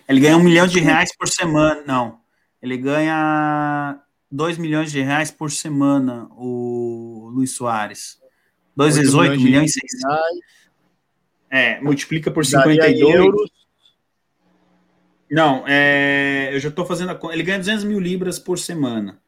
[0.07, 1.81] Ele ganha um milhão de reais por semana.
[1.85, 2.19] Não.
[2.61, 3.99] Ele ganha
[4.31, 8.19] 2 milhões de reais por semana, o Luiz Soares.
[8.75, 10.03] 2 vezes 8 de milhões e 600.
[10.05, 10.39] reais,
[11.49, 13.15] É, multiplica por daria 52.
[13.15, 13.51] euros.
[15.29, 17.33] Não, é, eu já estou fazendo a conta.
[17.33, 19.19] Ele ganha 200 mil libras por semana.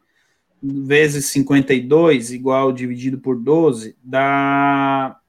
[0.62, 5.20] Vezes 52, igual dividido por 12, dá,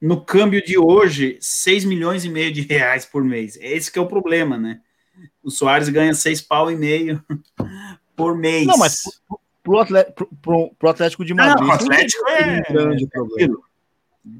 [0.00, 3.58] no câmbio de hoje, 6 milhões e meio de reais por mês.
[3.60, 4.80] Esse que é o problema, né?
[5.42, 7.22] O Soares ganha 6 pau e meio
[8.16, 8.66] por mês.
[8.66, 9.02] Não, mas
[9.62, 11.68] pro, Atlético, pro, pro- Atlético de Não, Madrid.
[11.68, 13.36] o Atlético não é- um grande problema.
[13.36, 13.64] tranquilo.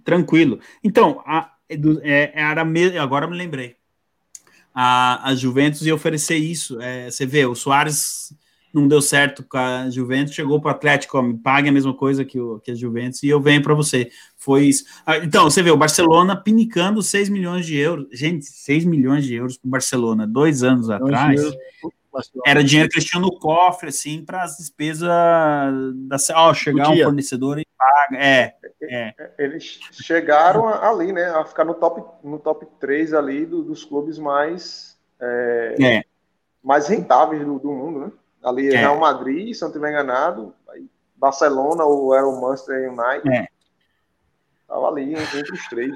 [0.05, 0.61] Tranquilo.
[0.83, 1.53] Então, a,
[2.03, 3.77] é, era me- agora me lembrei.
[4.75, 6.81] A, a Juventus ia oferecer isso.
[6.81, 8.35] É, você vê, o Soares
[8.75, 11.95] não deu certo com a Juventus, chegou para o Atlético, ó, me pague a mesma
[11.95, 14.11] coisa que, o, que a Juventus e eu venho para você.
[14.37, 14.85] Foi isso.
[15.07, 18.07] Ah, Então, você vê, o Barcelona pinicando 6 milhões de euros.
[18.13, 21.41] Gente, 6 milhões de euros para o Barcelona, dois anos atrás.
[22.47, 26.17] Era dinheiro que eles tinham no cofre, assim, para as despesas da.
[26.35, 28.17] Ó, chegar um fornecedor e paga.
[28.23, 29.15] É, é.
[29.39, 31.25] Eles chegaram ali, né?
[31.31, 36.05] A ficar no top, no top 3 ali do- dos clubes mais, é, É.
[36.63, 38.13] mais rentáveis do, do mundo, né?
[38.45, 38.79] Ali É.
[38.79, 40.87] Real Madrid, se não estiver enganado, aí
[41.17, 43.29] Barcelona ou era o Manchester United.
[43.35, 43.49] É.
[44.69, 45.95] Tava ali entre os três.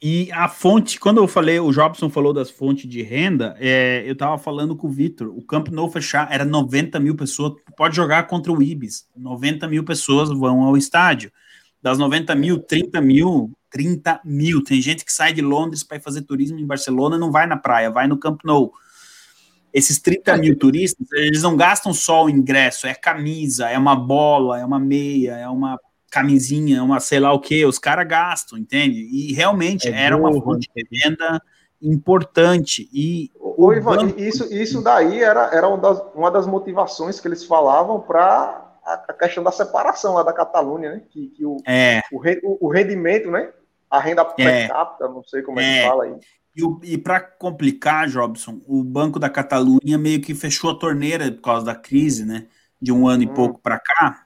[0.00, 4.14] E a fonte, quando eu falei, o Jobson falou das fontes de renda, é, eu
[4.14, 8.26] tava falando com o Vitor, o Camp Nou fechar era 90 mil pessoas, pode jogar
[8.26, 11.32] contra o Ibis, 90 mil pessoas vão ao estádio.
[11.82, 14.62] Das 90 mil, 30 mil, 30 mil.
[14.62, 17.90] Tem gente que sai de Londres para fazer turismo em Barcelona, não vai na praia,
[17.90, 18.72] vai no Camp Nou.
[19.72, 24.58] Esses 30 mil turistas, eles não gastam só o ingresso, é camisa, é uma bola,
[24.58, 25.78] é uma meia, é uma
[26.20, 28.98] camisinha, é uma sei lá o que, os caras gastam, entende?
[29.12, 31.40] E realmente É era uma burro, fonte de renda
[31.80, 32.88] importante.
[32.92, 37.20] E Ô, o Ivan, banco- isso, isso daí era, era uma, das, uma das motivações
[37.20, 38.22] que eles falavam para
[38.84, 41.02] a, a questão da separação lá da Catalunha, né?
[41.10, 43.50] Que, que o, é, o, o- o rendimento, né?
[43.90, 44.68] A renda per É.
[44.68, 45.82] capita, não sei como é, É.
[45.82, 46.14] que fala aí.
[46.56, 51.30] E, o- e para complicar, Jobson, o Banco da Catalunha meio que fechou a torneira
[51.30, 52.46] por causa da crise, né?
[52.80, 53.34] De um ano e Hum.
[53.34, 54.25] pouco para cá.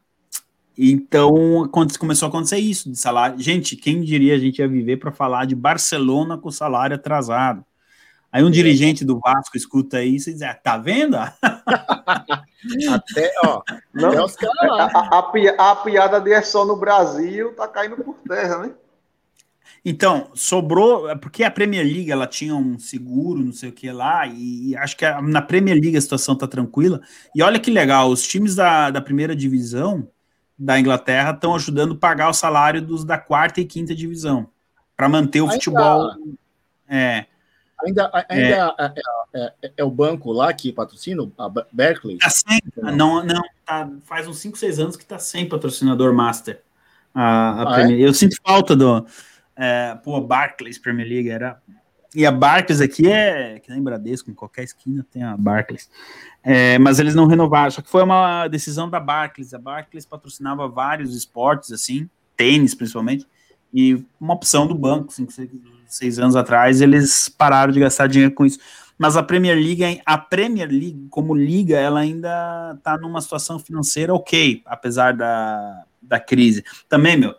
[0.82, 3.38] Então aconte- começou a acontecer isso de salário.
[3.38, 7.62] Gente, quem diria a gente ia viver para falar de Barcelona com salário atrasado?
[8.32, 11.16] Aí um dirigente do Vasco escuta isso e diz: ah, tá vendo?
[12.90, 16.76] Até, ó, Não, até os a, a- a pi- a piada de é só no
[16.76, 18.72] Brasil tá caindo por terra, né?
[19.84, 23.90] Então, sobrou, é porque a Premier League ela tinha um seguro, não sei o que
[23.90, 27.00] lá, e, e acho que a- na Premier League a situação tá tranquila.
[27.34, 30.06] E olha que legal, os times da, da primeira divisão
[30.62, 34.46] da Inglaterra estão ajudando a pagar o salário dos da quarta e quinta divisão,
[34.96, 36.10] para manter o Ainda- futebol.
[36.86, 37.24] É,
[37.82, 38.92] Ainda, ainda é.
[39.32, 42.18] É, é- é o banco lá que patrocina, a Be- Berkeley.
[42.18, 46.60] tá sem, não, não, tá, faz uns 5, 6 anos que tá sem patrocinador master.
[47.14, 49.06] A, a Ah, Premier- Eu sinto falta do.
[49.56, 51.58] É, pô, Barclays Premier League era
[52.14, 55.88] E a Barclays aqui é que nem Bradesco, em qualquer esquina tem a Barclays.
[56.42, 59.52] É, mas eles não renovaram, só que foi uma decisão da Barclays.
[59.52, 63.26] A Barclays patrocinava vários esportes, assim, tênis principalmente,
[63.72, 65.50] e uma opção do banco, cinco, seis,
[65.86, 68.58] seis anos atrás, eles pararam de gastar dinheiro com isso.
[68.98, 74.14] Mas a Premier League, a Premier League, como liga, ela ainda está numa situação financeira
[74.14, 76.64] ok, apesar da, da crise.
[76.88, 77.34] Também, meu,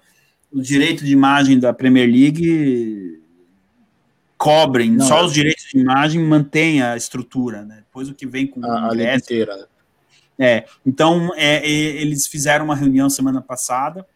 [0.51, 3.21] o direito de imagem da Premier League
[4.37, 7.80] cobrem, Não, só os direitos de imagem mantém a estrutura, né?
[7.91, 9.57] Depois o que vem com A, a inteira.
[9.57, 9.65] né?
[10.39, 14.07] é, então é, eles fizeram uma reunião semana passada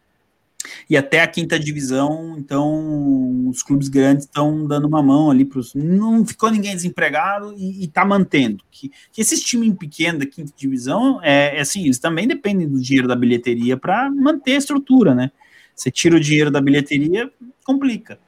[0.88, 5.58] e até a quinta divisão, então os clubes grandes estão dando uma mão ali para
[5.58, 5.74] os.
[5.74, 8.64] Não ficou ninguém desempregado e está mantendo.
[8.70, 12.80] Que, que esses times pequenos da quinta divisão, é, é assim, eles também dependem do
[12.80, 15.30] dinheiro da bilheteria para manter a estrutura, né?
[15.74, 17.30] Você tira o dinheiro da bilheteria,
[17.64, 18.18] complica.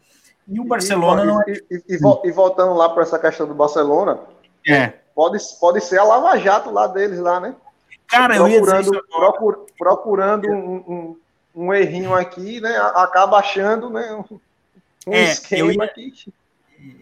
[0.46, 1.44] E o Barcelona e, não é.
[1.48, 4.18] e, e, e e voltando lá para essa questão do Barcelona,
[4.66, 4.94] É.
[5.18, 7.52] pode, pode ser a Lava Jato lá deles, lá, né?
[8.06, 11.16] Cara, eu ia dizer procurando, procur- procurando um, um,
[11.56, 12.76] um errinho aqui, né?
[12.94, 16.12] Acaba achando né, um, É, eu esquema ia- aqui.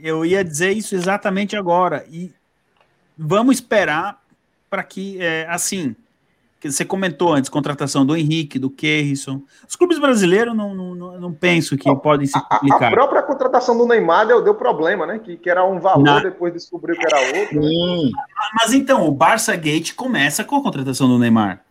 [0.03, 2.07] Eu ia dizer isso exatamente agora.
[2.11, 2.33] E
[3.19, 4.19] vamos esperar
[4.71, 5.95] para que, é, assim,
[6.71, 9.43] você comentou antes, contratação do Henrique, do Kerrison.
[9.69, 12.91] Os clubes brasileiros não, não, não, penso que podem se A, a complicar.
[12.93, 15.19] própria contratação do Neymar deu, deu problema, né?
[15.19, 17.61] Que, que era um valor, depois descobriu que era outro.
[17.61, 18.11] né?
[18.61, 21.63] Mas então, o Barça Gate começa com a contratação do Neymar.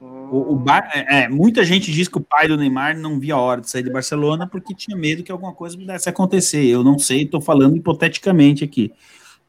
[0.00, 3.34] O, o Bar- é, é, muita gente diz que o pai do Neymar não via
[3.34, 6.64] a hora de sair de Barcelona porque tinha medo que alguma coisa pudesse acontecer.
[6.66, 8.92] Eu não sei, estou falando hipoteticamente aqui.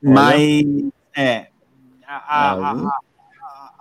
[0.01, 0.65] Mas
[1.15, 1.47] é,
[2.07, 2.99] a, a- a-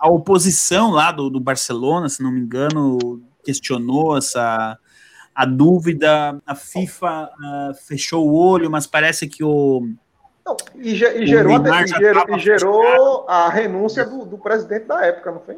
[0.01, 4.77] a- oposição lá do, do Barcelona, se não me engano, questionou essa
[5.33, 6.41] a dúvida.
[6.45, 9.87] A FIFA ah, fechou o olho, mas parece que o
[10.45, 14.37] Não, e, ge- e O gerou, Neymar e gerou, e gerou a renúncia do, do
[14.37, 15.57] presidente da época, não foi?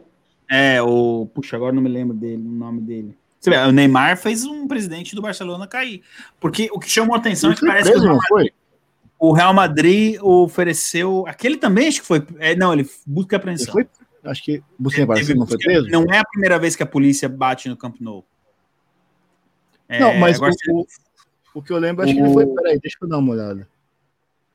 [0.50, 1.28] É, o.
[1.34, 3.18] Puxa, agora não me lembro dele, o nome dele.
[3.46, 6.02] Vê, o Neymar fez um presidente do Barcelona cair.
[6.40, 8.52] Porque o que chamou a atenção é Ele que parece preso, que não foi?
[9.20, 11.26] o Real Madrid ofereceu.
[11.28, 12.26] Aquele também acho que foi.
[12.40, 13.74] é, não, ele busca Ele apreensão.
[13.74, 13.88] foi,
[14.24, 14.64] acho que
[15.08, 15.88] parece não foi preso?
[15.90, 18.26] Não é a primeira vez que a polícia bate no Camp Nou.
[19.88, 20.86] É, Não, mas agora o, o,
[21.56, 22.46] o que eu lembro, acho que ele O- foi.
[22.48, 23.68] Peraí, deixa eu dar uma olhada.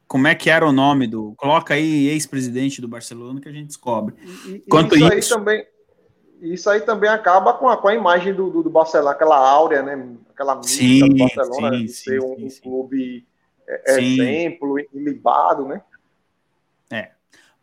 [0.07, 1.35] como é que era o nome do.
[1.37, 4.15] Coloca aí ex-presidente do Barcelona que a gente descobre.
[4.47, 5.67] E, e Quanto isso, aí isso- também
[6.41, 9.83] isso aí também acaba com a, com a imagem do, do, do Barcelona, aquela áurea,
[9.83, 10.17] né?
[10.31, 13.27] Aquela mística Sim, do Barcelona, sim, de sim, ser um, sim, um clube
[13.67, 15.83] é, exemplo, ilibado, né?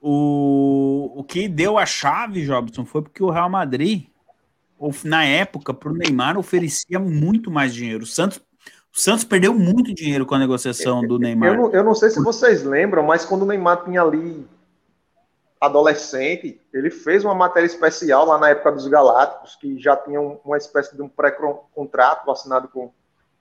[0.07, 4.05] O, o que deu a chave, Jobson, foi porque o Real Madrid,
[5.03, 8.03] na época, para o Neymar, oferecia muito mais dinheiro.
[8.03, 8.37] O Santos,
[8.95, 11.57] o Santos perdeu muito dinheiro com a negociação do Eu Neymar.
[11.57, 14.45] não, eu não sei se vocês lembram, mas quando o Neymar tinha ali
[15.59, 20.37] adolescente, ele fez uma matéria especial lá na época dos Galácticos, que já tinha um-
[20.45, 22.91] uma espécie de um pré-contrato assinado com,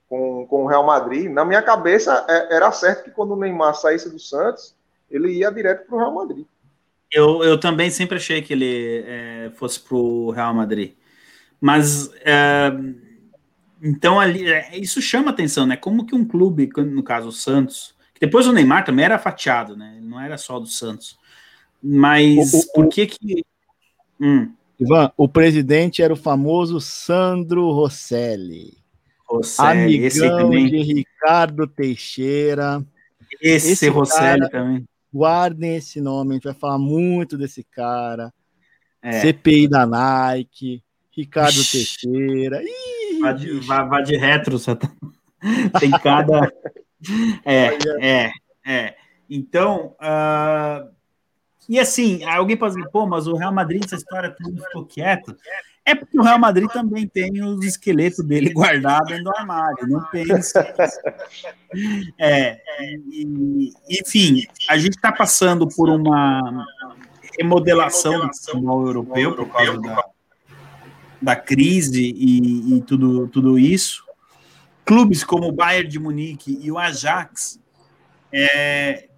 [0.09, 1.29] com, com o Real Madrid.
[1.29, 4.73] Na minha cabeça, é- era certo que quando o Neymar saísse do Santos,
[5.11, 6.45] ele ia direto para o Real Madrid.
[7.15, 10.91] Eu, eu também sempre achei que ele é, fosse para o Real Madrid.
[11.61, 12.71] Mas é,
[13.81, 15.77] então ali é, isso chama atenção, né?
[15.77, 19.77] Como que um clube, no caso o Santos, que depois o Neymar também era fatiado,
[19.77, 19.95] né?
[19.97, 21.17] Ele não era só do Santos.
[21.81, 23.45] Mas O- o- por que que.
[24.19, 28.77] Hum, Ivan, o presidente era o famoso Sandro Rosselli.
[29.25, 30.67] Rosselli, esse amigão também.
[30.67, 32.83] de Ricardo Teixeira.
[33.41, 34.85] Esse, esse Rosselli cara- também.
[35.15, 38.33] Guardem esse nome, a gente vai falar muito desse cara.
[39.01, 41.55] É, CPI da Nike, Ricardo.
[41.55, 42.61] Teixeira.
[42.61, 44.89] Ih, vá, de, vá, vá de retro, Satã.
[45.79, 46.51] Tem cada.
[47.45, 48.31] É, é,
[48.65, 48.95] é.
[49.29, 50.87] Então, ah,
[51.69, 55.37] e assim, alguém pode dizer, pô, mas o Real Madrid, essa história toda ficou quieto.
[55.85, 60.03] É porque o Real Madrid também tem os esqueletos dele guardados dentro do armário, não
[60.05, 60.53] pense.
[62.17, 62.59] É,
[63.11, 66.65] e- enfim, a gente está passando por uma
[67.37, 70.05] remodelação do futebol europeu por causa da,
[71.21, 74.03] da crise e, e tudo, tudo isso.
[74.85, 77.59] Clubes como o Bayern de Munique e o Ajax
[78.31, 79.09] é,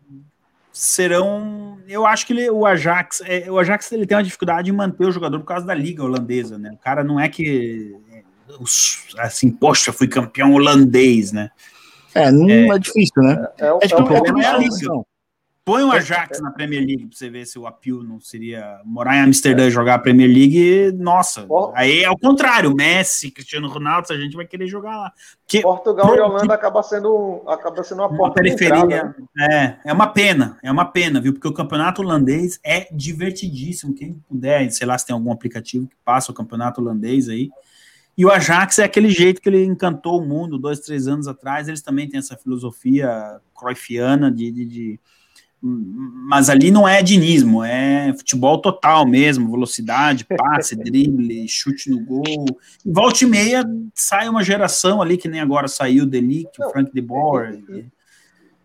[0.71, 1.76] serão.
[1.87, 5.05] Eu acho que ele- o Ajax, é, o Ajax ele tem uma dificuldade em manter
[5.05, 6.71] o jogador por causa da liga holandesa, né?
[6.73, 8.23] O cara não é que é,
[9.19, 11.49] assim, poxa, fui campeão holandês, né?
[12.13, 13.47] É, não é, difícil, né?
[13.57, 14.87] É, um- É, tipo, é um o problema problema é a é liga.
[15.67, 19.17] Põe o Ajax na Premier League pra você ver se o appeal não seria morar
[19.17, 20.93] em Amsterdã e jogar a Premier League.
[20.93, 22.73] Nossa, aí é o contrário.
[22.73, 25.11] Messi, Cristiano Ronaldo, a gente vai querer jogar lá.
[25.41, 28.77] Porque Portugal e Holanda acaba sendo, acaba sendo uma uma porta periferia.
[28.77, 29.77] entrada, né?
[29.83, 31.33] É, é uma pena, é uma pena, viu?
[31.33, 33.93] Porque o campeonato holandês é divertidíssimo.
[33.93, 37.49] Quem puder, sei lá, se tem algum aplicativo que passa o campeonato holandês aí.
[38.17, 41.67] E o Ajax é aquele jeito que ele encantou o mundo dois, três anos atrás.
[41.67, 44.99] Eles também têm essa filosofia cruyffiana de, de, de-
[45.61, 52.45] mas ali não é dinismo, é futebol total mesmo, velocidade, passe, drible, chute no gol.
[52.85, 53.63] E volta e meia
[53.93, 57.73] sai uma geração ali, que nem agora saiu o Delict, o Frank de Boer, e-
[57.79, 57.85] e-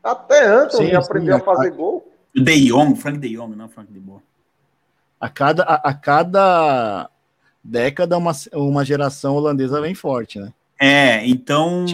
[0.02, 2.06] Até Anthony Sim, aprendeu sim, a fazer gol.
[2.36, 4.20] o De Jong, Frank De Jong, não Frank de Boer.
[5.20, 7.08] A cada, a, a cada
[7.62, 10.52] década, uma, uma geração holandesa vem forte, né?
[10.80, 11.84] É, então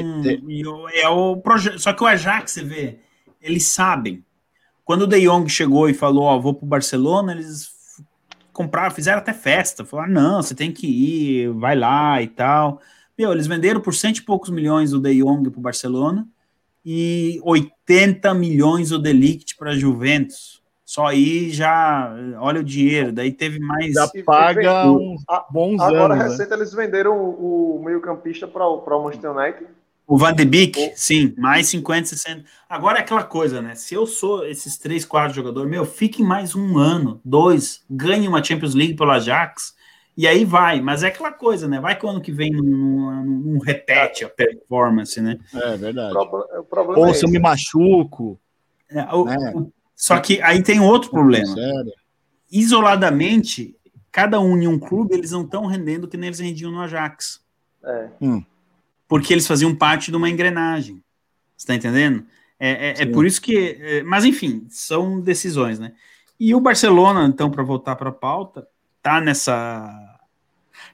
[0.94, 1.78] é o projeto.
[1.78, 2.98] Só que o Ajax, você vê,
[3.42, 4.24] eles sabem.
[4.88, 7.70] Quando o De Jong chegou e falou, ó, vou pro Barcelona, eles
[8.54, 9.84] compraram, fizeram até festa.
[9.84, 12.80] Falaram, não, você tem que ir, vai lá e tal.
[13.18, 16.26] Meu, eles venderam por cento e poucos milhões o De Jong pro Barcelona
[16.82, 20.62] e 80 milhões o Delict para Juventus.
[20.86, 22.10] Só aí já,
[22.40, 23.12] olha o dinheiro.
[23.12, 23.92] Daí teve mais.
[23.92, 26.24] Já paga uns bons Agora, anos.
[26.24, 26.30] né?
[26.30, 29.66] recente, eles venderam o, o meio-campista para o Manchester United.
[30.10, 32.44] O Van de Beek, O- sim, mais 50, 60.
[32.66, 33.74] Agora é aquela coisa, né?
[33.74, 38.42] Se eu sou esses três, quatro jogadores, meu, fiquem mais um ano, dois, ganhe uma
[38.42, 39.76] Champions League pelo Ajax,
[40.16, 40.80] e aí vai.
[40.80, 41.78] Mas é aquela coisa, né?
[41.78, 45.38] Vai que o ano que vem não, não, não repete a performance, né?
[45.54, 46.16] É verdade.
[46.16, 48.40] o problema Ou é se eu me machuco.
[48.90, 49.52] É, o- Né?
[49.54, 51.54] o- só que aí tem outro problema.
[51.54, 51.92] Sério.
[52.50, 53.76] Isoladamente,
[54.10, 57.42] cada um em um clube, eles não estão rendendo que nem eles rendiam no Ajax.
[57.84, 58.08] É.
[59.08, 60.96] porque eles faziam parte de uma engrenagem.
[61.56, 62.24] Você está entendendo?
[62.60, 63.76] É, é- é por isso que.
[63.80, 65.92] é, mas, enfim, são decisões, né?
[66.38, 68.66] E o Barcelona, então, para voltar para a pauta,
[69.02, 69.90] tá nessa.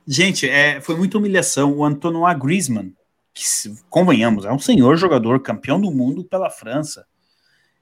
[0.06, 1.72] Gente, é, foi muita humilhação.
[1.76, 2.94] O Antoine Griezmann,
[3.32, 3.44] que,
[3.90, 7.06] convenhamos, é um senhor jogador, campeão do mundo pela França.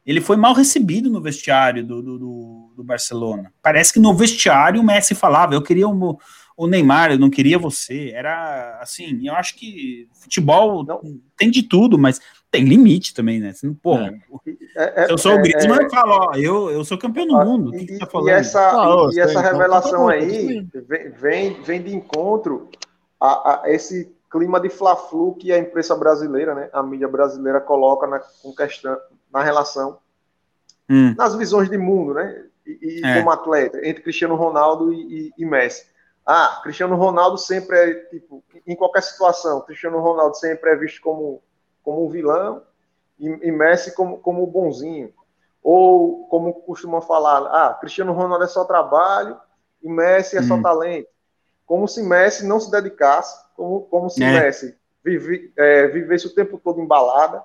[0.05, 3.53] Ele foi mal recebido no vestiário do, do, do- do Barcelona.
[3.63, 6.19] Parece que no vestiário o Messi falava: Eu queria o,
[6.65, 8.11] o Neymar, eu não queria você.
[8.15, 11.01] Era assim, eu acho que futebol Não.
[11.37, 13.53] tem de tudo, mas tem limite também, né?
[13.83, 14.15] Pô, É.
[14.75, 16.97] É, é- se eu sou o é- Griezmann, é- eu falo, ó, eu, eu sou
[16.97, 17.71] campeão do Ah, mundo.
[17.71, 20.67] O E, que, que e- tá e essa, Ah, e essa então, revelação tá aí
[20.87, 22.69] vem, vem, vem de encontro
[23.21, 28.07] a, a esse clima de fla-flu que a imprensa brasileira, né, a mídia brasileira coloca
[28.07, 28.97] na, com questão,
[29.33, 29.99] na relação,
[30.89, 33.19] Hum, nas visões de mundo, né, e, e É.
[33.19, 35.85] como atleta, entre Cristiano Ronaldo e, e- e Messi.
[36.25, 41.43] Ah, Cristiano Ronaldo sempre é, tipo, em qualquer situação, Cristiano Ronaldo sempre é visto como,
[41.83, 42.63] como um vilão
[43.19, 45.13] e, e Messi como, como o bonzinho.
[45.63, 49.39] Ou, como costumam falar, ah, Cristiano Ronaldo é só trabalho
[49.83, 50.63] e Messi é só Hum.
[50.63, 51.09] talento.
[51.67, 54.33] Como se Messi não se dedicasse, como, como se É.
[54.33, 57.43] Messi vive, é, vivesse o tempo todo embalada,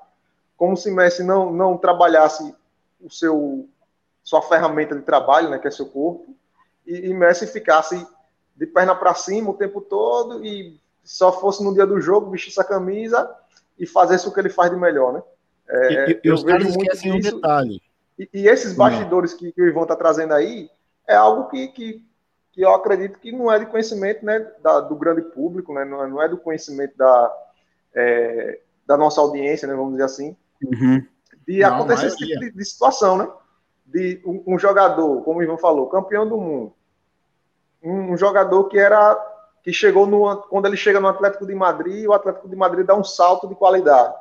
[0.56, 2.56] como se Messi não, não trabalhasse
[3.01, 3.67] o seu
[4.23, 6.35] sua ferramenta de trabalho, né, que é seu corpo,
[6.85, 8.06] e, e Messi ficasse
[8.58, 12.50] de perna para cima o tempo todo e só fosse no dia do jogo vestir
[12.50, 13.30] essa camisa
[13.80, 15.24] e fazer o que ele faz de melhor, né?
[15.69, 17.82] É, E, e eu os caras vejo muito esquecem um detalhe.
[18.18, 20.69] E, e esses bastidores que, que o Ivan está trazendo aí
[21.08, 22.03] é algo que, que,
[22.52, 26.03] que eu acredito que não é de conhecimento né, da- do grande público, né, não,
[26.03, 27.34] é, não é do conhecimento da,
[27.94, 31.06] é, da nossa audiência, né, vamos dizer assim, uhum.
[31.45, 33.30] de Não, acontecer esse tipo de, de situação, né?
[33.86, 36.74] De um, um jogador, como o Ivan falou, campeão do mundo,
[37.83, 39.15] um, jogador que era
[39.64, 42.95] que chegou no quando ele chega no Atlético de Madrid, o Atlético de Madrid dá
[42.95, 44.14] um salto de qualidade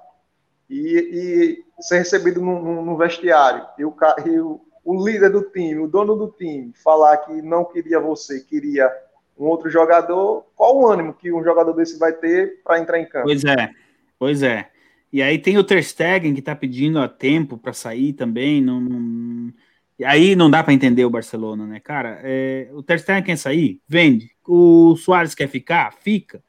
[0.69, 3.95] e, e ser recebido no, no- no vestiário e, o,
[4.27, 8.41] e o, o líder do time, o dono do time, falar que não queria você,
[8.41, 8.91] queria
[9.39, 13.07] um outro jogador, qual o ânimo que um jogador desse vai ter para entrar em
[13.07, 13.27] campo?
[13.27, 13.71] Pois é,
[14.19, 14.71] pois é.
[15.13, 18.61] E aí tem o Ter Stegen que tá pedindo a tempo para sair também.
[18.63, 19.53] Não, não-
[19.99, 22.21] E aí não dá para entender o Barcelona, né, cara?
[22.23, 24.31] É, o Ter Stegen quer sair, vende.
[24.47, 26.43] O Soares quer ficar, fica.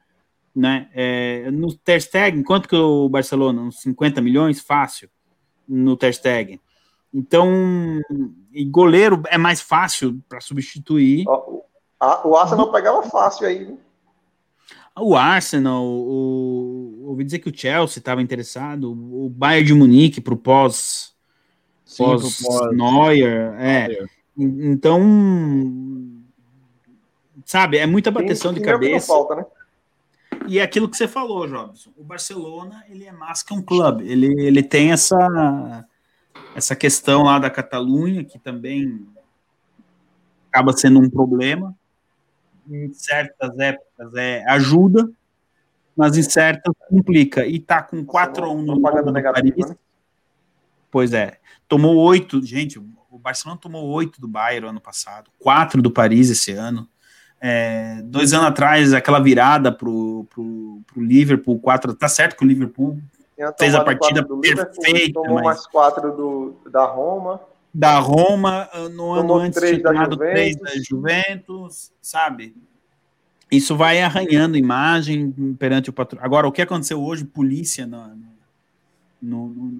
[0.54, 0.88] Né?
[0.92, 3.62] É, no Ter Stegen, quanto que o Barcelona?
[3.62, 4.60] Uns 50 milhões?
[4.60, 5.08] Fácil.
[5.66, 6.60] No Ter Stegen.
[7.12, 7.48] Então,
[8.52, 11.24] e goleiro é mais fácil para substituir.
[11.98, 13.76] A- o Arsenal pegava fácil aí, né?
[15.00, 20.34] O Arsenal, o, ouvi dizer que o Chelsea estava interessado, o Bayern de Munique para
[20.34, 21.14] o pós,
[21.88, 24.06] Sim, pós, pro pós- Neuer, é.
[24.36, 25.00] En- Então,
[27.44, 29.06] sabe, é muita bateção de cabeça.
[29.06, 29.46] falta, né?
[30.46, 31.90] E é aquilo que você falou, Jobson.
[31.96, 34.06] O Barcelona, ele é mais que um clube.
[34.08, 35.84] Ele, ele tem essa
[36.54, 39.06] essa questão lá da Catalunha, que também
[40.50, 41.74] acaba sendo um problema.
[42.70, 45.10] Em certas épocas é ajuda,
[45.96, 47.46] mas em certas complica.
[47.46, 49.04] E tá com 4 a 1 no Paris.
[49.68, 49.76] né?
[50.90, 51.38] Pois é.
[51.66, 56.52] Tomou oito, gente, o Barcelona tomou oito do Bayern ano passado, quatro do Paris esse
[56.52, 56.88] ano.
[57.40, 61.94] É, dois anos atrás, aquela virada pro, pro, pro Liverpool, quatro.
[61.94, 62.98] Tá certo que o Liverpool
[63.56, 67.40] Fez a partida perfeita, Tomou mas- mais quatro do, da Roma.
[67.72, 70.74] da Roma, no ano antes três da tomado três Juventus.
[70.74, 72.56] da Juventus, sabe?
[73.50, 76.20] Isso vai arranhando imagem perante o patrão.
[76.22, 78.08] Agora, o que aconteceu hoje, polícia no,
[79.20, 79.72] no, no-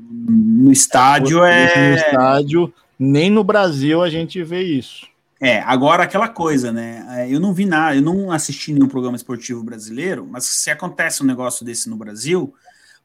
[0.65, 1.95] no estádio No é.
[1.95, 5.07] estádio, nem no Brasil a gente vê isso.
[5.41, 7.07] É, agora aquela coisa, né?
[7.11, 11.23] É, Eu não vi nada, eu não assisti nenhum programa esportivo brasileiro, mas se acontece
[11.23, 12.53] um negócio desse no Brasil,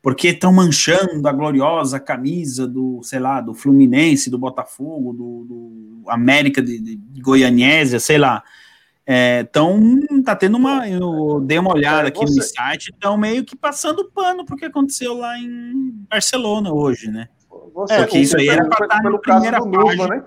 [0.01, 5.45] porque estão manchando a gloriosa camisa do, sei lá, do Fluminense, do Botafogo, do,
[6.03, 8.43] do América de, de Goianésia, sei lá.
[9.05, 9.79] Então,
[10.23, 10.87] tá tendo uma.
[10.87, 15.13] Eu dei uma olhada É, aqui no site, estão meio que passando pano porque aconteceu
[15.17, 17.27] lá em Barcelona hoje, né?
[17.73, 20.15] Você, É, porque isso aí era pelo, estar na pelo caso primeira do Nusma, página.
[20.15, 20.23] né?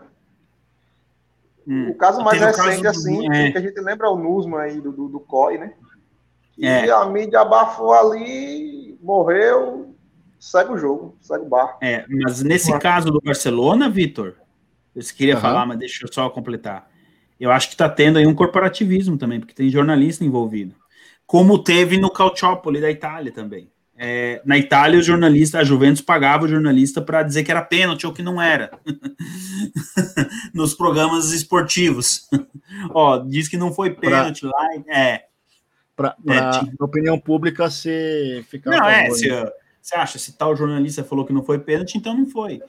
[1.69, 1.91] Hum.
[1.91, 3.51] O caso mais o caso recente, do- assim, é.
[3.53, 5.73] que a gente lembra é o Nusma aí do, do, do COI, né?
[6.59, 6.91] E É.
[6.91, 9.95] a mídia abafou ali, morreu,
[10.39, 11.79] segue o jogo, segue o barco.
[11.83, 14.35] É, mas nesse caso do Barcelona, Vitor,
[14.95, 15.43] eu queria Aham.
[15.43, 16.89] falar, mas deixa eu só completar.
[17.39, 20.75] Eu acho que está tendo aí um corporativismo também, porque tem jornalista envolvido.
[21.27, 23.69] Como teve no Calciopoli da Itália também.
[23.99, 28.07] É, na Itália, o jornalista, a Juventus pagava o jornalista para dizer que era pênalti
[28.07, 28.71] ou que não era.
[30.55, 32.29] Nos programas esportivos.
[32.91, 34.53] Ó, diz que não foi pênalti lá.
[34.89, 35.25] É,
[35.95, 39.29] Para É, a tinha- opinião pública ser ficar a Não, é, se,
[39.83, 42.61] você acha, se tal jornalista falou que não foi pênalti, então não foi.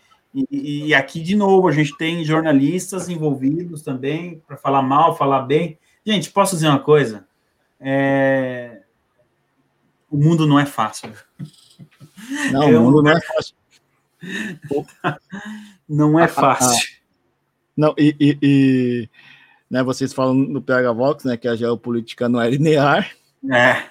[0.52, 5.42] E, e- aqui, de novo, a gente tem jornalistas envolvidos também, para falar mal, falar
[5.42, 5.80] bem.
[6.06, 7.26] Gente, posso dizer uma coisa?
[7.80, 8.82] É,
[10.10, 11.12] O mundo não é fácil.
[12.52, 13.56] Não, eu- o mundo não é fácil.
[15.88, 16.88] Não é fácil.
[17.76, 19.10] Não, e, e- e,
[19.70, 23.10] né, vocês falam no PH Vox, né, que a geopolítica não é linear.
[23.52, 23.84] É,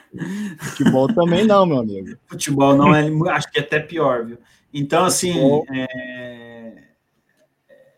[0.59, 2.19] Futebol também não, meu amigo.
[2.27, 4.39] futebol não é, acho que é até pior, viu?
[4.73, 5.67] Então, assim, Futebol.
[5.71, 6.85] é,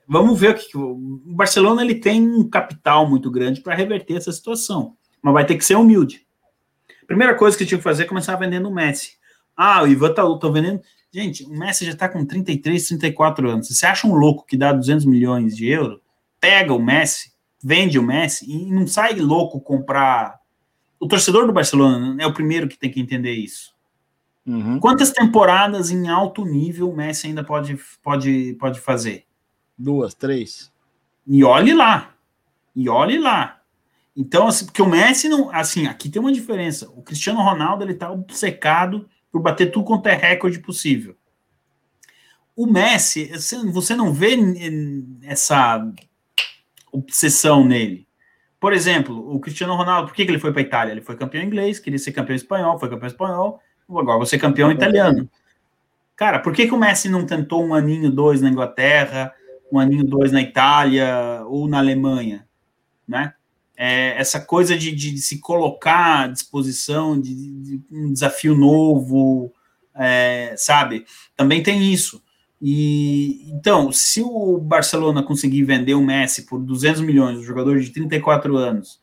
[0.07, 0.95] vamos ver o que o
[1.27, 5.65] Barcelona ele tem um capital muito grande para reverter essa situação, mas vai ter que
[5.65, 6.27] ser humilde.
[7.07, 9.17] Primeira coisa que tinha que fazer é começar vendendo o Messi.
[9.57, 10.81] Ah, o Ivan tá, tô vendendo.
[11.13, 13.69] Gente, o Messi já tá com 33, 34 anos.
[13.69, 16.01] Você acha um louco que dá 200 milhões de euros?
[16.39, 17.33] Pega o Messi,
[17.63, 20.39] vende o Messi e não sai louco comprar.
[21.01, 23.75] O torcedor do Barcelona é o primeiro que tem que entender isso.
[24.49, 24.81] Uhum.
[24.81, 29.27] Quantas temporadas em alto nível o Messi ainda pode, pode, pode fazer?
[29.77, 30.73] Duas, três.
[31.27, 32.15] E olhe lá.
[32.75, 33.61] E olhe lá.
[34.17, 35.51] Então, assim, porque o Messi não.
[35.55, 36.89] Assim, aqui tem uma diferença.
[36.97, 41.15] O Cristiano Ronaldo ele tá obcecado por bater tudo quanto é recorde possível.
[42.57, 43.27] O Messi,
[43.71, 44.37] você- não vê
[45.23, 45.81] essa
[46.93, 48.07] obsessão nele.
[48.59, 50.93] Por exemplo, o Cristiano Ronaldo, por que, que ele foi para a Itália?
[50.93, 53.61] Ele foi campeão inglês, queria ser campeão espanhol, foi campeão espanhol,
[53.97, 55.29] agora você campeão italiano.
[56.17, 59.33] Cara, por que, que o Messi não tentou um aninho, dois na Inglaterra,
[59.71, 62.47] um aninho, dois na Itália ou na Alemanha?
[63.07, 63.33] Né?
[63.77, 69.53] É, essa coisa de, de se colocar à disposição de, de um desafio novo,
[69.95, 71.07] é, sabe?
[71.37, 72.23] Também tem isso.
[72.61, 77.91] E então, se o Barcelona conseguir vender o Messi por 200 milhões, um jogador de
[77.91, 78.99] 34 anos,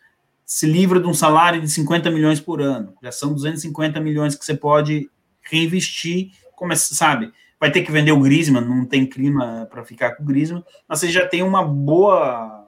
[0.45, 4.45] se livra de um salário de 50 milhões por ano, já são 250 milhões que
[4.45, 5.09] você pode
[5.41, 7.32] reinvestir, começa, sabe?
[7.59, 10.99] Vai ter que vender o Griezmann, não tem clima para ficar com o Griezmann, mas
[10.99, 12.67] você já tem uma boa,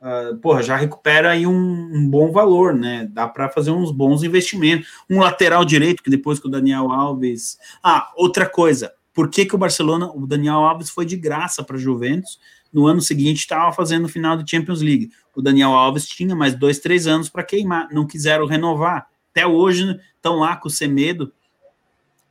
[0.00, 3.08] uh, porra, já recupera aí um, um bom valor, né?
[3.10, 4.88] Dá para fazer uns bons investimentos.
[5.10, 9.54] Um lateral direito que depois que o Daniel Alves, ah, outra coisa por que, que
[9.54, 12.38] o Barcelona, o Daniel Alves foi de graça para Juventus,
[12.72, 15.10] no ano seguinte estava fazendo o final de Champions League.
[15.36, 19.06] O Daniel Alves tinha mais dois, três anos para queimar, não quiseram renovar.
[19.30, 21.32] Até hoje estão lá com o Semedo.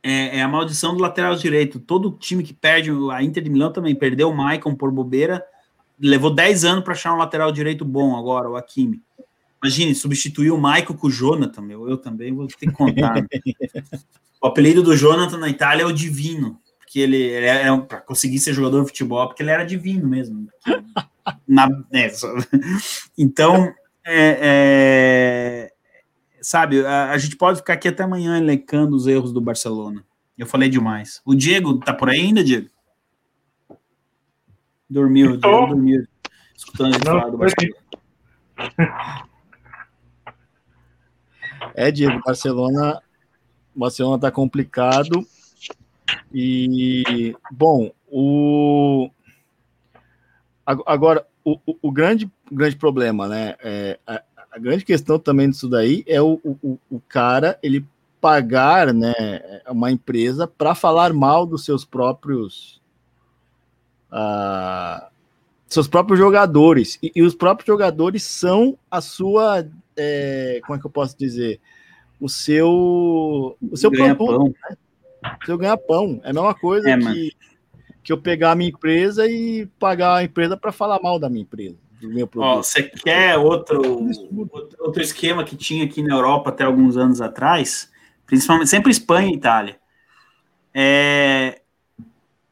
[0.02, 1.78] É, é, a maldição do lateral direito.
[1.78, 5.44] Todo time que perde, a Inter de Milão também perdeu o Maicon por bobeira,
[6.00, 9.00] levou 10 anos para achar um lateral direito bom agora, o Hakimi.
[9.62, 13.14] Imagine, substituir o Maicon com o Jonathan, meu, eu também vou ter que contar.
[14.42, 16.60] o apelido do Jonathan na Itália é o Divino
[16.92, 20.46] que ele, ele era para conseguir ser jogador de futebol, porque ele era divino mesmo.
[21.48, 22.28] Na, é, só,
[23.16, 23.72] então,
[24.04, 25.72] é, é,
[26.42, 30.04] sabe, a, a, gente pode ficar aqui até amanhã elencando os erros do Barcelona.
[30.36, 31.22] Eu falei demais.
[31.24, 32.68] O Diego tá por aí ainda, Diego?
[34.90, 36.06] Dormiu, Então- dormiu.
[36.54, 37.76] Escutando a gente Não, falar do Barcelona.
[41.74, 43.00] É, Diego, Barcelona,
[43.74, 45.26] Barcelona tá complicado.
[46.32, 49.10] E bom, o
[50.66, 53.54] ag- agora o, o, o grande grande problema, né?
[53.62, 54.22] É, a,
[54.52, 57.86] a grande questão também disso daí é o, o, o cara ele
[58.20, 59.12] pagar, né,
[59.68, 62.80] uma empresa para falar mal dos seus próprios
[64.10, 65.08] ah,
[65.66, 66.98] seus próprios jogadores.
[67.02, 69.66] E, e os próprios jogadores são a sua
[69.96, 71.60] é, como é que eu posso dizer?
[72.20, 74.54] O seu o seu produto
[75.22, 75.38] Ganha-pão.
[75.42, 77.14] o seu ganha-pão é a mesma coisa É, mano.
[77.14, 77.32] que
[78.02, 81.42] que eu pegar a minha empresa e pagar a empresa para falar mal da minha
[81.42, 83.80] empresa do meu Ó, produto você quer outro,
[84.36, 87.90] outro, outro esquema que tinha aqui na Europa até alguns anos atrás,
[88.26, 89.78] principalmente sempre Espanha e Itália.
[90.74, 91.60] É,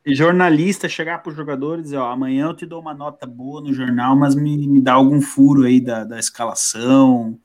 [0.07, 3.61] jornalista chegar para os jogadores e dizer, ó, amanhã eu te dou uma nota boa
[3.61, 7.37] no jornal, mas me, me dá algum furo aí da, da escalação,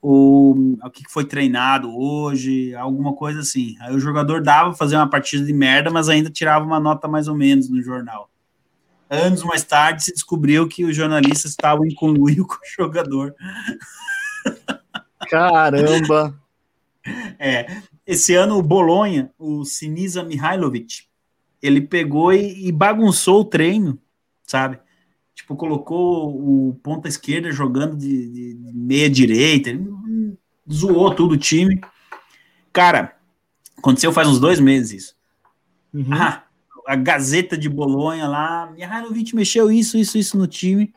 [0.00, 3.76] ou o que foi treinado hoje, alguma coisa assim.
[3.80, 7.28] Aí o jogador dava fazer uma partida de merda, mas ainda tirava uma nota mais
[7.28, 8.30] ou menos no jornal.
[9.08, 13.34] Anos mais tarde se descobriu que os jornalistas estavam em conluio com o jogador.
[15.28, 16.38] caramba
[17.38, 21.04] É, esse ano o Bolonha, o Sinisa Mihailovic,
[21.62, 23.98] ele pegou e, e bagunçou o treino,
[24.46, 24.78] sabe?
[25.34, 29.88] Tipo, colocou o ponta esquerda jogando de, de- de meia direita, ele,
[30.70, 31.80] zoou tudo o time.
[32.72, 33.16] Cara,
[33.76, 35.16] aconteceu faz uns dois meses isso.
[35.92, 36.12] Uhum.
[36.12, 36.44] Ah,
[36.86, 40.92] a Gazeta de Bolonha lá, Mihailovic mexeu isso, isso, isso no time.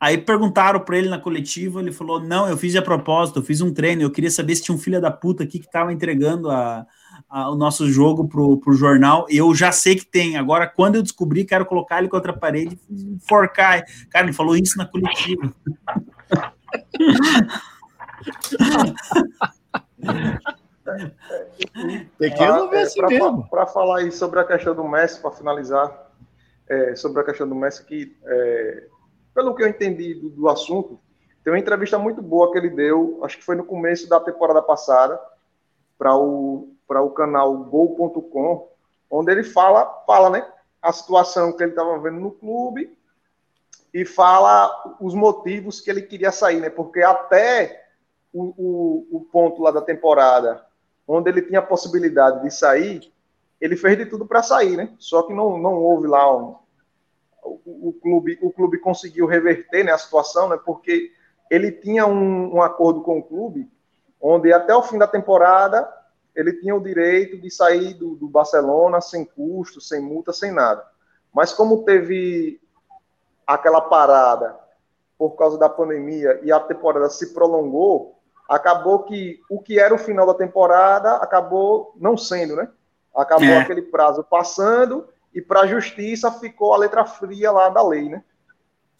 [0.00, 3.60] Aí perguntaram para ele na coletiva, ele falou: Não, eu fiz de propósito, eu fiz
[3.60, 4.02] um treino.
[4.02, 6.86] Eu queria saber se tinha um filho da puta aqui que estava entregando a,
[7.28, 9.26] a- o nosso jogo pro, pro jornal.
[9.28, 10.36] Eu já sei que tem.
[10.36, 13.84] Agora, quando eu descobri, quero colocar ele contra a parede e enforcar.
[14.10, 15.52] Cara, ele falou isso na coletiva.
[22.18, 24.84] tem que resolver Ah, é, assim pra, mesmo Para falar aí sobre a questão do
[24.84, 26.10] Messi, para finalizar,
[26.68, 28.84] é, sobre a questão do Messi, que é,
[29.34, 30.98] pelo que eu entendi do, do assunto,
[31.44, 34.62] tem uma entrevista muito boa que ele deu, acho que foi no começo da temporada
[34.62, 35.18] passada,
[35.96, 38.68] para o, para o canal Gol.com,
[39.10, 40.50] onde ele fala, fala né,
[40.80, 42.96] a situação que ele estava vendo no clube
[43.92, 46.70] e fala os motivos que ele queria sair, né?
[46.70, 47.86] Porque até
[48.32, 50.64] o, o, o ponto lá da temporada
[51.06, 53.12] onde ele tinha a possibilidade de sair,
[53.60, 54.94] ele fez de tudo para sair, né?
[54.98, 56.56] Só que não, não houve lá um,
[57.42, 60.58] o, o clube o clube conseguiu reverter né, a situação, né?
[60.64, 61.10] Porque
[61.50, 63.70] ele tinha um, um acordo com o clube
[64.20, 65.88] onde até o fim da temporada
[66.38, 70.86] ele tinha o direito de sair do, do Barcelona sem custo, sem multa, sem nada.
[71.34, 72.60] Mas como teve
[73.44, 74.56] aquela parada
[75.18, 79.98] por causa da pandemia e a temporada se prolongou, acabou que o que era o
[79.98, 82.68] final da temporada acabou não sendo, né?
[83.12, 83.58] Acabou É.
[83.58, 88.22] aquele prazo passando e para a justiça ficou a letra fria lá da lei, né?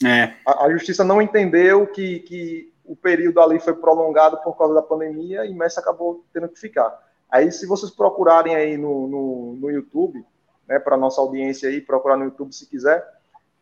[0.05, 4.75] É, A, a justiça não entendeu que, que o período ali foi prolongado por causa
[4.75, 7.08] da pandemia e Messi acabou tendo que ficar.
[7.31, 10.24] Aí, se vocês procurarem aí no, no, no YouTube,
[10.66, 13.05] né, para nossa audiência aí, procurar no YouTube se quiser,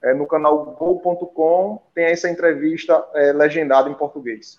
[0.03, 4.59] é, no canal gol.com tem essa entrevista é, legendada em português.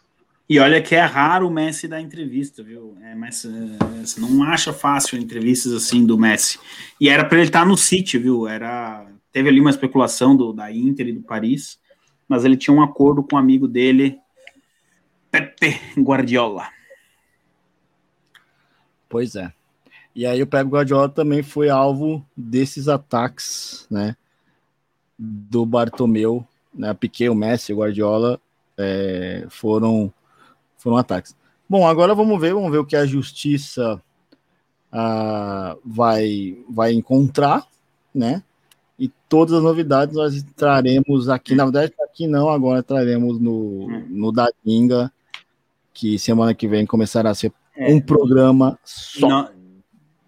[0.50, 2.98] E olha que é raro o Messi dar entrevista, viu?
[3.02, 6.58] É, mas é, você não acha fácil entrevistas assim do Messi.
[7.02, 8.48] E era para ele estar no City, viu?
[8.48, 11.77] Era teve ali uma especulação do, da Inter e do Paris,
[12.27, 14.18] mas ele tinha um acordo com um amigo dele,
[15.30, 16.69] Pepe Guardiola.
[19.10, 19.52] Pois é.
[20.16, 24.16] E aí o Pep Guardiola também foi alvo desses ataques, né?
[25.18, 26.94] Do Bartomeu, né?
[26.94, 28.40] Piquet, o Messi, o Guardiola
[28.77, 30.11] é, foram
[30.77, 31.36] foram ataques.
[31.69, 34.02] Bom, agora vamos ver, vamos ver o que a justiça
[34.92, 37.68] ah, vai vai encontrar,
[38.14, 38.44] né?
[38.98, 44.32] E todas as novidades nós traremos aqui, na verdade aqui não, agora traremos no no
[44.32, 45.11] da Dinga,
[45.94, 47.94] que semana que vem começará a ser É.
[47.94, 49.28] um programa só.
[49.28, 49.50] No,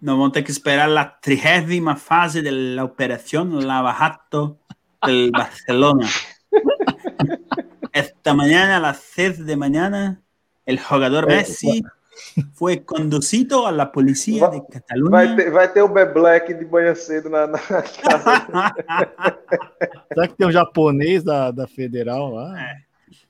[0.00, 4.58] no vamos ter que esperar la trigésima fase de la operación Lavajato
[5.04, 6.06] del Barcelona.
[7.92, 10.22] Esta mañana a las 6 de mañana,
[10.64, 11.82] el jugador Eh, Messi
[12.54, 15.36] fue conducido a la policía de Vai Cataluña.
[15.36, 18.46] ter, vai ter o B Black de manhã cedo na, na casa.
[20.12, 22.54] Será que tem um japonês da, da Federal lá?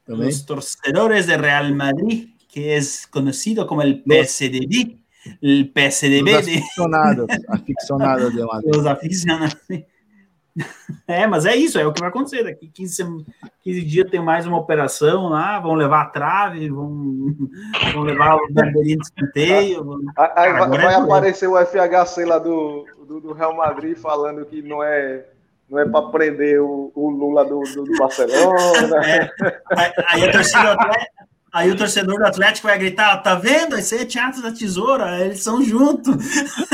[0.05, 0.27] Também?
[0.27, 4.97] Los torcedores de Real Madrid, que es conocido como el PSDB,
[5.43, 8.71] el Os PSDB de aficionados, aficionados de Madrid.
[8.75, 9.57] los aficionados.
[11.07, 12.43] É, mas é isso, é o que vai acontecer.
[12.43, 13.27] Daqui 15, sem-
[13.63, 17.37] 15 dias tem mais uma operação lá, vão levar a trave, vão,
[17.95, 19.85] vão levar o bandeirinha de escanteio.
[19.85, 21.05] vão- Aí vai, é vai doido.
[21.05, 25.25] aparecer o FHC lá do, do, do Real Madrid falando que não é,
[25.71, 29.07] não é para prender o, o Lula do, do, do Barcelona.
[29.07, 29.31] É,
[29.77, 31.13] aí, aí a torcida do Atlético-
[31.53, 33.77] aí o torcedor do Atlético vai gritar: tá vendo?
[33.77, 36.17] Esse aí é teatro da tesoura, eles são juntos.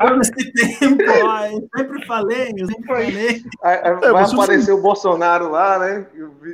[0.00, 3.42] Todo esse tempo, ó, eu sempre falei, eu sempre falei.
[3.62, 6.06] É, vai aparecer o Bolsonaro lá, né?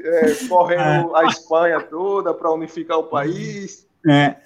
[0.05, 3.87] é, correndo a Espanha toda para unificar o país.
[4.09, 4.37] É.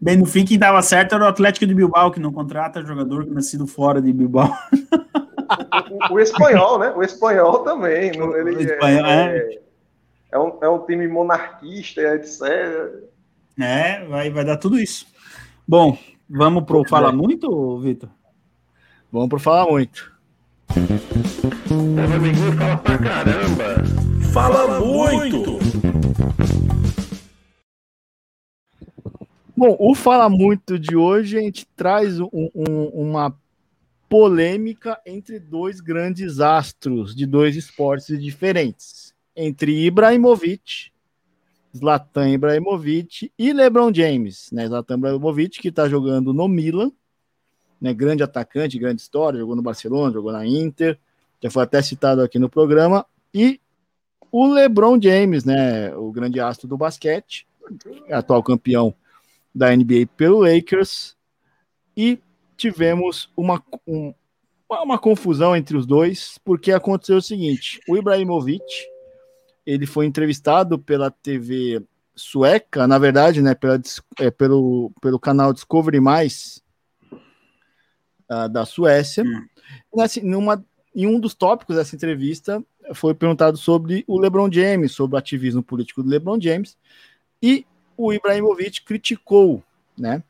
[0.00, 3.26] Bem, no fim, quem dava certo era o Atlético de Bilbao, que não contrata jogador
[3.26, 4.52] nascido fora de Bilbao.
[5.90, 6.92] O, o- o espanhol, né?
[6.96, 8.08] O espanhol também.
[8.16, 9.58] Ele O espanhol, é, é,
[10.34, 12.42] é um, é um time monarquista, etc.
[13.58, 15.06] É, vai, vai dar tudo isso.
[15.66, 15.96] Bom,
[16.28, 18.08] vamos pro Fala Muito, Vitor?
[19.12, 20.12] Vamos pro Falar Muito.
[21.70, 23.84] Meu amiguinho fala pra caramba.
[24.32, 25.58] Fala muito.
[29.56, 33.32] Bom, o Fala Muito de hoje a gente traz um- um- uma
[34.08, 39.13] polêmica entre dois grandes astros de dois esportes diferentes.
[39.36, 40.92] Entre Ibrahimovic,
[41.76, 44.50] Zlatan Ibrahimovic e LeBron James.
[44.52, 44.66] Né?
[44.68, 46.92] Zlatan Ibrahimovic que está jogando no Milan,
[47.80, 47.92] né?
[47.92, 50.98] grande atacante, grande história, jogou no Barcelona, jogou na Inter,
[51.42, 53.04] já foi até citado aqui no programa.
[53.32, 53.60] E
[54.30, 55.94] o LeBron James, né?
[55.96, 57.46] o grande astro do basquete,
[58.10, 58.94] atual campeão
[59.54, 61.16] da NBA pelo Lakers
[61.96, 62.18] e
[62.56, 64.12] tivemos uma, um-
[64.68, 68.64] uma confusão entre os dois, porque aconteceu o seguinte: o Ibrahimovic
[69.66, 71.82] ele foi entrevistado pela TV
[72.14, 73.80] sueca, na verdade, né, pela,
[74.18, 76.62] é, pelo, pelo canal Discovery Mais
[78.28, 79.24] ah, da Suécia.
[79.24, 79.46] Hum.
[79.94, 82.62] Nessa- numa, em um dos tópicos dessa entrevista
[82.94, 86.76] foi perguntado sobre o LeBron James, sobre o ativismo político do LeBron James,
[87.42, 89.62] e o Ibrahimovic criticou,
[89.96, 90.22] né?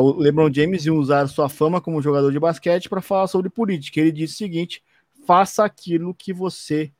[0.00, 4.00] o LeBron James ia usar sua fama como jogador de basquete para falar sobre política.
[4.00, 4.82] Ele disse o seguinte:
[5.26, 6.90] faça aquilo que você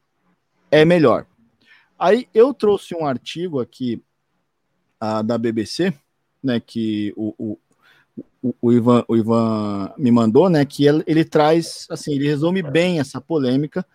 [0.80, 1.26] é melhor.
[1.98, 4.02] Aí eu trouxe um artigo aqui
[5.00, 5.92] ah, da BBC,
[6.42, 6.60] né?
[6.60, 7.58] Que o,
[8.42, 10.64] o, o, Ivan, o Ivan me mandou, né?
[10.64, 13.86] Que ele, ele traz, assim, ele resume bem essa polêmica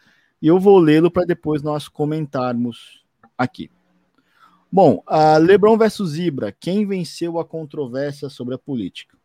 [0.42, 3.03] e eu vou lê-lo para depois nós comentarmos
[3.38, 3.69] aqui.
[4.72, 9.18] Bom, a LeBron versus Ibra, quem venceu a controvérsia sobre a política?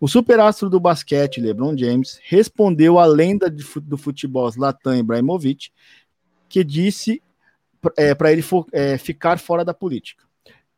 [0.00, 5.70] O superastro do basquete, LeBron James, respondeu à lenda de do futebol Zlatan Ibrahimovic,
[6.50, 7.22] que disse
[8.18, 10.24] para ele fo- é, ficar fora da política.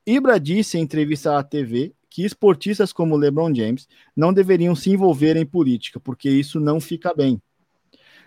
[0.07, 5.37] Ibra disse em entrevista à TV que esportistas como LeBron James não deveriam se envolver
[5.37, 7.41] em política, porque isso não fica bem.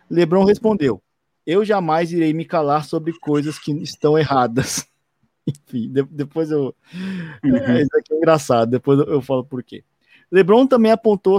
[0.09, 1.01] LeBron respondeu:
[1.45, 4.87] Eu jamais irei me calar sobre coisas que estão erradas.
[5.47, 6.75] Enfim, de- depois eu.
[7.43, 9.83] É, isso aqui é engraçado, depois eu, eu falo por quê.
[10.31, 11.37] LeBron também apontou,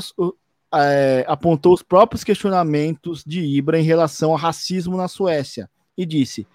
[0.72, 6.46] é, apontou os próprios questionamentos de Ibra em relação ao racismo na Suécia e disse: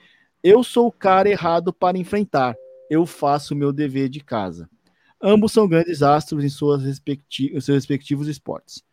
[0.44, 2.56] Eu sou o cara errado para enfrentar,
[2.90, 4.70] eu faço meu dever de casa.
[5.22, 8.84] Ambos são grandes astros em, suas respecti- seus respectivos esportes.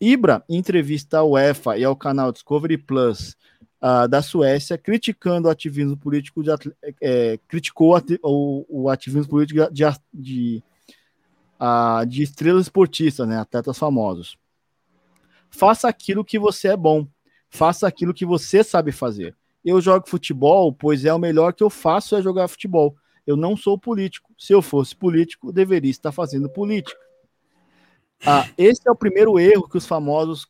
[0.00, 3.36] Ibra, em entrevista à UEFA e ao canal Discovery Plus
[3.80, 6.50] ah, da Suécia, criticando o ativismo político de,
[7.00, 10.62] é, criticou ati- o, o ativismo político de, de,
[11.58, 14.38] ah, de estrelas esportistas, né, atletas famosos.
[15.50, 17.06] Faça aquilo que você é bom,
[17.48, 19.36] faça aquilo que você sabe fazer.
[19.64, 22.96] Eu jogo futebol, pois é o melhor que eu faço é jogar futebol.
[23.26, 24.32] Eu não sou político.
[24.38, 26.98] Se eu fosse político, deveria estar fazendo política.
[28.26, 30.46] Ah, esse é o primeiro erro que os famosos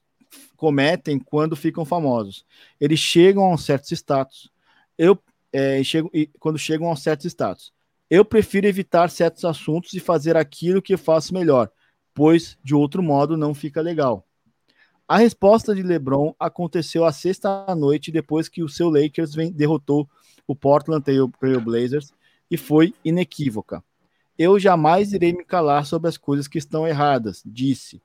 [0.56, 2.44] cometem quando ficam famosos.
[2.80, 4.50] Eles chegam a um certo status.
[4.96, 5.18] Eu
[5.52, 7.72] é, chego, quando chegam a um certo status.
[8.08, 11.70] Eu prefiro evitar certos assuntos e fazer aquilo que faço melhor,
[12.12, 14.26] pois de outro modo não fica legal.
[15.10, 20.08] A resposta de LeBron aconteceu à sexta noite depois que o seu Lakers vem, derrotou
[20.46, 22.12] o Portland Trail, Blazers
[22.48, 23.82] e foi inequívoca.
[24.38, 28.00] Eu jamais irei me calar sobre as coisas que estão erradas, disse.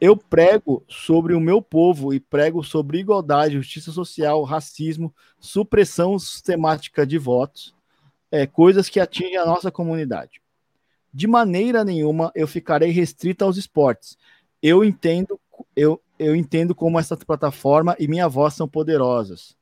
[0.00, 7.06] Eu prego sobre o meu povo e prego sobre igualdade, justiça social, racismo, supressão sistemática
[7.06, 7.74] de votos,
[8.30, 10.40] é, coisas que atingem a nossa comunidade.
[11.12, 14.16] De maneira nenhuma eu ficarei restrita aos esportes.
[14.62, 15.38] Eu entendo,
[15.76, 19.56] eu, eu entendo como essa plataforma e minha voz são poderosas.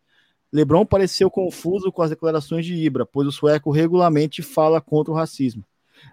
[0.52, 5.16] LeBron pareceu confuso com as declarações de Ibra, pois o sueco regularmente fala contra o
[5.16, 5.64] racismo.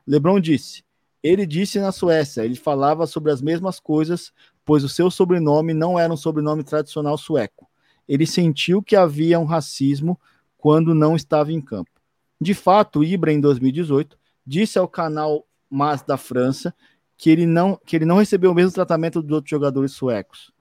[0.08, 0.84] LeBron disse:
[1.24, 4.34] ele disse na Suécia, ele falava sobre as mesmas coisas,
[4.66, 7.70] pois o seu sobrenome não era um sobrenome tradicional sueco.
[8.08, 10.20] Ele sentiu que havia um racismo
[10.58, 11.92] quando não estava em campo.
[12.40, 16.74] De fato, Ibra, em 2018, disse ao canal Mas da França
[17.22, 20.52] que ele não, que ele não recebeu o mesmo tratamento dos outros jogadores suecos.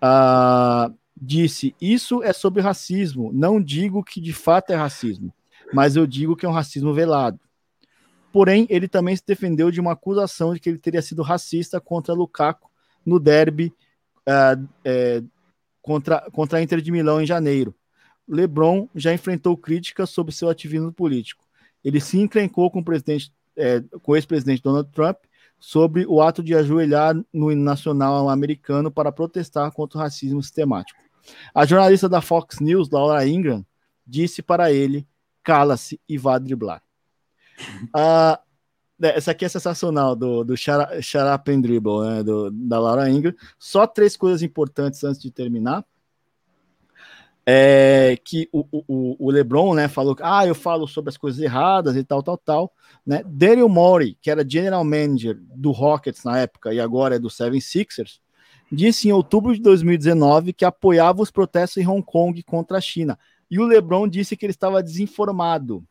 [0.00, 0.88] Ah,
[1.20, 3.32] disse: Isso é sobre racismo.
[3.34, 5.34] Não digo que de fato é racismo,
[5.72, 7.40] mas eu digo que é um racismo velado.
[8.32, 12.14] Porém, ele também se defendeu de uma acusação de que ele teria sido racista contra
[12.14, 12.70] Lukaku
[13.04, 13.74] no derby
[14.28, 15.24] uh, é,
[15.82, 17.74] contra, contra a Inter de Milão em janeiro.
[18.28, 21.44] LeBron já enfrentou críticas sobre seu ativismo político.
[21.82, 25.16] Ele se encrencou com o presidente, é, com o ex-presidente Donald Trump
[25.58, 31.00] sobre o ato de ajoelhar no hino nacional americano para protestar contra o racismo sistemático.
[31.54, 33.64] A jornalista da Fox News, Laura Ingram,
[34.06, 35.06] disse para ele:
[35.42, 36.82] cala-se e vá driblar.
[37.94, 38.40] Ah,
[39.00, 40.80] essa aqui é sensacional, do, do Shut
[41.48, 43.34] and Dribble, né, do, da Laura Ingram.
[43.58, 45.84] Só três coisas importantes antes de terminar.
[47.48, 51.40] É que o, o, o LeBron, né, falou que ah, eu falo sobre as coisas
[51.40, 52.72] erradas e tal, tal, tal,
[53.06, 53.22] né?
[53.24, 57.60] Daryl Morey, que era general manager do Rockets na época e agora é do Seven
[57.60, 58.20] Sixers,
[58.70, 63.16] disse em outubro de 2019 que apoiava os protestos em Hong Kong contra a China.
[63.50, 65.84] E o LeBron disse que ele estava desinformado.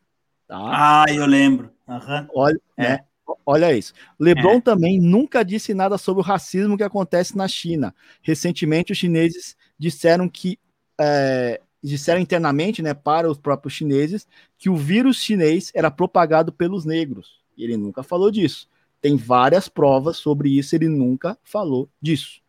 [0.48, 0.58] Tá?
[0.58, 1.72] Ah, eu lembro.
[1.88, 2.28] Uhum.
[2.34, 2.90] Olha, é.
[2.90, 3.00] né?
[3.46, 3.94] Olha isso.
[4.20, 4.62] LeBron é.
[4.62, 7.94] também nunca disse nada sobre o racismo que acontece na China.
[8.22, 10.60] Recentemente, os chineses disseram que
[11.00, 16.86] é, disseram internamente, né, para os próprios chineses, que o vírus chinês era propagado pelos
[16.86, 17.40] negros.
[17.58, 18.68] E ele nunca falou disso.
[19.02, 22.42] Tem várias provas sobre isso, ele nunca falou disso.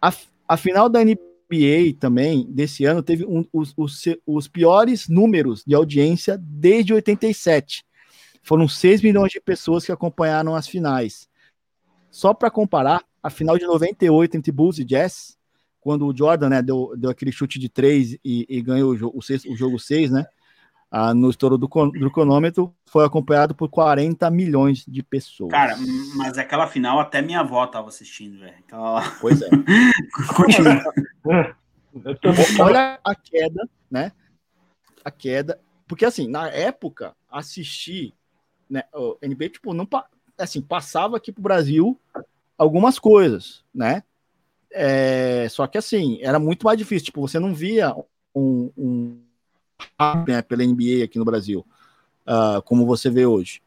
[0.00, 0.12] A,
[0.46, 5.74] a final da NBA também, desse ano, teve um, os, os, os piores números de
[5.74, 7.84] audiência desde 87.
[8.42, 11.28] Foram 6 milhões de pessoas que acompanharam as finais.
[12.10, 15.36] Só para comparar, a final de 98 entre Bulls e Jazz,
[15.80, 19.18] quando o Jordan né, deu, deu aquele chute de 3 e, e ganhou o, jogo,
[19.18, 20.26] o, sexto, o jogo 6, né?
[20.90, 25.52] ah, no estouro do, do cronômetro, foi acompanhado por 40 milhões de pessoas.
[25.52, 25.76] Cara,
[26.16, 28.56] mas aquela final até minha avó tava assistindo, velho.
[28.66, 28.96] Então...
[29.20, 29.48] Pois é.
[30.34, 30.82] Continua.
[32.60, 34.10] Olha a queda, né?
[35.04, 35.60] A queda.
[35.86, 38.12] Porque, assim, na época, assistir
[38.68, 39.88] né, o NBA, tipo, não
[40.36, 42.00] assim, passava aqui pro Brasil
[42.58, 44.02] algumas coisas, né?
[44.72, 47.06] É, só que, assim, era muito mais difícil.
[47.06, 47.94] Tipo, você não via
[48.34, 49.18] um, um
[50.26, 51.66] né, pela NBA aqui no Brasil,
[52.26, 53.60] uh, como você vê hoje.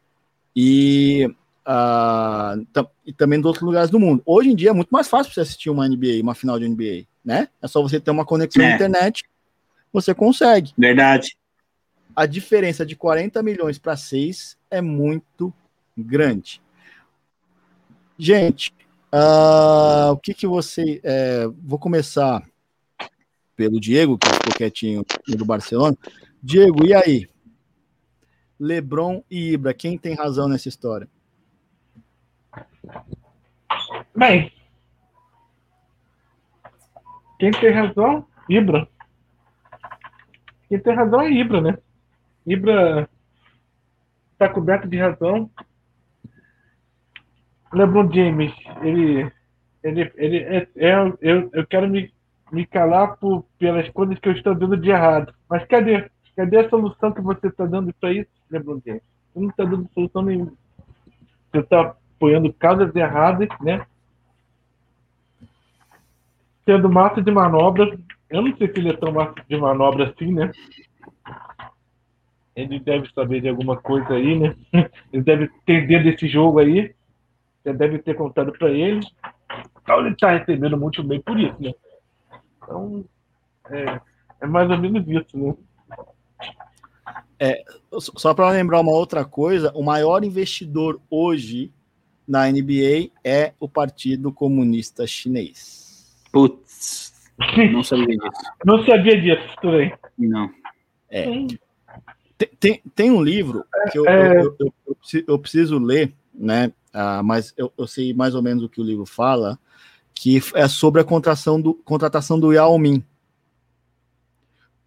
[0.54, 1.26] E,
[1.66, 4.22] uh, e também de outros lugares do mundo.
[4.24, 7.06] Hoje em dia é muito mais fácil você assistir uma NBA, uma final de NBA,
[7.24, 7.48] né?
[7.60, 8.72] É só você ter uma conexão é.
[8.72, 9.24] à internet,
[9.92, 10.72] você consegue.
[10.78, 11.36] Verdade.
[12.14, 15.52] A diferença de 40 milhões para 6 é muito
[15.96, 16.62] grande.
[18.16, 18.72] Gente,
[19.14, 21.00] uh, o que que você.
[21.04, 22.42] É, vou começar
[23.56, 25.96] pelo Diego, que ficou quietinho do Barcelona.
[26.42, 27.28] Diego, e aí?
[28.58, 31.08] Lebron e Ibra, quem tem razão nessa história?
[34.16, 34.52] Bem,
[37.38, 38.26] quem tem razão?
[38.48, 38.88] Ibra.
[40.68, 41.78] Quem tem razão é Ibra, né?
[42.46, 43.08] Ibra
[44.32, 45.50] está coberto de razão.
[47.74, 49.30] LeBron James, ele,
[49.82, 52.12] ele, ele é, é eu, eu quero me
[52.54, 55.34] me calar por, pelas coisas que eu estou dando de errado.
[55.48, 56.08] Mas cadê?
[56.36, 59.02] Cadê a solução que você está dando para isso, LeBron James?
[59.32, 60.52] Você não está dando solução nenhuma.
[61.50, 63.86] Você está apoiando causas erradas, né?
[66.64, 67.98] Sendo massa de manobra.
[68.30, 70.50] Eu não sei se ele é tão massa de manobra assim, né?
[72.56, 74.54] Ele deve saber de alguma coisa aí, né?
[75.12, 76.94] Ele deve entender desse jogo aí.
[77.64, 79.00] Você deve ter contado para ele.
[79.82, 81.72] Então ele está recebendo muito bem por isso, né?
[82.62, 83.04] Então,
[83.70, 84.00] é,
[84.42, 85.54] é mais ou menos isso, né?
[87.40, 91.72] É, só para lembrar uma outra coisa, o maior investidor hoje
[92.28, 96.14] na NBA é o Partido Comunista Chinês.
[96.30, 97.12] Putz,
[97.72, 98.42] não sabia disso.
[98.64, 99.92] não sabia disso também.
[100.18, 100.50] Não.
[101.08, 101.24] É.
[102.36, 104.40] Tem, tem, tem, um livro que eu, é...
[104.40, 106.72] eu, eu, eu, preciso ler, né?
[106.94, 109.58] Ah, mas eu, sei mais ou menos o que o livro fala,
[110.14, 113.04] que é sobre a contratação do, contratação do Yao Ming.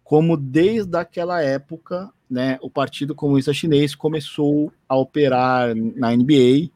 [0.02, 6.70] Como desde aquela época, né, o Partido Comunista Chinês começou a operar na NBA,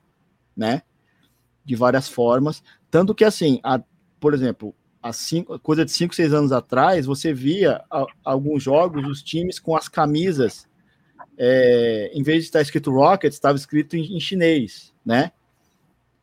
[0.54, 0.82] né,
[1.64, 3.80] de várias formas, tanto que assim, a,
[4.20, 4.74] por exemplo,
[5.14, 9.74] cinco, coisa de 5, 6 anos atrás, você via a, alguns jogos os times com
[9.74, 10.68] as camisas,
[11.38, 15.32] é, em vez de estar escrito Rocket, estava escrito em, em chinês, né?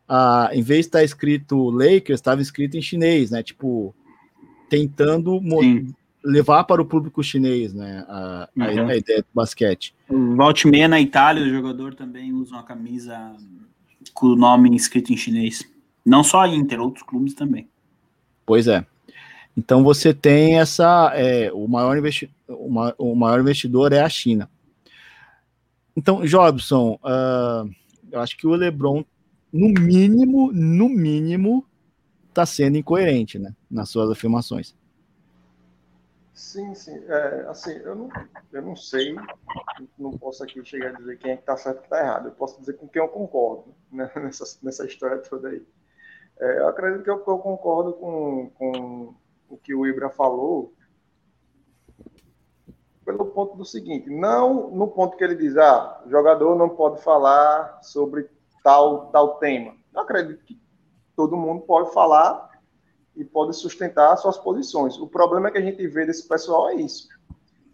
[0.09, 3.43] ah, em vez de estar escrito Lakers, estava escrito em chinês, né?
[3.43, 3.93] Tipo,
[4.67, 5.39] tentando
[6.23, 8.03] levar para o público chinês, né?
[8.09, 8.63] A, uhum.
[8.63, 9.93] a, a ideia do basquete.
[10.09, 13.35] Volte meia na Itália, o jogador também usa uma camisa
[14.11, 15.63] com o nome escrito em chinês.
[16.03, 17.69] Não só a Inter, outros clubes também.
[18.47, 18.83] Pois é.
[19.55, 21.11] Então você tem essa.
[21.13, 24.49] É, o, maior investi o, ma o maior investidor é a China.
[25.95, 27.69] Então, Jobson, uh,
[28.11, 29.03] eu acho que o Lebron,
[29.51, 31.65] no mínimo, no mínimo,
[32.29, 33.53] está sendo incoerente, né?
[33.69, 34.75] Nas suas afirmações.
[36.33, 37.03] Sim, sim.
[37.05, 38.09] É, assim, eu não,
[38.53, 39.13] eu não sei,
[39.97, 42.27] não posso aqui chegar a dizer quem é que está certo e está errado.
[42.27, 45.61] Eu posso dizer com quem eu concordo né, nessa, nessa história toda aí.
[46.39, 49.13] É, eu acredito que eu, eu concordo com, com
[49.49, 50.73] o que o Ibra falou,
[53.09, 57.01] pelo ponto do seguinte, não no ponto que ele diz, ah, o jogador não pode
[57.01, 58.29] falar sobre
[58.63, 59.73] tal, tal tema.
[59.91, 60.61] Eu acredito que
[61.15, 62.51] todo mundo pode falar
[63.15, 64.99] e pode sustentar suas posições.
[64.99, 67.07] O problema é que a gente vê desse pessoal é isso,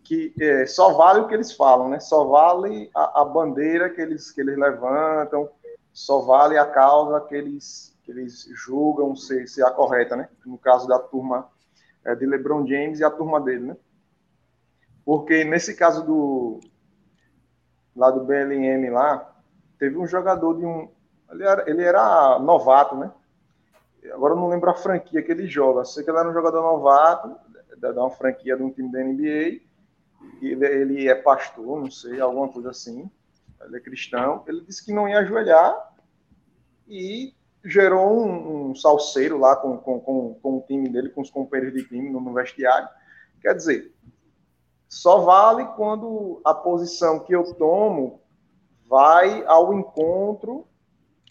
[0.05, 1.99] que é, só vale o que eles falam, né?
[1.99, 5.49] Só vale a, a, bandeira que eles, que eles levantam,
[5.91, 10.29] só vale a causa que eles, que eles julgam ser, ser a correta, né?
[10.45, 11.49] No caso da turma
[12.05, 13.77] é, de LeBron James e a turma dele, né?
[15.05, 16.59] Porque nesse caso do
[17.95, 19.33] lá do BLM lá,
[19.79, 20.89] teve um jogador de um
[21.31, 23.11] ele era, ele era novato, né?
[24.13, 25.83] Agora eu não lembro a franquia que ele joga.
[25.83, 27.35] Sei que ele era um jogador novato,
[27.77, 29.61] da uma franquia de um time da NBA.
[30.41, 33.09] Ele, ele é pastor, não sei, alguma coisa assim.
[33.61, 34.43] Ele é cristão.
[34.47, 35.93] Ele disse que não ia ajoelhar
[36.87, 41.31] e gerou um, um salseiro lá com, com, com, com, o time dele, com os
[41.31, 42.87] companheiros de time no, no vestiário.
[43.41, 43.94] Quer dizer,
[44.95, 48.21] só vale quando a posição que eu tomo
[48.87, 50.65] vai ao encontro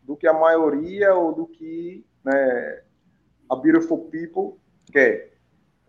[0.02, 2.83] do que a maioria ou do que né,
[3.49, 4.60] a Beautiful People
[4.93, 5.33] quer.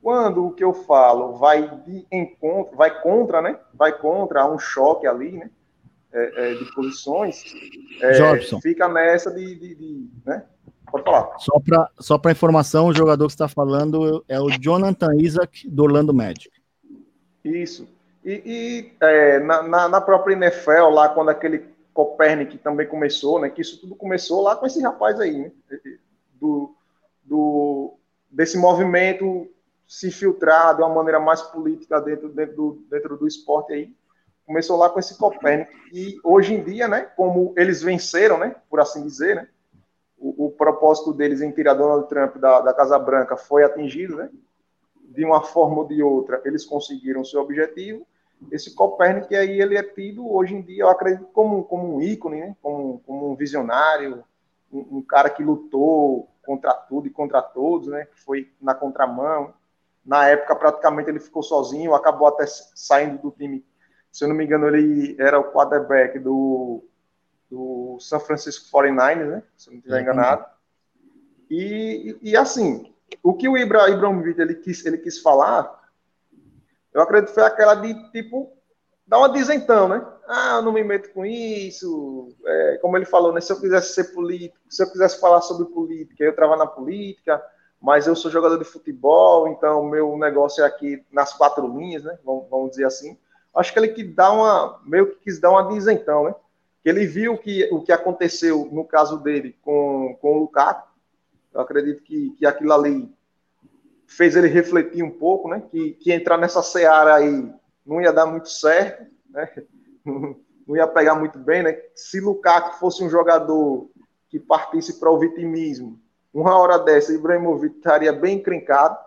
[0.02, 3.60] Quando o que eu falo vai de encontro, vai contra, né?
[3.74, 5.50] Vai contra um choque ali, né?
[6.14, 7.44] É, é, de posições,
[8.02, 10.46] é, fica nessa de, de, de, né?
[10.90, 11.38] Pode falar.
[11.40, 16.14] Só para só informação, o jogador que está falando é o Jonathan Isaac do Orlando
[16.14, 16.55] Magic.
[17.46, 17.88] Isso.
[18.24, 23.50] E, e é, na, na, na, própria NFL, lá quando aquele Copernic também começou, né?
[23.50, 25.52] Que isso tudo começou lá com esse rapaz aí, né?
[26.34, 26.76] Do,
[27.24, 27.94] do,
[28.30, 29.48] desse movimento
[29.88, 33.96] se filtrar de uma maneira mais política dentro, dentro, do, dentro do esporte aí.
[34.46, 35.72] Começou lá com esse Copérnico.
[35.94, 39.48] E hoje em dia, né, como eles venceram, né, por assim dizer, né,
[40.18, 44.30] o, o propósito deles em tirar Donald Trump da, da Casa Branca foi atingido, né,
[45.16, 48.06] de uma forma ou de outra, eles conseguiram seu objetivo.
[48.52, 52.42] Esse Copérnico aí, ele é tido hoje em dia, eu acredito, como, como um ícone,
[52.42, 54.24] né, como, como um visionário,
[54.72, 58.06] um, um cara que lutou contra tudo e contra todos, né?
[58.06, 59.54] Que foi na contramão.
[60.06, 63.66] Na época, praticamente, ele ficou sozinho, acabou até saindo do time.
[64.12, 66.84] Se eu não me engano, ele era o quarterback do,
[67.50, 69.44] do San Francisco 49ers, né?
[69.58, 70.46] Se eu não estiver enganado.
[71.50, 75.84] E, e, assim, o que o Ibra, Ibrahimovic ele quis, ele quis falar,
[76.94, 78.52] eu acredito que foi aquela de, tipo,
[79.06, 80.06] dar uma dizentão, né?
[80.28, 82.36] ah, eu não me meto com isso.
[82.46, 85.66] É, como ele falou, né, se eu quisesse ser político, se eu quisesse falar sobre
[85.66, 87.42] política, eu trabalho na política,
[87.82, 92.18] mas eu sou jogador de futebol, então meu negócio é aqui nas quatro linhas, né?
[92.24, 93.18] Vamos, vamos dizer assim.
[93.56, 96.36] Acho que ele que dá uma, meio que quis dar uma dizentão, né?
[96.82, 100.88] Que ele viu que, o que aconteceu no caso dele com, com o Lukaku.
[101.56, 103.10] Eu acredito que, que aquilo ali
[104.06, 105.64] fez ele refletir um pouco, né?
[105.72, 107.50] Que, que entrar nessa seara aí
[107.86, 109.50] não ia dar muito certo, né?
[110.68, 111.82] não ia pegar muito bem, né?
[111.96, 113.90] Se Lukaku fosse um jogador
[114.28, 115.98] que partisse para o vitimismo,
[116.34, 118.98] uma hora dessa, Ibrahimovic estaria bem encrencado,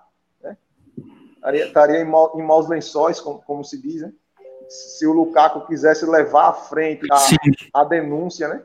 [0.40, 0.56] né?
[1.52, 4.12] estaria, em, em maus lençóis, como, como se diz, né?
[4.70, 8.62] Se o Lukaku quisesse levar à frente a, a denúncia, né?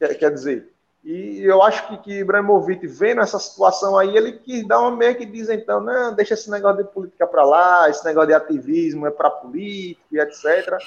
[0.00, 0.71] É, quer dizer,
[1.04, 5.16] e eu acho que, que Ibrahimovic, vendo essa situação aí, ele quis dar uma meio
[5.16, 9.06] que diz, então, não, deixa esse negócio de política para lá, esse negócio de ativismo
[9.06, 10.78] é para político e etc.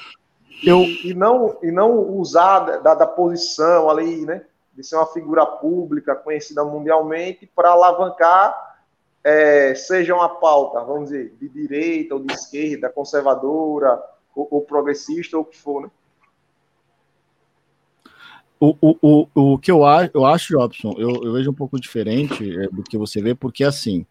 [0.64, 0.84] Eu...
[0.84, 6.16] E, não, e não usar da, da posição ali, né, de ser uma figura pública
[6.16, 8.78] conhecida mundialmente para alavancar,
[9.22, 14.02] é, seja uma pauta, vamos dizer, de direita ou de esquerda, conservadora
[14.34, 15.90] ou, ou progressista ou o que for, né?
[18.60, 21.80] O, o, o, o que eu acho, eu acho, Jobson, eu, eu vejo um pouco
[21.80, 24.06] diferente é, do que você vê, porque assim,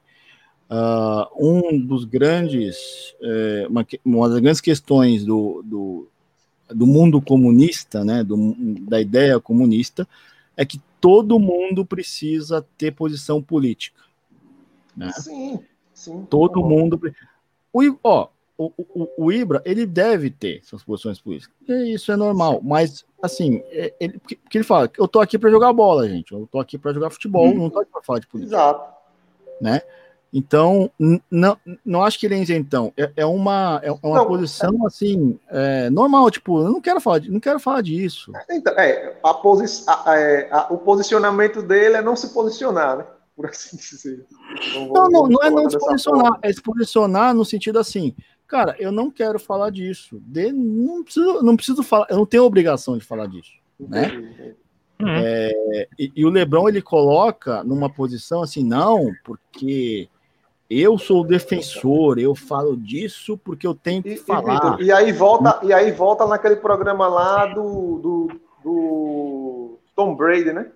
[0.71, 6.09] uh, um dos grandes, é, uma, uma, das grandes questões do, do,
[6.69, 10.07] do mundo comunista, né, do, da ideia comunista,
[10.57, 14.03] é que todo mundo precisa ter posição política.
[14.97, 15.11] Né?
[15.13, 15.59] Sim,
[15.93, 16.27] sim.
[16.31, 17.01] Todo mundo.
[17.73, 21.55] O, ó, o, o, o Ibra, ele deve ter suas posições políticas.
[21.69, 25.73] Isso é normal, mas, assim, é- ele, porque, ele fala: eu tô aqui para jogar
[25.73, 26.33] bola, gente.
[26.33, 27.55] Eu tô aqui para jogar futebol, Uhum.
[27.59, 28.55] não tô aqui para falar de política.
[28.57, 28.95] Exato.
[30.37, 32.93] Então, n- não, não acho que ele é isentão.
[32.97, 36.29] É, é uma, é uma Não, posição, assim, é, normal.
[36.29, 38.33] Tipo, eu não quero falar, de- não quero falar disso.
[38.51, 43.07] Então, é, a posi a- é, a- o posicionamento dele é não se posicionar, né?
[43.37, 44.27] Por assim dizer.
[44.69, 46.39] Então, Não, não, não é não se posicionar, forma.
[46.43, 48.13] é se posicionar no sentido assim,
[48.55, 50.23] cara, eu não quero falar disso.
[50.25, 53.51] De, não, preciso, não preciso falar, eu não tenho obrigação de falar disso.
[53.81, 54.07] né?
[54.07, 54.55] Entendi,
[55.01, 55.89] entendi.
[55.99, 60.09] E, e o Lebron ele coloca numa posição assim, não, porque
[60.71, 64.81] eu sou o defensor, eu falo disso porque eu tenho que E, falar.
[64.81, 70.71] E aí volta, e aí volta naquele programa lá do, do, do Tom Brady, né?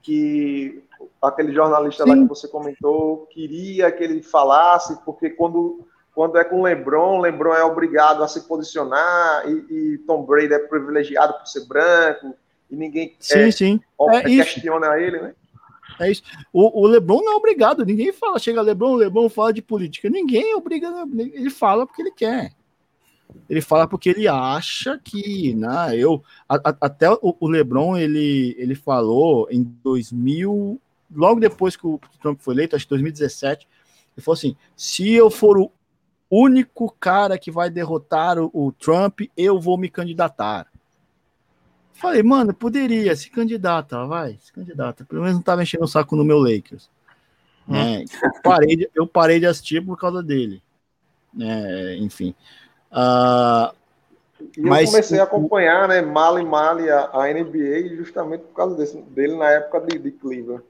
[0.00, 0.82] Que
[1.20, 2.22] aquele jornalista lá Sim.
[2.22, 7.64] que você comentou queria que ele falasse, porque quando, quando é com LeBron, LeBron é
[7.64, 12.34] obrigado a se posicionar e, e Tom Brady é privilegiado por ser branco
[12.70, 13.80] e ninguém Sim, é, sim.
[14.10, 14.54] é isso.
[14.54, 15.34] questiona ele, né?
[16.00, 16.22] É isso.
[16.52, 20.08] O, o Lebron não é obrigado, ninguém fala, chega Lebron, o Lebron fala de política.
[20.08, 22.52] Ninguém é obrigado, ele fala porque ele quer.
[23.48, 28.54] Ele fala porque ele acha que, né, eu, a- a- até o, o Lebron, ele,
[28.58, 30.80] ele falou em 2000,
[31.14, 33.66] logo depois que o Trump foi eleito, acho que 2017,
[34.16, 35.70] ele falou assim, se eu for o
[36.32, 40.66] único cara que vai derrotar o, o Trump, eu vou me candidatar.
[41.92, 45.04] Falei, mano, poderia, se candidata, vai, se candidata.
[45.04, 46.90] Pelo menos não tá mexendo o saco no meu Lakers.
[47.68, 48.04] Né?
[48.22, 50.62] Eu, parei de, eu parei de assistir por causa dele.
[51.32, 51.96] Né?
[51.98, 52.34] Enfim.
[52.90, 53.72] Ah,
[54.56, 58.54] E Mas eu comecei a acompanhar, né, mal e mal a, a NBA justamente por
[58.54, 60.64] causa desse, dele na época de, de Cleveland.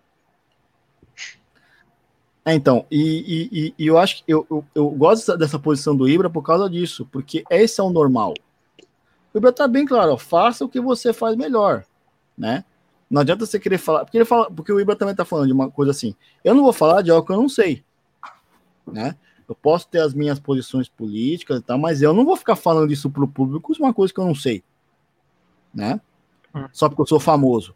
[2.45, 6.09] É, então, e, e- e- eu acho que eu, eu, eu gosto dessa, posição do
[6.09, 8.35] Ibra por causa disso, porque esse é o normal.
[9.33, 11.85] O Ibra tá bem claro, ó, faça o que você faz melhor,
[12.37, 12.65] né?
[13.09, 15.53] Não adianta você querer falar, porque ele fala, porque o Ibra também tá falando de
[15.53, 16.17] uma coisa assim.
[16.43, 17.85] Eu não vou falar de algo que eu não sei,
[18.87, 19.17] né?
[19.49, 22.93] Eu posso ter as minhas posições políticas e tal, mas eu não vou ficar falando
[22.93, 24.65] isso pro público, é uma coisa que eu não sei,
[25.73, 26.01] né?
[26.53, 26.67] Hum.
[26.73, 27.75] Só porque eu sou famoso.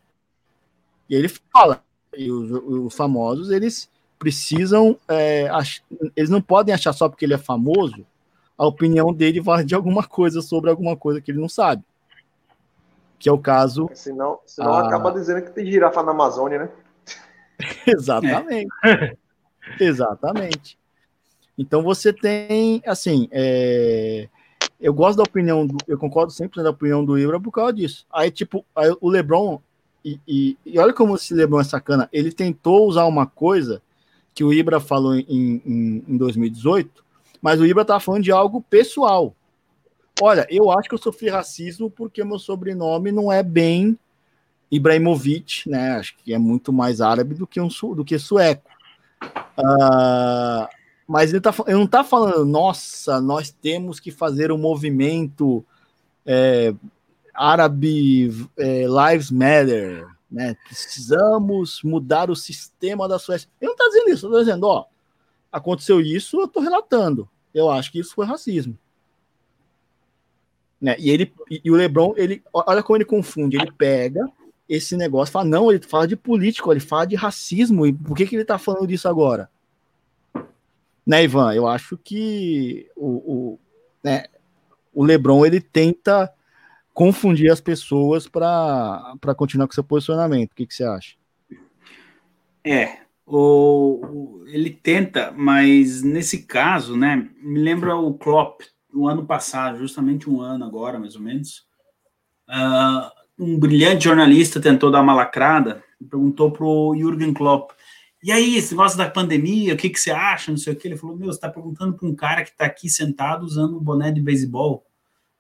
[1.08, 1.84] E ele fala,
[2.16, 3.88] e os, os famosos, eles
[4.18, 5.82] precisam, é, ach-
[6.14, 8.04] eles não podem achar só porque ele é famoso,
[8.56, 11.82] a opinião dele vale de alguma coisa sobre alguma coisa que ele não sabe.
[13.18, 14.86] Que é o caso Senão, senão Ah.
[14.86, 16.68] acaba dizendo que tem girafa na Amazônia, né?
[17.86, 18.68] Exatamente.
[19.80, 20.78] Exatamente.
[21.58, 24.28] Então você tem, assim, é,
[24.80, 28.06] eu gosto da opinião, do, eu concordo sempre da opinião do Ibra por causa disso.
[28.12, 29.60] Aí, tipo, aí o LeBron,
[30.04, 33.82] e, e, e olha como esse LeBron é sacana, ele tentou usar uma coisa
[34.36, 37.02] que o Ibra falou em, em, em 2018,
[37.40, 39.34] mas o Ibra tá falando de algo pessoal.
[40.20, 43.98] Olha, eu acho que eu sofri racismo porque meu sobrenome não é bem
[44.70, 45.92] Ibrahimovic, né?
[45.92, 48.70] Acho que é muito mais árabe do que um do que sueco.
[49.56, 50.68] Ah,
[51.08, 55.64] mas ele, tá, ele não está falando, nossa, nós temos que fazer um movimento
[56.26, 56.74] é,
[57.32, 60.56] árabe é, Lives Matter, né?
[60.64, 63.48] Precisamos mudar o sistema da Suécia.
[63.60, 64.84] Ele não está dizendo isso, está dizendo, ó,
[65.50, 67.28] aconteceu isso, eu estou relatando.
[67.54, 68.76] Eu acho que isso foi racismo.
[70.80, 70.96] Né?
[70.98, 74.28] E ele e, o LeBron, ele olha como ele confunde, ele pega
[74.68, 78.26] esse negócio, fala não, ele fala de político, ele fala de racismo, e por que
[78.26, 79.48] que ele tá falando disso agora?
[81.06, 81.54] Né, Ivan?
[81.54, 83.58] Eu acho que o, o,
[84.02, 84.24] né,
[84.92, 86.32] o LeBron ele tenta
[86.96, 90.52] confundir as pessoas para continuar com seu posicionamento.
[90.52, 91.14] O que, que você acha?
[92.64, 99.76] É, o, ele tenta, mas nesse caso, né, me lembra o Klopp, no ano passado,
[99.76, 101.66] justamente um ano agora, mais ou menos.
[102.48, 107.72] Ah, um brilhante jornalista tentou dar uma lacrada perguntou pro Jürgen Klopp,
[108.22, 110.88] e aí, esse negócio da pandemia, o que, que você acha, não sei o que,
[110.88, 113.80] ele falou, meu, você está perguntando para um cara que está aqui sentado usando um
[113.80, 114.84] boné de beisebol,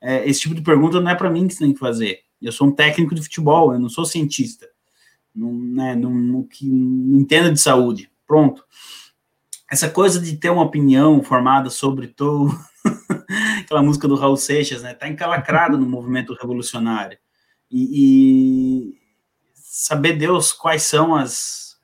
[0.00, 2.52] É, esse tipo de pergunta não é para mim que você tem que fazer, eu
[2.52, 4.66] sou um técnico de futebol, eu não sou cientista
[5.36, 8.10] não, né, não, não, que não entenda de saúde.
[8.26, 8.64] Pronto.
[9.70, 12.50] Essa coisa de ter uma opinião formada sobre todo
[13.60, 17.18] aquela música do Raul Seixas, né, tá encalacrada no movimento revolucionário.
[17.70, 18.98] E, e
[19.54, 21.76] saber Deus quais são as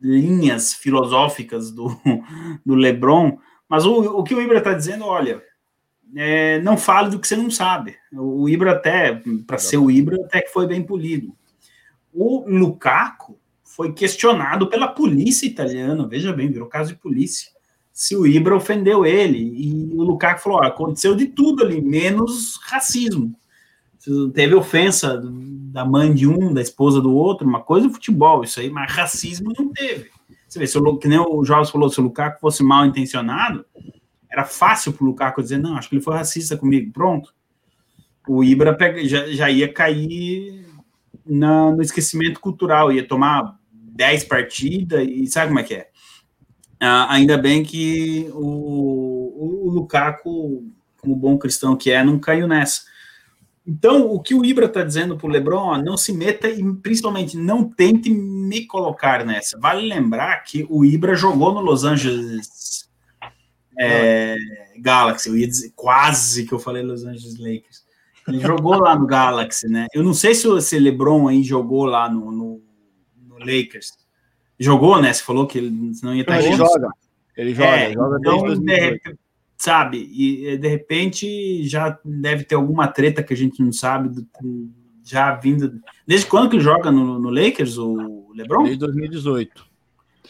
[0.00, 1.88] linhas filosóficas do,
[2.64, 5.42] do Lebron, mas o, o que o Ibra está dizendo, olha,
[6.16, 7.96] é, não fale do que você não sabe.
[8.12, 11.34] O Ibra até, para ser o Ibra, até que foi bem polido
[12.12, 17.50] O Lukaku foi questionado pela polícia italiana, veja bem, virou caso de polícia,
[17.92, 19.38] se o Ibra ofendeu ele.
[19.38, 23.34] E o Lukaku falou: aconteceu de tudo ali, menos racismo.
[24.34, 25.18] Teve ofensa
[25.72, 28.92] da mãe de um, da esposa do outro, uma coisa é futebol, isso aí, mas
[28.92, 30.10] racismo não teve.
[30.46, 33.64] Você vê, se o, que nem o Jorge falou, se o Lukaku fosse mal intencionado,
[34.34, 37.32] era fácil para o Lukaku dizer, não, acho que ele foi racista comigo, pronto.
[38.26, 40.66] O Ibra pega, já, já ia cair
[41.24, 45.88] na, no esquecimento cultural, ia tomar 10 partidas e sabe como é que é?
[46.80, 50.68] Ah, ainda bem que o, o, Lukaku,
[51.00, 52.82] como bom cristão que é, não caiu nessa.
[53.64, 57.36] Então, o que o Ibra está dizendo para o Lebron, não se meta e principalmente
[57.36, 59.56] não tente me colocar nessa.
[59.58, 62.53] Vale lembrar que o Ibra jogou no Los Angeles
[63.78, 64.36] é,
[64.78, 67.84] Galaxy, eu ia dizer quase que eu falei Los Angeles Lakers.
[68.26, 69.86] Ele jogou lá no Galaxy, né?
[69.92, 72.62] Eu não sei se o LeBron aí jogou lá no, no
[73.38, 73.92] Lakers.
[74.58, 75.12] Jogou, né?
[75.12, 75.70] Você falou que ele
[76.02, 76.88] não ia estar Ele joga.
[77.36, 79.00] Ele joga, é, joga então, de,
[79.56, 84.24] sabe, e de repente já deve ter alguma treta que a gente não sabe,
[85.04, 85.80] já vindo.
[86.06, 88.64] Desde quando que ele joga no, no Lakers, o LeBron?
[88.64, 89.73] Desde 2018.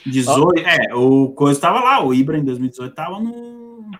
[0.07, 3.91] 18, é, o coisa estava lá, o Ibra em 2018 estava no.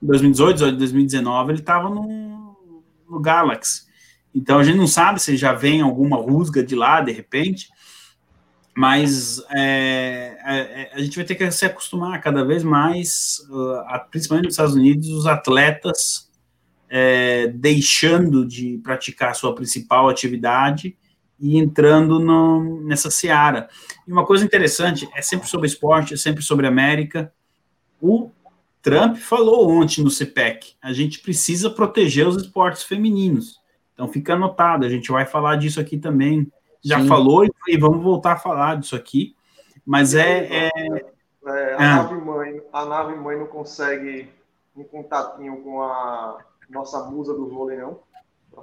[0.00, 2.56] 2018, 2019, ele estava no,
[3.08, 3.84] no Galaxy.
[4.34, 7.68] Então a gente não sabe se já vem alguma rusga de lá de repente
[8.76, 14.10] mas é, é, é, a gente vai ter que se acostumar cada vez mais, uh,
[14.10, 16.28] principalmente nos Estados Unidos, os atletas
[16.90, 20.96] é, deixando de praticar a sua principal atividade
[21.38, 23.68] e entrando no, nessa seara.
[24.06, 27.32] E uma coisa interessante, é sempre sobre esporte, é sempre sobre América.
[28.00, 28.30] O
[28.82, 33.60] Trump falou ontem no CPEC, a gente precisa proteger os esportes femininos.
[33.94, 36.50] Então fica anotado, a gente vai falar disso aqui também
[36.84, 37.08] já Sim.
[37.08, 39.34] falou e vamos voltar a falar disso aqui.
[39.86, 40.66] Mas é.
[40.66, 40.70] é...
[41.46, 42.02] é a, ah.
[42.02, 44.28] nave mãe, a nave mãe não consegue
[44.76, 46.38] um contatinho com a
[46.68, 48.00] nossa musa do vôlei, não?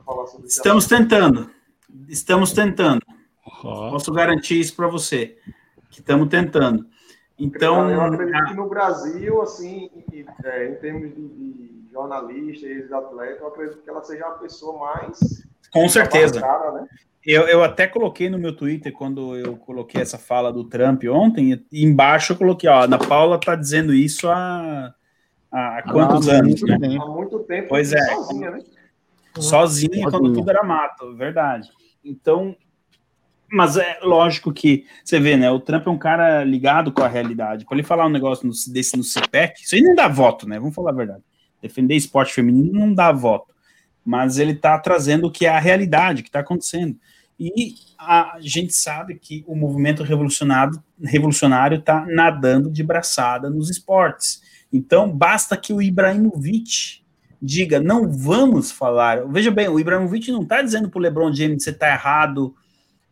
[0.05, 1.49] falar sobre Estamos tentando.
[2.07, 3.01] Estamos tentando.
[3.63, 3.91] Oh.
[3.91, 5.37] Posso garantir isso para você.
[5.89, 6.85] Que estamos tentando.
[7.37, 7.89] Então.
[7.89, 13.41] Eu acredito que no Brasil, assim, em, é, em termos de, de jornalista e atleta,
[13.41, 15.19] eu acredito que ela seja a pessoa mais.
[15.71, 16.39] Com certeza.
[16.39, 16.87] né?
[17.25, 21.63] Eu, eu até coloquei no meu Twitter quando eu coloquei essa fala do Trump ontem,
[21.71, 24.93] embaixo eu coloquei, ó, a Ana Paula tá dizendo isso há,
[25.51, 26.77] há quantos ah, anos, né?
[26.99, 27.69] Há muito tempo.
[27.69, 27.99] Pois é.
[27.99, 28.59] Sozinha, né?
[29.37, 31.69] Sozinha, quando tudo era mato, verdade.
[32.03, 32.55] Então,
[33.51, 35.51] mas é lógico que você vê, né?
[35.51, 37.65] O Trump é um cara ligado com a realidade.
[37.65, 40.57] Para ele falar um negócio no, desse no CPEC, isso aí não dá voto, né?
[40.59, 41.23] Vamos falar a verdade.
[41.61, 43.53] Defender esporte feminino não dá voto.
[44.03, 46.97] Mas ele está trazendo o que é a realidade, que está acontecendo.
[47.37, 54.41] E a gente sabe que o movimento revolucionário revolucionário está nadando de braçada nos esportes.
[54.71, 57.01] Então, basta que o Ibrahimovic
[57.41, 59.25] diga, não vamos falar.
[59.27, 62.53] Veja bem, o Ibrahimovic não está dizendo para o LeBron James você está errado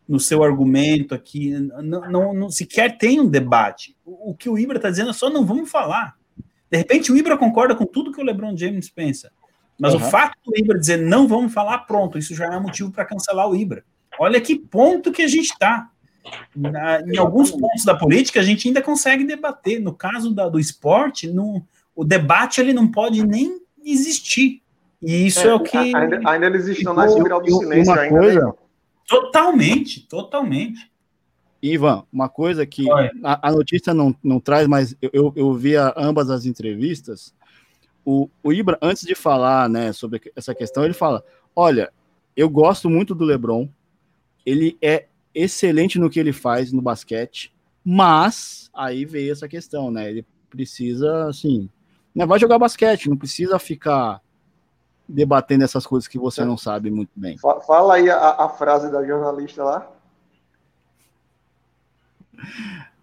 [0.08, 1.50] no seu argumento aqui.
[1.50, 3.96] Não, não, não, sequer tem um debate.
[4.04, 6.16] O, o que o Ibra está dizendo é só não vamos falar.
[6.70, 9.32] De repente, o Ibra concorda com tudo que o LeBron James pensa.
[9.78, 10.00] Mas uhum.
[10.00, 13.48] o fato do Ibra dizer não vamos falar, pronto, isso já é motivo para cancelar
[13.48, 13.82] o Ibra.
[14.18, 15.88] Olha que ponto que a gente está.
[17.06, 19.80] Em alguns pontos da política, a gente ainda consegue debater.
[19.80, 21.64] No caso da, do esporte, no,
[21.96, 24.62] o debate ele não pode nem existir.
[25.02, 25.76] E isso é, é o que.
[25.76, 28.14] Ainda, ainda eles estão na espiral do silêncio uma ainda.
[28.14, 28.20] Né?
[28.20, 28.54] Coisa,
[29.06, 30.90] totalmente, totalmente.
[31.62, 32.86] Ivan, uma coisa que
[33.22, 37.34] a, a, notícia não, não traz, mas eu, eu, eu vi ambas as entrevistas.
[38.04, 41.22] O, o Ibra, antes de falar né, sobre essa questão, ele fala:
[41.54, 41.92] Olha,
[42.34, 43.68] eu gosto muito do Lebron,
[44.44, 47.52] ele é excelente no que ele faz no basquete,
[47.84, 50.10] mas aí veio essa questão, né?
[50.10, 51.68] Ele precisa, assim,
[52.14, 54.20] né, vai jogar basquete, não precisa ficar
[55.08, 57.36] debatendo essas coisas que você não sabe muito bem.
[57.38, 59.90] Fala aí a, a frase da jornalista lá.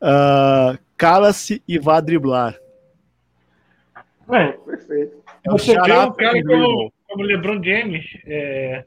[0.02, 2.58] Uh, Cala-se e vá driblar.
[4.30, 5.24] É, perfeito.
[5.44, 8.84] É você vê um cara como, como LeBron James, é,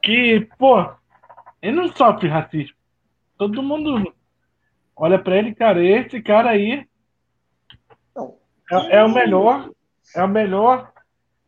[0.00, 0.88] que, pô,
[1.60, 2.76] ele não sofre racismo.
[3.36, 4.14] Todo mundo
[4.94, 6.86] olha para ele, cara, esse cara aí
[8.70, 9.70] é, é, o melhor,
[10.14, 10.92] é o melhor,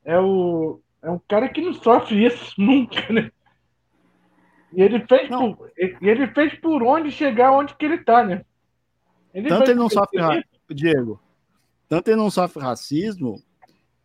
[0.05, 3.31] é o é um cara que não sofre isso nunca, né?
[4.73, 8.45] E ele fez por, ele fez por onde chegar onde que ele tá, né?
[9.35, 10.19] Ele Tanto ele não sofre,
[10.71, 11.21] Diego,
[11.89, 13.43] tanto ele não sofre racismo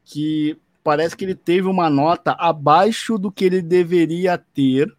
[0.03, 4.93] que parece que ele teve uma nota abaixo do que ele deveria ter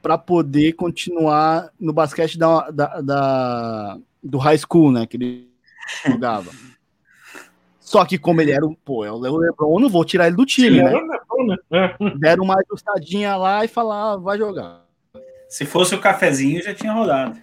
[0.00, 5.06] para poder continuar no basquete da, da, da, do high school, né?
[5.06, 5.50] Que ele
[6.06, 6.50] jogava.
[7.88, 10.36] Só que como ele era o, pô, é o LeBron, eu não vou tirar ele
[10.36, 10.92] do time, né?
[11.72, 11.96] É.
[12.18, 14.84] Deram uma ajustadinha lá e falaram, ah, vai jogar.
[15.48, 17.40] Se fosse o cafezinho, já tinha rodado.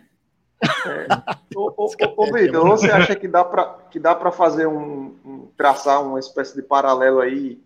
[1.56, 5.16] Ô, ô, ô, ô, Vitor, você acha que dá para que dá para fazer um,
[5.26, 7.60] um- traçar uma espécie de paralelo aí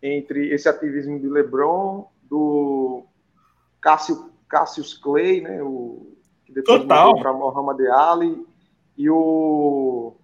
[0.00, 3.02] entre esse ativismo de LeBron, do
[3.80, 6.06] Cassio, Cassius Clay, né, o
[6.44, 7.16] que depois Total.
[7.18, 8.46] para Muhammad Ali
[8.96, 10.14] e o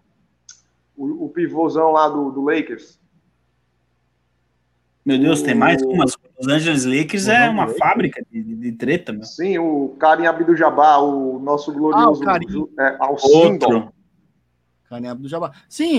[0.99, 2.99] o, o pivôzão lá do, do Lakers?
[5.05, 6.17] Meu Deus, tem mais O- umas.
[6.39, 7.79] Os Angeles Lakers O é uma Lakers?
[7.79, 9.25] fábrica de, de- de treta, meu.
[9.25, 12.67] Sim, o Karim Abdul-Jabbar, o nosso glorioso Ah, o Karim.
[12.79, 13.75] É, Alcindor.
[13.75, 13.99] Outro.
[15.19, 15.53] Do Jabá.
[15.69, 15.99] Sim,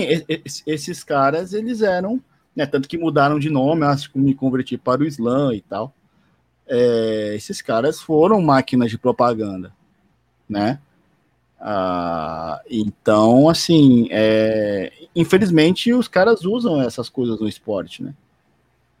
[0.66, 2.20] esses caras, eles eram,
[2.56, 5.94] né, tanto que mudaram de nome, acho que me converti para o Islã e tal.
[6.66, 9.72] É, esses caras foram máquinas de propaganda,
[10.48, 10.80] né?
[11.60, 18.14] Ah, então, assim, é, infelizmente os caras usam essas coisas no esporte, né?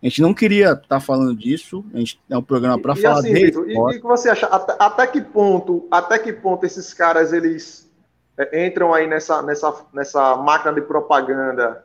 [0.02, 3.34] A gente não queria estar falando disso, a gente é um programa para falar assim,
[3.34, 3.94] de Vitor, e esporte.
[3.94, 4.46] e o que você acha?
[4.46, 7.90] Até, até que ponto, até que ponto esses caras eles
[8.36, 11.84] é, entram aí nessa, nessa, nessa máquina de propaganda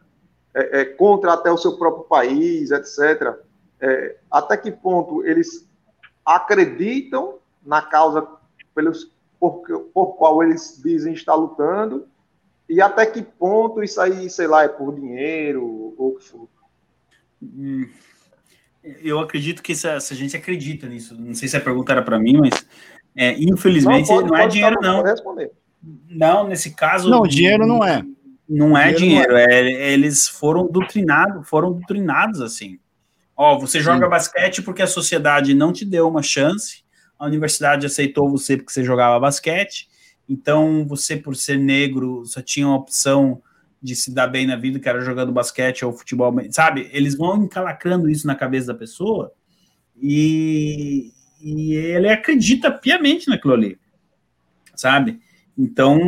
[0.53, 3.33] é, é, contra até o seu próprio país, etc.
[3.81, 5.67] É, até que ponto eles
[6.25, 8.25] acreditam na causa
[8.73, 9.11] pelos,
[9.51, 12.07] por, por qual eles dizem estar lutando
[12.69, 15.63] e até que ponto isso aí, sei lá, é por dinheiro
[15.97, 16.47] ou o que for.
[17.41, 17.87] Hum,
[19.01, 21.91] Eu acredito que se a, se a gente acredita nisso, não sei se a pergunta
[21.91, 22.65] era para mim, mas
[23.15, 25.03] é, infelizmente não, pode- é pode dinheiro, não.
[26.09, 27.09] Não, nesse caso.
[27.09, 28.03] Não, dinheiro não é.
[28.47, 32.79] Não é Dinheiro dinheiro, é, eles foram doutrinados, foram doutrinados assim.
[33.35, 36.84] Ó, você joga basquete porque a sociedade não te deu uma chance,
[37.17, 39.87] a universidade aceitou você porque você jogava basquete,
[40.27, 43.41] então você, por ser negro, só tinha uma opção
[43.81, 46.89] de se dar bem na vida, que era jogando basquete ou futebol, sabe?
[46.91, 49.31] Eles vão encalacrando isso na cabeça da pessoa
[50.01, 53.77] e, e ele acredita piamente naquilo ali,
[54.75, 55.19] sabe?
[55.57, 55.99] Então,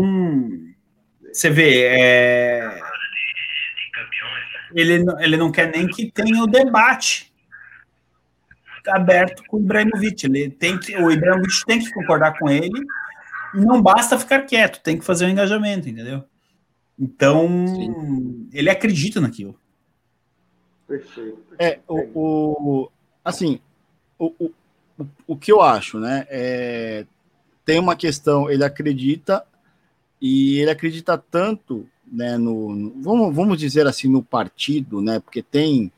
[1.32, 2.80] você vê, é,
[4.76, 7.27] ele, não- ele não quer nem que tenha o debate
[8.88, 10.26] aberto com o Ibrahimovic.
[10.26, 12.80] Ele tem que, o Ibrahimovic tem que concordar com ele.
[13.56, 16.24] E não basta ficar quieto, tem que fazer o engajamento, entendeu?
[17.00, 17.48] Então,
[18.52, 19.58] ele acredita naquilo.
[20.88, 21.38] Perfeito.
[21.60, 22.00] É, o,
[22.84, 22.92] o-
[23.24, 23.60] assim,
[24.18, 24.52] o, o,
[25.00, 26.26] o- o que eu acho, né?
[26.30, 27.06] É,
[27.66, 29.44] tem uma questão, ele acredita
[30.22, 32.38] e ele acredita tanto, né?
[32.38, 35.20] No, no- vamos, vamos dizer assim, no partido, né?
[35.20, 35.92] Porque tem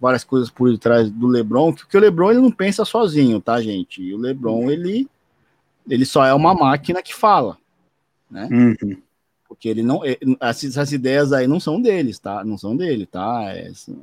[0.00, 4.02] várias coisas por detrás do LeBron, que, o LeBron ele não pensa sozinho, tá, gente?
[4.02, 5.06] E o LeBron ele
[5.88, 7.58] ele só é uma máquina que fala,
[8.30, 8.48] né?
[9.48, 10.04] Porque ele não.
[10.04, 12.44] é, Essas, ideias aí não são deles, tá?
[12.44, 13.52] Não são dele, tá?
[13.52, 13.96] É, são,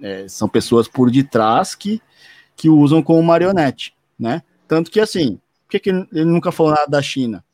[0.00, 2.00] é, são pessoas por detrás que,
[2.56, 4.42] que usam como marionete, né?
[4.66, 7.44] Tanto que assim, por que, que ele nunca falou nada da China?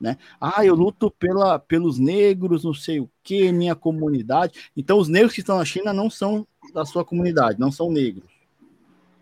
[0.00, 0.16] Né?
[0.40, 4.70] Ah, eu luto pela, pelos negros, não sei o que, minha comunidade.
[4.76, 8.28] Então, os negros que estão na China não são da sua comunidade, não são negros,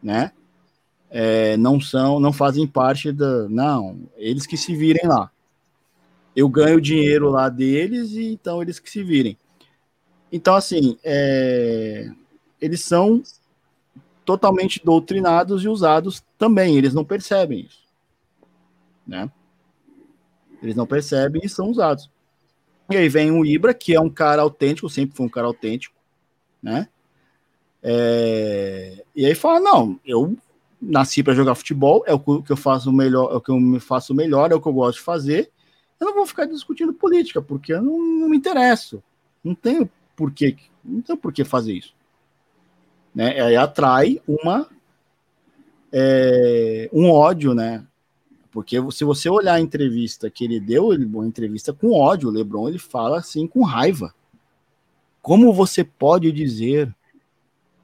[0.02, 0.32] né?
[1.08, 3.48] É, não são, não fazem parte da.
[3.48, 5.30] Não, eles que se virem lá
[6.36, 9.38] eu ganho dinheiro lá deles e então eles que se virem.
[10.30, 12.12] Então, assim, é,
[12.60, 13.22] eles são
[14.22, 17.86] totalmente doutrinados e usados também, eles não percebem isso.
[19.06, 19.30] Né?
[20.62, 22.10] Eles não percebem e são usados.
[22.90, 25.96] E aí vem o Ibra, que é um cara autêntico, sempre foi um cara autêntico,
[26.62, 26.88] né?
[27.88, 30.36] É, e aí fala: não, eu
[30.82, 33.78] nasci para jogar futebol, é o que eu faço melhor, é o que eu me
[33.78, 35.52] faço melhor, é o que eu gosto de fazer.
[36.00, 39.00] Eu não vou ficar discutindo política, porque eu não, não me interesso.
[39.42, 41.94] Não tenho porquê, não tenho por que fazer isso.
[43.14, 43.40] Né?
[43.40, 44.68] Aí atrai uma
[45.92, 47.86] é, um ódio, né?
[48.50, 52.32] Porque se você olhar a entrevista que ele deu, ele uma entrevista com ódio, o
[52.32, 54.12] LeBron ele fala assim com raiva.
[55.22, 56.92] Como você pode dizer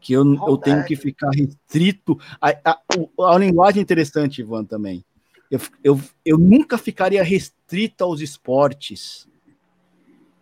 [0.03, 2.19] que eu, eu tenho que ficar restrito?
[2.41, 5.05] A, a, a, a linguagem interessante, Ivan, também.
[5.49, 9.29] Eu, eu, eu nunca ficaria restrito aos esportes.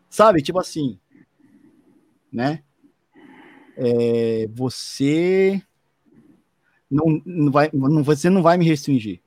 [0.08, 0.42] Sabe?
[0.42, 0.98] Tipo assim,
[2.32, 2.62] né?
[3.76, 5.62] É, você
[6.90, 9.20] não, não vai, não, você não vai me restringir.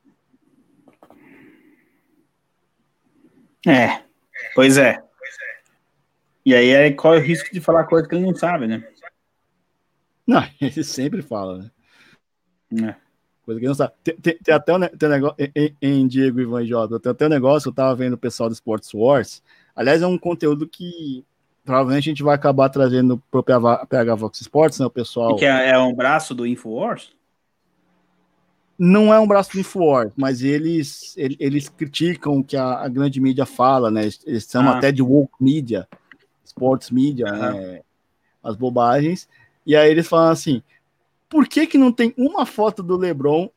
[3.66, 4.04] É,
[4.56, 5.02] pois é.
[6.46, 8.84] E aí é, qual é o risco de falar coisa que ele não sabe, né?
[10.26, 11.72] Não, ele sempre fala,
[12.72, 12.96] né?
[13.46, 13.94] Coisa que não sabe.
[14.04, 17.12] Tem, tem, tem até um, tem um negócio em, em Diego Ivan e Jota, tem
[17.12, 19.44] até um negócio, eu tava vendo o pessoal do Sports Wars.
[19.76, 21.26] Aliás, é um conteúdo que
[21.66, 24.86] provavelmente a gente vai acabar trazendo pro PH, PH Vox Sports, né?
[24.86, 25.36] O pessoal.
[25.36, 27.12] Que é, é um braço do Infowars?
[28.78, 32.88] Não é um braço do Infowars, mas eles, ele- eles criticam o que a, a
[32.88, 34.02] grande mídia fala, né?
[34.04, 34.78] Eles, eles chamam Ah.
[34.78, 35.88] até de woke media,
[36.44, 37.54] sports media, Aham.
[37.54, 37.82] né?
[38.44, 39.28] As bobagens.
[39.66, 40.62] E aí eles falam assim:
[41.30, 43.50] por que, que não tem uma foto do LeBron,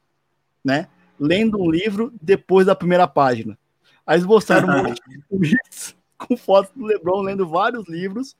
[0.64, 0.88] né?
[1.18, 3.58] Lendo um livro depois da primeira página?
[4.06, 8.36] Aí eles mostraram um monte de tweets com fotos do LeBron lendo vários livros,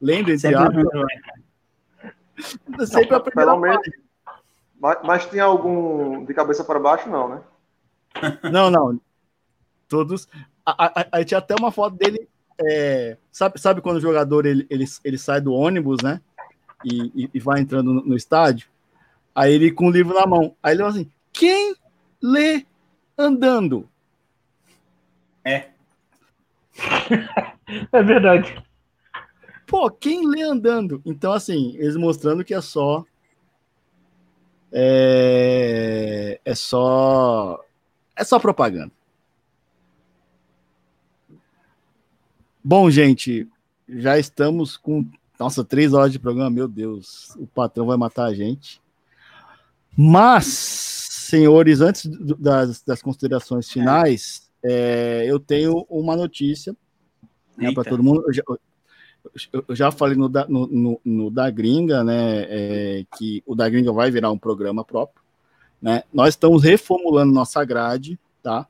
[0.00, 1.18] lendo entre Sempre- aspas,
[2.88, 3.76] sempre a primeira Pelo menos.
[3.78, 3.96] página.
[4.80, 7.40] Mas, mas tinha algum de cabeça para baixo, não, né?
[8.52, 9.00] Não, não.
[9.88, 10.28] Todos.
[11.12, 12.28] Aí tinha até uma foto dele.
[12.60, 16.20] é, sabe, sabe quando o jogador ele, ele, ele sai do ônibus, né?
[16.84, 18.68] E, e- e vai entrando no, no estádio?
[19.34, 20.56] Aí ele com o livro na mão.
[20.62, 21.74] Aí ele fala assim: quem
[22.22, 22.66] lê
[23.18, 23.88] andando?
[27.92, 28.54] É verdade.
[29.66, 31.00] Pô, quem lê andando?
[31.04, 33.04] Então, assim, eles mostrando que é só.
[34.72, 37.58] É, é só.
[38.16, 38.92] É só propaganda.
[42.62, 43.48] Bom, gente,
[43.88, 45.04] já estamos com.
[45.38, 48.80] Nossa, três horas de programa, meu Deus, o patrão vai matar a gente.
[49.96, 56.72] Mas, senhores, antes do- das, das considerações finais, é, eu tenho uma notícia
[57.56, 58.24] né, para todo mundo.
[58.26, 58.42] Eu já,
[59.68, 63.68] eu já falei no da, no, no- no da Gringa, né, é, que o da
[63.68, 65.22] Gringa vai virar um programa próprio.
[65.80, 66.02] Né?
[66.12, 68.66] Nós estamos reformulando nossa grade, tá?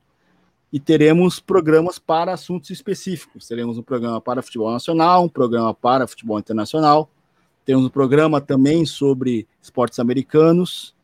[0.71, 3.47] E teremos programas para assuntos específicos.
[3.47, 7.09] Teremos um programa para futebol nacional, um programa para futebol internacional.
[7.65, 10.95] Temos um programa também sobre esportes americanos,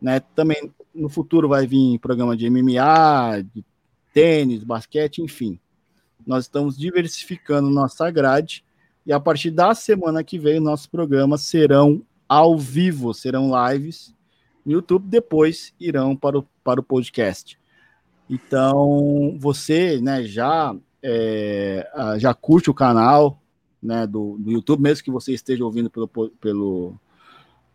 [0.00, 0.20] né?
[0.20, 3.64] Também no futuro vai vir programa de MMA, de
[4.12, 5.58] tênis, basquete, enfim
[6.28, 8.62] nós estamos diversificando nossa grade
[9.06, 14.14] e a partir da semana que vem nossos programas serão ao vivo, serão lives
[14.64, 17.58] no YouTube, depois irão para o, para o podcast.
[18.28, 23.40] Então, você né, já, é, já curte o canal
[23.82, 26.94] né, do, do YouTube, mesmo que você esteja ouvindo pelo, pelo,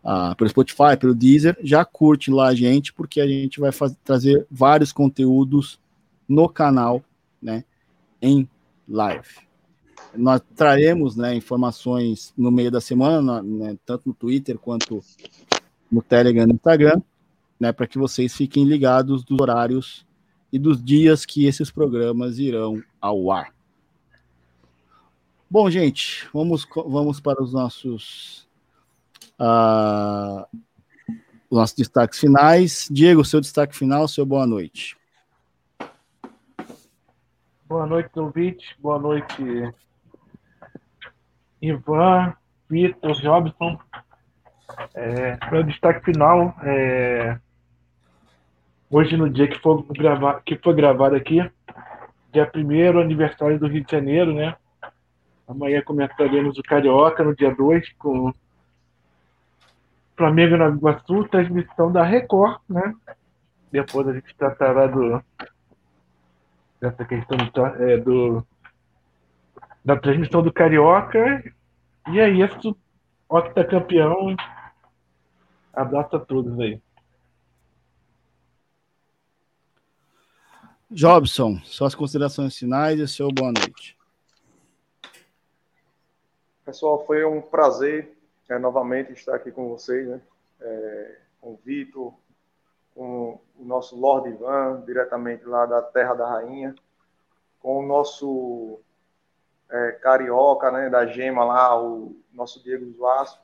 [0.04, 3.96] ah, pelo Spotify, pelo Deezer, já curte lá a gente, porque a gente vai faz-
[4.04, 5.80] trazer vários conteúdos
[6.28, 7.04] no canal,
[7.42, 7.64] né?
[8.24, 8.48] em
[8.88, 9.28] live.
[10.16, 15.04] Nós traremos né, informações no meio da semana, né, tanto no Twitter quanto
[15.92, 17.02] no Telegram no Instagram,
[17.60, 20.06] né, para que vocês fiquem ligados dos horários
[20.54, 23.52] e dos dias que esses programas irão ao ar.
[25.50, 28.48] Bom, gente, vamos, vamos para os nossos,
[29.40, 30.48] ah,
[31.50, 32.88] os nossos destaques finais.
[32.92, 34.96] Diego, seu destaque final, seu boa noite.
[37.68, 38.76] Boa noite, ouvintes.
[38.78, 39.74] Boa noite,
[41.60, 42.36] Ivan,
[42.70, 43.80] Vitor, Jobson.
[44.94, 47.40] É, meu destaque final é
[48.94, 51.40] hoje no dia que foi gravar, que foi gravado aqui,
[52.32, 54.56] dia 1 aniversário do Rio de Janeiro, né?
[55.48, 58.32] Amanhã comentaremos o Carioca no dia 2 com
[60.16, 62.94] Flamengo na Iguaçu, transmissão da Record, né?
[63.72, 65.22] Depois a gente tratará do
[66.80, 68.46] dessa questão do, é, do-
[69.84, 71.44] da transmissão do Carioca.
[72.10, 72.76] E é isso.
[73.28, 74.36] Octa campeão.
[75.74, 76.80] Abraço a todos aí.
[80.94, 83.98] Jobson, suas considerações finais e seu boa noite.
[86.64, 88.16] Pessoal, foi um prazer
[88.48, 90.22] é, novamente estar aqui com vocês, né?
[90.62, 92.14] É, com o Vitor,
[92.94, 96.76] com o nosso Lord Ivan, diretamente lá da Terra da Rainha,
[97.60, 98.80] com o nosso
[99.72, 103.42] é, carioca, né, da Gema lá, o nosso Diego Vasco.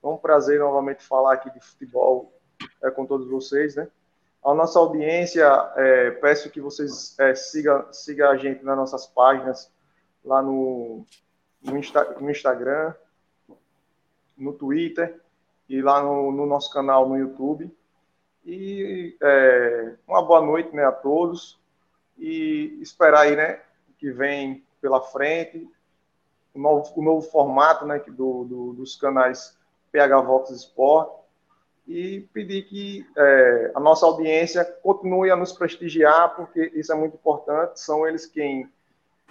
[0.00, 2.32] Foi um prazer novamente falar aqui de futebol
[2.94, 3.86] com todos vocês, né?
[4.46, 5.44] A nossa audiência,
[5.76, 9.72] é, peço que vocês é, sigam siga a gente nas nossas páginas,
[10.24, 11.04] lá no,
[11.60, 12.94] no, Insta- no Instagram,
[14.36, 15.20] no Twitter
[15.68, 17.74] e lá no, no nosso canal no YouTube.
[18.44, 21.58] E é, uma boa noite né, a todos
[22.16, 23.60] e esperar aí, né,
[23.98, 25.68] que vem pela frente,
[26.54, 29.58] o novo, o novo formato né, do, do- dos canais
[29.90, 31.25] PH Vox Sport
[31.86, 37.14] e pedir que é, a nossa audiência continue a nos prestigiar, porque isso é muito
[37.14, 38.68] importante, são eles quem,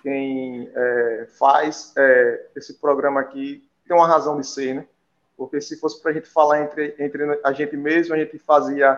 [0.02, 4.88] quem é, faz é, esse programa aqui, tem uma razão de ser, né?
[5.38, 8.98] Porque se fosse para a gente falar entre, entre a gente mesmo, a gente fazia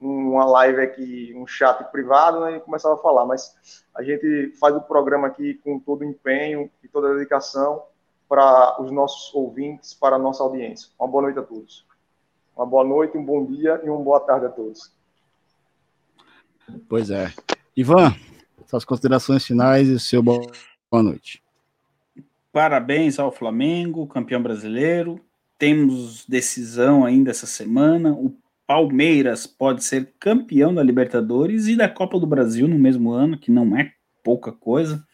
[0.00, 3.24] uma live aqui, um chat privado, né, e começava a falar.
[3.24, 7.84] Mas a gente faz o programa aqui com todo empenho e toda a dedicação
[8.28, 10.88] para os nossos ouvintes, para a nossa audiência.
[10.98, 11.86] Uma boa noite a todos.
[12.56, 14.92] Uma boa noite, um bom dia e uma boa tarde a todos.
[16.88, 17.32] Pois é.
[17.76, 18.14] Ivan,
[18.66, 20.42] suas considerações finais e seu boa
[20.92, 21.42] noite.
[22.52, 25.20] Parabéns ao Flamengo, campeão brasileiro.
[25.58, 28.12] Temos decisão ainda essa semana.
[28.12, 28.34] O
[28.66, 33.50] Palmeiras pode ser campeão da Libertadores e da Copa do Brasil no mesmo ano, que
[33.50, 35.04] não é pouca coisa.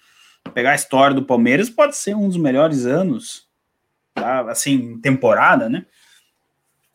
[0.55, 3.49] Pegar a história do Palmeiras pode ser um dos melhores anos,
[4.15, 4.43] tá?
[4.51, 5.87] assim, temporada, né?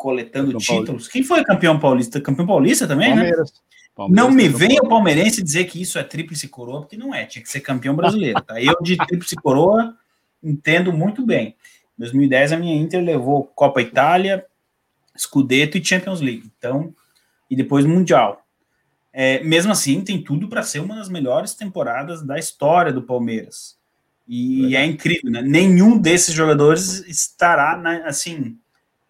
[0.01, 0.87] Coletando Campeão títulos.
[0.87, 1.11] paulista.
[1.11, 2.19] Quem foi campeão paulista?
[2.19, 3.17] Campeão paulista também, né?
[3.17, 3.53] Palmeiras.
[3.93, 7.23] Palmeiras Não me venha o palmeirense dizer que isso é tríplice coroa, porque não é,
[7.27, 8.41] tinha que ser campeão brasileiro.
[8.41, 8.59] Tá?
[8.59, 9.95] Eu de tríplice coroa
[10.41, 11.55] entendo muito bem.
[11.95, 14.43] Em 2010 a minha Inter levou Copa Itália,
[15.15, 16.51] Scudetto e Champions League.
[16.57, 16.95] Então,
[17.47, 18.43] e depois Mundial.
[19.13, 23.77] É, mesmo assim, tem tudo para ser uma das melhores temporadas da história do Palmeiras.
[24.27, 25.43] E é incrível, né?
[25.43, 28.57] Nenhum desses jogadores estará na, assim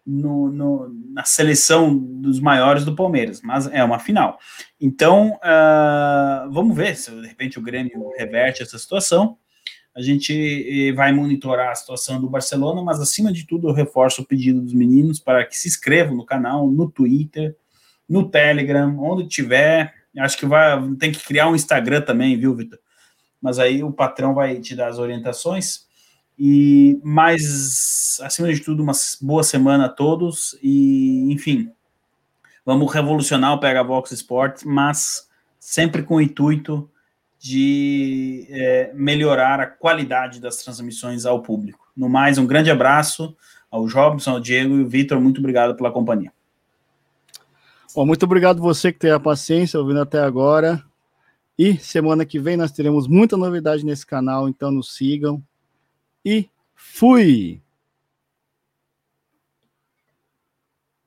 [0.04, 4.38] no, no- na seleção dos maiores do Palmeiras, mas é uma final.
[4.80, 9.36] Então, ah, vamos ver se de repente o Grêmio reverte essa situação.
[9.94, 10.32] A gente
[10.88, 14.60] eh, vai monitorar a situação do Barcelona, mas acima de tudo eu reforço o pedido
[14.62, 17.54] dos meninos para que se inscrevam no canal, no Twitter,
[18.08, 19.92] no Telegram, onde tiver.
[20.18, 22.78] Acho que vai tem que criar um Instagram também, viu, Vitor?
[23.40, 25.86] Mas aí o patrão vai te dar as orientações.
[26.38, 31.70] E mais acima de tudo, uma boa semana a todos e enfim,
[32.64, 35.28] vamos revolucionar o PH Vox Sports, mas
[35.58, 36.90] sempre com o intuito
[37.38, 41.90] de é, melhorar a qualidade das transmissões ao público.
[41.96, 43.36] No mais, um grande abraço
[43.70, 45.20] ao Jobson, ao Diego e ao Vitor.
[45.20, 46.32] Muito obrigado pela companhia.
[47.94, 50.82] Bom, muito obrigado você que teve a paciência ouvindo até agora.
[51.58, 55.42] E semana que vem nós teremos muita novidade nesse canal, então nos sigam.
[56.24, 57.60] E fui!